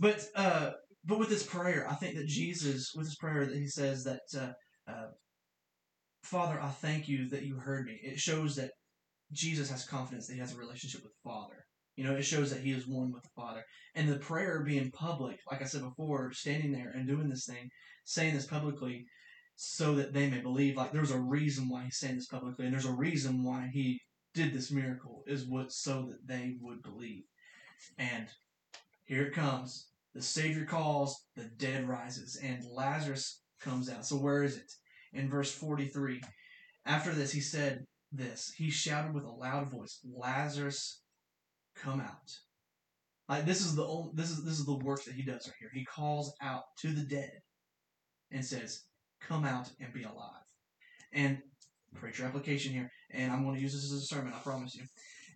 But 0.00 0.26
uh, 0.34 0.70
but 1.08 1.18
with 1.18 1.30
this 1.30 1.42
prayer, 1.42 1.88
I 1.88 1.94
think 1.94 2.16
that 2.16 2.26
Jesus, 2.26 2.92
with 2.94 3.06
this 3.06 3.16
prayer, 3.16 3.46
that 3.46 3.56
he 3.56 3.66
says 3.66 4.04
that 4.04 4.20
uh, 4.36 4.52
uh, 4.90 5.08
Father, 6.22 6.60
I 6.60 6.68
thank 6.68 7.08
you 7.08 7.26
that 7.30 7.44
you 7.44 7.56
heard 7.56 7.86
me. 7.86 7.98
It 8.02 8.18
shows 8.18 8.56
that 8.56 8.72
Jesus 9.32 9.70
has 9.70 9.86
confidence 9.86 10.26
that 10.26 10.34
he 10.34 10.40
has 10.40 10.54
a 10.54 10.58
relationship 10.58 11.02
with 11.02 11.12
the 11.12 11.30
Father. 11.30 11.64
You 11.96 12.04
know, 12.04 12.14
it 12.14 12.24
shows 12.24 12.50
that 12.50 12.60
he 12.60 12.72
is 12.72 12.86
one 12.86 13.10
with 13.10 13.22
the 13.22 13.30
Father. 13.34 13.64
And 13.94 14.06
the 14.06 14.18
prayer 14.18 14.62
being 14.62 14.90
public, 14.90 15.38
like 15.50 15.62
I 15.62 15.64
said 15.64 15.80
before, 15.80 16.30
standing 16.32 16.72
there 16.72 16.92
and 16.94 17.08
doing 17.08 17.30
this 17.30 17.46
thing, 17.46 17.70
saying 18.04 18.34
this 18.34 18.46
publicly, 18.46 19.06
so 19.56 19.94
that 19.94 20.12
they 20.12 20.28
may 20.28 20.40
believe. 20.40 20.76
Like 20.76 20.92
there's 20.92 21.10
a 21.10 21.18
reason 21.18 21.70
why 21.70 21.84
he's 21.84 21.98
saying 21.98 22.16
this 22.16 22.28
publicly, 22.28 22.66
and 22.66 22.74
there's 22.74 22.84
a 22.84 22.92
reason 22.92 23.42
why 23.42 23.70
he 23.72 23.98
did 24.34 24.52
this 24.52 24.70
miracle 24.70 25.22
is 25.26 25.46
what 25.46 25.72
so 25.72 26.10
that 26.10 26.26
they 26.26 26.56
would 26.60 26.82
believe. 26.82 27.24
And 27.96 28.26
here 29.06 29.24
it 29.24 29.32
comes. 29.32 29.88
The 30.18 30.24
Savior 30.24 30.64
calls, 30.64 31.16
the 31.36 31.44
dead 31.44 31.88
rises, 31.88 32.40
and 32.42 32.64
Lazarus 32.64 33.40
comes 33.60 33.88
out. 33.88 34.04
So 34.04 34.16
where 34.16 34.42
is 34.42 34.56
it? 34.56 34.72
in 35.12 35.28
verse 35.28 35.52
43. 35.52 36.20
After 36.86 37.12
this, 37.12 37.32
he 37.32 37.40
said 37.40 37.84
this. 38.12 38.52
He 38.56 38.70
shouted 38.70 39.14
with 39.14 39.24
a 39.24 39.30
loud 39.30 39.70
voice, 39.70 40.00
Lazarus, 40.04 41.02
come 41.76 42.00
out. 42.00 42.32
Like 43.28 43.44
this 43.44 43.60
is 43.60 43.76
the 43.76 44.10
this 44.14 44.30
is 44.30 44.42
this 44.42 44.58
is 44.58 44.64
the 44.64 44.78
work 44.78 45.04
that 45.04 45.14
he 45.14 45.22
does 45.22 45.46
right 45.46 45.56
here. 45.60 45.70
He 45.72 45.84
calls 45.84 46.34
out 46.40 46.62
to 46.80 46.88
the 46.88 47.02
dead 47.02 47.32
and 48.30 48.42
says, 48.42 48.84
"Come 49.20 49.44
out 49.44 49.70
and 49.78 49.92
be 49.92 50.02
alive." 50.02 50.46
And 51.12 51.38
preacher 51.94 52.24
application 52.24 52.72
here, 52.72 52.90
and 53.10 53.30
I'm 53.30 53.44
going 53.44 53.56
to 53.56 53.60
use 53.60 53.74
this 53.74 53.92
as 53.92 54.02
a 54.02 54.06
sermon. 54.06 54.32
I 54.34 54.38
promise 54.38 54.74
you, 54.74 54.84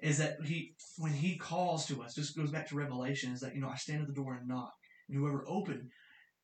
is 0.02 0.18
that 0.18 0.36
he 0.44 0.74
when 0.98 1.12
he 1.12 1.36
calls 1.36 1.86
to 1.86 2.02
us, 2.02 2.14
just 2.14 2.36
goes 2.36 2.50
back 2.50 2.68
to 2.68 2.76
Revelation, 2.76 3.32
is 3.32 3.40
that 3.40 3.54
you 3.54 3.60
know 3.60 3.68
I 3.68 3.76
stand 3.76 4.02
at 4.02 4.08
the 4.08 4.12
door 4.12 4.34
and 4.34 4.48
knock, 4.48 4.72
and 5.08 5.16
whoever 5.16 5.44
open, 5.48 5.88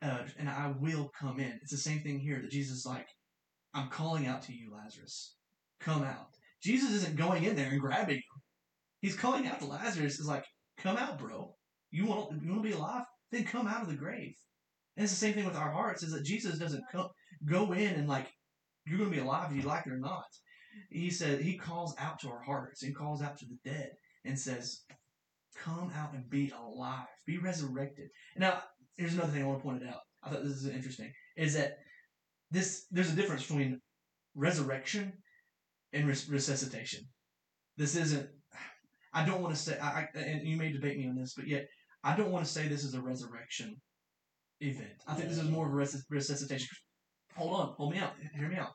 uh, 0.01 0.23
and 0.39 0.49
I 0.49 0.73
will 0.79 1.11
come 1.21 1.41
in. 1.41 1.59
It's 1.63 1.73
the 1.73 1.77
same 1.77 2.01
thing 2.01 2.21
here 2.21 2.41
that 2.41 2.51
Jesus 2.51 2.79
is 2.79 2.87
like, 2.87 3.09
I'm 3.75 3.89
calling 3.89 4.27
out 4.27 4.43
to 4.43 4.53
you, 4.53 4.73
Lazarus, 4.73 5.35
come 5.81 6.05
out. 6.05 6.29
Jesus 6.63 6.93
isn't 6.93 7.17
going 7.17 7.45
in 7.45 7.57
there 7.57 7.71
and 7.71 7.81
grabbing 7.81 8.17
him. 8.17 8.43
He's 9.01 9.17
calling 9.17 9.47
out 9.47 9.61
to 9.61 9.67
Lazarus. 9.67 10.19
Is 10.19 10.27
like, 10.27 10.45
come 10.79 10.97
out, 10.97 11.19
bro. 11.19 11.55
You 11.91 12.07
want 12.07 12.43
you 12.43 12.51
want 12.51 12.63
to 12.63 12.69
be 12.69 12.75
alive? 12.75 13.05
Then 13.33 13.45
come 13.45 13.67
out 13.67 13.83
of 13.83 13.89
the 13.89 13.95
grave. 13.95 14.35
And 14.97 15.05
it's 15.05 15.13
the 15.13 15.19
same 15.19 15.35
thing 15.35 15.45
with 15.45 15.57
our 15.57 15.71
hearts. 15.71 16.03
Is 16.03 16.13
that 16.13 16.25
Jesus 16.25 16.59
doesn't 16.59 16.85
come, 16.93 17.09
go 17.45 17.73
in 17.73 17.95
and 17.95 18.09
like 18.09 18.29
you're 18.87 18.99
going 18.99 19.11
to 19.11 19.17
be 19.17 19.23
alive, 19.23 19.51
if 19.51 19.57
you 19.57 19.69
like 19.69 19.87
it 19.87 19.93
or 19.93 19.99
not. 19.99 20.25
He 20.91 21.11
said 21.11 21.41
he 21.41 21.57
calls 21.57 21.95
out 21.99 22.19
to 22.21 22.29
our 22.29 22.43
hearts. 22.43 22.83
He 22.83 22.93
calls 22.93 23.23
out 23.23 23.39
to 23.39 23.47
the 23.47 23.59
dead 23.65 23.93
and 24.25 24.39
says, 24.39 24.83
"Come 25.57 25.93
out 25.95 26.15
and 26.15 26.29
be 26.29 26.51
alive, 26.51 27.07
be 27.27 27.39
resurrected." 27.39 28.09
Now, 28.37 28.63
here's 28.97 29.15
another 29.15 29.33
thing 29.33 29.43
I 29.43 29.47
want 29.47 29.61
to 29.61 29.65
point 29.65 29.83
it 29.83 29.89
out. 29.89 30.01
I 30.23 30.31
thought 30.31 30.43
this 30.43 30.53
is 30.53 30.67
interesting. 30.67 31.13
Is 31.37 31.55
that 31.55 31.79
this? 32.51 32.87
There's 32.91 33.13
a 33.13 33.17
difference 33.17 33.47
between 33.47 33.81
resurrection 34.35 35.13
and 35.93 36.07
res- 36.07 36.29
resuscitation. 36.29 37.01
This 37.77 37.97
isn't. 37.97 38.29
I 39.13 39.25
don't 39.25 39.43
want 39.43 39.55
to 39.55 39.61
say. 39.61 39.79
I, 39.79 40.09
I 40.15 40.19
and 40.19 40.47
you 40.47 40.57
may 40.57 40.73
debate 40.73 40.99
me 40.99 41.09
on 41.09 41.17
this, 41.17 41.35
but 41.35 41.47
yet 41.47 41.67
I 42.05 42.17
don't 42.17 42.31
want 42.31 42.45
to 42.45 42.51
say 42.51 42.69
this 42.69 42.85
is 42.85 42.95
a 42.95 43.01
resurrection 43.01 43.77
event. 44.61 45.03
I 45.07 45.15
think 45.15 45.29
this 45.29 45.39
is 45.39 45.51
more 45.51 45.67
of 45.67 45.73
a 45.73 45.77
res- 45.77 46.05
resuscitation. 46.11 46.69
Hold 47.37 47.61
on, 47.61 47.75
hold 47.77 47.93
me 47.93 47.99
out. 47.99 48.15
Hear 48.37 48.49
me 48.49 48.57
out. 48.57 48.73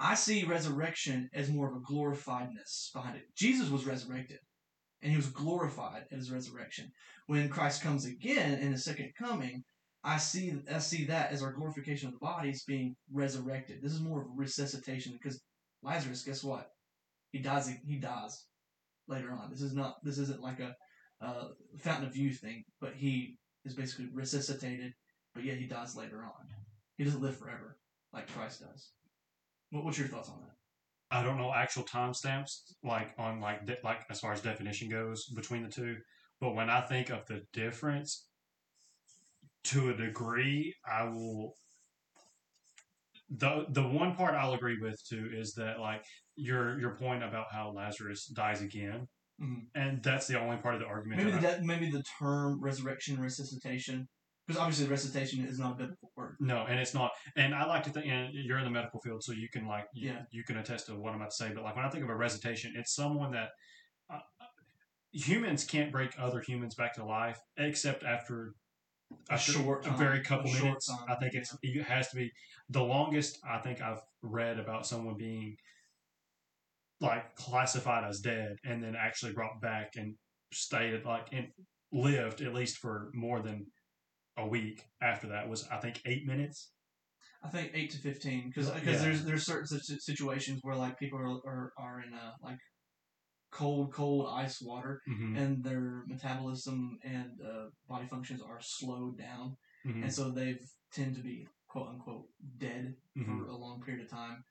I 0.00 0.14
see 0.14 0.44
resurrection 0.44 1.28
as 1.32 1.50
more 1.50 1.68
of 1.68 1.76
a 1.76 1.80
glorifiedness 1.80 2.92
behind 2.92 3.16
it. 3.16 3.24
Jesus 3.36 3.70
was 3.70 3.86
resurrected, 3.86 4.38
and 5.00 5.10
he 5.10 5.16
was 5.16 5.28
glorified 5.28 6.04
at 6.10 6.18
his 6.18 6.30
resurrection. 6.30 6.90
When 7.26 7.48
Christ 7.48 7.82
comes 7.82 8.04
again 8.04 8.58
in 8.58 8.72
his 8.72 8.84
second 8.84 9.12
coming, 9.18 9.62
I 10.04 10.18
see 10.18 10.54
I 10.72 10.78
see 10.78 11.04
that 11.06 11.30
as 11.30 11.42
our 11.42 11.52
glorification 11.52 12.08
of 12.08 12.14
the 12.14 12.18
bodies 12.18 12.64
being 12.64 12.96
resurrected. 13.12 13.80
This 13.80 13.92
is 13.92 14.00
more 14.00 14.22
of 14.22 14.26
a 14.26 14.34
resuscitation 14.34 15.12
because 15.12 15.40
Lazarus, 15.82 16.24
guess 16.24 16.42
what? 16.42 16.68
He 17.30 17.38
dies. 17.38 17.70
He 17.86 17.96
dies 17.96 18.46
later 19.08 19.32
on. 19.32 19.50
This 19.50 19.62
is 19.62 19.74
not. 19.74 19.96
This 20.02 20.18
isn't 20.18 20.42
like 20.42 20.58
a, 20.58 20.74
a 21.20 21.48
fountain 21.78 22.08
of 22.08 22.16
youth 22.16 22.40
thing, 22.40 22.64
but 22.80 22.94
he 22.94 23.36
is 23.64 23.74
basically 23.74 24.08
resuscitated, 24.12 24.92
but 25.34 25.44
yet 25.44 25.58
he 25.58 25.66
dies 25.66 25.96
later 25.96 26.24
on. 26.24 26.46
He 26.96 27.04
doesn't 27.04 27.22
live 27.22 27.38
forever 27.38 27.76
like 28.12 28.32
Christ 28.32 28.60
does. 28.60 28.90
What, 29.72 29.84
what's 29.84 29.98
your 29.98 30.08
thoughts 30.08 30.28
on 30.28 30.38
that? 30.42 31.16
I 31.16 31.22
don't 31.22 31.38
know 31.38 31.52
actual 31.52 31.84
timestamps 31.84 32.52
like 32.84 33.08
on 33.18 33.40
like 33.40 33.66
de- 33.66 33.78
like 33.82 34.00
as 34.10 34.20
far 34.20 34.32
as 34.32 34.40
definition 34.40 34.88
goes 34.88 35.26
between 35.34 35.62
the 35.62 35.68
two, 35.68 35.96
but 36.40 36.54
when 36.54 36.70
I 36.70 36.82
think 36.82 37.10
of 37.10 37.26
the 37.26 37.42
difference, 37.52 38.28
to 39.64 39.90
a 39.90 39.94
degree, 39.96 40.74
I 40.86 41.04
will. 41.04 41.54
the 43.30 43.66
The 43.70 43.86
one 43.86 44.14
part 44.14 44.34
I'll 44.34 44.54
agree 44.54 44.78
with 44.80 44.98
too 45.08 45.30
is 45.32 45.54
that 45.54 45.80
like 45.80 46.04
your 46.36 46.78
your 46.80 46.96
point 46.96 47.22
about 47.22 47.46
how 47.52 47.72
Lazarus 47.72 48.26
dies 48.26 48.60
again, 48.62 49.06
Mhm. 49.40 49.66
and 49.74 50.02
that's 50.02 50.26
the 50.26 50.38
only 50.40 50.58
part 50.58 50.74
of 50.74 50.80
the 50.80 50.86
argument. 50.86 51.24
Maybe 51.24 51.38
that 51.38 51.60
I- 51.60 51.62
maybe 51.64 51.90
the 51.90 52.02
term 52.18 52.60
resurrection, 52.62 53.20
resuscitation, 53.20 54.08
because 54.46 54.60
obviously 54.60 54.86
resuscitation 54.88 55.44
is 55.44 55.58
not 55.58 55.72
a 55.72 55.74
biblical 55.76 56.10
word. 56.16 56.36
No, 56.40 56.64
and 56.68 56.78
it's 56.80 56.94
not. 56.94 57.12
And 57.36 57.54
I 57.54 57.64
like 57.66 57.84
to 57.84 57.90
think, 57.90 58.06
and 58.06 58.32
you're 58.34 58.58
in 58.58 58.64
the 58.64 58.70
medical 58.70 59.00
field, 59.00 59.22
so 59.22 59.32
you 59.32 59.48
can 59.52 59.66
like, 59.66 59.86
you, 59.94 60.10
Yeah. 60.10 60.22
you 60.32 60.42
can 60.44 60.56
attest 60.56 60.86
to 60.86 60.94
what 60.96 61.10
I'm 61.10 61.16
about 61.16 61.30
to 61.30 61.36
say. 61.36 61.52
But 61.54 61.62
like 61.64 61.76
when 61.76 61.84
I 61.84 61.90
think 61.90 62.02
of 62.04 62.10
a 62.10 62.16
resuscitation, 62.16 62.74
it's 62.76 62.94
someone 62.94 63.30
that 63.32 63.50
uh, 64.12 64.18
humans 65.12 65.64
can't 65.64 65.92
break 65.92 66.10
other 66.18 66.40
humans 66.40 66.74
back 66.74 66.94
to 66.94 67.04
life 67.04 67.38
except 67.56 68.02
after 68.02 68.54
A 69.30 69.38
short 69.38 69.86
a 69.86 69.90
very 69.90 70.22
couple 70.22 70.50
a 70.50 70.54
minutes. 70.54 70.88
time, 70.88 71.06
I 71.08 71.14
think 71.16 71.34
it's 71.34 71.54
it 71.62 71.82
has 71.84 72.08
to 72.10 72.16
be 72.16 72.30
the 72.70 72.82
longest. 72.82 73.38
I 73.48 73.58
think 73.58 73.80
I've 73.82 74.00
read 74.22 74.58
about 74.58 74.86
someone 74.86 75.16
being 75.18 75.56
like 77.00 77.34
classified 77.36 78.04
as 78.04 78.20
dead 78.20 78.56
and 78.64 78.82
then 78.82 78.94
actually 78.96 79.32
brought 79.32 79.60
back 79.60 79.92
and 79.96 80.14
stayed 80.52 81.04
like 81.04 81.26
and 81.32 81.48
lived 81.92 82.40
at 82.40 82.54
least 82.54 82.78
for 82.78 83.10
more 83.12 83.40
than 83.42 83.66
a 84.36 84.46
week 84.46 84.82
after 85.00 85.28
that 85.28 85.48
was 85.48 85.66
I 85.70 85.78
think 85.78 86.00
eight 86.06 86.26
minutes. 86.26 86.70
I 87.44 87.48
think 87.48 87.72
eight 87.74 87.90
to 87.90 87.98
fifteen, 87.98 88.48
because 88.54 88.68
Yeah. 88.68 88.96
there's 88.98 89.24
there's 89.24 89.44
certain 89.44 89.66
situations 90.00 90.60
where 90.62 90.76
like 90.76 90.98
people 90.98 91.18
are 91.18 91.28
are, 91.46 91.72
are 91.78 92.00
in 92.00 92.12
a 92.14 92.34
like 92.42 92.58
cold 93.50 93.92
cold 93.92 94.28
ice 94.30 94.60
water 94.62 95.00
Mm-hmm. 95.08 95.36
and 95.36 95.64
their 95.64 96.04
metabolism 96.06 96.98
and 97.04 97.30
uh, 97.44 97.66
body 97.88 98.06
functions 98.06 98.40
are 98.42 98.60
slowed 98.60 99.18
down, 99.18 99.56
Mhm. 99.86 100.02
and 100.04 100.12
so 100.14 100.30
they 100.30 100.56
tend 100.92 101.14
to 101.16 101.22
be 101.22 101.46
quote 101.68 101.88
unquote 101.88 102.26
dead 102.58 102.94
Mhm. 103.16 103.24
for 103.26 103.46
a 103.46 103.56
long 103.56 103.80
period 103.82 104.04
of 104.04 104.10
time. 104.10 104.44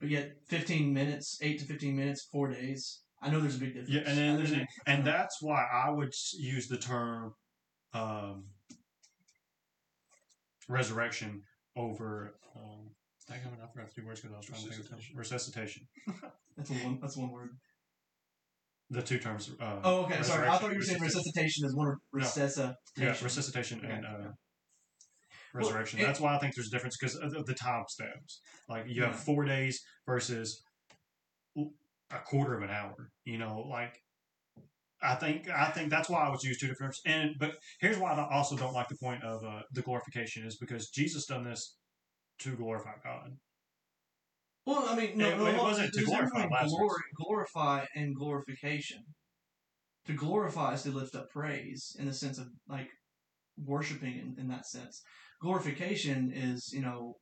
But 0.00 0.10
yet, 0.10 0.32
fifteen 0.48 0.92
minutes, 0.92 1.38
eight 1.42 1.60
to 1.60 1.64
fifteen 1.64 1.96
minutes, 1.96 2.26
four 2.32 2.48
days. 2.50 3.02
I 3.22 3.30
know 3.30 3.40
there's 3.40 3.54
a 3.56 3.60
big 3.60 3.74
difference. 3.74 3.90
Yeah, 3.90 4.02
and 4.08 4.18
then, 4.18 4.34
and, 4.60 4.68
and 4.86 5.06
that's 5.06 5.40
why 5.40 5.64
I 5.72 5.90
would 5.90 6.12
use 6.34 6.66
the 6.66 6.76
term 6.78 7.34
um, 7.94 8.46
resurrection 10.68 11.42
over. 11.76 12.34
Um, 12.56 12.90
I 13.30 13.36
forgot 13.38 13.90
two 13.94 14.04
words 14.04 14.20
because 14.20 14.34
I 14.34 14.36
was 14.38 14.46
trying 14.46 14.62
to 14.62 14.68
think 14.68 14.90
of 14.92 14.98
resuscitation. 15.14 15.86
that's 16.56 16.70
a 16.70 16.74
one. 16.74 16.98
That's 17.00 17.16
one 17.16 17.30
word. 17.30 17.50
The 18.90 19.00
two 19.02 19.18
terms. 19.18 19.50
Uh, 19.58 19.80
Oh, 19.84 20.02
okay. 20.04 20.22
Sorry, 20.22 20.46
I 20.48 20.58
thought 20.58 20.70
you 20.72 20.76
were 20.78 20.82
saying 20.84 21.00
resuscitation. 21.00 21.64
is 21.64 21.74
one 21.74 21.88
of 21.88 21.94
No. 22.12 22.18
resuscitation. 22.20 22.76
Yeah, 22.98 23.16
resuscitation 23.22 23.78
Okay. 23.78 23.90
and 23.92 24.04
uh, 24.04 24.10
Well, 24.18 24.34
resurrection. 25.54 26.00
it- 26.00 26.04
that's 26.06 26.20
why 26.20 26.36
I 26.36 26.38
think 26.38 26.54
there's 26.54 26.66
a 26.68 26.70
difference 26.70 26.96
because 27.00 27.16
of 27.16 27.30
the- 27.30 27.44
the 27.44 27.54
time 27.54 27.84
stamps. 27.88 28.42
Like 28.68 28.86
you 28.88 29.02
have 29.04 29.18
four 29.18 29.44
days 29.44 29.82
versus 30.06 30.62
a 31.56 32.18
quarter 32.26 32.54
of 32.54 32.62
an 32.62 32.70
hour. 32.70 33.10
You 33.24 33.38
know, 33.38 33.60
like 33.60 34.01
I 35.02 35.14
think 35.16 35.48
I 35.50 35.70
think 35.70 35.90
that's 35.90 36.08
why 36.08 36.24
I 36.24 36.30
would 36.30 36.42
use 36.42 36.58
two 36.58 36.68
different. 36.68 36.94
And 37.06 37.34
but 37.38 37.56
here's 37.80 37.98
why 37.98 38.12
I 38.12 38.34
also 38.34 38.56
don't 38.56 38.72
like 38.74 38.88
the 38.88 38.96
point 38.96 39.22
of 39.24 39.44
uh, 39.44 39.62
the 39.72 39.82
glorification 39.82 40.46
is 40.46 40.56
because 40.56 40.90
Jesus 40.90 41.26
done 41.26 41.44
this 41.44 41.76
to 42.40 42.56
glorify 42.56 42.92
God. 43.02 43.30
Well, 44.64 44.86
I 44.88 44.94
mean, 44.96 45.18
no, 45.18 45.28
It- 45.28 45.38
no, 45.38 45.46
it 45.46 45.58
wasn't 45.58 45.92
to 45.92 45.96
there's 45.96 46.08
a 46.08 46.10
difference 46.10 46.30
glorify 46.32 46.66
glory, 46.66 47.02
glorify 47.16 47.84
and 47.96 48.14
glorification. 48.14 49.02
To 50.06 50.12
glorify 50.14 50.74
is 50.74 50.82
to 50.82 50.90
lift 50.90 51.14
up 51.14 51.30
praise 51.30 51.96
in 51.98 52.06
the 52.06 52.14
sense 52.14 52.38
of 52.38 52.46
like 52.68 52.88
worshiping 53.56 54.18
in, 54.18 54.34
in 54.38 54.48
that 54.48 54.66
sense. 54.66 55.02
Glorification 55.40 56.32
is, 56.32 56.70
you 56.72 56.82
know, 56.82 57.16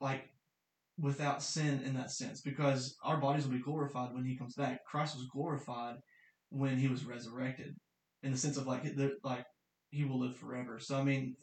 like 0.00 0.24
without 0.98 1.42
sin 1.42 1.82
in 1.84 1.94
that 1.94 2.10
sense 2.10 2.40
because 2.40 2.96
our 3.04 3.16
bodies 3.16 3.44
will 3.44 3.54
be 3.54 3.62
glorified 3.62 4.12
when 4.14 4.24
he 4.24 4.36
comes 4.36 4.54
back. 4.54 4.78
Christ 4.86 5.16
was 5.16 5.26
glorified 5.32 5.96
when 6.52 6.78
he 6.78 6.88
was 6.88 7.04
resurrected 7.04 7.74
in 8.22 8.30
the 8.30 8.38
sense 8.38 8.56
of 8.56 8.66
like 8.66 8.84
like 9.24 9.44
he 9.90 10.04
will 10.04 10.20
live 10.20 10.36
forever. 10.36 10.78
So 10.78 10.98
I 10.98 11.02
mean, 11.02 11.34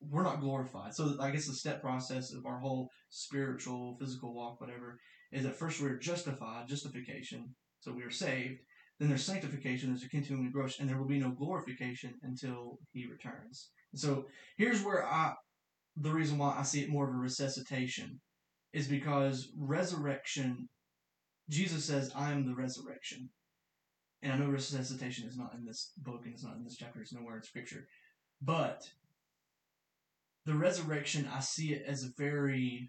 we're 0.00 0.22
not 0.22 0.40
glorified. 0.40 0.94
So 0.94 1.16
I 1.20 1.30
guess 1.30 1.46
the 1.46 1.54
step 1.54 1.80
process 1.80 2.32
of 2.32 2.46
our 2.46 2.58
whole 2.58 2.90
spiritual, 3.10 3.96
physical 4.00 4.34
walk, 4.34 4.60
whatever, 4.60 4.98
is 5.32 5.44
that 5.44 5.56
first 5.56 5.80
we're 5.80 5.98
justified, 5.98 6.68
justification, 6.68 7.54
so 7.80 7.92
we 7.92 8.02
are 8.02 8.10
saved. 8.10 8.60
Then 8.98 9.08
there's 9.08 9.24
sanctification, 9.24 9.90
there's 9.90 10.04
a 10.04 10.08
continuing 10.08 10.50
growth, 10.50 10.76
and 10.80 10.88
there 10.88 10.98
will 10.98 11.06
be 11.06 11.18
no 11.18 11.30
glorification 11.30 12.14
until 12.22 12.78
He 12.92 13.06
returns. 13.06 13.70
And 13.92 14.00
so 14.00 14.26
here's 14.56 14.82
where 14.82 15.04
I, 15.04 15.34
the 15.96 16.10
reason 16.10 16.38
why 16.38 16.56
I 16.58 16.62
see 16.62 16.82
it 16.82 16.88
more 16.88 17.08
of 17.08 17.14
a 17.14 17.18
resuscitation, 17.18 18.20
is 18.72 18.88
because 18.88 19.52
resurrection, 19.56 20.68
Jesus 21.50 21.84
says, 21.84 22.10
"I 22.14 22.32
am 22.32 22.46
the 22.46 22.54
resurrection," 22.54 23.30
and 24.22 24.32
I 24.32 24.36
know 24.38 24.46
resuscitation 24.46 25.28
is 25.28 25.36
not 25.36 25.54
in 25.54 25.64
this 25.64 25.92
book 25.98 26.22
and 26.24 26.34
it's 26.34 26.44
not 26.44 26.56
in 26.56 26.64
this 26.64 26.76
chapter; 26.76 27.00
it's 27.00 27.12
nowhere 27.12 27.36
in 27.36 27.42
Scripture, 27.42 27.86
but 28.40 28.82
the 30.44 30.54
resurrection, 30.54 31.28
I 31.32 31.40
see 31.40 31.72
it 31.72 31.84
as 31.86 32.04
a 32.04 32.08
very 32.16 32.88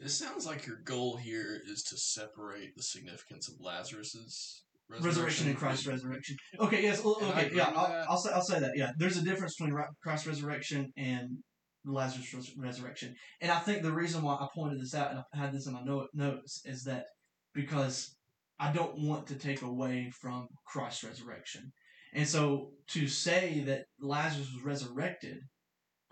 It 0.00 0.10
sounds 0.10 0.46
like 0.46 0.66
your 0.66 0.78
goal 0.84 1.16
here 1.16 1.60
is 1.66 1.82
to 1.84 1.96
separate 1.96 2.74
the 2.76 2.82
significance 2.82 3.48
of 3.48 3.54
Lazarus's 3.60 4.62
resurrection 4.88 5.48
and 5.48 5.56
Christ's 5.56 5.86
resurrection. 5.86 6.36
Okay, 6.58 6.82
yes, 6.82 7.02
well, 7.02 7.18
okay, 7.22 7.50
yeah, 7.54 7.72
I'll. 7.74 8.04
I'll 8.10 8.16
say 8.18 8.30
I'll 8.32 8.42
say 8.42 8.60
that. 8.60 8.72
Yeah, 8.76 8.90
there's 8.98 9.16
a 9.16 9.22
difference 9.24 9.54
between 9.56 9.74
ri- 9.74 9.84
Christ's 10.02 10.26
resurrection 10.26 10.92
and 10.96 11.38
Lazarus 11.86 12.34
res- 12.34 12.54
resurrection. 12.56 13.14
And 13.40 13.50
I 13.50 13.58
think 13.60 13.82
the 13.82 13.92
reason 13.92 14.22
why 14.22 14.34
I 14.34 14.48
pointed 14.54 14.80
this 14.80 14.94
out 14.94 15.10
and 15.10 15.20
I 15.34 15.36
had 15.38 15.52
this 15.52 15.66
in 15.66 15.72
my 15.72 15.82
note, 15.82 16.08
notes 16.14 16.60
is 16.64 16.84
that 16.84 17.06
because 17.54 18.14
I 18.62 18.72
don't 18.72 18.96
want 18.96 19.26
to 19.26 19.34
take 19.34 19.62
away 19.62 20.12
from 20.20 20.46
Christ's 20.66 21.02
resurrection. 21.02 21.72
And 22.14 22.28
so 22.28 22.70
to 22.90 23.08
say 23.08 23.64
that 23.66 23.86
Lazarus 24.00 24.52
was 24.54 24.62
resurrected, 24.62 25.38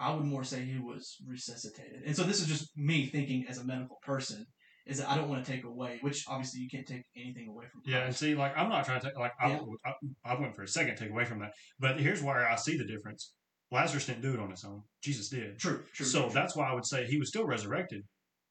I 0.00 0.12
would 0.12 0.24
more 0.24 0.42
say 0.42 0.62
he 0.62 0.80
was 0.80 1.16
resuscitated. 1.28 2.02
And 2.04 2.16
so 2.16 2.24
this 2.24 2.40
is 2.40 2.48
just 2.48 2.70
me 2.76 3.06
thinking 3.06 3.44
as 3.48 3.58
a 3.58 3.64
medical 3.64 3.98
person 4.02 4.46
is 4.84 4.98
that 4.98 5.08
I 5.08 5.16
don't 5.16 5.28
want 5.28 5.44
to 5.44 5.52
take 5.52 5.62
away, 5.62 5.98
which 6.00 6.24
obviously 6.26 6.60
you 6.62 6.68
can't 6.68 6.86
take 6.86 7.04
anything 7.16 7.46
away 7.48 7.66
from. 7.70 7.82
Yeah, 7.84 8.06
and 8.06 8.16
see, 8.16 8.34
like 8.34 8.56
I'm 8.56 8.68
not 8.68 8.84
trying 8.84 9.00
to 9.00 9.06
take, 9.06 9.16
like 9.16 9.32
I, 9.40 9.50
Yeah. 9.50 9.60
I, 9.86 9.92
I 10.32 10.40
went 10.40 10.56
for 10.56 10.62
a 10.62 10.68
second 10.68 10.96
take 10.96 11.10
away 11.10 11.26
from 11.26 11.38
that, 11.40 11.52
but 11.78 12.00
here's 12.00 12.20
where 12.22 12.48
I 12.48 12.56
see 12.56 12.76
the 12.76 12.86
difference. 12.86 13.32
Lazarus 13.70 14.06
didn't 14.06 14.22
do 14.22 14.34
it 14.34 14.40
on 14.40 14.50
his 14.50 14.64
own; 14.64 14.82
Jesus 15.04 15.28
did. 15.28 15.58
true, 15.58 15.84
true. 15.94 16.06
so 16.06 16.22
true. 16.22 16.30
that's 16.32 16.56
why 16.56 16.68
I 16.68 16.74
would 16.74 16.86
say 16.86 17.06
he 17.06 17.18
was 17.18 17.28
still 17.28 17.46
resurrected, 17.46 18.02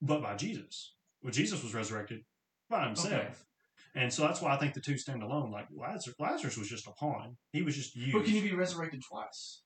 but 0.02 0.22
by 0.22 0.36
Jesus. 0.36 0.94
Well, 1.22 1.34
Jesus 1.34 1.62
was 1.62 1.74
resurrected 1.74 2.20
by 2.70 2.86
himself, 2.86 3.12
Okay. 3.12 3.28
And 3.96 4.12
so 4.14 4.24
that's 4.24 4.42
why 4.42 4.54
I 4.54 4.58
think 4.58 4.74
the 4.74 4.82
two 4.82 4.98
stand 4.98 5.24
alone. 5.24 5.52
Like 5.52 5.68
Lazarus, 5.76 6.16
Lazarus 6.20 6.58
was 6.58 6.70
just 6.70 6.88
a 6.88 6.92
pawn; 6.92 7.38
he 7.52 7.62
was 7.62 7.76
just 7.76 7.96
used. 7.96 8.14
But 8.14 8.26
can 8.26 8.36
you 8.36 8.42
be 8.42 8.54
resurrected 8.54 9.02
twice? 9.10 9.62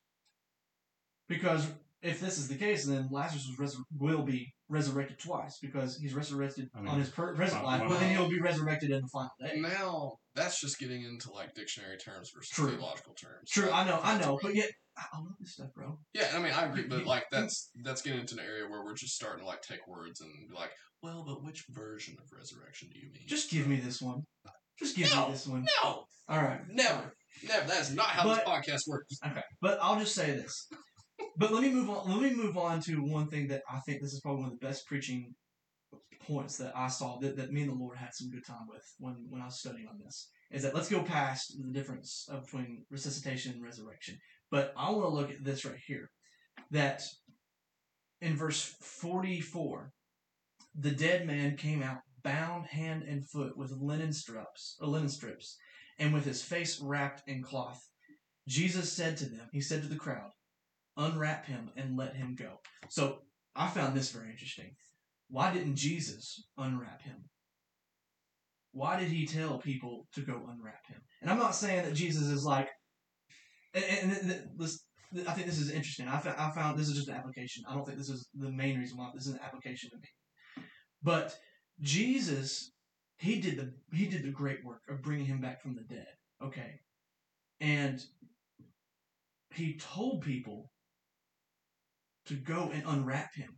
Because 1.28 1.67
if 2.01 2.19
this 2.19 2.38
is 2.38 2.49
the 2.49 2.55
case, 2.55 2.86
then 2.86 3.07
Lazarus 3.11 3.47
was 3.57 3.74
resur- 3.74 3.84
will 3.97 4.24
be 4.24 4.53
resurrected 4.67 5.19
twice 5.19 5.57
because 5.61 5.97
he's 5.97 6.13
resurrected 6.13 6.69
I 6.76 6.80
mean, 6.82 6.89
on 6.89 6.99
his 6.99 7.09
per- 7.09 7.34
present 7.34 7.63
well, 7.63 7.71
life, 7.71 7.82
well, 7.82 7.89
but 7.91 7.99
then 8.01 8.11
he'll 8.11 8.30
be 8.30 8.41
resurrected 8.41 8.91
in 8.91 9.01
the 9.01 9.07
final 9.07 9.32
day. 9.39 9.59
Now 9.59 10.17
that's 10.36 10.59
just 10.59 10.80
getting 10.80 11.03
into 11.03 11.32
like 11.32 11.53
dictionary 11.53 11.97
terms 11.97 12.32
versus 12.36 12.49
True. 12.49 12.71
theological 12.71 13.13
terms. 13.13 13.49
True, 13.49 13.69
Like, 13.69 13.86
I 13.86 13.89
know, 13.89 13.99
I 14.03 14.19
know, 14.19 14.39
but 14.41 14.53
yet 14.53 14.69
I 14.97 15.03
I 15.13 15.17
love 15.19 15.36
this 15.39 15.53
stuff, 15.53 15.69
bro. 15.74 15.97
Yeah, 16.13 16.32
I 16.36 16.39
mean, 16.39 16.51
I 16.51 16.65
agree, 16.65 16.84
but 16.88 17.05
like 17.05 17.26
that's 17.32 17.71
that's 17.84 18.01
getting 18.01 18.19
into 18.19 18.36
an 18.36 18.41
area 18.41 18.67
where 18.69 18.84
we're 18.84 18.95
just 18.95 19.15
starting 19.15 19.41
to 19.43 19.47
like 19.47 19.61
take 19.61 19.88
words 19.88 20.19
and 20.19 20.32
be 20.49 20.55
like, 20.55 20.71
well, 21.04 21.24
but 21.28 21.43
which 21.43 21.66
version 21.70 22.16
of 22.20 22.26
resurrection 22.36 22.89
do 22.93 22.99
you 22.99 23.08
mean? 23.14 23.24
Just 23.28 23.51
give 23.51 23.68
me 23.68 23.76
this 23.76 24.01
one. 24.01 24.24
Just 24.80 24.95
give 24.95 25.12
No, 25.14 25.28
me 25.28 25.34
this 25.34 25.45
one. 25.45 25.66
no, 25.84 26.06
All 26.30 26.41
right, 26.41 26.62
never, 26.70 27.14
never. 27.47 27.68
That 27.68 27.82
is 27.82 27.93
not 27.93 28.08
how 28.08 28.24
But- 28.24 28.36
this 28.38 28.45
podcast 28.45 28.88
works. 28.88 29.18
Okay, 29.26 29.43
but 29.62 29.78
I'll 29.82 29.99
just 29.99 30.16
say 30.16 30.32
this. 30.32 30.68
But 31.38 31.51
let 31.51 31.62
me 31.62 31.70
move 31.70 31.89
on. 31.89 32.10
Let 32.10 32.22
me 32.22 32.34
move 32.36 32.58
on 32.58 32.82
to 32.84 32.95
one 33.04 33.28
thing 33.30 33.47
that 33.49 33.62
I 33.70 33.80
think 33.82 34.01
this 34.01 34.14
is 34.14 34.22
probably 34.22 34.43
one 34.43 34.54
of 34.54 34.60
the 34.60 34.66
best 34.66 34.88
preaching 34.88 35.36
points 36.22 36.58
that 36.58 36.76
I 36.76 36.88
saw 36.88 37.18
that, 37.20 37.36
that 37.38 37.51
me 37.51 37.62
and 37.64 37.72
the 37.72 37.76
Lord 37.76 37.97
had 37.97 38.10
some 38.14 38.30
good 38.30 38.45
time 38.45 38.66
with 38.70 38.84
when 38.97 39.16
when 39.30 39.41
I 39.41 39.45
was 39.45 39.60
studying 39.60 39.88
on 39.88 39.99
this. 40.04 40.30
Is 40.51 40.64
that 40.64 40.74
let's 40.74 40.89
go 40.89 41.04
past 41.04 41.54
the 41.62 41.72
difference 41.72 42.28
between 42.32 42.86
resuscitation 42.89 43.54
and 43.54 43.64
resurrection. 43.64 44.18
But 44.51 44.74
I 44.78 44.89
want 44.91 45.04
to 45.04 45.10
look 45.10 45.32
at 45.32 45.43
this 45.43 45.66
right 45.66 45.80
here. 45.88 46.10
That 46.72 47.01
in 48.22 48.36
verse 48.36 48.64
forty 48.82 49.39
four, 49.41 49.91
the 50.76 50.91
dead 50.91 51.28
man 51.28 51.57
came 51.57 51.84
out 51.84 51.99
bound 52.24 52.65
hand 52.65 53.03
and 53.03 53.28
foot 53.28 53.57
with 53.57 53.71
linen 53.71 54.13
strips, 54.13 54.78
linen 54.80 55.09
strips, 55.09 55.57
and 55.99 56.13
with 56.13 56.26
his 56.26 56.41
face 56.41 56.80
wrapped 56.82 57.21
in 57.28 57.43
cloth. 57.43 57.82
Jesus 58.47 58.91
said 58.91 59.17
to 59.17 59.26
them, 59.26 59.47
he 59.51 59.61
said 59.61 59.82
to 59.84 59.88
the 59.88 59.95
crowd, 59.95 60.32
unwrap 60.97 61.45
him 61.45 61.69
and 61.76 61.97
let 61.97 62.15
him 62.15 62.36
go. 62.36 62.59
So 62.89 63.19
I 63.55 63.67
found 63.67 63.95
this 63.95 64.11
very 64.11 64.32
interesting. 64.32 64.71
Why 65.30 65.53
didn't 65.53 65.76
Jesus 65.76 66.43
unwrap 66.57 67.01
him? 67.01 67.26
Why 68.71 68.99
did 68.99 69.09
he 69.09 69.26
tell 69.26 69.59
people 69.59 70.07
to 70.13 70.21
go 70.21 70.34
unwrap 70.34 70.88
him? 70.88 71.01
And 71.21 71.30
I'm 71.30 71.39
not 71.39 71.55
saying 71.55 71.84
that 71.84 71.93
Jesus 71.93 72.28
is 72.28 72.43
like, 72.43 72.69
and, 73.74 73.84
and, 73.84 74.11
and 74.11 74.49
this, 74.57 74.84
I 75.28 75.34
think 75.34 75.45
this 75.47 75.59
is 75.59 75.71
interesting. 75.71 76.07
I, 76.07 76.17
fa- 76.17 76.36
I 76.38 76.51
found 76.51 76.78
this 76.78 76.88
is 76.89 76.95
just 76.95 77.07
an 77.07 77.15
application. 77.15 77.63
I 77.69 77.74
don't 77.74 77.86
think 77.86 77.97
this 77.97 78.09
is 78.09 78.28
the 78.34 78.51
main 78.51 78.80
reason 78.80 78.97
why 78.97 79.11
this 79.13 79.28
is 79.28 79.34
an 79.34 79.39
application 79.43 79.89
to 79.91 79.97
me. 79.97 80.07
But 81.04 81.38
Jesus, 81.82 82.72
he 83.18 83.39
did 83.39 83.58
the 83.58 83.74
he 83.95 84.08
did 84.08 84.24
the 84.24 84.32
great 84.32 84.64
work 84.64 84.82
of 84.89 85.01
bringing 85.01 85.26
him 85.26 85.41
back 85.41 85.62
from 85.62 85.76
the 85.76 85.82
dead. 85.82 86.08
Okay, 86.41 86.80
and 87.60 88.04
he 89.54 89.78
told 89.78 90.22
people 90.22 90.72
to 92.26 92.36
go 92.36 92.72
and 92.74 92.84
unwrap 92.88 93.36
him, 93.36 93.49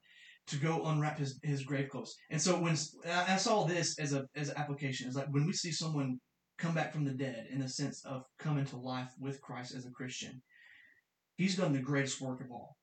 to 0.47 0.57
go 0.57 0.85
unwrap 0.85 1.19
his, 1.19 1.39
his 1.43 1.63
grave 1.63 1.89
clothes. 1.89 2.15
And 2.29 2.41
so 2.41 2.59
when 2.59 2.75
I 3.07 3.37
saw 3.37 3.65
this 3.65 3.97
as 3.99 4.13
a 4.13 4.25
as 4.35 4.49
an 4.49 4.57
application, 4.57 5.07
it's 5.07 5.15
like 5.15 5.29
when 5.29 5.45
we 5.45 5.53
see 5.53 5.71
someone 5.71 6.19
come 6.57 6.73
back 6.73 6.93
from 6.93 7.05
the 7.05 7.11
dead 7.11 7.47
in 7.51 7.59
the 7.59 7.69
sense 7.69 8.03
of 8.05 8.23
coming 8.39 8.65
to 8.65 8.77
life 8.77 9.11
with 9.19 9.41
Christ 9.41 9.75
as 9.75 9.85
a 9.85 9.91
Christian, 9.91 10.41
he's 11.35 11.57
done 11.57 11.73
the 11.73 11.79
greatest 11.79 12.21
work 12.21 12.41
of 12.41 12.51
all. 12.51 12.75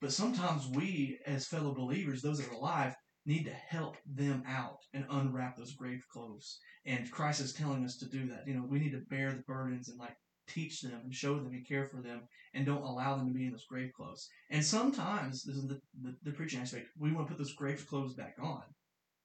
But 0.00 0.12
sometimes 0.12 0.66
we, 0.68 1.18
as 1.26 1.46
fellow 1.46 1.74
believers, 1.74 2.22
those 2.22 2.38
that 2.38 2.48
are 2.48 2.54
alive, 2.54 2.94
need 3.26 3.44
to 3.44 3.52
help 3.52 3.96
them 4.06 4.42
out 4.46 4.78
and 4.94 5.04
unwrap 5.10 5.56
those 5.56 5.74
grave 5.74 6.04
clothes. 6.10 6.58
And 6.86 7.10
Christ 7.10 7.40
is 7.40 7.52
telling 7.52 7.84
us 7.84 7.96
to 7.98 8.08
do 8.08 8.26
that. 8.28 8.46
You 8.46 8.54
know, 8.54 8.64
we 8.68 8.78
need 8.78 8.92
to 8.92 9.04
bear 9.08 9.32
the 9.32 9.42
burdens 9.42 9.88
and 9.88 9.98
like 9.98 10.16
teach 10.48 10.80
them 10.80 11.00
and 11.04 11.14
show 11.14 11.36
them 11.36 11.52
and 11.52 11.66
care 11.66 11.86
for 11.86 12.00
them 12.00 12.22
and 12.54 12.66
don't 12.66 12.82
allow 12.82 13.16
them 13.16 13.28
to 13.28 13.34
be 13.34 13.46
in 13.46 13.52
those 13.52 13.66
grave 13.66 13.92
clothes. 13.92 14.28
And 14.50 14.64
sometimes, 14.64 15.44
this 15.44 15.56
is 15.56 15.68
the, 15.68 15.80
the, 16.02 16.16
the 16.22 16.32
preaching 16.32 16.60
aspect, 16.60 16.88
we 16.98 17.12
want 17.12 17.28
to 17.28 17.32
put 17.32 17.38
those 17.38 17.54
grave 17.54 17.86
clothes 17.86 18.14
back 18.14 18.36
on 18.42 18.62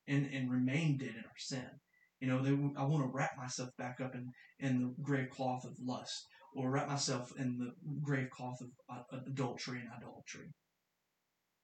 and, 0.07 0.29
and 0.31 0.51
remain 0.51 0.97
dead 0.97 1.15
in 1.17 1.23
our 1.23 1.37
sin. 1.37 1.69
You 2.19 2.27
know, 2.27 2.41
they, 2.41 2.51
I 2.51 2.83
want 2.83 3.03
to 3.03 3.11
wrap 3.13 3.37
myself 3.37 3.69
back 3.77 3.99
up 4.01 4.13
in, 4.15 4.31
in 4.59 4.81
the 4.81 4.93
grave 5.01 5.29
cloth 5.29 5.65
of 5.65 5.73
lust 5.81 6.25
or 6.55 6.69
wrap 6.69 6.87
myself 6.87 7.33
in 7.37 7.57
the 7.57 7.71
grave 8.01 8.29
cloth 8.29 8.61
of 8.61 8.69
uh, 8.89 9.19
adultery 9.27 9.79
and 9.79 9.89
idolatry. 9.95 10.53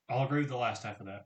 I'll 0.09 0.25
agree 0.25 0.41
with 0.41 0.49
the 0.49 0.57
last 0.57 0.83
half 0.83 0.99
of 0.99 1.05
that, 1.05 1.25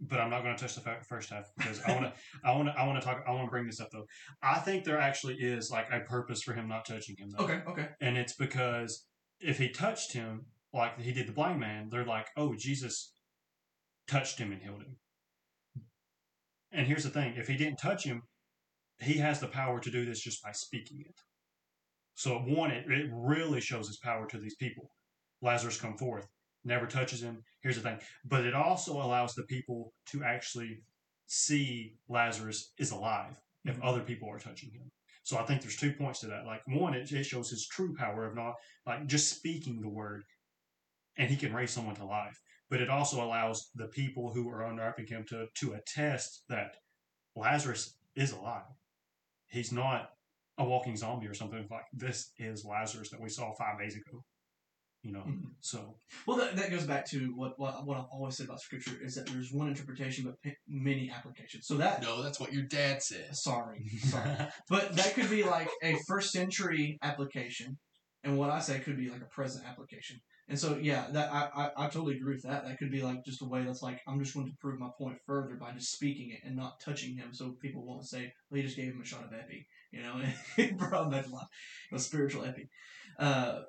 but 0.00 0.20
I'm 0.20 0.30
not 0.30 0.42
going 0.42 0.56
to 0.56 0.60
touch 0.60 0.74
the 0.74 0.96
first 1.08 1.30
half 1.30 1.50
because 1.56 1.80
I 1.82 1.92
want 1.92 2.04
to. 2.04 2.12
I 2.44 2.54
want 2.54 2.68
to. 2.68 2.74
I 2.78 2.86
want 2.86 3.00
to 3.00 3.06
talk. 3.06 3.24
I 3.26 3.32
want 3.32 3.46
to 3.46 3.50
bring 3.50 3.66
this 3.66 3.80
up 3.80 3.90
though. 3.92 4.06
I 4.42 4.58
think 4.58 4.84
there 4.84 4.98
actually 4.98 5.34
is 5.34 5.70
like 5.70 5.86
a 5.92 6.00
purpose 6.00 6.42
for 6.42 6.52
him 6.52 6.68
not 6.68 6.84
touching 6.84 7.16
him. 7.16 7.30
Though. 7.30 7.44
Okay, 7.44 7.60
okay. 7.68 7.88
and 8.00 8.16
it's 8.16 8.34
because 8.34 9.06
if 9.40 9.58
he 9.58 9.68
touched 9.68 10.12
him 10.12 10.46
like 10.72 11.00
he 11.00 11.12
did 11.12 11.28
the 11.28 11.32
blind 11.32 11.60
man, 11.60 11.88
they're 11.90 12.04
like, 12.04 12.26
"Oh, 12.36 12.54
Jesus 12.56 13.12
touched 14.08 14.38
him 14.38 14.52
and 14.52 14.60
healed 14.60 14.82
him." 14.82 14.96
And 16.72 16.86
here's 16.86 17.04
the 17.04 17.10
thing: 17.10 17.34
if 17.36 17.46
he 17.46 17.56
didn't 17.56 17.78
touch 17.78 18.04
him, 18.04 18.22
he 19.00 19.14
has 19.14 19.40
the 19.40 19.48
power 19.48 19.80
to 19.80 19.90
do 19.90 20.04
this 20.04 20.20
just 20.20 20.42
by 20.42 20.52
speaking 20.52 21.00
it. 21.00 21.20
So 22.14 22.38
one, 22.38 22.70
it, 22.70 22.84
it 22.90 23.10
really 23.12 23.60
shows 23.60 23.88
his 23.88 23.98
power 23.98 24.26
to 24.26 24.38
these 24.38 24.54
people. 24.56 24.90
Lazarus 25.42 25.80
come 25.80 25.96
forth, 25.96 26.26
never 26.64 26.86
touches 26.86 27.22
him. 27.22 27.42
Here's 27.62 27.76
the 27.76 27.82
thing, 27.82 28.00
but 28.24 28.44
it 28.44 28.54
also 28.54 28.94
allows 28.94 29.34
the 29.34 29.44
people 29.44 29.92
to 30.06 30.24
actually 30.24 30.82
see 31.26 31.96
Lazarus 32.08 32.72
is 32.78 32.90
alive 32.90 33.40
if 33.64 33.76
Mhm. 33.76 33.84
other 33.84 34.02
people 34.02 34.28
are 34.30 34.38
touching 34.38 34.70
him. 34.72 34.90
So 35.22 35.38
I 35.38 35.46
think 35.46 35.62
there's 35.62 35.76
two 35.76 35.94
points 35.94 36.20
to 36.20 36.26
that. 36.28 36.44
Like 36.44 36.62
one, 36.66 36.94
it, 36.94 37.10
it 37.12 37.24
shows 37.24 37.48
his 37.50 37.66
true 37.66 37.94
power 37.96 38.26
of 38.26 38.34
not 38.34 38.54
like 38.86 39.06
just 39.06 39.30
speaking 39.34 39.80
the 39.80 39.88
word, 39.88 40.24
and 41.16 41.30
he 41.30 41.36
can 41.36 41.52
raise 41.54 41.70
someone 41.70 41.94
to 41.96 42.04
life. 42.04 42.38
But 42.70 42.80
it 42.80 42.90
also 42.90 43.22
allows 43.24 43.70
the 43.74 43.88
people 43.88 44.32
who 44.32 44.48
are 44.50 44.64
unwrapping 44.64 45.06
him 45.06 45.24
to 45.28 45.46
to 45.60 45.74
attest 45.74 46.44
that 46.48 46.76
Lazarus 47.36 47.96
is 48.14 48.32
alive. 48.32 48.66
He's 49.48 49.72
not 49.72 50.10
a 50.58 50.64
walking 50.64 50.96
zombie 50.96 51.26
or 51.26 51.34
something 51.34 51.66
like 51.70 51.86
this. 51.92 52.32
Is 52.38 52.64
Lazarus 52.64 53.10
that 53.10 53.20
we 53.20 53.28
saw 53.28 53.54
five 53.54 53.78
days 53.78 53.96
ago? 53.96 54.24
You 55.04 55.12
know. 55.12 55.24
Mhm. 55.26 55.50
So 55.60 55.98
Well, 56.26 56.38
that, 56.38 56.56
that 56.56 56.70
goes 56.70 56.86
back 56.86 57.04
to 57.10 57.18
what, 57.36 57.58
what 57.58 57.84
what 57.86 57.98
I've 57.98 58.06
always 58.10 58.36
said 58.38 58.46
about 58.46 58.60
Scripture 58.62 58.96
is 59.02 59.14
that 59.16 59.26
there's 59.26 59.52
one 59.52 59.68
interpretation 59.68 60.24
but 60.24 60.40
p- 60.42 60.56
many 60.66 61.10
applications. 61.10 61.66
So 61.66 61.76
that 61.76 62.00
No, 62.02 62.22
that's 62.22 62.40
what 62.40 62.54
your 62.54 62.62
dad 62.62 63.02
said. 63.02 63.36
sorry, 63.36 63.86
sorry, 63.98 64.30
but 64.70 64.96
that 64.96 65.14
could 65.14 65.28
be 65.28 65.44
like 65.44 65.68
a 65.82 65.96
first 66.08 66.32
century 66.32 66.98
application, 67.02 67.78
and 68.24 68.38
what 68.38 68.48
I 68.48 68.60
say 68.60 68.80
could 68.80 68.96
be 68.96 69.10
like 69.10 69.20
a 69.20 69.26
present 69.26 69.66
application. 69.68 70.20
And 70.48 70.58
so 70.58 70.78
yeah, 70.80 71.06
that 71.12 71.30
I, 71.32 71.48
I, 71.54 71.70
I 71.84 71.86
totally 71.88 72.16
agree 72.16 72.34
with 72.34 72.44
that. 72.44 72.66
That 72.66 72.78
could 72.78 72.90
be 72.90 73.02
like 73.02 73.24
just 73.26 73.42
a 73.42 73.46
way 73.46 73.62
that's 73.64 73.82
like 73.82 74.00
I'm 74.08 74.18
just 74.22 74.34
going 74.34 74.46
to 74.46 74.52
prove 74.60 74.80
my 74.80 74.90
point 74.98 75.18
further 75.26 75.56
by 75.56 75.72
just 75.72 75.92
speaking 75.92 76.30
it 76.30 76.40
and 76.46 76.56
not 76.56 76.80
touching 76.80 77.14
him, 77.16 77.34
so 77.34 77.56
people 77.60 77.84
won't 77.84 78.06
say, 78.06 78.32
"Well, 78.50 78.56
he 78.58 78.62
just 78.62 78.76
gave 78.76 78.92
him 78.92 79.02
a 79.02 79.04
shot 79.06 79.24
of 79.24 79.32
epi," 79.34 79.66
you 79.92 80.02
know, 80.02 80.14
and 80.58 80.78
brought 80.78 81.04
him 81.04 81.10
back 81.10 81.24
to 81.26 81.30
life. 81.30 81.46
Was 81.92 82.06
spiritual 82.06 82.44
epi. 82.44 82.68
Uh, 83.18 83.60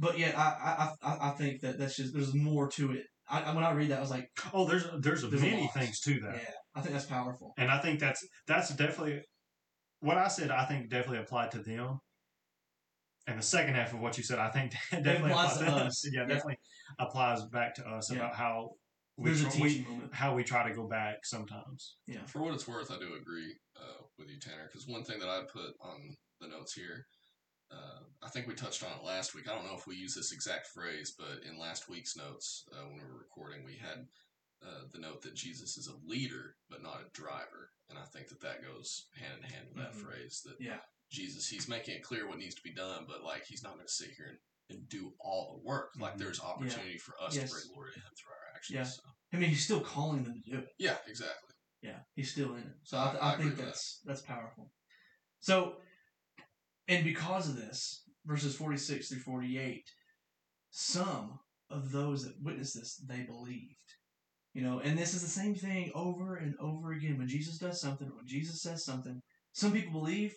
but 0.00 0.18
yeah, 0.18 0.32
I, 0.36 0.92
I 1.04 1.12
I 1.12 1.28
I 1.28 1.30
think 1.32 1.60
that 1.60 1.78
that's 1.78 1.96
just 1.96 2.12
there's 2.14 2.34
more 2.34 2.68
to 2.70 2.92
it. 2.92 3.04
I, 3.28 3.42
I- 3.42 3.54
when 3.54 3.62
I 3.62 3.70
read 3.72 3.90
that, 3.90 3.98
I 3.98 4.00
was 4.00 4.10
like, 4.10 4.28
oh, 4.52 4.66
there's 4.66 4.84
there's, 5.00 5.22
There's 5.22 5.42
many 5.42 5.62
lot. 5.62 5.74
things 5.74 6.00
to 6.00 6.14
that. 6.20 6.34
yeah, 6.42 6.50
I 6.74 6.80
think 6.80 6.94
that's 6.94 7.06
powerful. 7.06 7.52
And 7.58 7.70
I 7.70 7.78
think 7.80 8.00
that's 8.00 8.26
that's 8.48 8.70
definitely 8.74 9.20
what 10.00 10.16
I 10.16 10.28
said. 10.28 10.50
I 10.50 10.64
think 10.64 10.90
definitely 10.90 11.18
applied 11.18 11.50
to 11.52 11.62
them. 11.62 11.98
And 13.26 13.38
the 13.38 13.42
second 13.42 13.74
half 13.74 13.92
of 13.92 14.00
what 14.00 14.16
you 14.16 14.24
said, 14.24 14.38
I 14.38 14.48
think 14.50 14.72
definitely 14.90 15.30
applies 15.30 15.56
applies, 15.56 15.58
to 15.58 15.64
to 15.80 15.86
us. 15.86 16.04
Yeah, 16.12 16.20
Yeah. 16.22 16.26
definitely 16.26 16.58
applies 16.98 17.44
back 17.52 17.74
to 17.76 17.86
us 17.86 18.10
Yeah. 18.10 18.18
about 18.18 18.34
how 18.34 18.70
we, 19.16 19.26
There's 19.26 19.42
a 19.42 19.50
tr- 19.50 19.62
we 19.62 19.68
teaching 19.68 19.84
moment. 19.92 20.14
how 20.14 20.34
we 20.34 20.42
try 20.42 20.66
to 20.68 20.74
go 20.74 20.88
back 20.88 21.16
sometimes. 21.24 21.96
Yeah. 22.06 22.24
For 22.26 22.40
what 22.42 22.54
it's 22.54 22.66
worth, 22.66 22.90
I 22.90 22.98
do 22.98 23.14
agree 23.20 23.54
uh, 23.76 24.02
with 24.18 24.28
you, 24.30 24.38
Tanner. 24.40 24.66
Because 24.72 24.86
one 24.88 25.04
thing 25.04 25.18
that 25.20 25.28
I 25.28 25.42
put 25.52 25.74
on 25.82 26.16
the 26.40 26.48
notes 26.48 26.72
here 26.72 27.04
uh, 27.70 28.00
I 28.22 28.28
think 28.28 28.46
we 28.46 28.54
touched 28.54 28.82
on 28.82 28.90
it 28.98 29.04
last 29.04 29.34
week. 29.34 29.48
I 29.48 29.54
don't 29.54 29.64
know 29.66 29.76
if 29.76 29.86
we 29.86 29.96
use 29.96 30.14
this 30.14 30.32
exact 30.32 30.66
phrase, 30.68 31.14
but 31.16 31.42
in 31.48 31.58
last 31.58 31.88
week's 31.88 32.16
notes, 32.16 32.64
uh, 32.72 32.84
when 32.86 32.98
we 32.98 33.04
were 33.04 33.18
recording, 33.18 33.64
we 33.64 33.76
had 33.76 34.06
uh, 34.62 34.84
the 34.92 34.98
note 34.98 35.22
that 35.22 35.34
Jesus 35.34 35.78
is 35.78 35.86
a 35.88 35.96
leader, 36.06 36.56
but 36.68 36.82
not 36.82 37.00
a 37.00 37.10
driver. 37.18 37.70
And 37.88 37.98
I 37.98 38.02
think 38.12 38.28
that 38.28 38.42
that 38.42 38.62
goes 38.62 39.06
hand 39.18 39.32
in 39.42 39.50
hand 39.50 39.68
with 39.68 39.78
that 39.78 39.92
Mhm. 39.94 40.02
phrase 40.02 40.42
that 40.44 40.56
Yeah. 40.60 40.80
Jesus, 41.10 41.48
he's 41.48 41.66
making 41.68 41.94
it 41.96 42.02
clear 42.02 42.28
what 42.28 42.38
needs 42.38 42.54
to 42.56 42.62
be 42.62 42.74
done, 42.74 43.06
but 43.08 43.22
like 43.24 43.44
he's 43.46 43.62
not 43.62 43.74
going 43.74 43.86
to 43.86 43.92
sit 43.92 44.10
here 44.16 44.26
and, 44.26 44.38
and 44.68 44.88
do 44.88 45.14
all 45.18 45.56
the 45.56 45.64
work. 45.66 45.92
Like 45.98 46.14
Mhm. 46.14 46.18
there's 46.18 46.40
opportunity 46.40 46.98
for 46.98 47.18
us 47.22 47.34
Yes. 47.34 47.48
to 47.50 47.54
bring 47.56 47.68
glory 47.72 47.92
to 47.94 48.00
him 48.00 48.12
through 48.18 48.32
our 48.32 48.54
actions. 48.54 48.74
Yeah. 48.74 48.84
So, 48.84 49.02
I 49.32 49.36
mean, 49.38 49.48
he's 49.48 49.64
still 49.64 49.80
calling 49.80 50.24
them 50.24 50.34
to 50.42 50.50
do 50.50 50.58
it. 50.58 50.68
yeah, 50.78 50.98
exactly. 51.06 51.54
Yeah, 51.80 52.02
he's 52.14 52.30
still 52.30 52.54
in 52.56 52.64
it. 52.66 52.76
So 52.84 52.98
I- 52.98 53.16
I, 53.16 53.34
I 53.34 53.36
think 53.38 53.56
that's 53.56 54.00
that's 54.04 54.20
powerful. 54.20 54.70
So, 55.40 55.80
and 56.90 57.04
because 57.04 57.48
of 57.48 57.56
this, 57.56 58.02
verses 58.26 58.54
forty 58.54 58.76
six 58.76 59.08
through 59.08 59.20
forty 59.20 59.58
eight, 59.58 59.84
some 60.70 61.38
of 61.70 61.92
those 61.92 62.24
that 62.24 62.34
witnessed 62.42 62.74
this 62.74 62.96
they 62.96 63.22
believed. 63.22 63.76
You 64.52 64.62
know, 64.62 64.80
and 64.80 64.98
this 64.98 65.14
is 65.14 65.22
the 65.22 65.28
same 65.28 65.54
thing 65.54 65.92
over 65.94 66.34
and 66.34 66.54
over 66.60 66.92
again. 66.92 67.16
When 67.16 67.28
Jesus 67.28 67.58
does 67.58 67.80
something, 67.80 68.08
when 68.08 68.26
Jesus 68.26 68.60
says 68.60 68.84
something, 68.84 69.20
some 69.52 69.72
people 69.72 69.92
believe, 69.92 70.34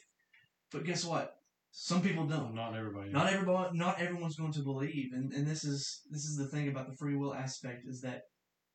but 0.71 0.85
guess 0.85 1.03
what? 1.03 1.33
Some 1.71 2.03
people 2.03 2.27
don't. 2.27 2.53
Not 2.53 2.75
everybody. 2.75 3.09
Not 3.09 3.33
everybody, 3.33 3.75
not 3.75 3.99
everyone's 3.99 4.35
going 4.35 4.53
to 4.53 4.61
believe, 4.61 5.11
and 5.13 5.33
and 5.33 5.47
this 5.47 5.63
is 5.63 6.01
this 6.11 6.25
is 6.25 6.37
the 6.37 6.47
thing 6.47 6.67
about 6.67 6.87
the 6.87 6.95
free 6.95 7.15
will 7.15 7.33
aspect 7.33 7.81
is 7.87 8.01
that 8.01 8.21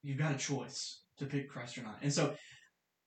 you've 0.03 0.19
got 0.19 0.35
a 0.35 0.39
choice 0.39 1.03
to 1.19 1.27
pick 1.27 1.49
Christ 1.49 1.79
or 1.79 1.83
not, 1.83 1.99
and 2.03 2.13
so 2.13 2.35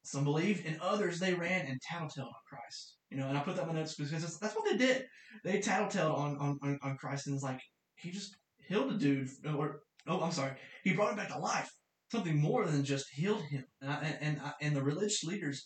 some 0.04 0.24
believed, 0.24 0.66
and 0.66 0.80
others 0.82 1.20
they 1.20 1.34
ran 1.34 1.66
and 1.68 1.80
tattletaled 1.82 2.28
on 2.28 2.34
Christ. 2.50 2.96
You 3.12 3.18
know, 3.18 3.28
and 3.28 3.38
I 3.38 3.42
put 3.42 3.56
that 3.58 3.64
in 3.64 3.68
my 3.68 3.74
notes 3.76 3.96
because 3.96 4.40
that's, 4.40 4.56
what 4.56 4.66
they 4.66 4.78
did. 4.78 5.06
They 5.44 5.60
tattletaled 5.60 6.18
on, 6.18 6.38
on 6.40 6.80
on 6.82 6.98
Christ, 6.98 7.28
and 7.28 7.36
it's 7.36 7.44
like 7.44 7.62
he 7.96 8.10
just 8.10 8.36
healed 8.68 8.92
a 8.92 8.98
dude, 8.98 9.30
or 9.46 9.82
oh, 10.08 10.22
I'm 10.22 10.32
sorry, 10.32 10.54
he 10.84 10.94
brought 10.94 11.12
him 11.12 11.18
back 11.18 11.30
to 11.30 11.38
life. 11.38 11.70
Something 12.12 12.40
more 12.40 12.66
than 12.66 12.84
just 12.84 13.10
healed 13.12 13.44
him, 13.44 13.66
and 13.82 13.92
I, 13.92 14.18
and, 14.22 14.42
I, 14.42 14.54
and 14.62 14.76
the 14.76 14.84
religious 14.84 15.24
leaders. 15.24 15.64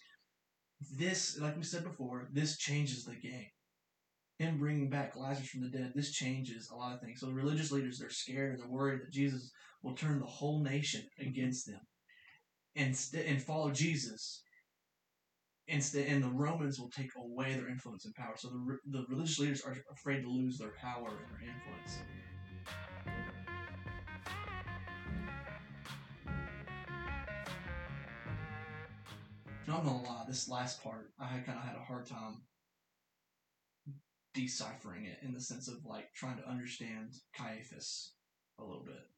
This, 0.98 1.39
like 1.39 1.56
we 1.56 1.64
said 1.64 1.86
before, 1.86 2.28
this 2.34 2.58
changes 2.58 3.06
the 3.06 3.16
game 3.16 3.48
him 4.38 4.58
bringing 4.58 4.89
back 4.89 5.16
Lazarus 5.16 5.50
from 5.50 5.62
the 5.62 5.70
dead, 5.70 5.93
this 5.96 6.12
changes 6.12 6.70
a 6.70 6.76
lot 6.76 6.93
of 6.93 7.02
things. 7.02 7.20
So 7.20 7.28
the 7.28 7.34
religious 7.34 7.72
leaders, 7.72 8.00
they're 8.00 8.10
scared 8.10 8.54
and 8.54 8.62
they're 8.62 8.70
worried 8.70 9.02
that 9.02 9.12
Jesus 9.12 9.52
will 9.82 9.96
turn 9.96 10.20
the 10.20 10.26
whole 10.26 10.62
nation 10.62 11.04
against 11.20 11.68
them 11.68 11.80
and 12.76 12.96
st- 12.96 13.26
and 13.26 13.41
follow 13.41 13.72
Jesus. 13.72 14.41
Instead, 15.68 16.07
and 16.07 16.24
the 16.24 16.30
Romans 16.30 16.80
will 16.80 16.89
take 16.89 17.09
away 17.18 17.55
their 17.55 17.68
influence 17.68 18.05
and 18.05 18.13
power. 18.13 18.36
So 18.38 18.49
the, 18.49 18.78
the 18.86 19.05
religious 19.09 19.39
leaders 19.39 19.63
are 19.63 19.76
afraid 19.91 20.22
to 20.22 20.30
lose 20.30 20.59
their 20.59 20.74
power 20.80 21.09
and 21.09 21.18
their 21.32 21.41
influence. 21.41 21.99
Not 29.68 29.84
gonna 29.84 30.03
lie, 30.03 30.26
this 30.28 30.47
last 30.47 30.84
part 30.84 31.11
I 31.20 31.39
kind 31.39 31.57
of 31.57 31.66
had 31.66 31.76
a 31.76 31.84
hard 31.84 32.05
time 32.05 32.43
deciphering 34.36 35.05
it 35.05 35.18
in 35.24 35.34
the 35.34 35.41
sense 35.41 35.68
of 35.68 35.84
like 35.86 36.13
trying 36.13 36.38
to 36.38 36.47
understand 36.47 37.13
Caiaphas 37.36 38.13
a 38.59 38.63
little 38.63 38.84
bit. 38.86 39.09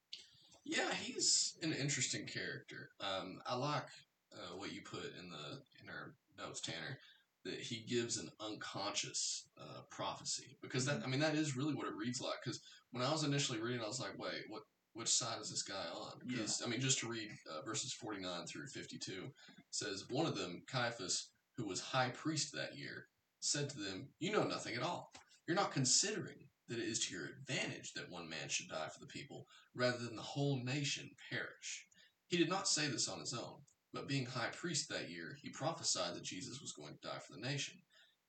Yeah, 0.64 0.94
he's 0.94 1.58
an 1.62 1.74
interesting 1.74 2.26
character. 2.26 2.92
Um, 3.02 3.40
I 3.46 3.56
like 3.56 3.88
uh, 4.34 4.58
what 4.58 4.74
you 4.74 4.82
put 4.82 5.14
in 5.20 5.30
the 5.30 5.62
in 5.82 5.90
our 5.90 6.16
notes, 6.38 6.62
Tanner, 6.62 7.00
that 7.46 7.56
he 7.56 7.86
gives 7.88 8.18
an 8.18 8.30
unconscious 8.40 9.48
uh, 9.60 9.82
prophecy 9.90 10.58
because 10.62 10.86
that 10.86 11.02
I 11.04 11.08
mean 11.08 11.20
that 11.20 11.36
is 11.36 11.58
really 11.58 11.74
what 11.74 11.88
it 11.88 11.96
reads 11.96 12.22
like. 12.22 12.40
Because 12.44 12.62
when 12.92 13.04
I 13.04 13.12
was 13.12 13.24
initially 13.24 13.60
reading, 13.60 13.82
I 13.82 13.88
was 13.88 14.00
like, 14.00 14.18
wait, 14.18 14.44
what? 14.50 14.64
Which 14.94 15.10
side 15.10 15.40
is 15.40 15.52
this 15.52 15.62
guy 15.62 15.86
on? 15.96 16.14
Because 16.26 16.64
I 16.66 16.68
mean, 16.68 16.82
just 16.82 17.00
to 17.00 17.08
read 17.08 17.30
uh, 17.52 17.64
verses 17.64 17.94
forty 17.94 18.20
nine 18.20 18.48
through 18.48 18.68
fifty 18.68 18.98
two 18.98 19.26
says 19.70 20.06
one 20.10 20.26
of 20.26 20.36
them, 20.36 20.64
Caiaphas, 20.68 21.30
who 21.56 21.68
was 21.68 21.80
high 21.80 22.10
priest 22.10 22.52
that 22.54 22.76
year, 22.76 23.06
said 23.40 23.70
to 23.70 23.78
them, 23.78 24.10
"You 24.20 24.32
know 24.32 24.44
nothing 24.44 24.76
at 24.76 24.82
all. 24.82 25.12
You're 25.48 25.56
not 25.56 25.72
considering." 25.72 26.38
That 26.70 26.80
it 26.80 26.90
is 26.90 27.00
to 27.06 27.14
your 27.14 27.28
advantage 27.28 27.94
that 27.94 28.12
one 28.12 28.28
man 28.28 28.50
should 28.50 28.68
die 28.68 28.90
for 28.92 29.00
the 29.00 29.06
people, 29.06 29.48
rather 29.74 30.00
than 30.00 30.18
the 30.18 30.22
whole 30.22 30.62
nation 30.66 31.10
perish. 31.30 31.86
He 32.28 32.36
did 32.36 32.50
not 32.50 32.68
say 32.68 32.88
this 32.88 33.08
on 33.08 33.22
his 33.22 33.34
own, 33.34 33.62
but 33.98 34.08
being 34.08 34.26
high 34.28 34.50
priest 34.56 34.90
that 34.90 35.10
year, 35.10 35.36
he 35.42 35.50
prophesied 35.50 36.14
that 36.16 36.24
Jesus 36.24 36.62
was 36.62 36.72
going 36.72 36.94
to 36.94 37.08
die 37.08 37.18
for 37.18 37.34
the 37.34 37.42
nation, 37.42 37.74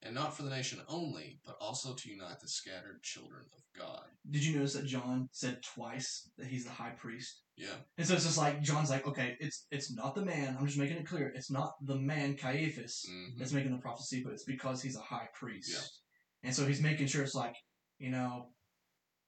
and 0.01 0.15
not 0.15 0.35
for 0.35 0.41
the 0.41 0.49
nation 0.49 0.79
only, 0.87 1.39
but 1.45 1.57
also 1.61 1.93
to 1.93 2.09
unite 2.09 2.39
the 2.39 2.47
scattered 2.47 3.03
children 3.03 3.43
of 3.53 3.61
God. 3.79 4.05
Did 4.31 4.43
you 4.43 4.55
notice 4.55 4.73
that 4.73 4.87
John 4.87 5.29
said 5.31 5.61
twice 5.61 6.31
that 6.37 6.47
he's 6.47 6.65
the 6.65 6.71
high 6.71 6.95
priest? 6.97 7.43
Yeah, 7.55 7.75
And 7.97 8.07
so 8.07 8.15
it's 8.15 8.25
just 8.25 8.37
like 8.37 8.63
John's 8.63 8.89
like, 8.89 9.05
okay, 9.05 9.35
it's 9.39 9.67
it's 9.69 9.93
not 9.93 10.15
the 10.15 10.25
man. 10.25 10.55
I'm 10.57 10.65
just 10.65 10.79
making 10.79 10.97
it 10.97 11.05
clear. 11.05 11.31
It's 11.35 11.51
not 11.51 11.73
the 11.81 11.97
man 11.97 12.35
Caiaphas 12.35 13.05
hmm 13.07 13.37
that's 13.37 13.51
making 13.53 13.71
the 13.71 13.81
prophecy, 13.81 14.23
but 14.23 14.33
it's 14.33 14.45
because 14.45 14.81
he's 14.81 14.95
a 14.97 15.01
high 15.01 15.27
priest. 15.33 15.69
Yeah. 15.71 16.47
And 16.47 16.55
so 16.55 16.65
he's 16.65 16.81
making 16.81 17.07
sure 17.07 17.21
it's 17.21 17.35
like, 17.35 17.55
you 17.99 18.09
know, 18.09 18.47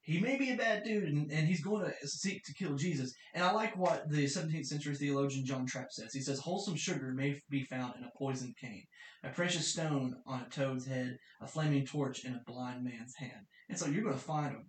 he 0.03 0.19
may 0.19 0.37
be 0.37 0.51
a 0.51 0.57
bad 0.57 0.83
dude 0.83 1.03
and, 1.03 1.31
and 1.31 1.47
he's 1.47 1.63
going 1.63 1.85
to 1.85 2.07
seek 2.07 2.43
to 2.43 2.53
kill 2.53 2.75
Jesus. 2.75 3.13
And 3.33 3.43
I 3.43 3.51
like 3.51 3.77
what 3.77 4.09
the 4.09 4.25
17th 4.25 4.65
century 4.65 4.95
theologian 4.95 5.45
John 5.45 5.65
Trapp 5.65 5.91
says. 5.91 6.13
He 6.13 6.21
says, 6.21 6.39
wholesome 6.39 6.75
sugar 6.75 7.13
may 7.15 7.39
be 7.49 7.63
found 7.63 7.93
in 7.97 8.03
a 8.03 8.17
poisoned 8.17 8.55
cane, 8.59 8.83
a 9.23 9.29
precious 9.29 9.67
stone 9.67 10.15
on 10.25 10.41
a 10.41 10.49
toad's 10.49 10.87
head, 10.87 11.17
a 11.41 11.47
flaming 11.47 11.85
torch 11.85 12.25
in 12.25 12.33
a 12.33 12.41
blind 12.51 12.83
man's 12.83 13.15
hand. 13.15 13.45
And 13.69 13.77
so 13.77 13.85
you're 13.85 14.03
going 14.03 14.15
to 14.15 14.21
find 14.21 14.55
a, 14.55 14.59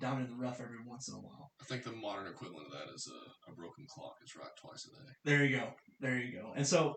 diamond 0.00 0.26
in 0.26 0.30
the 0.30 0.42
rough 0.42 0.58
every 0.58 0.78
once 0.86 1.06
in 1.08 1.14
a 1.14 1.18
while. 1.18 1.50
I 1.60 1.64
think 1.64 1.84
the 1.84 1.92
modern 1.92 2.26
equivalent 2.26 2.66
of 2.66 2.72
that 2.72 2.94
is 2.94 3.06
a, 3.12 3.50
a 3.50 3.54
broken 3.54 3.84
clock 3.86 4.14
is 4.24 4.34
right 4.34 4.48
twice 4.58 4.86
a 4.86 4.88
day. 4.88 5.12
There 5.22 5.44
you 5.44 5.58
go. 5.58 5.68
There 6.00 6.16
you 6.16 6.32
go. 6.32 6.54
And 6.56 6.66
so 6.66 6.94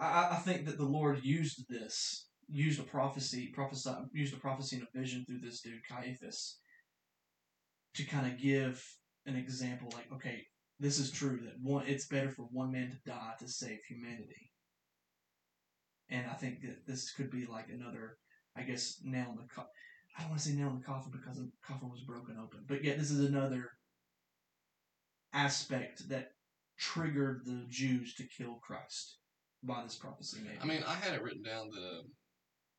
I, 0.00 0.28
I 0.32 0.36
think 0.36 0.64
that 0.64 0.78
the 0.78 0.86
Lord 0.86 1.20
used 1.22 1.66
this, 1.68 2.26
used 2.48 2.80
a 2.80 2.84
prophecy, 2.84 3.50
prophesy, 3.52 3.90
used 4.14 4.32
a 4.32 4.38
prophecy 4.38 4.76
and 4.76 4.86
a 4.86 4.98
vision 4.98 5.26
through 5.26 5.40
this 5.40 5.60
dude 5.60 5.84
Caiaphas 5.90 6.58
to 7.98 8.04
kind 8.04 8.26
of 8.26 8.40
give 8.40 8.82
an 9.26 9.34
example. 9.34 9.90
Like, 9.92 10.06
okay, 10.14 10.46
this 10.78 11.00
is 11.00 11.10
true 11.10 11.40
that 11.44 11.54
one, 11.60 11.84
it's 11.86 12.06
better 12.06 12.30
for 12.30 12.42
one 12.52 12.70
man 12.70 12.90
to 12.90 13.10
die 13.10 13.32
to 13.40 13.48
save 13.48 13.80
humanity. 13.88 14.52
And 16.08 16.24
I 16.30 16.34
think 16.34 16.62
that 16.62 16.86
this 16.86 17.12
could 17.12 17.30
be 17.30 17.44
like 17.44 17.66
another, 17.68 18.16
I 18.56 18.62
guess, 18.62 19.00
nail 19.02 19.30
in 19.30 19.36
the 19.36 19.48
coffin. 19.52 19.70
I 20.16 20.22
don't 20.22 20.30
want 20.30 20.42
to 20.42 20.48
say 20.48 20.54
nail 20.54 20.68
in 20.68 20.78
the 20.78 20.84
coffin 20.84 21.12
because 21.12 21.38
the 21.38 21.50
coffin 21.66 21.90
was 21.90 22.02
broken 22.02 22.36
open, 22.40 22.60
but 22.68 22.84
yet 22.84 22.98
this 22.98 23.10
is 23.10 23.28
another 23.28 23.72
aspect 25.32 26.08
that 26.08 26.28
triggered 26.78 27.42
the 27.44 27.66
Jews 27.68 28.14
to 28.14 28.24
kill 28.36 28.60
Christ 28.62 29.18
by 29.64 29.82
this 29.82 29.96
prophecy. 29.96 30.38
Maybe. 30.42 30.58
I 30.62 30.66
mean, 30.66 30.84
I 30.86 30.94
had 30.94 31.14
it 31.14 31.22
written 31.22 31.42
down 31.42 31.68
that, 31.70 31.80
uh, 31.80 32.02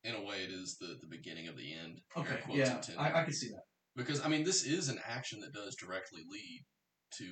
in 0.05 0.15
a 0.15 0.25
way, 0.25 0.37
it 0.37 0.49
is 0.49 0.77
the, 0.79 0.97
the 1.01 1.07
beginning 1.07 1.49
of 1.49 1.57
the 1.57 1.73
end. 1.73 1.99
okay, 2.15 2.39
yeah. 2.49 2.81
I, 2.97 3.21
I 3.21 3.23
can 3.25 3.33
see 3.33 3.49
that. 3.49 3.63
Because 3.99 4.25
I 4.25 4.27
mean, 4.27 4.43
this 4.43 4.65
is 4.65 4.89
an 4.89 4.99
action 5.07 5.39
that 5.41 5.53
does 5.53 5.75
directly 5.75 6.21
lead 6.29 6.65
to 7.17 7.25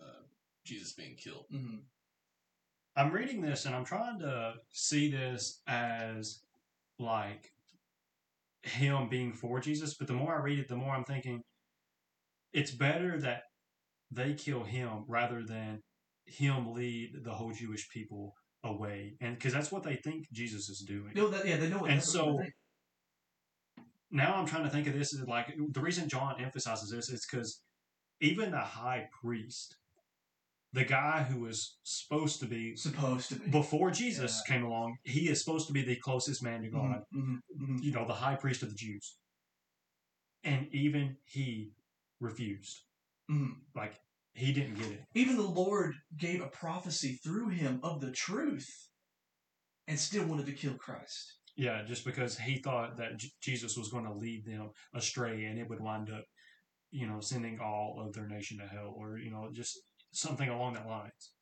uh, 0.00 0.22
Jesus 0.64 0.92
being 0.94 1.16
killed. 1.16 1.44
hmm 1.50 1.76
I'm 2.96 3.12
reading 3.12 3.40
this 3.40 3.64
and 3.64 3.76
I'm 3.76 3.84
trying 3.84 4.18
to 4.20 4.54
see 4.72 5.08
this 5.08 5.60
as 5.68 6.40
like 6.98 7.48
him 8.64 9.08
being 9.08 9.32
for 9.32 9.60
Jesus, 9.60 9.94
but 9.94 10.08
the 10.08 10.14
more 10.14 10.34
I 10.34 10.42
read 10.42 10.58
it, 10.58 10.66
the 10.68 10.74
more 10.76 10.92
I'm 10.94 11.04
thinking 11.04 11.42
it's 12.52 12.72
better 12.72 13.20
that 13.20 13.42
they 14.10 14.34
kill 14.34 14.64
him 14.64 15.04
rather 15.06 15.44
than 15.44 15.80
him 16.26 16.72
lead 16.72 17.10
the 17.22 17.32
whole 17.32 17.52
Jewish 17.52 17.88
people 17.90 18.32
away, 18.64 19.14
and 19.20 19.36
because 19.36 19.52
that's 19.52 19.70
what 19.70 19.84
they 19.84 19.96
think 19.96 20.26
Jesus 20.32 20.68
is 20.68 20.80
doing. 20.80 21.12
No, 21.14 21.28
that, 21.28 21.46
yeah, 21.46 21.56
they 21.56 21.68
know 21.68 21.78
what. 21.78 21.90
And 21.90 22.00
that's 22.00 22.14
what 22.14 22.24
so- 22.24 22.32
they 22.32 22.42
think. 22.44 22.54
Now 24.10 24.36
I'm 24.36 24.46
trying 24.46 24.64
to 24.64 24.70
think 24.70 24.86
of 24.86 24.94
this 24.94 25.14
as 25.14 25.26
like 25.26 25.54
the 25.72 25.80
reason 25.80 26.08
John 26.08 26.36
emphasizes 26.40 26.90
this 26.90 27.08
is 27.08 27.26
because 27.30 27.60
even 28.20 28.50
the 28.50 28.58
high 28.58 29.08
priest, 29.22 29.76
the 30.72 30.84
guy 30.84 31.22
who 31.22 31.40
was 31.40 31.76
supposed 31.82 32.40
to 32.40 32.46
be 32.46 32.76
supposed 32.76 33.28
to 33.30 33.36
be 33.36 33.50
before 33.50 33.90
Jesus 33.90 34.42
came 34.46 34.64
along, 34.64 34.96
he 35.04 35.28
is 35.28 35.42
supposed 35.44 35.66
to 35.68 35.72
be 35.72 35.82
the 35.82 35.96
closest 35.96 36.42
man 36.42 36.62
to 36.62 36.68
God, 36.70 37.02
hmm 37.12 37.36
hmm 37.58 37.76
you 37.80 37.92
know, 37.92 38.06
the 38.06 38.14
high 38.14 38.34
priest 38.34 38.62
of 38.62 38.70
the 38.70 38.74
Jews. 38.76 39.16
And 40.44 40.68
even 40.72 41.16
he 41.24 41.72
refused. 42.20 42.82
hmm 43.28 43.52
Like, 43.74 43.94
he 44.34 44.52
didn't 44.52 44.78
get 44.78 44.92
it. 44.92 45.04
Even 45.14 45.36
the 45.36 45.42
Lord 45.42 45.94
gave 46.16 46.40
a 46.40 46.46
prophecy 46.46 47.18
through 47.24 47.48
him 47.48 47.80
of 47.82 48.00
the 48.00 48.12
truth, 48.12 48.68
and 49.88 49.98
still 49.98 50.26
wanted 50.26 50.46
to 50.46 50.52
kill 50.52 50.74
Christ. 50.74 51.37
Yeah, 51.58 51.82
just 51.82 52.04
because 52.04 52.38
he 52.38 52.58
thought 52.58 52.96
that 52.98 53.16
J- 53.16 53.32
Jesus 53.42 53.76
was 53.76 53.88
going 53.88 54.04
to 54.04 54.12
lead 54.14 54.46
them 54.46 54.70
astray 54.94 55.46
and 55.46 55.58
it 55.58 55.68
would 55.68 55.80
wind 55.80 56.08
up, 56.08 56.24
you 56.92 57.08
know, 57.08 57.18
sending 57.18 57.58
all 57.58 58.00
of 58.00 58.12
their 58.14 58.28
nation 58.28 58.58
to 58.58 58.64
hell 58.66 58.94
or, 58.96 59.18
you 59.18 59.32
know, 59.32 59.50
just 59.52 59.76
something 60.12 60.48
along 60.48 60.74
that 60.74 60.86
lines. 60.86 61.32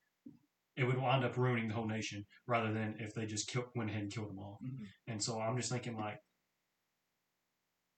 It 0.74 0.84
would 0.84 0.96
wind 0.98 1.22
up 1.22 1.36
ruining 1.36 1.68
the 1.68 1.74
whole 1.74 1.86
nation 1.86 2.24
rather 2.46 2.72
than 2.72 2.96
if 2.98 3.12
they 3.14 3.26
just 3.26 3.46
kill, 3.46 3.66
went 3.74 3.90
ahead 3.90 4.04
and 4.04 4.12
killed 4.12 4.30
them 4.30 4.38
all. 4.38 4.58
Mhm. 4.64 4.86
And 5.06 5.22
so 5.22 5.38
I'm 5.38 5.56
just 5.58 5.70
thinking, 5.70 5.96
like, 5.96 6.18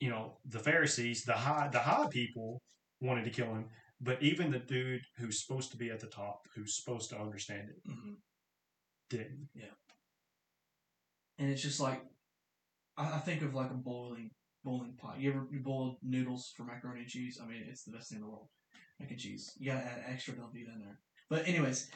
you 0.01 0.11
know, 0.11 0.39
the 0.45 0.59
Pharisees, 0.59 1.23
the 1.23 1.35
high 1.35 1.69
the 1.69 1.79
high 1.81 2.09
people 2.11 2.63
wanted 3.01 3.25
to 3.25 3.31
kill 3.31 3.55
him, 3.55 3.69
but 4.01 4.21
even 4.23 4.51
the 4.51 4.59
dude 4.59 5.03
who's 5.19 5.45
supposed 5.45 5.71
to 5.71 5.77
be 5.77 5.91
at 5.91 6.01
the 6.01 6.09
top, 6.09 6.41
who's 6.55 6.77
supposed 6.77 7.11
to 7.11 7.19
understand 7.21 7.69
it, 7.69 7.77
hmm 7.87 8.15
didn't. 9.09 9.49
And 11.39 11.51
it's 11.51 11.63
just 11.63 11.81
like 11.81 12.03
I, 12.97 13.15
I 13.17 13.19
think 13.19 13.43
of 13.43 13.55
like 13.55 13.71
a 13.71 13.75
boiling 13.75 14.31
boiling 14.65 14.95
pot. 15.01 15.21
You 15.21 15.31
ever 15.31 15.47
you 15.51 15.61
boil 15.61 15.99
noodles 16.03 16.53
for 16.57 16.65
macaroni 16.65 17.01
and 17.01 17.09
cheese? 17.09 17.39
I 17.43 17.47
mean, 17.47 17.65
it's 17.69 17.85
the 17.85 17.93
best 17.93 18.11
thing 18.11 18.17
in 18.19 18.23
the 18.23 18.29
world. 18.29 18.49
Mac 19.01 19.11
and 19.11 19.19
cheese. 19.19 19.53
You 19.59 19.73
gotta 19.73 19.85
add 19.87 20.05
extra 20.09 20.35
Velveeta 20.35 20.75
in 20.75 20.81
there. 20.81 20.99
But 21.31 21.47
anyways, 21.47 21.91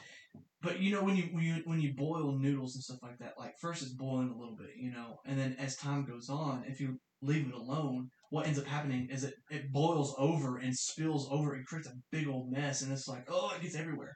but 0.61 0.79
you 0.79 0.91
know 0.91 1.03
when 1.03 1.17
you 1.17 1.23
when 1.31 1.43
you 1.43 1.61
when 1.65 1.81
you 1.81 1.93
boil 1.93 2.37
noodles 2.37 2.75
and 2.75 2.83
stuff 2.83 2.99
like 3.03 3.17
that, 3.19 3.33
like 3.37 3.55
first 3.59 3.81
it's 3.81 3.91
boiling 3.91 4.29
a 4.29 4.37
little 4.37 4.55
bit, 4.55 4.71
you 4.77 4.91
know, 4.91 5.19
and 5.25 5.37
then 5.37 5.55
as 5.59 5.75
time 5.75 6.05
goes 6.05 6.29
on, 6.29 6.63
if 6.67 6.79
you 6.79 6.99
leave 7.21 7.47
it 7.47 7.53
alone, 7.53 8.09
what 8.29 8.47
ends 8.47 8.59
up 8.59 8.65
happening 8.65 9.09
is 9.11 9.23
it 9.23 9.33
it 9.49 9.71
boils 9.71 10.15
over 10.17 10.57
and 10.57 10.75
spills 10.75 11.27
over 11.29 11.53
and 11.53 11.65
creates 11.65 11.87
a 11.87 11.93
big 12.11 12.27
old 12.27 12.51
mess, 12.51 12.81
and 12.81 12.91
it's 12.91 13.07
like 13.07 13.25
oh, 13.29 13.51
it 13.55 13.61
gets 13.61 13.75
everywhere. 13.75 14.15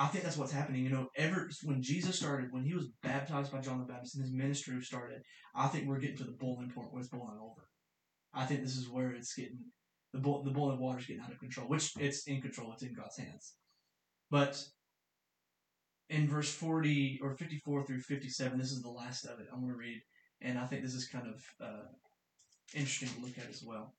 I 0.00 0.06
think 0.06 0.24
that's 0.24 0.38
what's 0.38 0.50
happening. 0.50 0.82
You 0.82 0.88
know, 0.88 1.08
ever 1.14 1.50
when 1.62 1.82
Jesus 1.82 2.18
started, 2.18 2.50
when 2.52 2.64
he 2.64 2.72
was 2.74 2.88
baptized 3.02 3.52
by 3.52 3.60
John 3.60 3.80
the 3.80 3.84
Baptist 3.84 4.14
and 4.14 4.24
his 4.24 4.32
ministry 4.32 4.80
started, 4.80 5.20
I 5.54 5.66
think 5.66 5.86
we're 5.86 5.98
getting 5.98 6.16
to 6.16 6.24
the 6.24 6.38
boiling 6.40 6.70
point 6.74 6.90
where 6.90 7.00
it's 7.00 7.10
boiling 7.10 7.38
over. 7.38 7.68
I 8.32 8.46
think 8.46 8.62
this 8.62 8.78
is 8.78 8.88
where 8.88 9.10
it's 9.10 9.34
getting 9.34 9.58
the 10.14 10.20
bo- 10.20 10.42
the 10.42 10.52
boiling 10.52 10.80
water's 10.80 11.04
getting 11.04 11.22
out 11.22 11.32
of 11.32 11.38
control, 11.38 11.68
which 11.68 11.92
it's 11.98 12.26
in 12.26 12.40
control. 12.40 12.72
It's 12.72 12.82
in 12.82 12.94
God's 12.94 13.18
hands. 13.18 13.56
But 14.30 14.64
in 16.08 16.26
verse 16.26 16.50
forty 16.50 17.20
or 17.22 17.36
fifty 17.36 17.60
four 17.62 17.84
through 17.84 18.00
fifty 18.00 18.30
seven, 18.30 18.58
this 18.58 18.72
is 18.72 18.80
the 18.80 18.88
last 18.88 19.26
of 19.26 19.38
it. 19.38 19.48
I'm 19.52 19.60
going 19.60 19.72
to 19.72 19.78
read, 19.78 20.00
and 20.40 20.58
I 20.58 20.64
think 20.64 20.82
this 20.82 20.94
is 20.94 21.08
kind 21.08 21.26
of 21.26 21.44
uh, 21.62 21.88
interesting 22.74 23.10
to 23.10 23.20
look 23.20 23.36
at 23.36 23.50
as 23.50 23.62
well. 23.62 23.94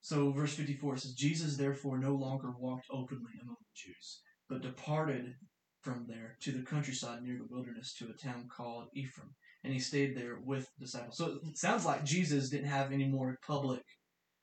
So, 0.00 0.30
verse 0.30 0.54
54 0.54 0.98
says, 0.98 1.14
Jesus 1.14 1.56
therefore 1.56 1.98
no 1.98 2.14
longer 2.14 2.52
walked 2.60 2.86
openly 2.92 3.32
among 3.42 3.56
the 3.58 3.74
Jews, 3.74 4.20
but 4.48 4.62
departed 4.62 5.34
from 5.82 6.04
there 6.08 6.36
to 6.40 6.52
the 6.52 6.62
countryside 6.62 7.22
near 7.22 7.38
the 7.38 7.46
wilderness 7.48 7.94
to 7.94 8.08
a 8.08 8.12
town 8.12 8.48
called 8.54 8.88
Ephraim. 8.94 9.30
And 9.62 9.72
he 9.72 9.78
stayed 9.78 10.16
there 10.16 10.38
with 10.44 10.68
disciples. 10.80 11.16
So 11.16 11.38
it 11.44 11.56
sounds 11.56 11.84
like 11.84 12.04
Jesus 12.04 12.50
didn't 12.50 12.68
have 12.68 12.92
any 12.92 13.06
more 13.06 13.38
public 13.46 13.82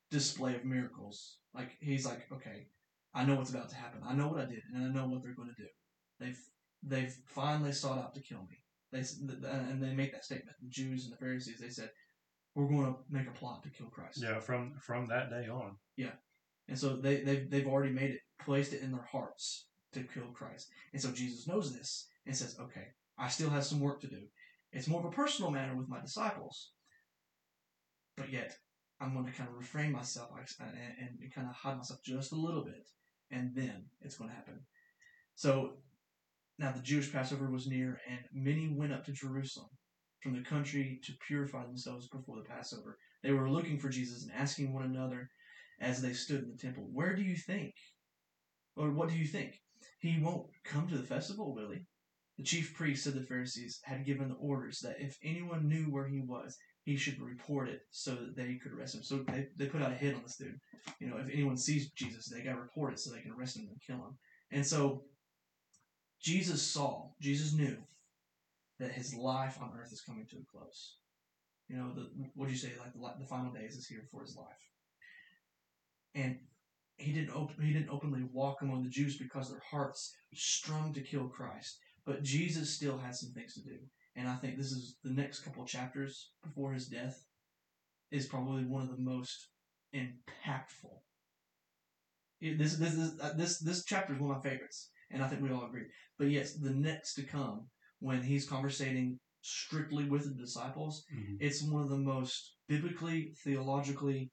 display 0.09 0.55
of 0.55 0.65
miracles. 0.65 1.37
Like 1.53 1.71
he's 1.81 2.05
like, 2.05 2.27
okay, 2.31 2.67
I 3.13 3.25
know 3.25 3.35
what's 3.35 3.49
about 3.49 3.69
to 3.69 3.75
happen. 3.75 4.01
I 4.07 4.13
know 4.15 4.27
what 4.27 4.39
I 4.39 4.45
did, 4.45 4.61
and 4.73 4.85
I 4.85 4.93
know 4.93 5.07
what 5.07 5.21
they're 5.21 5.35
going 5.35 5.53
to 5.55 5.61
do. 5.61 5.69
They've 6.19 6.39
they've 6.81 7.15
finally 7.27 7.71
sought 7.71 7.99
out 7.99 8.15
to 8.15 8.21
kill 8.21 8.45
me. 8.49 8.57
They 8.91 9.03
and 9.49 9.81
they 9.81 9.93
make 9.93 10.13
that 10.13 10.25
statement. 10.25 10.57
The 10.61 10.69
Jews 10.69 11.05
and 11.05 11.13
the 11.13 11.17
Pharisees 11.17 11.59
they 11.59 11.69
said, 11.69 11.89
we're 12.55 12.67
going 12.67 12.85
to 12.85 12.99
make 13.09 13.27
a 13.27 13.31
plot 13.31 13.63
to 13.63 13.69
kill 13.69 13.87
Christ. 13.87 14.21
Yeah, 14.21 14.39
from 14.39 14.73
from 14.79 15.07
that 15.07 15.29
day 15.29 15.47
on. 15.47 15.77
Yeah, 15.97 16.13
and 16.67 16.77
so 16.77 16.97
they, 16.97 17.21
they've, 17.21 17.49
they've 17.49 17.67
already 17.67 17.93
made 17.93 18.11
it, 18.11 18.19
placed 18.43 18.73
it 18.73 18.81
in 18.81 18.91
their 18.91 19.07
hearts 19.11 19.67
to 19.93 20.03
kill 20.03 20.27
Christ. 20.33 20.69
And 20.93 21.01
so 21.01 21.11
Jesus 21.11 21.47
knows 21.47 21.73
this 21.73 22.07
and 22.25 22.35
says, 22.35 22.57
okay, 22.59 22.87
I 23.17 23.27
still 23.27 23.49
have 23.49 23.63
some 23.63 23.79
work 23.79 24.01
to 24.01 24.07
do. 24.07 24.21
It's 24.71 24.87
more 24.87 24.99
of 24.99 25.05
a 25.05 25.15
personal 25.15 25.51
matter 25.51 25.75
with 25.75 25.89
my 25.89 26.01
disciples. 26.01 26.71
But 28.17 28.31
yet, 28.31 28.55
I'm 28.99 29.13
going 29.13 29.25
to 29.25 29.31
kind 29.31 29.49
of 29.49 29.57
refrain 29.57 29.91
myself 29.91 30.29
and, 30.59 30.69
and, 30.99 31.33
kind 31.33 31.47
of 31.47 31.55
hide 31.55 31.77
myself 31.77 31.99
just 32.03 32.31
a 32.31 32.35
little 32.37 32.63
bit. 32.63 32.87
And 33.31 33.51
then 33.55 33.85
it's 34.01 34.17
going 34.17 34.29
to 34.29 34.35
happen. 34.35 34.59
So 35.35 35.77
now 36.59 36.71
the 36.71 36.81
Jewish 36.81 37.11
Passover 37.11 37.49
was 37.49 37.67
near, 37.67 37.99
and 38.07 38.19
many 38.33 38.73
went 38.75 38.93
up 38.93 39.03
to 39.05 39.11
Jerusalem 39.11 39.69
from 40.21 40.33
the 40.33 40.41
country 40.41 40.99
to 41.03 41.13
purify 41.27 41.65
themselves 41.65 42.07
before 42.07 42.37
the 42.37 42.43
Passover. 42.43 42.97
They 43.23 43.31
were 43.31 43.49
looking 43.49 43.79
for 43.79 43.89
Jesus 43.89 44.23
and 44.23 44.31
asking 44.31 44.73
one 44.73 44.83
another, 44.83 45.29
as 45.81 46.01
they 46.01 46.13
stood 46.13 46.43
in 46.43 46.51
the 46.51 46.57
temple, 46.57 46.87
Where 46.93 47.15
do 47.15 47.23
you 47.23 47.35
think? 47.35 47.73
Or 48.75 48.91
what 48.91 49.09
do 49.09 49.15
you 49.15 49.25
think? 49.25 49.59
He 50.03 50.19
won't 50.19 50.47
come 50.65 50.89
to 50.89 50.97
the 50.97 51.07
festival, 51.07 51.55
will 51.55 51.71
he? 51.71 51.79
The 52.37 52.43
chief 52.43 52.73
priests 52.73 53.07
of 53.07 53.13
the 53.13 53.21
Pharisees 53.21 53.79
had 53.85 54.05
given 54.05 54.27
the 54.27 54.35
orders 54.35 54.81
that 54.81 54.99
if 54.99 55.17
anyone 55.23 55.69
knew 55.69 55.85
where 55.85 56.09
he 56.09 56.19
was, 56.19 56.57
he 56.83 56.97
should 56.97 57.21
report 57.21 57.69
it 57.69 57.83
so 57.89 58.13
that 58.13 58.35
they 58.35 58.55
could 58.61 58.73
arrest 58.73 58.95
him. 58.95 59.03
So 59.03 59.19
they, 59.19 59.47
they 59.55 59.67
put 59.67 59.81
out 59.81 59.93
a 59.93 59.95
hit 59.95 60.13
on 60.13 60.23
this 60.23 60.35
dude. 60.35 60.59
You 60.99 61.07
know, 61.07 61.15
if 61.17 61.31
anyone 61.31 61.55
sees 61.55 61.89
Jesus, 61.91 62.25
they 62.25 62.41
got 62.41 62.55
to 62.55 62.59
report 62.59 62.91
it 62.91 62.99
so 62.99 63.11
they 63.11 63.21
can 63.21 63.31
arrest 63.31 63.55
him 63.55 63.69
and 63.69 63.79
kill 63.79 64.05
him. 64.05 64.17
And 64.51 64.65
so 64.65 65.05
Jesus 66.21 66.61
saw, 66.61 67.11
Jesus 67.21 67.53
knew 67.53 67.77
that 68.79 68.91
his 68.91 69.15
life 69.15 69.57
on 69.61 69.71
earth 69.79 69.93
is 69.93 70.01
coming 70.01 70.25
to 70.31 70.35
a 70.35 70.57
close. 70.57 70.97
You 71.69 71.77
know, 71.77 71.93
the, 71.95 72.09
what 72.35 72.47
do 72.47 72.51
you 72.51 72.59
say? 72.59 72.73
Like 72.77 72.91
the, 72.91 73.21
the 73.21 73.29
final 73.29 73.53
days 73.53 73.77
is 73.77 73.87
here 73.87 74.03
for 74.11 74.21
his 74.21 74.35
life 74.35 74.67
and 76.15 76.37
he 76.97 77.11
didn't 77.13 77.35
op- 77.35 77.59
he 77.59 77.73
didn't 77.73 77.89
openly 77.89 78.23
walk 78.31 78.61
among 78.61 78.83
the 78.83 78.89
Jews 78.89 79.17
because 79.17 79.49
their 79.49 79.63
hearts 79.71 80.13
strung 80.33 80.93
to 80.93 81.01
kill 81.01 81.27
Christ. 81.29 81.79
But 82.05 82.23
Jesus 82.23 82.69
still 82.73 82.97
had 82.97 83.15
some 83.15 83.31
things 83.31 83.53
to 83.55 83.61
do, 83.63 83.77
and 84.15 84.27
I 84.27 84.35
think 84.35 84.57
this 84.57 84.71
is 84.71 84.97
the 85.03 85.11
next 85.11 85.41
couple 85.41 85.65
chapters 85.65 86.31
before 86.43 86.73
his 86.73 86.87
death 86.87 87.25
is 88.11 88.27
probably 88.27 88.65
one 88.65 88.83
of 88.83 88.89
the 88.89 89.01
most 89.03 89.49
impactful. 89.93 90.99
This 92.41 92.75
this 92.75 92.93
this 92.95 93.19
uh, 93.21 93.33
this 93.37 93.59
this 93.59 93.85
chapter 93.85 94.13
is 94.13 94.19
one 94.19 94.31
of 94.31 94.43
my 94.43 94.49
favorites, 94.49 94.89
and 95.09 95.23
I 95.23 95.27
think 95.27 95.41
we 95.41 95.51
all 95.51 95.65
agree. 95.65 95.87
But 96.17 96.29
yes, 96.29 96.55
the 96.55 96.71
next 96.73 97.15
to 97.15 97.23
come 97.23 97.67
when 97.99 98.21
he's 98.21 98.47
conversating 98.47 99.19
strictly 99.41 100.09
with 100.09 100.25
the 100.25 100.41
disciples, 100.41 101.05
Mhm. 101.13 101.37
it's 101.39 101.63
one 101.63 101.83
of 101.83 101.89
the 101.89 101.97
most 101.97 102.55
biblically, 102.67 103.33
theologically 103.43 104.31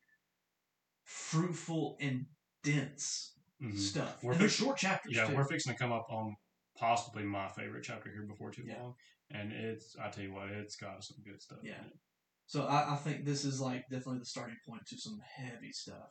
fruitful 1.04 1.96
and 2.00 2.26
dense 2.62 3.34
Mhm. 3.60 3.78
stuff. 3.78 4.22
We're 4.22 4.32
and 4.32 4.40
they're 4.40 4.48
short 4.48 4.78
chapters 4.78 5.14
Yeah, 5.14 5.26
too. 5.26 5.36
we're 5.36 5.44
fixing 5.44 5.72
to 5.72 5.78
come 5.78 5.92
up 5.92 6.06
on 6.10 6.34
possibly 6.76 7.24
my 7.24 7.48
favorite 7.48 7.82
chapter 7.84 8.10
here 8.10 8.22
before 8.26 8.50
too 8.50 8.64
Yeah. 8.66 8.80
long, 8.82 8.94
and 9.30 9.52
it's 9.52 9.96
I 9.96 10.10
tell 10.10 10.24
you 10.24 10.32
what, 10.32 10.48
it's 10.50 10.76
got 10.76 11.04
some 11.04 11.18
good 11.24 11.40
stuff. 11.42 11.58
Yeah. 11.62 11.80
In 11.80 11.86
it. 11.88 11.98
So 12.46 12.66
I, 12.66 12.94
I 12.94 12.96
think 12.96 13.24
this 13.24 13.44
is 13.44 13.60
like 13.60 13.82
definitely 13.90 14.18
the 14.20 14.24
starting 14.26 14.56
point 14.66 14.86
to 14.86 14.98
some 14.98 15.18
heavy 15.20 15.72
stuff. 15.72 16.10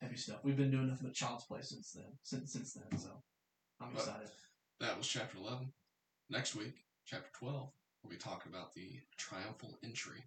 Heavy 0.00 0.16
stuff. 0.16 0.42
We've 0.44 0.56
been 0.56 0.70
doing 0.70 0.88
nothing 0.88 1.06
but 1.06 1.14
Child's 1.14 1.44
Play 1.46 1.62
since 1.62 1.92
then. 1.92 2.18
Since 2.22 2.52
since 2.52 2.74
then. 2.74 2.98
So 2.98 3.22
I'm 3.80 3.92
But- 3.92 4.00
excited. 4.00 4.30
That 4.80 4.96
was 4.96 5.08
chapter 5.08 5.38
11. 5.38 5.72
Next 6.28 6.54
week, 6.54 6.84
chapter 7.04 7.30
12, 7.32 7.72
we'll 8.02 8.10
be 8.10 8.16
talking 8.16 8.52
about 8.52 8.72
the 8.74 9.00
triumphal 9.16 9.76
entry. 9.82 10.22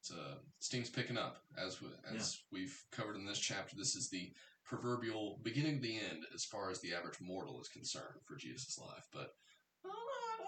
It's, 0.00 0.10
uh, 0.10 0.42
Steam's 0.58 0.90
picking 0.90 1.16
up 1.18 1.44
as 1.56 1.80
we, 1.80 1.88
as 2.06 2.42
we've 2.50 2.84
covered 2.90 3.16
in 3.16 3.24
this 3.26 3.38
chapter. 3.38 3.76
This 3.76 3.94
is 3.94 4.08
the 4.10 4.34
proverbial 4.68 5.40
beginning 5.42 5.76
of 5.76 5.82
the 5.82 5.96
end 5.96 6.24
as 6.34 6.44
far 6.44 6.70
as 6.70 6.80
the 6.80 6.94
average 6.94 7.18
mortal 7.20 7.60
is 7.60 7.68
concerned 7.68 8.20
for 8.26 8.36
Jesus' 8.36 8.78
life. 8.78 9.04
But 9.12 9.30
uh, 9.84 9.88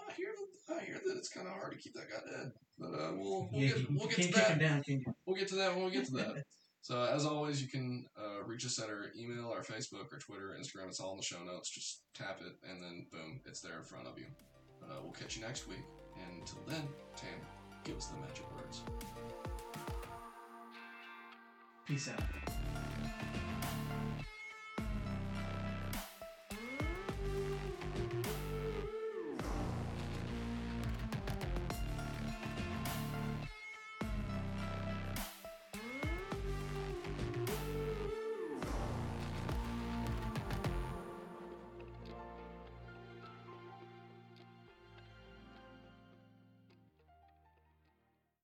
I 0.09 0.13
hear 0.13 0.29
I 0.69 0.83
hear 0.83 1.01
that 1.03 1.17
it's 1.17 1.29
kind 1.29 1.47
of 1.47 1.53
hard 1.53 1.71
to 1.73 1.77
keep 1.77 1.93
that 1.95 2.09
guy 2.09 2.31
dead. 2.31 2.51
But 2.79 2.93
uh, 2.93 3.11
we'll 3.15 3.49
we'll 3.51 3.61
Yeah, 3.61 3.73
get 3.77 3.91
we'll 3.91 4.07
get 4.07 4.21
to 4.21 4.31
that. 4.33 4.59
down. 4.59 4.83
We'll 5.25 5.35
get 5.35 5.47
to 5.49 5.55
that 5.55 5.75
when 5.75 5.85
we 5.85 5.91
get 5.91 6.05
to 6.05 6.13
that. 6.13 6.43
So 6.83 7.03
as 7.03 7.27
always, 7.27 7.61
you 7.61 7.67
can 7.69 8.07
uh, 8.19 8.43
reach 8.43 8.65
us 8.65 8.79
at 8.81 8.89
our 8.89 9.11
email, 9.15 9.51
our 9.55 9.61
Facebook, 9.61 10.11
our 10.11 10.17
Twitter, 10.17 10.57
Instagram. 10.59 10.87
It's 10.87 10.99
all 10.99 11.11
in 11.11 11.17
the 11.17 11.23
show 11.23 11.37
notes. 11.43 11.69
Just 11.69 12.01
tap 12.15 12.39
it, 12.41 12.53
and 12.67 12.81
then 12.81 13.05
boom, 13.11 13.39
it's 13.45 13.61
there 13.61 13.77
in 13.77 13.83
front 13.83 14.07
of 14.07 14.17
you. 14.17 14.25
But 14.79 14.89
uh, 14.89 14.95
we'll 15.03 15.11
catch 15.11 15.35
you 15.35 15.43
next 15.43 15.67
week. 15.67 15.83
And 16.15 16.39
until 16.39 16.57
then, 16.67 16.87
Tam, 17.15 17.29
give 17.83 17.97
us 17.97 18.07
the 18.07 18.17
magic 18.19 18.51
words. 18.55 18.81
Peace 21.85 22.09
out. 22.09 22.60